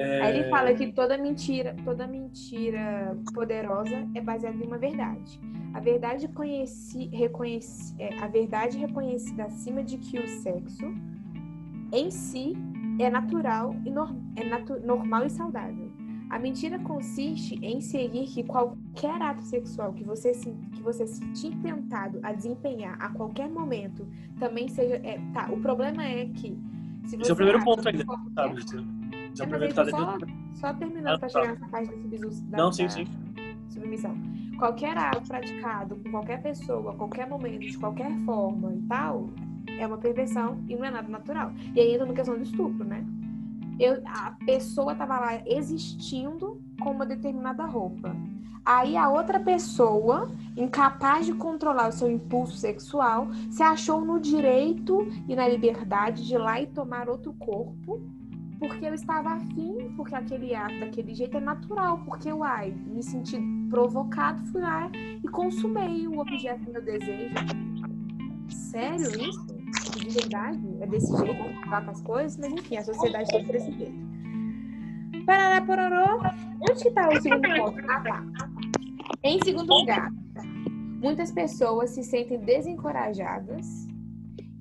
É... 0.00 0.22
Aí 0.22 0.38
ele 0.38 0.48
fala 0.48 0.72
que 0.72 0.90
toda 0.92 1.18
mentira, 1.18 1.76
toda 1.84 2.06
mentira 2.06 3.16
poderosa 3.34 4.08
é 4.14 4.20
baseada 4.20 4.56
em 4.56 4.66
uma 4.66 4.78
verdade. 4.78 5.38
A 5.74 5.80
verdade 5.80 6.26
conheci, 6.28 7.08
reconheci, 7.12 7.94
é, 7.98 8.18
a 8.18 8.26
verdade 8.26 8.78
reconhecida 8.78 9.44
acima 9.44 9.84
de 9.84 9.98
que 9.98 10.18
o 10.18 10.26
sexo 10.26 10.86
em 11.92 12.10
si 12.10 12.54
é 12.98 13.10
natural 13.10 13.76
e 13.84 13.90
no, 13.90 14.08
é 14.36 14.44
natu, 14.44 14.80
normal 14.80 15.26
e 15.26 15.30
saudável. 15.30 15.90
A 16.30 16.38
mentira 16.38 16.78
consiste 16.78 17.58
em 17.60 17.80
seguir 17.80 18.26
que 18.26 18.42
qualquer 18.44 19.20
ato 19.20 19.42
sexual 19.42 19.92
que 19.92 20.04
você 20.04 20.32
se, 20.32 20.50
que 20.72 20.80
você 20.80 21.06
sentir 21.06 21.54
tentado 21.56 22.20
a 22.22 22.32
desempenhar 22.32 22.96
a 23.00 23.10
qualquer 23.10 23.50
momento 23.50 24.06
também 24.38 24.68
seja. 24.68 24.94
É, 25.04 25.20
tá, 25.34 25.50
o 25.50 25.60
problema 25.60 26.04
é 26.04 26.26
que. 26.26 26.56
Se 27.06 27.16
você 27.16 27.22
Esse 27.22 27.30
é 27.30 27.34
o 27.34 27.36
primeiro 27.36 27.64
ponto 27.64 27.88
ainda, 27.88 28.04
qualquer... 28.04 28.62
sabe? 28.62 28.99
É 29.32 29.70
só, 29.72 30.18
só 30.54 30.74
terminando 30.74 31.14
ah, 31.14 31.18
para 31.18 31.28
tá. 31.28 31.40
chegar 31.40 31.52
nessa 31.52 31.68
parte 31.68 31.86
da 31.86 31.96
submissão. 31.96 32.48
Não, 32.50 32.72
sim, 32.72 32.88
sim. 32.88 33.04
Submissão. 33.68 34.16
Qualquer 34.58 34.96
ato 34.98 35.26
praticado 35.26 35.96
com 35.96 36.10
qualquer 36.10 36.42
pessoa, 36.42 36.92
a 36.92 36.96
qualquer 36.96 37.26
momento, 37.26 37.60
de 37.60 37.78
qualquer 37.78 38.10
forma 38.26 38.74
e 38.74 38.82
tal, 38.82 39.30
é 39.78 39.86
uma 39.86 39.98
perversão 39.98 40.62
e 40.68 40.76
não 40.76 40.84
é 40.84 40.90
nada 40.90 41.08
natural. 41.08 41.52
E 41.74 41.80
aí 41.80 41.94
entra 41.94 42.06
na 42.06 42.12
questão 42.12 42.36
do 42.36 42.42
estupro, 42.42 42.84
né? 42.84 43.04
Eu, 43.78 44.02
a 44.06 44.32
pessoa 44.44 44.92
estava 44.92 45.18
lá 45.18 45.42
existindo 45.46 46.60
com 46.82 46.90
uma 46.90 47.06
determinada 47.06 47.64
roupa. 47.64 48.14
Aí 48.64 48.96
a 48.96 49.08
outra 49.08 49.40
pessoa, 49.40 50.30
incapaz 50.54 51.24
de 51.24 51.32
controlar 51.32 51.88
o 51.88 51.92
seu 51.92 52.10
impulso 52.10 52.56
sexual, 52.56 53.28
se 53.50 53.62
achou 53.62 54.04
no 54.04 54.20
direito 54.20 55.08
e 55.26 55.34
na 55.34 55.48
liberdade 55.48 56.26
de 56.26 56.34
ir 56.34 56.38
lá 56.38 56.60
e 56.60 56.66
tomar 56.66 57.08
outro 57.08 57.32
corpo, 57.32 58.02
porque 58.60 58.86
eu 58.86 58.94
estava 58.94 59.30
afim, 59.30 59.92
porque 59.96 60.14
aquele 60.14 60.54
ato 60.54 60.78
daquele 60.78 61.14
jeito 61.14 61.38
é 61.38 61.40
natural, 61.40 61.98
porque 62.04 62.30
uai, 62.30 62.72
me 62.86 63.02
senti 63.02 63.40
provocado, 63.70 64.44
fui 64.52 64.60
lá 64.60 64.90
e 64.94 65.28
consumei 65.28 66.06
o 66.06 66.20
objeto 66.20 66.62
do 66.66 66.72
meu 66.72 66.82
desejo. 66.82 67.34
Sério 68.48 69.08
isso? 69.28 69.60
de 69.98 70.10
verdade 70.10 70.60
é 70.80 70.86
desse 70.86 71.16
jeito 71.16 71.42
que 71.44 71.68
trata 71.68 71.90
as 71.90 72.02
coisas, 72.02 72.36
mas 72.36 72.52
enfim, 72.52 72.76
a 72.76 72.84
sociedade 72.84 73.30
tem 73.30 73.44
desse 73.44 73.72
jeito. 73.72 74.10
Parará, 75.24 75.60
pororô. 75.64 76.20
Onde 76.68 76.82
que 76.82 76.90
tá 76.90 77.08
o 77.08 77.20
segundo 77.20 77.48
ponto? 77.56 77.90
Ah, 77.90 78.00
tá. 78.00 78.24
Em 79.22 79.42
segundo 79.42 79.72
lugar, 79.72 80.10
muitas 81.00 81.32
pessoas 81.32 81.90
se 81.90 82.02
sentem 82.02 82.38
desencorajadas 82.40 83.88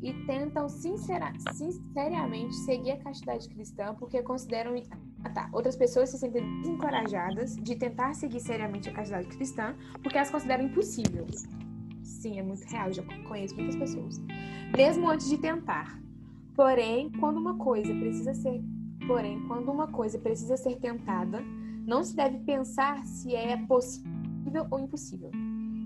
e 0.01 0.13
tentam 0.25 0.69
sincera, 0.69 1.33
sinceramente 1.53 2.55
seguir 2.55 2.91
a 2.91 2.97
castidade 2.97 3.49
cristã 3.49 3.93
porque 3.95 4.21
consideram. 4.23 4.75
Ah, 5.23 5.29
tá. 5.29 5.49
Outras 5.51 5.75
pessoas 5.75 6.09
se 6.09 6.17
sentem 6.17 6.43
desencorajadas 6.61 7.55
de 7.57 7.75
tentar 7.75 8.13
seguir 8.13 8.39
seriamente 8.39 8.89
a 8.89 8.93
castidade 8.93 9.27
cristã 9.27 9.75
porque 10.01 10.17
elas 10.17 10.31
consideram 10.31 10.65
impossível. 10.65 11.25
Sim, 12.01 12.39
é 12.39 12.43
muito 12.43 12.63
real, 12.65 12.91
já 12.91 13.03
conheço 13.27 13.55
muitas 13.55 13.75
pessoas 13.75 14.19
mesmo 14.75 15.09
antes 15.09 15.27
de 15.29 15.37
tentar. 15.37 15.99
Porém, 16.55 17.09
quando 17.19 17.37
uma 17.37 17.57
coisa 17.57 17.93
precisa 17.95 18.33
ser, 18.33 18.61
porém, 19.07 19.41
quando 19.47 19.71
uma 19.71 19.87
coisa 19.87 20.19
precisa 20.19 20.57
ser 20.57 20.75
tentada, 20.77 21.41
não 21.85 22.03
se 22.03 22.15
deve 22.15 22.39
pensar 22.39 23.03
se 23.05 23.35
é 23.35 23.57
possível 23.65 24.67
ou 24.69 24.79
impossível. 24.79 25.31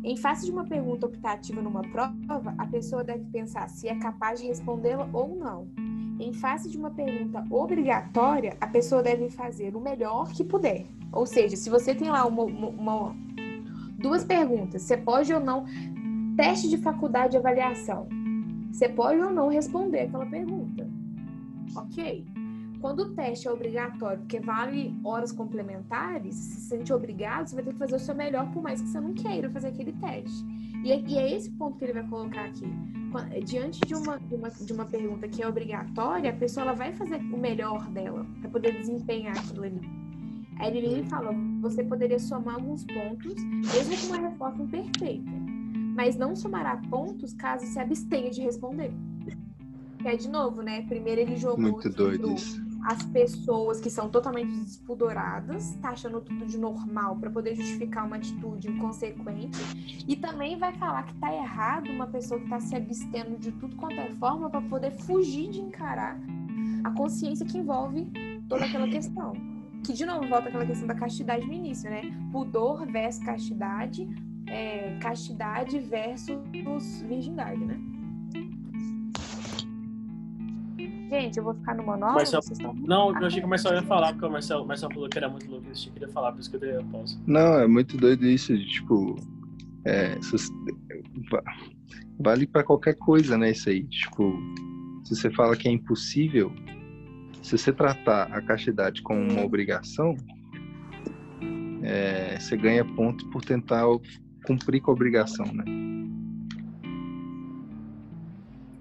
Em 0.03 0.17
face 0.17 0.45
de 0.45 0.51
uma 0.51 0.65
pergunta 0.65 1.05
optativa 1.05 1.61
numa 1.61 1.81
prova, 1.81 2.53
a 2.57 2.67
pessoa 2.67 3.05
deve 3.05 3.23
pensar 3.31 3.69
se 3.69 3.87
é 3.87 3.95
capaz 3.95 4.41
de 4.41 4.47
respondê-la 4.47 5.09
ou 5.13 5.33
não. 5.33 5.67
Em 6.19 6.33
face 6.33 6.69
de 6.69 6.77
uma 6.77 6.91
pergunta 6.91 7.45
obrigatória, 7.49 8.57
a 8.59 8.67
pessoa 8.67 9.01
deve 9.01 9.29
fazer 9.29 9.75
o 9.77 9.79
melhor 9.79 10.29
que 10.33 10.43
puder. 10.43 10.85
Ou 11.09 11.25
seja, 11.25 11.55
se 11.55 11.69
você 11.69 11.95
tem 11.95 12.09
lá 12.09 12.25
uma, 12.25 12.43
uma, 12.43 12.67
uma 12.67 13.15
duas 13.97 14.25
perguntas, 14.25 14.81
você 14.81 14.97
pode 14.97 15.33
ou 15.33 15.39
não 15.39 15.65
teste 16.35 16.69
de 16.69 16.77
faculdade 16.77 17.31
de 17.31 17.37
avaliação. 17.37 18.07
Você 18.73 18.89
pode 18.89 19.21
ou 19.21 19.31
não 19.31 19.47
responder 19.47 20.01
aquela 20.01 20.25
pergunta. 20.25 20.85
Ok? 21.77 22.25
Quando 22.83 22.99
o 22.99 23.09
teste 23.11 23.47
é 23.47 23.51
obrigatório, 23.51 24.19
porque 24.19 24.41
vale 24.41 24.93
horas 25.05 25.31
complementares, 25.31 26.35
se 26.35 26.59
sente 26.67 26.91
obrigado, 26.91 27.47
você 27.47 27.55
vai 27.55 27.63
ter 27.63 27.71
que 27.71 27.79
fazer 27.79 27.95
o 27.95 27.99
seu 27.99 28.13
melhor, 28.13 28.51
por 28.51 28.61
mais 28.61 28.81
que 28.81 28.89
você 28.89 28.99
não 28.99 29.13
queira 29.13 29.49
fazer 29.49 29.69
aquele 29.69 29.93
teste. 29.93 30.45
E 30.83 30.91
é, 30.91 30.99
e 30.99 31.17
é 31.17 31.33
esse 31.33 31.49
ponto 31.51 31.77
que 31.77 31.85
ele 31.85 31.93
vai 31.93 32.05
colocar 32.05 32.43
aqui. 32.43 32.65
Diante 33.45 33.79
de 33.87 33.95
uma, 33.95 34.19
de 34.19 34.35
uma, 34.35 34.49
de 34.49 34.73
uma 34.73 34.83
pergunta 34.83 35.29
que 35.29 35.41
é 35.41 35.47
obrigatória, 35.47 36.29
a 36.29 36.35
pessoa 36.35 36.65
ela 36.65 36.75
vai 36.75 36.91
fazer 36.91 37.21
o 37.21 37.37
melhor 37.37 37.89
dela 37.91 38.27
para 38.41 38.49
poder 38.49 38.77
desempenhar 38.77 39.37
aquilo 39.37 39.63
ali. 39.63 39.81
Aí 40.59 40.77
ele 40.77 41.03
fala: 41.05 41.33
você 41.61 41.85
poderia 41.85 42.19
somar 42.19 42.55
alguns 42.55 42.83
pontos, 42.83 43.33
mesmo 43.73 43.97
com 43.97 44.13
uma 44.13 44.27
resposta 44.27 44.61
imperfeita 44.61 45.31
mas 45.95 46.15
não 46.15 46.35
somará 46.35 46.75
pontos 46.89 47.33
caso 47.33 47.67
se 47.67 47.77
abstenha 47.77 48.31
de 48.31 48.41
responder. 48.41 48.91
Que 50.01 50.07
é 50.07 50.15
de 50.15 50.27
novo, 50.27 50.63
né? 50.63 50.81
Primeiro 50.87 51.21
ele 51.21 51.37
jogou 51.37 51.59
Muito 51.59 51.87
doido 51.87 52.33
isso. 52.33 52.62
As 52.83 53.03
pessoas 53.03 53.79
que 53.79 53.89
são 53.89 54.09
totalmente 54.09 54.51
despudoradas, 54.51 55.75
tá 55.81 55.89
achando 55.89 56.19
tudo 56.19 56.45
de 56.45 56.57
normal 56.57 57.15
para 57.15 57.29
poder 57.29 57.55
justificar 57.55 58.05
uma 58.05 58.17
atitude 58.17 58.69
inconsequente, 58.69 60.03
e 60.07 60.15
também 60.15 60.57
vai 60.57 60.73
falar 60.73 61.03
que 61.03 61.13
tá 61.15 61.33
errado 61.33 61.89
uma 61.89 62.07
pessoa 62.07 62.39
que 62.39 62.49
tá 62.49 62.59
se 62.59 62.75
abstendo 62.75 63.37
de 63.37 63.51
tudo 63.53 63.75
quanto 63.75 63.99
é 63.99 64.09
forma 64.15 64.49
para 64.49 64.61
poder 64.61 64.91
fugir 64.91 65.49
de 65.49 65.61
encarar 65.61 66.19
a 66.83 66.91
consciência 66.91 67.45
que 67.45 67.57
envolve 67.57 68.11
toda 68.49 68.65
aquela 68.65 68.87
questão. 68.87 69.33
Que 69.83 69.93
de 69.93 70.05
novo 70.05 70.27
volta 70.27 70.47
aquela 70.47 70.65
questão 70.65 70.87
da 70.87 70.95
castidade 70.95 71.45
no 71.45 71.53
início, 71.53 71.89
né? 71.89 72.01
Pudor 72.31 72.85
versus 72.85 73.23
castidade, 73.23 74.07
é, 74.47 74.97
castidade 75.01 75.77
versus 75.79 76.37
virgindade, 77.05 77.63
né? 77.65 77.92
Gente, 81.13 81.37
eu 81.37 81.43
vou 81.43 81.53
ficar 81.53 81.75
no 81.75 81.83
monólogo. 81.83 82.15
Marcel... 82.15 82.39
Estão... 82.39 82.73
Não, 82.73 83.11
eu 83.19 83.27
achei 83.27 83.39
que 83.39 83.45
o 83.45 83.49
Marcel 83.49 83.75
ia 83.75 83.83
falar, 83.83 84.13
porque 84.13 84.25
o 84.25 84.31
Marcel, 84.31 84.63
o 84.63 84.65
Marcel 84.65 84.89
falou 84.91 85.07
que 85.07 85.17
era 85.19 85.29
muito 85.29 85.47
louco 85.47 85.69
isso, 85.71 85.89
eu 85.89 85.93
queria 85.93 86.09
falar, 86.09 86.31
por 86.31 86.41
isso 86.41 86.49
que 86.49 86.55
eu 86.55 86.59
dei 86.59 86.75
a 86.75 86.83
pausa. 86.85 87.21
Não, 87.27 87.59
é 87.59 87.67
muito 87.67 87.95
doido 87.97 88.25
isso, 88.25 88.57
de, 88.57 88.65
tipo. 88.65 89.15
É, 89.85 90.17
vale 92.19 92.47
para 92.47 92.63
qualquer 92.63 92.95
coisa, 92.95 93.37
né? 93.37 93.51
Isso 93.51 93.69
aí. 93.69 93.83
Tipo, 93.83 94.33
se 95.03 95.15
você 95.15 95.29
fala 95.29 95.55
que 95.55 95.67
é 95.67 95.71
impossível, 95.71 96.51
se 97.43 97.59
você 97.59 97.71
tratar 97.71 98.23
a 98.33 98.41
castidade 98.41 99.03
como 99.03 99.21
uma 99.21 99.43
obrigação, 99.43 100.15
é, 101.83 102.39
você 102.39 102.57
ganha 102.57 102.83
ponto 102.83 103.29
por 103.29 103.45
tentar 103.45 103.83
cumprir 104.47 104.81
com 104.81 104.89
a 104.89 104.93
obrigação, 104.95 105.45
né? 105.45 105.63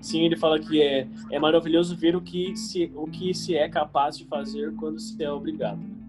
Sim, 0.02 0.24
ele 0.24 0.36
fala 0.36 0.58
que 0.58 0.82
é, 0.82 1.06
é 1.30 1.38
maravilhoso 1.38 1.96
ver 1.96 2.16
o 2.16 2.20
que, 2.20 2.56
se, 2.56 2.90
o 2.94 3.06
que 3.06 3.32
se 3.32 3.56
é 3.56 3.68
capaz 3.68 4.18
de 4.18 4.24
fazer 4.26 4.74
quando 4.74 4.98
se 4.98 5.22
é 5.22 5.30
obrigado. 5.30 5.78
Né? 5.78 6.02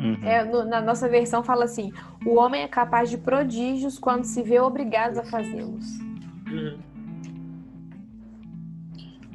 Uhum. 0.00 0.18
É, 0.22 0.44
no, 0.44 0.64
na 0.64 0.80
nossa 0.80 1.08
versão 1.08 1.44
fala 1.44 1.64
assim: 1.64 1.92
o 2.24 2.34
homem 2.34 2.62
é 2.62 2.68
capaz 2.68 3.08
de 3.08 3.16
prodígios 3.16 3.98
quando 3.98 4.24
se 4.24 4.42
vê 4.42 4.58
obrigado 4.58 5.18
a 5.18 5.24
fazê-los. 5.24 5.98
Uhum. 6.50 6.76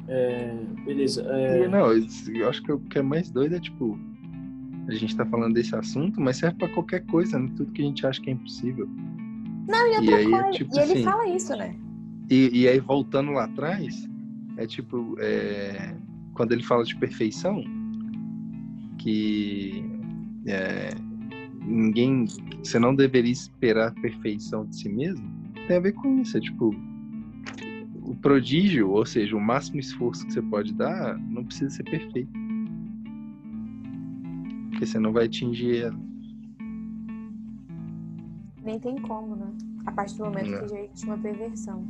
É, 0.06 0.54
beleza. 0.84 1.22
É... 1.22 1.66
Não, 1.66 1.90
eu 1.90 2.48
acho 2.50 2.62
que 2.62 2.70
o 2.70 2.78
que 2.78 2.98
é 2.98 3.02
mais 3.02 3.30
doido 3.30 3.56
é 3.56 3.60
tipo: 3.60 3.98
a 4.88 4.92
gente 4.92 5.16
tá 5.16 5.24
falando 5.24 5.54
desse 5.54 5.74
assunto, 5.74 6.20
mas 6.20 6.36
serve 6.36 6.58
para 6.58 6.68
qualquer 6.68 7.06
coisa, 7.06 7.38
né? 7.38 7.50
tudo 7.56 7.72
que 7.72 7.80
a 7.80 7.84
gente 7.86 8.06
acha 8.06 8.20
que 8.20 8.28
é 8.28 8.34
impossível. 8.34 8.86
Não, 9.66 9.86
e 9.86 9.96
outra 9.96 10.04
e 10.04 10.14
aí, 10.14 10.30
coisa, 10.30 10.50
tipo, 10.50 10.76
e 10.76 10.80
ele 10.80 10.92
assim, 10.92 11.04
fala 11.04 11.28
isso, 11.28 11.56
né? 11.56 11.74
E, 12.30 12.62
e 12.62 12.68
aí, 12.68 12.80
voltando 12.80 13.32
lá 13.32 13.44
atrás, 13.44 14.08
é 14.56 14.66
tipo, 14.66 15.16
é, 15.18 15.94
quando 16.34 16.52
ele 16.52 16.62
fala 16.62 16.84
de 16.84 16.96
perfeição, 16.96 17.62
que 18.98 19.84
é, 20.46 20.94
ninguém, 21.64 22.26
você 22.62 22.78
não 22.78 22.94
deveria 22.94 23.32
esperar 23.32 23.88
a 23.88 24.00
perfeição 24.00 24.66
de 24.66 24.76
si 24.76 24.88
mesmo, 24.88 25.26
tem 25.66 25.76
a 25.76 25.80
ver 25.80 25.92
com 25.92 26.20
isso, 26.20 26.36
é 26.36 26.40
tipo, 26.40 26.74
o 28.02 28.14
prodígio, 28.16 28.90
ou 28.90 29.06
seja, 29.06 29.36
o 29.36 29.40
máximo 29.40 29.80
esforço 29.80 30.26
que 30.26 30.32
você 30.32 30.42
pode 30.42 30.74
dar, 30.74 31.18
não 31.18 31.44
precisa 31.44 31.70
ser 31.70 31.84
perfeito. 31.84 32.30
Porque 34.70 34.86
você 34.86 34.98
não 34.98 35.12
vai 35.12 35.26
atingir 35.26 35.84
ela. 35.84 36.00
Nem 38.64 38.78
tem 38.78 38.96
como, 39.02 39.36
né? 39.36 39.52
A 39.86 39.92
partir 39.92 40.16
do 40.16 40.24
momento 40.24 40.54
é. 40.54 40.60
que 40.60 40.68
já 40.68 40.80
existe 40.80 41.06
uma 41.06 41.18
perversão. 41.18 41.84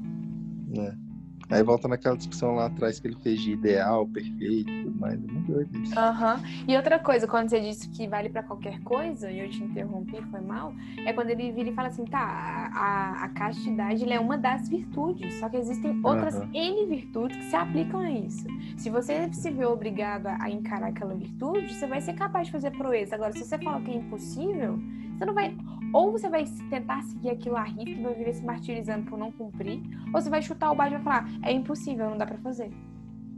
É. 0.76 1.12
Aí 1.52 1.62
volta 1.62 1.86
naquela 1.86 2.16
discussão 2.16 2.54
lá 2.54 2.66
atrás 2.66 2.98
que 2.98 3.06
ele 3.06 3.16
fez 3.16 3.38
de 3.40 3.52
ideal, 3.52 4.06
perfeito 4.06 4.70
e 4.70 4.84
tudo 4.84 4.98
mais. 4.98 5.22
É 5.22 5.32
muito 5.32 5.52
doido 5.52 5.78
isso. 5.82 5.98
Aham. 5.98 6.36
Uhum. 6.36 6.64
E 6.66 6.76
outra 6.76 6.98
coisa, 6.98 7.26
quando 7.26 7.50
você 7.50 7.60
disse 7.60 7.90
que 7.90 8.08
vale 8.08 8.30
para 8.30 8.42
qualquer 8.42 8.80
coisa, 8.80 9.30
e 9.30 9.38
eu 9.38 9.50
te 9.50 9.62
interrompi, 9.62 10.22
foi 10.30 10.40
mal, 10.40 10.72
é 11.04 11.12
quando 11.12 11.28
ele 11.28 11.52
vira 11.52 11.68
e 11.68 11.74
fala 11.74 11.88
assim, 11.88 12.06
tá, 12.06 12.70
a, 12.74 13.24
a 13.24 13.28
castidade 13.30 14.10
é 14.10 14.18
uma 14.18 14.38
das 14.38 14.66
virtudes, 14.68 15.34
só 15.34 15.48
que 15.50 15.58
existem 15.58 16.00
outras 16.02 16.36
uhum. 16.36 16.48
N 16.54 16.86
virtudes 16.86 17.36
que 17.36 17.44
se 17.44 17.56
aplicam 17.56 18.00
a 18.00 18.10
isso. 18.10 18.46
Se 18.78 18.88
você 18.88 19.30
se 19.32 19.50
vê 19.50 19.66
obrigado 19.66 20.28
a 20.28 20.48
encarar 20.48 20.88
aquela 20.88 21.14
virtude, 21.14 21.74
você 21.74 21.86
vai 21.86 22.00
ser 22.00 22.14
capaz 22.14 22.46
de 22.46 22.52
fazer 22.52 22.70
proeza. 22.70 23.14
Agora, 23.14 23.32
se 23.32 23.44
você 23.44 23.58
fala 23.58 23.78
que 23.82 23.90
é 23.90 23.96
impossível, 23.96 24.78
você 25.22 25.26
não 25.26 25.34
vai. 25.34 25.56
Ou 25.92 26.10
você 26.10 26.28
vai 26.28 26.44
tentar 26.68 27.02
seguir 27.02 27.30
aquilo 27.30 27.56
à 27.56 27.62
risca 27.62 27.90
e 27.90 28.02
vai 28.02 28.14
viver 28.14 28.34
se 28.34 28.44
martirizando 28.44 29.08
por 29.08 29.18
não 29.18 29.30
cumprir, 29.30 29.80
ou 30.06 30.20
você 30.20 30.28
vai 30.28 30.42
chutar 30.42 30.72
o 30.72 30.74
balde 30.74 30.94
e 30.94 30.98
vai 30.98 31.04
falar: 31.04 31.30
é 31.42 31.52
impossível, 31.52 32.10
não 32.10 32.18
dá 32.18 32.26
para 32.26 32.38
fazer. 32.38 32.70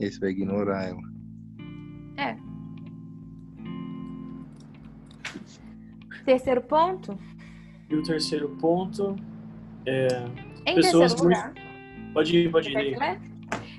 Esse 0.01 0.19
vai 0.19 0.31
ignorar 0.31 0.85
ela. 0.85 1.03
É. 2.17 2.37
Terceiro 6.25 6.63
ponto. 6.63 7.19
E 7.91 7.97
o 7.97 8.03
terceiro 8.03 8.49
ponto 8.57 9.17
é. 9.85 10.09
Em 10.67 10.77
Pessoas 10.77 11.13
terceiro 11.13 11.23
lugar. 11.25 11.55
Pode 12.15 12.37
ir, 12.37 12.51
pode 12.51 12.71
ir. 12.71 12.95
que 12.95 12.99
lê? 12.99 13.19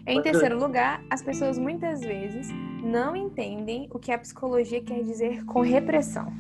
Em 0.07 0.21
terceiro 0.21 0.59
lugar, 0.59 1.03
as 1.09 1.23
pessoas 1.23 1.57
muitas 1.57 2.01
vezes 2.01 2.47
não 2.83 3.15
entendem 3.15 3.87
o 3.89 3.97
que 3.97 4.11
a 4.11 4.19
psicologia 4.19 4.79
quer 4.83 5.01
dizer 5.01 5.43
com 5.45 5.61
repressão. 5.61 6.31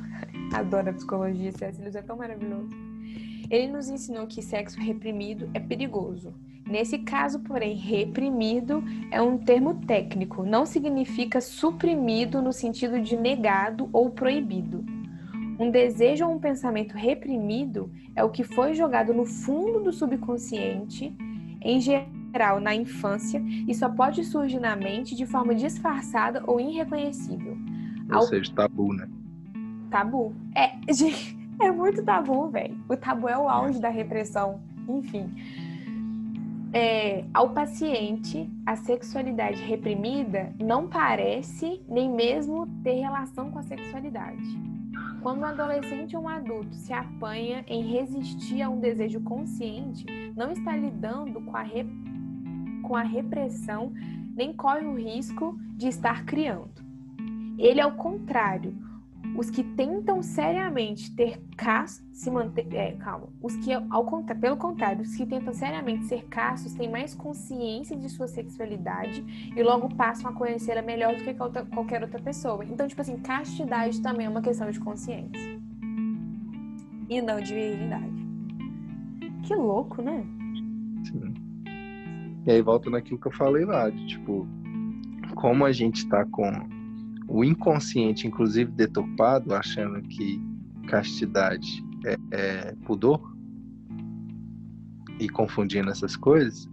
Adoro 0.55 0.89
a 0.89 0.93
psicologia, 0.93 1.51
C.S. 1.51 1.79
Lewis 1.81 1.95
é 1.95 2.01
tão 2.01 2.15
maravilhoso. 2.15 2.69
Ele 3.49 3.67
nos 3.67 3.89
ensinou 3.89 4.25
que 4.25 4.41
sexo 4.41 4.79
reprimido 4.79 5.49
é 5.53 5.59
perigoso. 5.59 6.33
Nesse 6.65 6.97
caso, 6.99 7.39
porém, 7.41 7.75
reprimido 7.75 8.83
é 9.11 9.21
um 9.21 9.37
termo 9.37 9.75
técnico, 9.85 10.43
não 10.43 10.65
significa 10.65 11.39
suprimido 11.41 12.41
no 12.41 12.51
sentido 12.51 12.99
de 12.99 13.15
negado 13.15 13.87
ou 13.93 14.09
proibido. 14.09 14.83
Um 15.59 15.69
desejo 15.69 16.25
ou 16.25 16.33
um 16.33 16.39
pensamento 16.39 16.93
reprimido 16.93 17.91
é 18.15 18.23
o 18.23 18.29
que 18.29 18.43
foi 18.43 18.73
jogado 18.73 19.13
no 19.13 19.25
fundo 19.25 19.79
do 19.81 19.93
subconsciente, 19.93 21.13
em 21.61 21.79
geral 21.79 22.59
na 22.59 22.73
infância, 22.73 23.41
e 23.67 23.73
só 23.75 23.89
pode 23.89 24.23
surgir 24.23 24.59
na 24.59 24.75
mente 24.75 25.15
de 25.15 25.25
forma 25.25 25.53
disfarçada 25.53 26.43
ou 26.47 26.59
irreconhecível. 26.59 27.57
Ou 28.09 28.15
Ao- 28.15 28.23
seja, 28.23 28.51
tabu, 28.53 28.93
né? 28.93 29.07
Tabu. 29.95 30.33
É, 30.53 30.71
gente, 30.93 31.37
é 31.57 31.71
muito 31.71 32.03
tabu, 32.03 32.49
velho. 32.49 32.77
O 32.89 32.97
tabu 32.97 33.29
é 33.29 33.37
o 33.37 33.47
auge 33.47 33.79
da 33.79 33.87
repressão. 33.87 34.59
Enfim. 34.89 35.33
É, 36.73 37.23
ao 37.33 37.51
paciente, 37.51 38.49
a 38.65 38.75
sexualidade 38.75 39.63
reprimida 39.63 40.53
não 40.59 40.89
parece 40.89 41.81
nem 41.87 42.09
mesmo 42.09 42.67
ter 42.83 42.95
relação 42.95 43.49
com 43.49 43.59
a 43.59 43.63
sexualidade. 43.63 44.43
Quando 45.21 45.39
um 45.39 45.45
adolescente 45.45 46.17
ou 46.17 46.23
um 46.23 46.27
adulto 46.27 46.75
se 46.75 46.91
apanha 46.91 47.63
em 47.65 47.81
resistir 47.83 48.61
a 48.61 48.69
um 48.69 48.81
desejo 48.81 49.21
consciente, 49.21 50.05
não 50.35 50.51
está 50.51 50.75
lidando 50.75 51.39
com 51.39 51.55
a, 51.55 51.61
re- 51.61 51.87
com 52.83 52.97
a 52.97 53.01
repressão, 53.01 53.93
nem 54.35 54.51
corre 54.51 54.85
o 54.85 54.93
risco 54.95 55.57
de 55.77 55.87
estar 55.87 56.25
criando. 56.25 56.83
Ele, 57.57 57.79
ao 57.79 57.93
contrário, 57.93 58.75
os 59.37 59.49
que 59.49 59.63
tentam 59.63 60.21
seriamente 60.21 61.13
ter 61.15 61.41
castos 61.57 62.05
se 62.13 62.31
manter, 62.31 62.73
é, 62.73 62.93
calma, 62.93 63.27
os 63.41 63.55
que 63.57 63.73
ao 63.73 64.05
contra, 64.05 64.33
pelo 64.33 64.55
contrário, 64.55 65.01
os 65.01 65.15
que 65.15 65.25
tentam 65.25 65.53
seriamente 65.53 66.05
ser 66.05 66.25
castos 66.25 66.73
têm 66.73 66.89
mais 66.89 67.13
consciência 67.13 67.95
de 67.95 68.07
sua 68.09 68.27
sexualidade 68.27 69.51
e 69.55 69.61
logo 69.61 69.93
passam 69.95 70.31
a 70.31 70.33
conhecê-la 70.33 70.81
melhor 70.81 71.15
do 71.15 71.23
que 71.23 71.33
qualquer 71.33 72.01
outra 72.01 72.21
pessoa. 72.21 72.63
Então, 72.63 72.87
tipo 72.87 73.01
assim, 73.01 73.17
castidade 73.17 74.01
também 74.01 74.25
é 74.25 74.29
uma 74.29 74.41
questão 74.41 74.71
de 74.71 74.79
consciência 74.79 75.59
e 77.09 77.21
não 77.21 77.41
de 77.41 77.53
virgindade. 77.53 78.25
Que 79.43 79.53
louco, 79.53 80.01
né? 80.01 80.25
Sim. 81.03 81.33
E 82.45 82.51
aí 82.51 82.61
volta 82.61 82.89
naquilo 82.89 83.19
que 83.19 83.27
eu 83.27 83.33
falei 83.33 83.65
lá, 83.65 83.89
de 83.89 84.07
tipo, 84.07 84.47
como 85.35 85.65
a 85.65 85.71
gente 85.71 86.07
tá 86.07 86.25
com 86.25 86.74
o 87.27 87.43
inconsciente, 87.43 88.27
inclusive 88.27 88.71
deturpado, 88.71 89.53
achando 89.53 90.01
que 90.03 90.41
castidade 90.87 91.83
é, 92.05 92.17
é 92.31 92.75
pudor 92.85 93.35
e 95.19 95.27
confundindo 95.29 95.89
essas 95.89 96.15
coisas, 96.15 96.69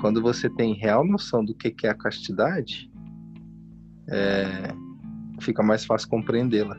quando 0.00 0.22
você 0.22 0.48
tem 0.48 0.74
real 0.74 1.04
noção 1.04 1.44
do 1.44 1.54
que 1.54 1.70
que 1.70 1.86
é 1.86 1.90
a 1.90 1.94
castidade, 1.94 2.90
é, 4.08 4.74
fica 5.40 5.62
mais 5.62 5.84
fácil 5.84 6.08
compreendê-la. 6.08 6.76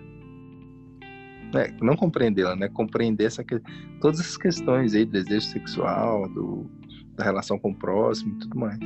Né? 1.53 1.75
Não 1.81 1.95
compreendê-la, 1.95 2.55
né? 2.55 2.69
Compreender 2.69 3.25
essa 3.25 3.43
que... 3.43 3.61
todas 3.99 4.19
essas 4.19 4.37
questões 4.37 4.93
aí, 4.93 5.05
do 5.05 5.11
desejo 5.11 5.45
sexual, 5.47 6.29
do, 6.29 6.69
da 7.15 7.23
relação 7.23 7.57
com 7.57 7.71
o 7.71 7.75
próximo 7.75 8.35
e 8.35 8.39
tudo 8.39 8.57
mais. 8.57 8.79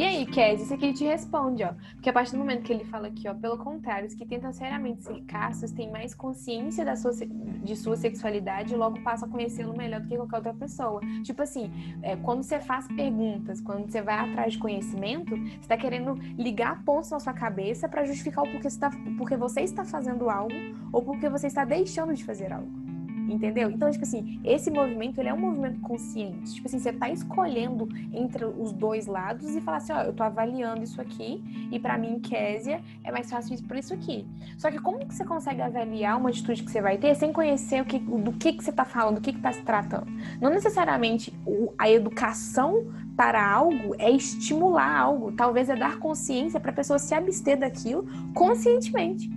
E 0.00 0.02
aí, 0.02 0.24
Kes, 0.24 0.62
isso 0.62 0.72
aqui 0.72 0.86
ele 0.86 0.94
te 0.94 1.04
responde, 1.04 1.62
ó. 1.62 1.74
Porque 1.92 2.08
a 2.08 2.12
partir 2.12 2.32
do 2.32 2.38
momento 2.38 2.62
que 2.62 2.72
ele 2.72 2.84
fala 2.84 3.08
aqui, 3.08 3.28
ó, 3.28 3.34
pelo 3.34 3.58
contrário, 3.58 4.08
os 4.08 4.14
que 4.14 4.24
tentam 4.24 4.52
seriamente 4.52 5.02
ser 5.02 5.20
castos 5.24 5.72
têm 5.72 5.90
mais 5.90 6.14
consciência 6.14 6.84
da 6.84 6.96
sua, 6.96 7.12
de 7.12 7.76
sua 7.76 7.96
sexualidade 7.96 8.72
e 8.72 8.76
logo 8.76 8.98
passam 9.02 9.28
a 9.28 9.30
conhecê-lo 9.30 9.76
melhor 9.76 10.00
do 10.00 10.08
que 10.08 10.16
qualquer 10.16 10.36
outra 10.36 10.54
pessoa. 10.54 11.00
Tipo 11.22 11.42
assim, 11.42 11.70
é, 12.02 12.16
quando 12.16 12.42
você 12.42 12.60
faz 12.60 12.86
perguntas, 12.88 13.60
quando 13.60 13.90
você 13.90 14.00
vai 14.00 14.30
atrás 14.30 14.54
de 14.54 14.58
conhecimento, 14.58 15.36
você 15.36 15.68
tá 15.68 15.76
querendo 15.76 16.14
ligar 16.38 16.82
pontos 16.84 17.10
na 17.10 17.20
sua 17.20 17.32
cabeça 17.32 17.88
para 17.88 18.04
justificar 18.04 18.44
o 18.44 18.50
porquê 18.50 18.70
você, 18.70 18.80
tá, 18.80 18.90
porque 19.18 19.36
você 19.36 19.60
está 19.60 19.84
fazendo 19.84 20.30
algo 20.30 20.54
ou 20.92 21.02
porque 21.02 21.28
você 21.28 21.46
está 21.46 21.64
deixando 21.64 22.14
de 22.14 22.24
fazer 22.24 22.52
algo. 22.52 22.89
Entendeu? 23.34 23.70
Então, 23.70 23.90
tipo 23.90 24.04
assim, 24.04 24.40
esse 24.44 24.70
movimento, 24.70 25.18
ele 25.18 25.28
é 25.28 25.34
um 25.34 25.38
movimento 25.38 25.80
consciente. 25.80 26.54
Tipo 26.54 26.66
assim, 26.66 26.78
você 26.78 26.92
tá 26.92 27.08
escolhendo 27.08 27.88
entre 28.12 28.44
os 28.44 28.72
dois 28.72 29.06
lados 29.06 29.54
e 29.54 29.60
falar 29.60 29.78
assim, 29.78 29.92
ó, 29.92 30.02
eu 30.02 30.12
tô 30.12 30.22
avaliando 30.22 30.82
isso 30.82 31.00
aqui 31.00 31.42
e 31.70 31.78
pra 31.78 31.96
mim, 31.96 32.18
Késia, 32.20 32.80
é 33.04 33.12
mais 33.12 33.30
fácil 33.30 33.54
isso 33.54 33.64
por 33.64 33.76
isso 33.76 33.94
aqui. 33.94 34.26
Só 34.58 34.70
que 34.70 34.78
como 34.78 34.98
que 35.06 35.14
você 35.14 35.24
consegue 35.24 35.62
avaliar 35.62 36.18
uma 36.18 36.30
atitude 36.30 36.62
que 36.62 36.70
você 36.70 36.80
vai 36.80 36.98
ter 36.98 37.14
sem 37.14 37.32
conhecer 37.32 37.80
o 37.80 37.84
que, 37.84 37.98
do 37.98 38.32
que 38.32 38.52
que 38.52 38.64
você 38.64 38.72
tá 38.72 38.84
falando, 38.84 39.16
do 39.16 39.20
que 39.20 39.32
que 39.32 39.40
tá 39.40 39.52
se 39.52 39.62
tratando? 39.62 40.06
Não 40.40 40.50
necessariamente 40.50 41.32
a 41.78 41.88
educação 41.88 42.86
para 43.16 43.46
algo 43.46 43.94
é 43.98 44.10
estimular 44.10 44.98
algo. 44.98 45.32
Talvez 45.32 45.68
é 45.68 45.76
dar 45.76 45.98
consciência 45.98 46.58
pra 46.58 46.72
pessoa 46.72 46.98
se 46.98 47.14
abster 47.14 47.58
daquilo 47.58 48.06
conscientemente. 48.34 49.30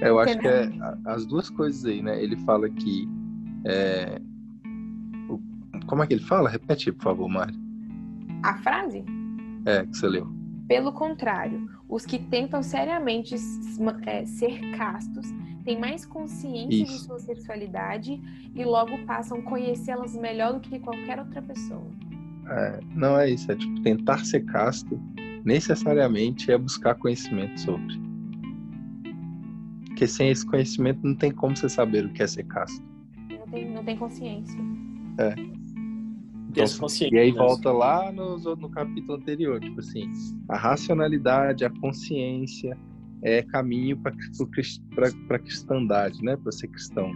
Eu 0.00 0.18
acho 0.18 0.38
que 0.38 0.48
é 0.48 0.70
as 1.04 1.26
duas 1.26 1.50
coisas 1.50 1.84
aí, 1.84 2.02
né? 2.02 2.22
Ele 2.22 2.36
fala 2.38 2.68
que. 2.68 3.08
é, 3.64 4.20
como 5.86 6.02
é 6.02 6.06
que 6.06 6.14
ele 6.14 6.22
fala? 6.22 6.48
Repete, 6.48 6.92
por 6.92 7.04
favor, 7.04 7.28
Mari. 7.28 7.54
A 8.42 8.54
frase? 8.58 9.04
É, 9.66 9.84
que 9.84 9.96
você 9.96 10.08
leu. 10.08 10.28
Pelo 10.66 10.92
contrário, 10.92 11.68
os 11.88 12.06
que 12.06 12.18
tentam 12.18 12.62
seriamente 12.62 13.34
é, 14.06 14.24
ser 14.24 14.60
castos 14.76 15.26
têm 15.64 15.78
mais 15.78 16.06
consciência 16.06 16.68
de 16.68 16.82
Isso. 16.84 17.06
sua 17.06 17.18
sexualidade 17.18 18.20
e 18.54 18.64
logo 18.64 18.96
passam 19.04 19.38
a 19.38 19.42
conhecê-las 19.42 20.14
melhor 20.16 20.54
do 20.54 20.60
que 20.60 20.78
qualquer 20.78 21.18
outra 21.18 21.42
pessoa. 21.42 21.90
É, 22.48 22.80
não 22.94 23.18
é 23.18 23.30
isso, 23.30 23.50
é 23.50 23.56
tipo, 23.56 23.80
tentar 23.82 24.24
ser 24.24 24.44
casto 24.44 24.98
necessariamente 25.44 26.50
é 26.50 26.58
buscar 26.58 26.94
conhecimento 26.94 27.58
sobre. 27.60 28.09
Porque 30.00 30.08
sem 30.08 30.30
esse 30.30 30.46
conhecimento 30.46 31.06
não 31.06 31.14
tem 31.14 31.30
como 31.30 31.54
você 31.54 31.68
saber 31.68 32.06
o 32.06 32.12
que 32.14 32.22
é 32.22 32.26
ser 32.26 32.44
casto. 32.44 32.82
Não 33.28 33.46
tem, 33.48 33.70
não 33.70 33.84
tem 33.84 33.98
consciência. 33.98 34.58
Essa 36.56 36.78
consciência, 36.78 37.14
E 37.14 37.18
aí 37.18 37.30
volta 37.30 37.70
lá 37.70 38.10
no, 38.10 38.38
no 38.38 38.70
capítulo 38.70 39.18
anterior, 39.18 39.60
tipo 39.60 39.78
assim, 39.80 40.10
a 40.48 40.56
racionalidade, 40.56 41.66
a 41.66 41.70
consciência 41.82 42.74
é 43.22 43.42
caminho 43.42 43.98
para 43.98 44.14
a 45.36 45.38
cristandade, 45.38 46.24
né? 46.24 46.34
Para 46.34 46.50
ser 46.50 46.68
cristão. 46.68 47.12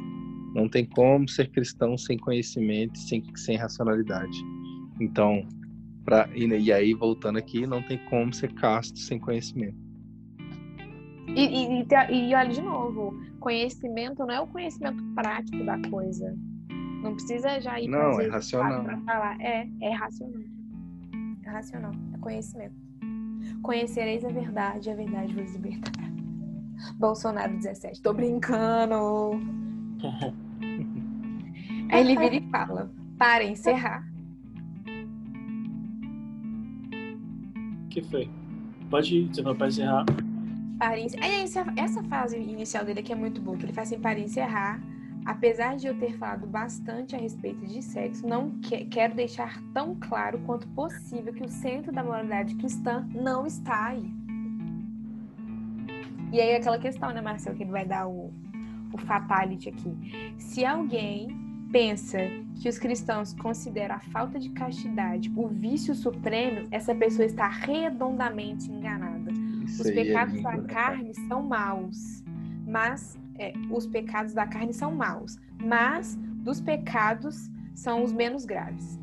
Não 0.55 0.69
tem 0.69 0.85
como 0.85 1.27
ser 1.27 1.51
cristão 1.53 1.97
sem 1.97 2.19
conhecimento, 2.19 2.99
sem, 2.99 3.25
sem 3.35 3.57
racionalidade. 3.57 4.39
Então, 5.01 5.49
pra, 6.05 6.29
e, 6.35 6.47
e 6.47 6.71
aí 6.71 6.93
voltando 6.93 7.39
aqui, 7.39 7.67
não 7.67 7.83
tem 7.83 7.97
como 8.11 8.31
ser 8.35 8.53
casto 8.53 8.99
sem 8.99 9.19
conhecimento. 9.19 9.84
E, 11.29 11.81
e, 11.81 11.83
e, 11.83 12.31
e 12.31 12.35
olha 12.35 12.49
de 12.49 12.61
novo, 12.63 13.19
conhecimento 13.41 14.25
não 14.25 14.35
é 14.35 14.41
o 14.41 14.47
conhecimento 14.47 15.03
prático 15.15 15.65
da 15.65 15.79
coisa. 15.89 16.37
Não 17.03 17.15
precisa 17.15 17.61
já 17.61 17.81
ir 17.81 17.89
Não, 17.89 18.13
fazer 18.13 18.27
é 18.27 18.31
racional. 18.31 18.85
para 18.85 18.99
falar. 19.01 19.41
É, 19.41 19.69
é 19.83 19.95
racional. 19.95 20.41
É 21.45 21.51
racional, 21.51 21.93
é 22.15 22.19
conhecimento. 22.19 22.75
Conhecereis 23.63 24.25
a 24.25 24.29
verdade, 24.29 24.91
a 24.91 24.95
verdade 24.95 25.35
vos 25.35 25.55
libertará. 25.55 26.05
Bolsonaro 26.99 27.55
17. 27.57 28.03
Tô 28.03 28.13
brincando. 28.13 29.41
Aí 31.91 32.01
ele 32.01 32.17
vira 32.17 32.37
e 32.37 32.51
fala: 32.51 32.91
para 33.19 33.45
encerrar. 33.45 34.05
O 37.85 37.89
que 37.89 38.03
foi? 38.03 38.29
Pode 38.91 39.17
ir, 39.17 39.29
você 39.29 39.43
vai 39.43 39.55
para 39.55 39.69
encerrar. 39.69 40.05
Para 40.79 40.99
encer- 40.99 41.23
Aí 41.23 41.43
essa, 41.43 42.03
fase 42.05 42.37
inicial 42.39 42.85
dele 42.85 43.01
aqui 43.01 43.13
é 43.13 43.17
muito 43.17 43.41
boa, 43.41 43.57
que 43.57 43.65
ele 43.65 43.73
faz 43.73 43.93
assim, 43.93 44.01
para 44.01 44.19
encerrar. 44.19 44.81
Apesar 45.25 45.77
de 45.77 45.87
eu 45.87 45.99
ter 45.99 46.19
falado 46.19 46.47
bastante 46.47 47.17
a 47.17 47.19
respeito 47.19 47.65
de 47.67 47.81
sexo, 47.83 48.27
não 48.27 48.51
que- 48.59 48.85
quero 48.87 49.15
deixar 49.15 49.59
tão 49.73 49.95
claro 49.99 50.39
quanto 50.41 50.69
possível 50.69 51.33
que 51.33 51.43
o 51.43 51.49
centro 51.49 51.91
da 51.93 52.05
moralidade 52.05 52.55
cristã 52.57 53.09
não 53.15 53.47
está 53.47 53.87
aí. 53.87 54.05
E 56.31 56.41
aí 56.41 56.57
aquela 56.57 56.79
questão, 56.79 57.11
né, 57.13 57.21
Marcelo, 57.23 57.57
que 57.57 57.63
ele 57.63 57.71
vai 57.71 57.87
dar 57.87 58.07
o, 58.07 58.33
o 58.93 58.99
fatality 58.99 59.69
aqui. 59.71 60.35
Se 60.37 60.65
alguém 60.65 61.29
pensa 61.73 62.19
que 62.61 62.69
os 62.69 62.79
cristãos 62.79 63.33
consideram 63.35 63.95
a 63.95 64.01
falta 64.01 64.39
de 64.39 64.51
castidade 64.51 65.33
o 65.35 65.49
vício 65.49 65.95
supremo, 65.95 66.69
essa 66.71 66.95
pessoa 66.95 67.25
está 67.25 67.49
redondamente 67.49 68.71
enganada. 68.71 69.33
Isso 69.65 69.83
Os 69.83 69.89
é 69.89 69.93
pecados 69.93 70.35
lindo, 70.35 70.45
da 70.45 70.57
né, 70.57 70.69
carne 70.69 71.15
são 71.15 71.43
maus, 71.43 72.23
mas 72.67 73.19
é, 73.39 73.53
os 73.71 73.87
pecados 73.87 74.33
da 74.33 74.47
carne 74.47 74.73
são 74.73 74.95
maus, 74.95 75.37
mas 75.63 76.17
dos 76.45 76.61
pecados 76.61 77.51
são 77.75 78.03
os 78.03 78.13
menos 78.13 78.45
graves. 78.45 78.99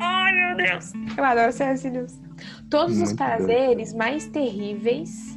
Ai, 0.00 0.32
meu 0.32 0.56
Deus! 0.56 0.92
Eu 1.16 1.24
adoro 1.24 1.52
C.S. 1.52 1.88
Lewis. 1.88 2.20
Todos 2.68 2.96
os 2.96 3.02
Muito 3.04 3.16
prazeres 3.16 3.94
mais 3.94 4.28
terríveis 4.28 5.35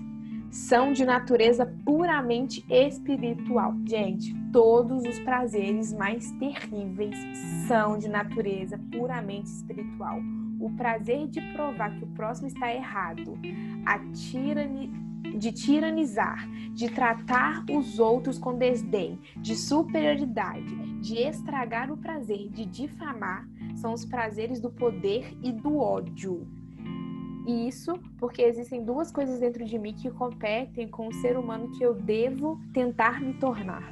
são 0.67 0.91
de 0.91 1.05
natureza 1.05 1.65
puramente 1.85 2.65
espiritual. 2.69 3.73
Gente, 3.85 4.35
todos 4.51 5.03
os 5.03 5.17
prazeres 5.19 5.93
mais 5.93 6.31
terríveis 6.33 7.17
são 7.67 7.97
de 7.97 8.09
natureza 8.09 8.79
puramente 8.91 9.47
espiritual. 9.47 10.19
O 10.59 10.69
prazer 10.71 11.27
de 11.27 11.41
provar 11.53 11.97
que 11.97 12.03
o 12.03 12.07
próximo 12.07 12.47
está 12.47 12.73
errado, 12.73 13.39
a 13.85 13.99
tirani, 14.11 14.91
de 15.37 15.51
tiranizar, 15.53 16.47
de 16.73 16.89
tratar 16.89 17.63
os 17.71 17.97
outros 17.97 18.37
com 18.37 18.57
desdém, 18.57 19.17
de 19.37 19.55
superioridade, 19.55 20.75
de 20.99 21.19
estragar 21.19 21.89
o 21.91 21.97
prazer, 21.97 22.49
de 22.49 22.65
difamar, 22.65 23.47
são 23.75 23.93
os 23.93 24.03
prazeres 24.03 24.59
do 24.59 24.69
poder 24.69 25.37
e 25.41 25.53
do 25.53 25.77
ódio. 25.77 26.58
E 27.49 27.67
isso 27.67 27.93
porque 28.19 28.43
existem 28.43 28.85
duas 28.85 29.11
coisas 29.11 29.39
dentro 29.39 29.65
de 29.65 29.79
mim 29.79 29.91
que 29.91 30.11
competem 30.11 30.87
com 30.87 31.07
o 31.07 31.13
ser 31.13 31.35
humano 31.35 31.71
que 31.71 31.83
eu 31.83 31.95
devo 31.95 32.61
tentar 32.71 33.19
me 33.19 33.33
tornar. 33.33 33.91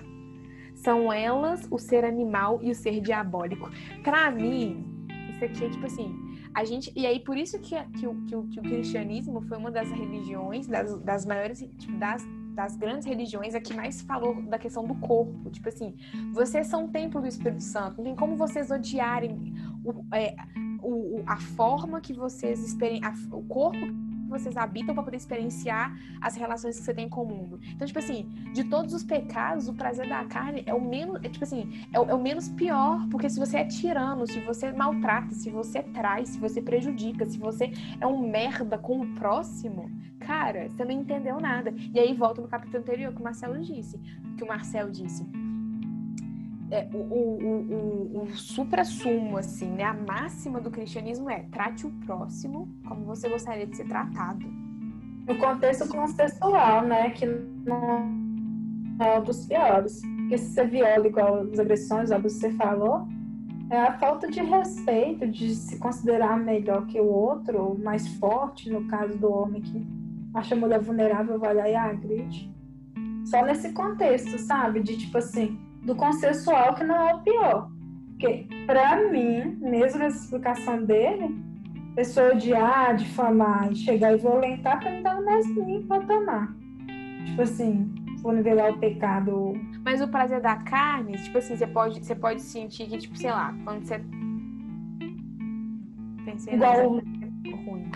São 0.76 1.12
elas 1.12 1.68
o 1.72 1.80
ser 1.80 2.06
animal 2.06 2.60
e 2.62 2.70
o 2.70 2.76
ser 2.76 3.02
diabólico. 3.02 3.68
Pra 4.04 4.30
mim, 4.30 4.86
isso 5.32 5.44
aqui 5.44 5.66
é 5.66 5.70
tipo 5.72 5.88
assim, 5.88 6.16
a 6.54 6.64
gente. 6.64 6.94
E 6.96 7.08
aí, 7.08 7.20
por 7.20 7.36
isso 7.36 7.60
que, 7.60 7.76
que, 7.98 8.06
o, 8.06 8.14
que, 8.26 8.36
que 8.50 8.60
o 8.60 8.62
cristianismo 8.62 9.42
foi 9.42 9.58
uma 9.58 9.72
das 9.72 9.90
religiões, 9.90 10.68
das, 10.68 10.96
das 11.00 11.26
maiores, 11.26 11.68
tipo, 11.80 11.98
das, 11.98 12.24
das 12.54 12.76
grandes 12.76 13.08
religiões, 13.08 13.56
a 13.56 13.60
que 13.60 13.74
mais 13.74 14.02
falou 14.02 14.40
da 14.44 14.60
questão 14.60 14.84
do 14.86 14.94
corpo. 14.96 15.50
Tipo 15.50 15.70
assim, 15.70 15.96
vocês 16.32 16.68
são 16.68 16.86
o 16.86 16.88
templo 16.90 17.22
do 17.22 17.28
Espírito 17.28 17.64
Santo, 17.64 17.98
não 17.98 18.04
tem 18.04 18.16
como 18.16 18.36
vocês 18.36 18.70
odiarem 18.70 19.56
o, 19.88 20.06
é, 20.14 20.36
o, 20.82 21.24
a 21.26 21.38
forma 21.38 22.02
que 22.02 22.14
vocês 22.14 22.76
o 23.32 23.42
corpo 23.44 23.80
que 23.80 24.30
vocês 24.30 24.58
habitam 24.58 24.94
para 24.94 25.04
poder 25.04 25.18
experienciar 25.18 25.98
as 26.20 26.36
relações 26.36 26.78
que 26.78 26.84
você 26.84 26.94
tem 26.94 27.08
com 27.08 27.24
o 27.24 27.26
mundo. 27.26 27.60
Então, 27.74 27.88
tipo 27.88 27.98
assim, 27.98 28.28
de 28.54 28.66
todos 28.66 28.94
os 28.94 29.02
pecados, 29.02 29.70
o 29.70 29.74
prazer 29.74 30.08
da 30.10 30.26
carne 30.26 30.64
é 30.66 30.74
o 30.74 30.82
menos, 30.82 31.24
é, 31.24 31.30
tipo 31.30 31.46
assim, 31.46 31.88
é 31.94 32.00
o, 32.00 32.10
é 32.10 32.14
o 32.14 32.22
menos 32.22 32.50
pior, 32.50 33.08
porque 33.10 33.30
se 33.30 33.40
você 33.40 33.60
é 33.60 33.66
tirano, 33.66 34.28
se 34.28 34.40
você 34.42 34.72
maltrata, 34.74 35.34
se 35.34 35.50
você 35.50 35.82
traz, 35.82 36.30
se 36.30 36.40
você 36.40 36.62
prejudica, 36.62 37.26
se 37.26 37.38
você 37.38 37.72
é 38.02 38.06
um 38.06 38.30
merda 38.30 38.78
com 38.78 39.00
o 39.00 39.08
próximo, 39.16 39.90
cara, 40.20 40.68
você 40.70 40.84
não 40.84 40.92
entendeu 40.92 41.40
nada. 41.40 41.74
E 41.94 41.98
aí 41.98 42.14
volta 42.14 42.42
no 42.42 42.50
capítulo 42.50 42.80
anterior 42.80 43.14
que 43.14 43.22
o 43.22 43.24
Marcelo 43.24 43.64
disse, 43.64 43.98
que 44.38 44.44
o 44.44 44.48
Marcel 44.48 44.92
disse 44.92 45.26
é, 46.70 46.88
o, 46.94 46.98
o, 46.98 48.20
o, 48.20 48.24
o, 48.24 48.28
supra-sumo, 48.36 49.38
assim, 49.38 49.70
né? 49.72 49.84
A 49.84 49.94
máxima 49.94 50.60
do 50.60 50.70
cristianismo 50.70 51.30
é 51.30 51.44
trate 51.52 51.86
o 51.86 51.92
próximo 52.06 52.68
como 52.88 53.06
você 53.06 53.30
gostaria 53.30 53.66
de 53.66 53.76
ser 53.76 53.88
tratado. 53.88 54.46
No 55.26 55.38
contexto 55.38 55.88
consensual, 55.88 56.84
né? 56.84 57.10
Que 57.12 57.26
não 57.26 58.12
é 59.00 59.20
um 59.20 59.24
dos 59.24 59.46
piores. 59.46 60.02
Porque 60.02 60.38
se 60.38 60.54
você 60.54 60.66
viola 60.66 61.08
igual 61.08 61.42
as 61.42 61.60
agressões, 61.60 62.10
que 62.10 62.20
você 62.20 62.52
falou, 62.52 63.08
é 63.70 63.80
a 63.80 63.98
falta 63.98 64.30
de 64.30 64.42
respeito, 64.42 65.28
de 65.28 65.56
se 65.56 65.78
considerar 65.78 66.38
melhor 66.38 66.86
que 66.88 67.00
o 67.00 67.06
outro, 67.06 67.62
ou 67.62 67.78
mais 67.78 68.08
forte, 68.16 68.70
no 68.70 68.88
caso 68.88 69.18
do 69.18 69.32
homem 69.32 69.62
que 69.62 69.86
acha 70.34 70.56
a 70.56 70.58
mulher 70.58 70.80
vulnerável, 70.80 71.40
vai 71.40 71.54
lá 71.54 71.70
e 71.70 71.76
agride. 71.76 72.54
Só 73.26 73.44
nesse 73.46 73.74
contexto, 73.74 74.38
sabe? 74.38 74.82
De 74.82 74.98
tipo 74.98 75.18
assim, 75.18 75.60
do 75.88 75.96
consensual 75.96 76.76
que 76.76 76.84
não 76.84 76.96
é 77.10 77.16
o 77.16 77.20
pior. 77.20 77.72
Porque, 78.10 78.46
pra 78.66 79.10
mim, 79.10 79.58
mesmo 79.62 80.04
essa 80.04 80.18
explicação 80.18 80.84
dele, 80.84 81.34
pessoa 81.96 82.34
odiar, 82.34 82.96
difamar 82.96 83.72
e 83.72 83.76
chegar 83.76 84.14
e 84.14 84.18
violentar, 84.18 84.80
pra 84.80 84.92
mim 84.92 85.02
tá 85.02 85.16
no 85.16 85.26
mesmo 85.26 85.84
patamar. 85.88 86.54
Tipo 87.26 87.42
assim, 87.42 87.94
for 88.22 88.34
nivelar 88.34 88.72
o 88.74 88.78
pecado. 88.80 89.54
Mas 89.86 90.02
o 90.02 90.08
prazer 90.10 90.42
da 90.42 90.58
carne, 90.58 91.14
tipo 91.18 91.38
assim, 91.38 91.56
você 91.56 91.68
pode, 91.68 92.04
você 92.06 92.16
pode 92.16 92.42
sentir 92.42 92.88
que, 92.90 92.98
tipo, 92.98 93.18
sei 93.18 93.32
lá, 93.32 93.56
quando 93.64 93.86
você. 93.86 94.02
Pensei 96.26 96.54
Igual 96.56 97.00
ficou 97.44 97.60
ruim. 97.66 97.92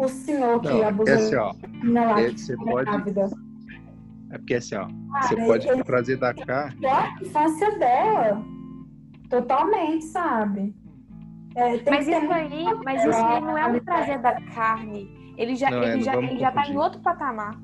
o 0.00 0.08
senhor 0.08 0.60
que 0.60 0.68
Não, 0.68 0.82
é 0.82 0.86
abusou 0.88 1.14
assim, 1.14 1.36
ó. 1.36 1.52
menina 1.80 2.04
lá 2.06 2.20
é- 2.22 2.30
pode. 2.56 2.90
É 4.30 4.38
porque 4.38 4.54
assim, 4.54 4.76
ó. 4.76 4.86
Cara, 5.12 5.26
Você 5.28 5.36
pode 5.36 5.68
ele- 5.68 5.84
trazer 5.84 6.16
da 6.16 6.32
carne. 6.34 6.86
a 6.86 7.14
infância 7.20 7.78
dela. 7.78 8.44
Totalmente, 9.28 10.04
sabe? 10.06 10.74
É, 11.56 11.78
tem 11.78 11.92
Mas 11.92 12.06
isso 12.06 12.32
aí, 12.32 12.64
mas 12.84 13.04
isso 13.04 13.16
aí 13.24 13.40
não 13.40 13.58
é 13.58 13.66
um 13.66 13.78
prazer 13.80 14.18
da 14.20 14.40
carne. 14.40 15.10
Ele 15.36 15.56
já, 15.56 15.70
Não, 15.70 15.82
é, 15.82 15.86
ele 15.88 15.96
não 15.96 16.02
já, 16.02 16.16
ele 16.16 16.38
já 16.38 16.52
tá 16.52 16.66
em 16.68 16.76
outro 16.76 17.00
patamar. 17.00 17.56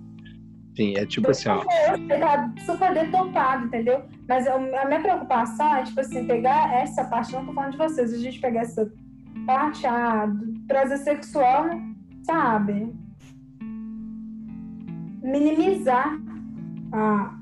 Sim, 0.76 0.94
é 0.96 1.06
tipo 1.06 1.30
assim, 1.30 1.48
ó. 1.48 1.62
Ele 1.94 2.18
tá 2.18 2.52
super 2.64 2.92
deturpado, 2.94 3.66
entendeu? 3.66 4.02
Mas 4.28 4.46
eu- 4.46 4.54
a 4.56 4.84
minha 4.86 5.00
preocupação 5.00 5.74
é, 5.76 5.84
tipo 5.84 6.00
assim, 6.00 6.26
pegar 6.26 6.72
essa 6.74 7.04
parte, 7.04 7.32
não 7.32 7.46
tô 7.46 7.52
falando 7.52 7.72
de 7.72 7.78
vocês, 7.78 8.12
a 8.12 8.18
gente 8.18 8.40
pegar 8.40 8.60
essa 8.62 8.90
parte, 9.46 9.86
ah, 9.86 10.26
do 10.26 10.60
prazer 10.66 10.98
sexual, 10.98 11.70
sabe? 12.24 12.92
Minimizar 15.22 16.18
a, 16.92 17.34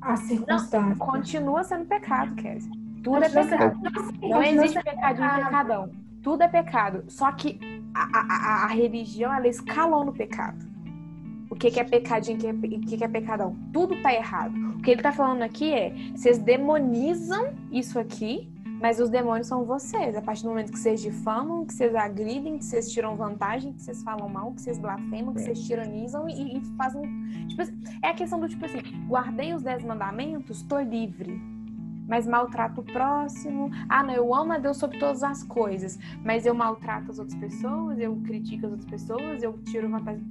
a 0.00 0.16
circunstância. 0.16 0.96
Continua 0.96 1.64
sendo 1.64 1.84
pecado, 1.86 2.34
Kézia. 2.34 2.70
Tudo 3.02 3.16
é 3.16 3.28
Continua 3.28 3.44
sendo- 3.44 3.80
pecado. 3.80 4.18
Não 4.22 4.42
existe 4.42 4.82
pecadinho 4.82 5.28
pecado. 5.28 5.44
pecadão. 5.44 5.90
Tudo 6.22 6.42
é 6.42 6.48
pecado. 6.48 7.04
Só 7.08 7.30
que 7.32 7.58
a, 7.94 8.18
a, 8.18 8.64
a- 8.64 8.66
religião, 8.68 9.32
ela 9.34 9.48
escalou 9.48 10.04
no 10.04 10.12
pecado. 10.12 10.64
O 11.50 11.54
que, 11.56 11.70
que 11.70 11.80
é 11.80 11.84
pecadinho 11.84 12.36
e 12.36 12.38
o 12.38 12.40
que, 12.40 12.46
é- 12.46 12.76
o 12.78 12.80
que, 12.80 12.96
que 12.96 13.04
é 13.04 13.08
pecadão? 13.08 13.56
Tudo 13.72 14.00
tá 14.02 14.12
errado. 14.14 14.54
O 14.76 14.82
que 14.82 14.90
ele 14.92 15.02
tá 15.02 15.12
falando 15.12 15.42
aqui 15.42 15.72
é: 15.72 15.92
vocês 16.14 16.38
demonizam 16.38 17.52
isso 17.70 17.98
aqui, 17.98 18.48
mas 18.82 18.98
os 18.98 19.08
demônios 19.08 19.46
são 19.46 19.64
vocês. 19.64 20.16
A 20.16 20.20
partir 20.20 20.42
do 20.42 20.48
momento 20.48 20.72
que 20.72 20.78
vocês 20.78 21.00
difamam, 21.00 21.64
que 21.64 21.72
vocês 21.72 21.94
agridem, 21.94 22.58
que 22.58 22.64
vocês 22.64 22.90
tiram 22.90 23.16
vantagem, 23.16 23.72
que 23.72 23.80
vocês 23.80 24.02
falam 24.02 24.28
mal, 24.28 24.52
que 24.52 24.60
vocês 24.60 24.76
blasfemam, 24.76 25.32
que 25.32 25.40
É. 25.40 25.44
vocês 25.44 25.64
tiranizam 25.64 26.28
e, 26.28 26.58
e 26.58 26.60
fazem. 26.76 27.02
Tipo, 27.46 27.62
assim, 27.62 27.80
é 28.02 28.08
a 28.08 28.14
questão 28.14 28.40
do 28.40 28.48
tipo 28.48 28.64
assim: 28.64 28.80
guardei 29.06 29.54
os 29.54 29.62
dez 29.62 29.84
mandamentos, 29.84 30.62
tô 30.64 30.80
livre 30.80 31.40
mas 32.08 32.26
maltrato 32.26 32.80
o 32.82 32.84
próximo. 32.84 33.70
Ah, 33.88 34.02
não, 34.02 34.12
eu 34.12 34.34
amo 34.34 34.52
a 34.52 34.58
Deus 34.58 34.76
sobre 34.76 34.98
todas 34.98 35.22
as 35.22 35.42
coisas, 35.44 35.98
mas 36.22 36.44
eu 36.44 36.54
maltrato 36.54 37.10
as 37.10 37.18
outras 37.18 37.38
pessoas, 37.38 37.98
eu 37.98 38.14
critico 38.26 38.66
as 38.66 38.72
outras 38.72 38.90
pessoas, 38.90 39.42
eu 39.42 39.56
tiro 39.62 39.88
vantagem. 39.88 40.22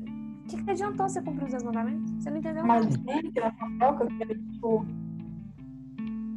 O 0.43 0.47
que, 0.47 0.61
que 0.63 0.69
adiantou 0.69 1.07
você 1.09 1.21
cumprir 1.21 1.45
os 1.45 1.51
10 1.51 1.63
mandamentos? 1.63 2.11
Você 2.11 2.29
não 2.29 2.37
entendeu 2.37 2.67
nada. 2.67 2.81
Maledicência, 2.81 3.41
na 3.41 3.51
fofoca, 3.53 4.05
que 4.07 4.35
tipo 4.35 4.85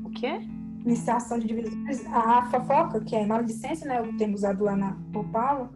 O 0.05 0.11
quê? 0.11 0.41
Iniciação 0.85 1.39
de 1.39 1.47
divisões. 1.47 2.05
A 2.13 2.45
fofoca, 2.47 3.01
que 3.01 3.17
é 3.17 3.27
maledicência, 3.27 3.87
né? 3.87 4.01
O 4.03 4.17
termo 4.17 4.35
usado 4.35 4.65
lá 4.65 4.77
na, 4.77 4.97
por 5.13 5.25
Paulo, 5.27 5.71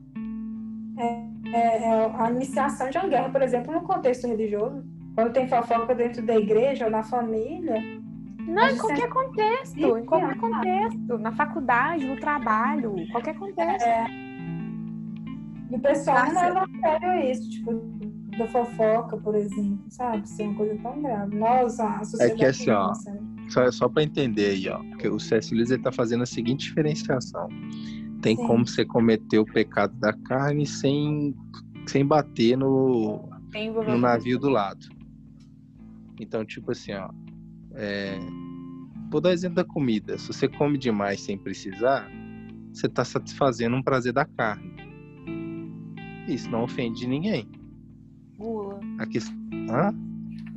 é, 0.99 1.25
é- 1.53 1.83
é 1.85 2.13
a 2.19 2.31
iniciação 2.31 2.91
de 2.91 2.99
uma 2.99 3.09
guerra, 3.09 3.31
por 3.31 3.43
exemplo, 3.43 3.73
no 3.73 3.81
contexto 3.83 4.27
religioso. 4.27 4.85
Quando 5.15 5.33
tem 5.33 5.49
fofoca 5.49 5.95
dentro 5.95 6.23
da 6.25 6.37
igreja 6.37 6.85
ou 6.85 6.91
na 6.91 7.03
família, 7.03 7.75
Não, 8.47 8.69
em 8.69 8.73
isso 8.73 8.81
qualquer 8.83 9.09
contexto, 9.09 9.99
em 9.99 10.05
qualquer 10.05 10.37
contexto, 10.39 11.19
na 11.19 11.33
faculdade, 11.33 12.07
no 12.07 12.17
trabalho, 12.21 12.95
qualquer 13.13 13.35
contexto. 13.37 13.89
e 15.71 15.75
o 15.75 15.81
pessoal 15.81 16.19
não 16.27 16.33
Nossa. 16.35 16.47
leva 16.47 16.61
a 16.65 16.81
sério 17.01 17.31
isso, 17.31 17.51
tipo, 17.51 17.73
da 18.39 18.47
fofoca, 18.47 19.17
por 19.17 19.35
exemplo, 19.35 19.81
sabe? 19.91 20.29
Ser 20.29 20.45
uma 20.45 20.55
coisa 20.55 20.79
tão 20.83 21.03
grave. 21.03 21.37
Nós, 21.37 21.81
a 21.81 22.05
sociedade. 22.05 22.45
assim, 22.47 22.71
ó, 22.71 22.87
não, 22.89 22.95
sabe? 22.95 23.21
Só, 23.49 23.71
só 23.71 23.89
para 23.89 24.03
entender 24.03 24.51
aí, 24.51 24.69
ó. 24.69 24.81
Que 24.99 25.09
o 25.09 25.19
C.S. 25.19 25.55
Lewis 25.55 25.71
ele 25.71 25.83
tá 25.83 25.91
fazendo 25.93 26.23
a 26.23 26.27
seguinte 26.27 26.69
diferenciação. 26.69 27.49
Tem 28.21 28.37
Sim. 28.37 28.47
como 28.47 28.67
você 28.67 28.85
cometer 28.85 29.39
o 29.39 29.45
pecado 29.45 29.95
da 29.99 30.13
carne 30.13 30.67
sem, 30.67 31.35
sem 31.87 32.05
bater 32.05 32.57
no, 32.57 33.29
no 33.87 33.99
navio 33.99 34.39
do 34.39 34.49
lado. 34.49 34.87
Então, 36.21 36.45
tipo 36.45 36.73
assim, 36.73 36.93
ó. 36.93 37.11
É... 37.75 38.19
Vou 39.11 39.21
dar 39.21 39.33
exemplo 39.33 39.57
da 39.57 39.65
comida. 39.65 40.19
Se 40.19 40.27
você 40.27 40.49
come 40.49 40.77
demais 40.77 41.21
sem 41.21 41.39
precisar, 41.39 42.07
você 42.73 42.87
está 42.87 43.05
satisfazendo 43.05 43.77
um 43.77 43.83
prazer 43.83 44.13
da 44.13 44.25
carne. 44.25 44.77
Isso 46.27 46.51
não 46.51 46.65
ofende 46.65 47.07
ninguém. 47.07 47.49
Gula. 48.37 48.79
A 48.99 49.07
questão... 49.07 49.35
Hã? 49.71 50.08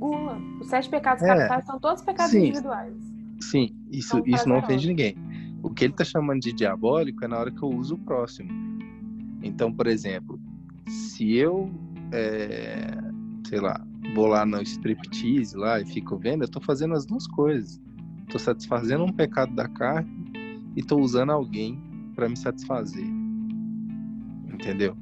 Gula. 0.02 0.42
Os 0.60 0.68
sete 0.68 0.90
pecados 0.90 1.24
É. 1.24 1.28
capitais 1.28 1.66
são 1.66 1.80
todos 1.80 2.04
pecados 2.04 2.32
Sim. 2.32 2.48
individuais. 2.48 2.96
Sim, 3.40 3.76
isso, 3.92 4.18
Não 4.18 4.26
isso 4.26 4.50
não 4.50 4.58
ofende 4.58 4.88
ninguém. 4.88 5.16
O 5.62 5.70
que 5.70 5.84
ele 5.86 5.94
está 5.94 6.04
chamando 6.04 6.42
de 6.42 6.52
diabólico 6.52 7.24
é 7.24 7.28
na 7.28 7.38
hora 7.38 7.52
que 7.52 7.62
eu 7.62 7.70
uso 7.70 7.94
o 7.96 7.98
próximo. 8.00 8.50
Então, 9.44 9.72
por 9.72 9.86
exemplo, 9.86 10.40
se 10.88 11.36
eu, 11.36 11.72
é, 12.12 12.98
sei 13.48 13.60
lá, 13.60 13.80
vou 14.16 14.26
lá 14.26 14.44
no 14.46 14.60
striptease 14.64 15.56
lá 15.56 15.80
e 15.80 15.86
fico 15.86 16.18
vendo, 16.18 16.44
eu 16.44 16.50
tô 16.50 16.60
fazendo 16.60 16.96
as 16.96 17.06
duas 17.06 17.28
coisas. 17.28 17.80
Tô 18.30 18.40
satisfazendo 18.40 19.04
um 19.04 19.12
pecado 19.12 19.54
da 19.54 19.68
carne 19.68 20.10
e 20.76 20.82
tô 20.82 20.98
usando 20.98 21.32
alguém 21.32 21.80
para 22.16 22.28
me 22.28 22.38
satisfazer. 22.38 23.06
Entendeu? 24.52 24.96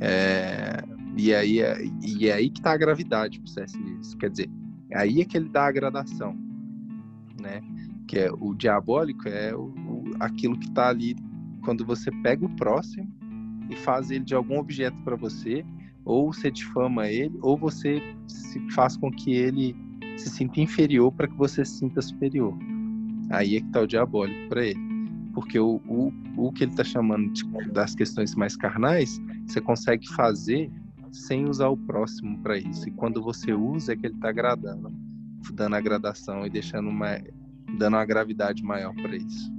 É, 0.00 0.82
e 1.16 1.34
aí 1.34 1.60
é, 1.60 1.84
e 2.02 2.28
é 2.28 2.32
aí 2.34 2.50
que 2.50 2.60
tá 2.60 2.72
a 2.72 2.76
gravidade 2.76 3.38
pro 3.38 3.48
C.S. 3.48 3.76
Lewis. 3.78 4.14
Quer 4.14 4.30
dizer, 4.30 4.50
aí 4.94 5.20
é 5.20 5.24
que 5.24 5.36
ele 5.36 5.48
dá 5.48 5.66
a 5.66 5.72
gradação, 5.72 6.36
né? 7.40 7.60
Que 8.06 8.20
é 8.20 8.32
o 8.32 8.54
diabólico 8.54 9.28
é 9.28 9.54
o, 9.54 9.66
o, 9.66 10.04
aquilo 10.20 10.58
que 10.58 10.70
tá 10.70 10.88
ali 10.88 11.16
quando 11.64 11.84
você 11.84 12.10
pega 12.22 12.44
o 12.44 12.56
próximo 12.56 13.08
e 13.70 13.76
faz 13.76 14.10
ele 14.10 14.24
de 14.24 14.34
algum 14.34 14.58
objeto 14.58 14.96
para 15.04 15.16
você, 15.16 15.64
ou 16.04 16.32
você 16.32 16.50
difama 16.50 17.08
ele, 17.08 17.38
ou 17.40 17.56
você 17.56 18.02
se 18.26 18.60
faz 18.70 18.96
com 18.96 19.10
que 19.10 19.32
ele 19.32 19.74
se 20.16 20.28
sinta 20.28 20.60
inferior 20.60 21.12
para 21.12 21.28
que 21.28 21.36
você 21.36 21.64
se 21.64 21.78
sinta 21.78 22.02
superior. 22.02 22.56
Aí 23.30 23.56
é 23.56 23.60
que 23.60 23.68
tá 23.68 23.80
o 23.80 23.86
diabólico 23.86 24.48
para 24.48 24.66
ele. 24.66 24.80
Porque 25.32 25.58
o, 25.58 25.80
o, 25.86 26.12
o 26.36 26.52
que 26.52 26.64
ele 26.64 26.72
está 26.72 26.84
chamando 26.84 27.32
de, 27.32 27.44
das 27.72 27.94
questões 27.94 28.34
mais 28.34 28.56
carnais, 28.56 29.18
você 29.46 29.60
consegue 29.60 30.06
fazer 30.14 30.70
sem 31.12 31.48
usar 31.48 31.68
o 31.68 31.76
próximo 31.76 32.38
para 32.38 32.56
isso. 32.56 32.88
E 32.88 32.92
quando 32.92 33.22
você 33.22 33.52
usa, 33.52 33.92
é 33.92 33.96
que 33.96 34.06
ele 34.06 34.14
está 34.14 34.30
agradando, 34.30 34.90
dando 35.52 35.76
a 35.76 35.80
gradação 35.80 36.46
e 36.46 36.50
deixando 36.50 36.88
uma, 36.88 37.18
dando 37.78 37.94
uma 37.94 38.04
gravidade 38.04 38.64
maior 38.64 38.94
para 38.94 39.14
isso. 39.14 39.52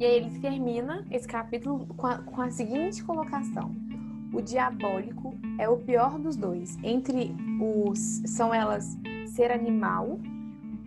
E 0.00 0.04
aí 0.04 0.16
ele 0.16 0.40
termina 0.40 1.04
esse 1.10 1.28
capítulo 1.28 1.86
com 1.94 2.06
a, 2.06 2.18
com 2.18 2.40
a 2.40 2.50
seguinte 2.50 3.04
colocação: 3.04 3.74
o 4.32 4.40
diabólico 4.40 5.34
é 5.58 5.68
o 5.68 5.76
pior 5.76 6.18
dos 6.18 6.36
dois. 6.36 6.76
Entre 6.82 7.34
os 7.60 8.22
são 8.26 8.52
elas 8.52 8.98
ser 9.26 9.52
animal, 9.52 10.18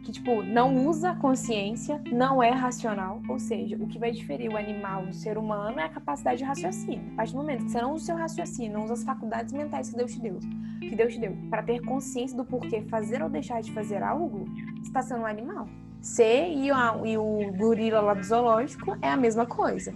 que 0.07 0.11
tipo 0.13 0.41
não 0.41 0.87
usa 0.87 1.13
consciência, 1.15 2.01
não 2.09 2.41
é 2.41 2.49
racional, 2.49 3.21
ou 3.27 3.37
seja, 3.37 3.75
o 3.75 3.87
que 3.87 3.99
vai 3.99 4.09
diferir 4.09 4.49
o 4.49 4.55
animal 4.55 5.05
do 5.05 5.13
ser 5.13 5.37
humano 5.37 5.81
é 5.81 5.83
a 5.83 5.89
capacidade 5.89 6.37
de 6.37 6.45
raciocínio. 6.45 7.11
A 7.11 7.15
partir 7.17 7.33
do 7.33 7.39
momento 7.39 7.65
que 7.65 7.71
você 7.71 7.81
não 7.81 7.91
usa 7.93 8.03
o 8.03 8.05
seu 8.05 8.15
raciocínio, 8.15 8.71
não 8.71 8.85
usa 8.85 8.93
as 8.93 9.03
faculdades 9.03 9.51
mentais 9.51 9.89
que 9.89 9.97
Deus 9.97 10.13
te 10.13 10.21
deu, 10.21 10.39
que 10.79 10.95
Deus 10.95 11.13
te 11.13 11.19
deu, 11.19 11.35
para 11.49 11.61
ter 11.61 11.81
consciência 11.81 12.37
do 12.37 12.45
porquê 12.45 12.83
fazer 12.83 13.21
ou 13.21 13.29
deixar 13.29 13.61
de 13.61 13.73
fazer 13.73 14.01
algo, 14.01 14.45
está 14.81 15.01
sendo 15.01 15.23
um 15.23 15.25
animal. 15.25 15.67
Ser 15.99 16.53
e, 16.53 16.67
e 16.67 17.17
o 17.17 17.51
gorila 17.57 17.99
lá 17.99 18.13
do 18.13 18.23
zoológico 18.23 18.97
é 19.01 19.09
a 19.09 19.17
mesma 19.17 19.45
coisa. 19.45 19.93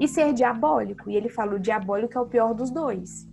E 0.00 0.08
ser 0.08 0.32
diabólico, 0.32 1.08
e 1.08 1.14
ele 1.14 1.28
fala: 1.28 1.54
o 1.54 1.60
diabólico 1.60 2.18
é 2.18 2.20
o 2.20 2.26
pior 2.26 2.54
dos 2.54 2.72
dois. 2.72 3.28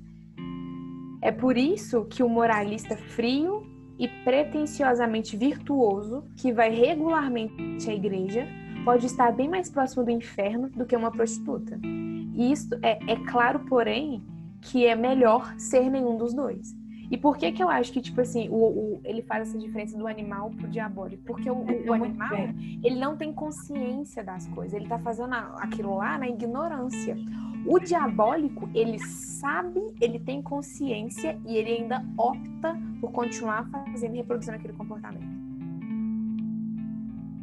É 1.20 1.32
por 1.32 1.58
isso 1.58 2.06
que 2.06 2.22
o 2.22 2.30
moralista 2.30 2.96
frio 2.96 3.71
e 3.98 4.08
pretensiosamente 4.24 5.38
virtuoso, 5.38 6.24
que 6.36 6.52
vai 6.52 6.70
regularmente 6.70 7.90
à 7.90 7.94
igreja, 7.94 8.48
pode 8.84 9.06
estar 9.06 9.32
bem 9.32 9.48
mais 9.48 9.70
próximo 9.70 10.04
do 10.04 10.12
inferno 10.12 10.70
do 10.70 10.86
que 10.86 10.96
uma 10.96 11.12
prostituta. 11.12 11.80
E 11.84 12.52
isso 12.52 12.74
é, 12.82 13.00
é 13.12 13.16
claro, 13.30 13.60
porém, 13.62 14.24
que 14.62 14.86
é 14.86 14.96
melhor 14.96 15.54
ser 15.58 15.90
nenhum 15.90 16.18
dos 16.18 16.34
dois. 16.34 16.76
E 17.12 17.18
por 17.18 17.38
que 17.38 17.52
que 17.52 17.62
eu 17.62 17.70
acho 17.70 17.92
que, 17.92 18.00
tipo 18.00 18.22
assim, 18.22 18.48
o, 18.48 18.56
o, 18.56 19.02
ele 19.04 19.22
faz 19.22 19.50
essa 19.50 19.58
diferença 19.58 19.98
do 19.98 20.08
animal 20.08 20.50
pro 20.52 20.70
diabólico? 20.70 21.22
Porque 21.26 21.50
o, 21.50 21.56
o, 21.56 21.88
o 21.88 21.94
animal, 21.94 22.38
ele 22.82 22.96
não 22.96 23.18
tem 23.18 23.34
consciência 23.34 24.24
das 24.24 24.48
coisas. 24.48 24.74
Ele 24.74 24.88
tá 24.88 24.98
fazendo 24.98 25.34
aquilo 25.58 25.98
lá 25.98 26.18
na 26.18 26.30
ignorância. 26.30 27.18
O 27.66 27.80
diabólico, 27.80 28.70
ele 28.74 29.00
sabe, 29.00 29.80
ele 30.00 30.20
tem 30.20 30.42
consciência 30.42 31.40
e 31.46 31.56
ele 31.56 31.72
ainda 31.72 32.04
opta 32.18 32.78
por 33.00 33.12
continuar 33.12 33.70
fazendo 33.70 34.16
e 34.16 34.18
reproduzindo 34.18 34.58
aquele 34.58 34.74
comportamento. 34.74 35.26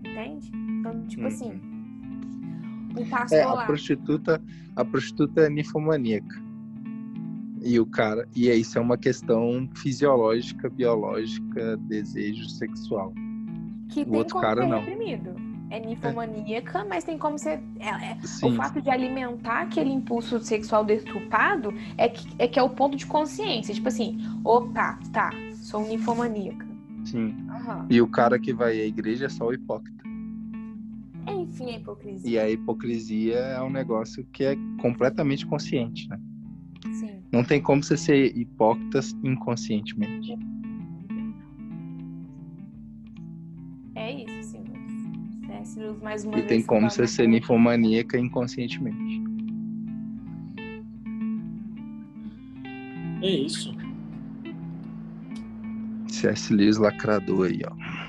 Entende? 0.00 0.50
Então, 0.54 1.06
tipo 1.06 1.22
uhum. 1.22 1.28
assim, 1.28 1.60
um 2.98 3.08
pastor 3.08 3.38
é, 3.38 3.42
a 3.42 3.52
lá... 3.52 3.66
prostituta, 3.66 4.42
a 4.74 4.84
prostituta 4.84 5.42
é 5.42 5.50
ninfomaníaca. 5.50 6.48
E 7.62 7.78
o 7.78 7.86
cara, 7.86 8.26
e 8.34 8.48
isso 8.48 8.78
é 8.78 8.80
uma 8.80 8.96
questão 8.96 9.68
fisiológica, 9.74 10.70
biológica, 10.70 11.76
desejo 11.88 12.48
sexual. 12.48 13.12
Que 13.90 14.02
o 14.02 14.14
outro 14.14 14.40
cara 14.40 14.66
não. 14.66 14.80
reprimido. 14.80 15.34
É 15.70 15.78
ninfomaníaca, 15.80 16.78
é. 16.78 16.84
mas 16.84 17.04
tem 17.04 17.18
como 17.18 17.38
ser. 17.38 17.60
É, 17.78 17.88
é, 17.88 18.18
o 18.42 18.52
fato 18.52 18.80
de 18.80 18.88
alimentar 18.88 19.62
aquele 19.62 19.90
impulso 19.90 20.40
sexual 20.40 20.84
deturpado 20.84 21.74
é 21.96 22.08
que, 22.08 22.26
é 22.38 22.48
que 22.48 22.58
é 22.58 22.62
o 22.62 22.70
ponto 22.70 22.96
de 22.96 23.06
consciência. 23.06 23.74
Tipo 23.74 23.88
assim, 23.88 24.18
opa, 24.44 24.98
tá, 25.12 25.30
sou 25.54 25.82
ninfomaníaca. 25.86 26.66
Sim. 27.04 27.34
Uhum. 27.48 27.86
E 27.90 28.00
o 28.00 28.08
cara 28.08 28.38
que 28.38 28.52
vai 28.52 28.80
à 28.80 28.86
igreja 28.86 29.26
é 29.26 29.28
só 29.28 29.46
o 29.46 29.52
hipócrita. 29.52 29.98
Enfim, 31.26 31.70
a 31.70 31.76
hipocrisia. 31.76 32.30
E 32.30 32.38
a 32.38 32.50
hipocrisia 32.50 33.36
é 33.36 33.62
um 33.62 33.70
negócio 33.70 34.24
que 34.32 34.44
é 34.44 34.56
completamente 34.80 35.46
consciente, 35.46 36.08
né? 36.08 36.18
Não 37.30 37.44
tem 37.44 37.60
como 37.60 37.82
você 37.82 37.96
ser 37.96 38.36
hipócrita 38.36 39.00
inconscientemente. 39.22 40.34
É 43.94 44.12
isso, 44.12 44.37
mais 46.02 46.24
uma 46.24 46.38
e 46.38 46.42
tem 46.42 46.62
como 46.62 46.90
você 46.90 47.06
ser 47.06 47.28
ninfomaníaca 47.28 48.18
inconscientemente. 48.18 49.22
É 53.22 53.30
isso. 53.30 53.74
C.S. 56.08 56.52
Lewis 56.52 56.78
lacrador 56.78 57.48
aí, 57.48 57.60
ó. 57.64 58.07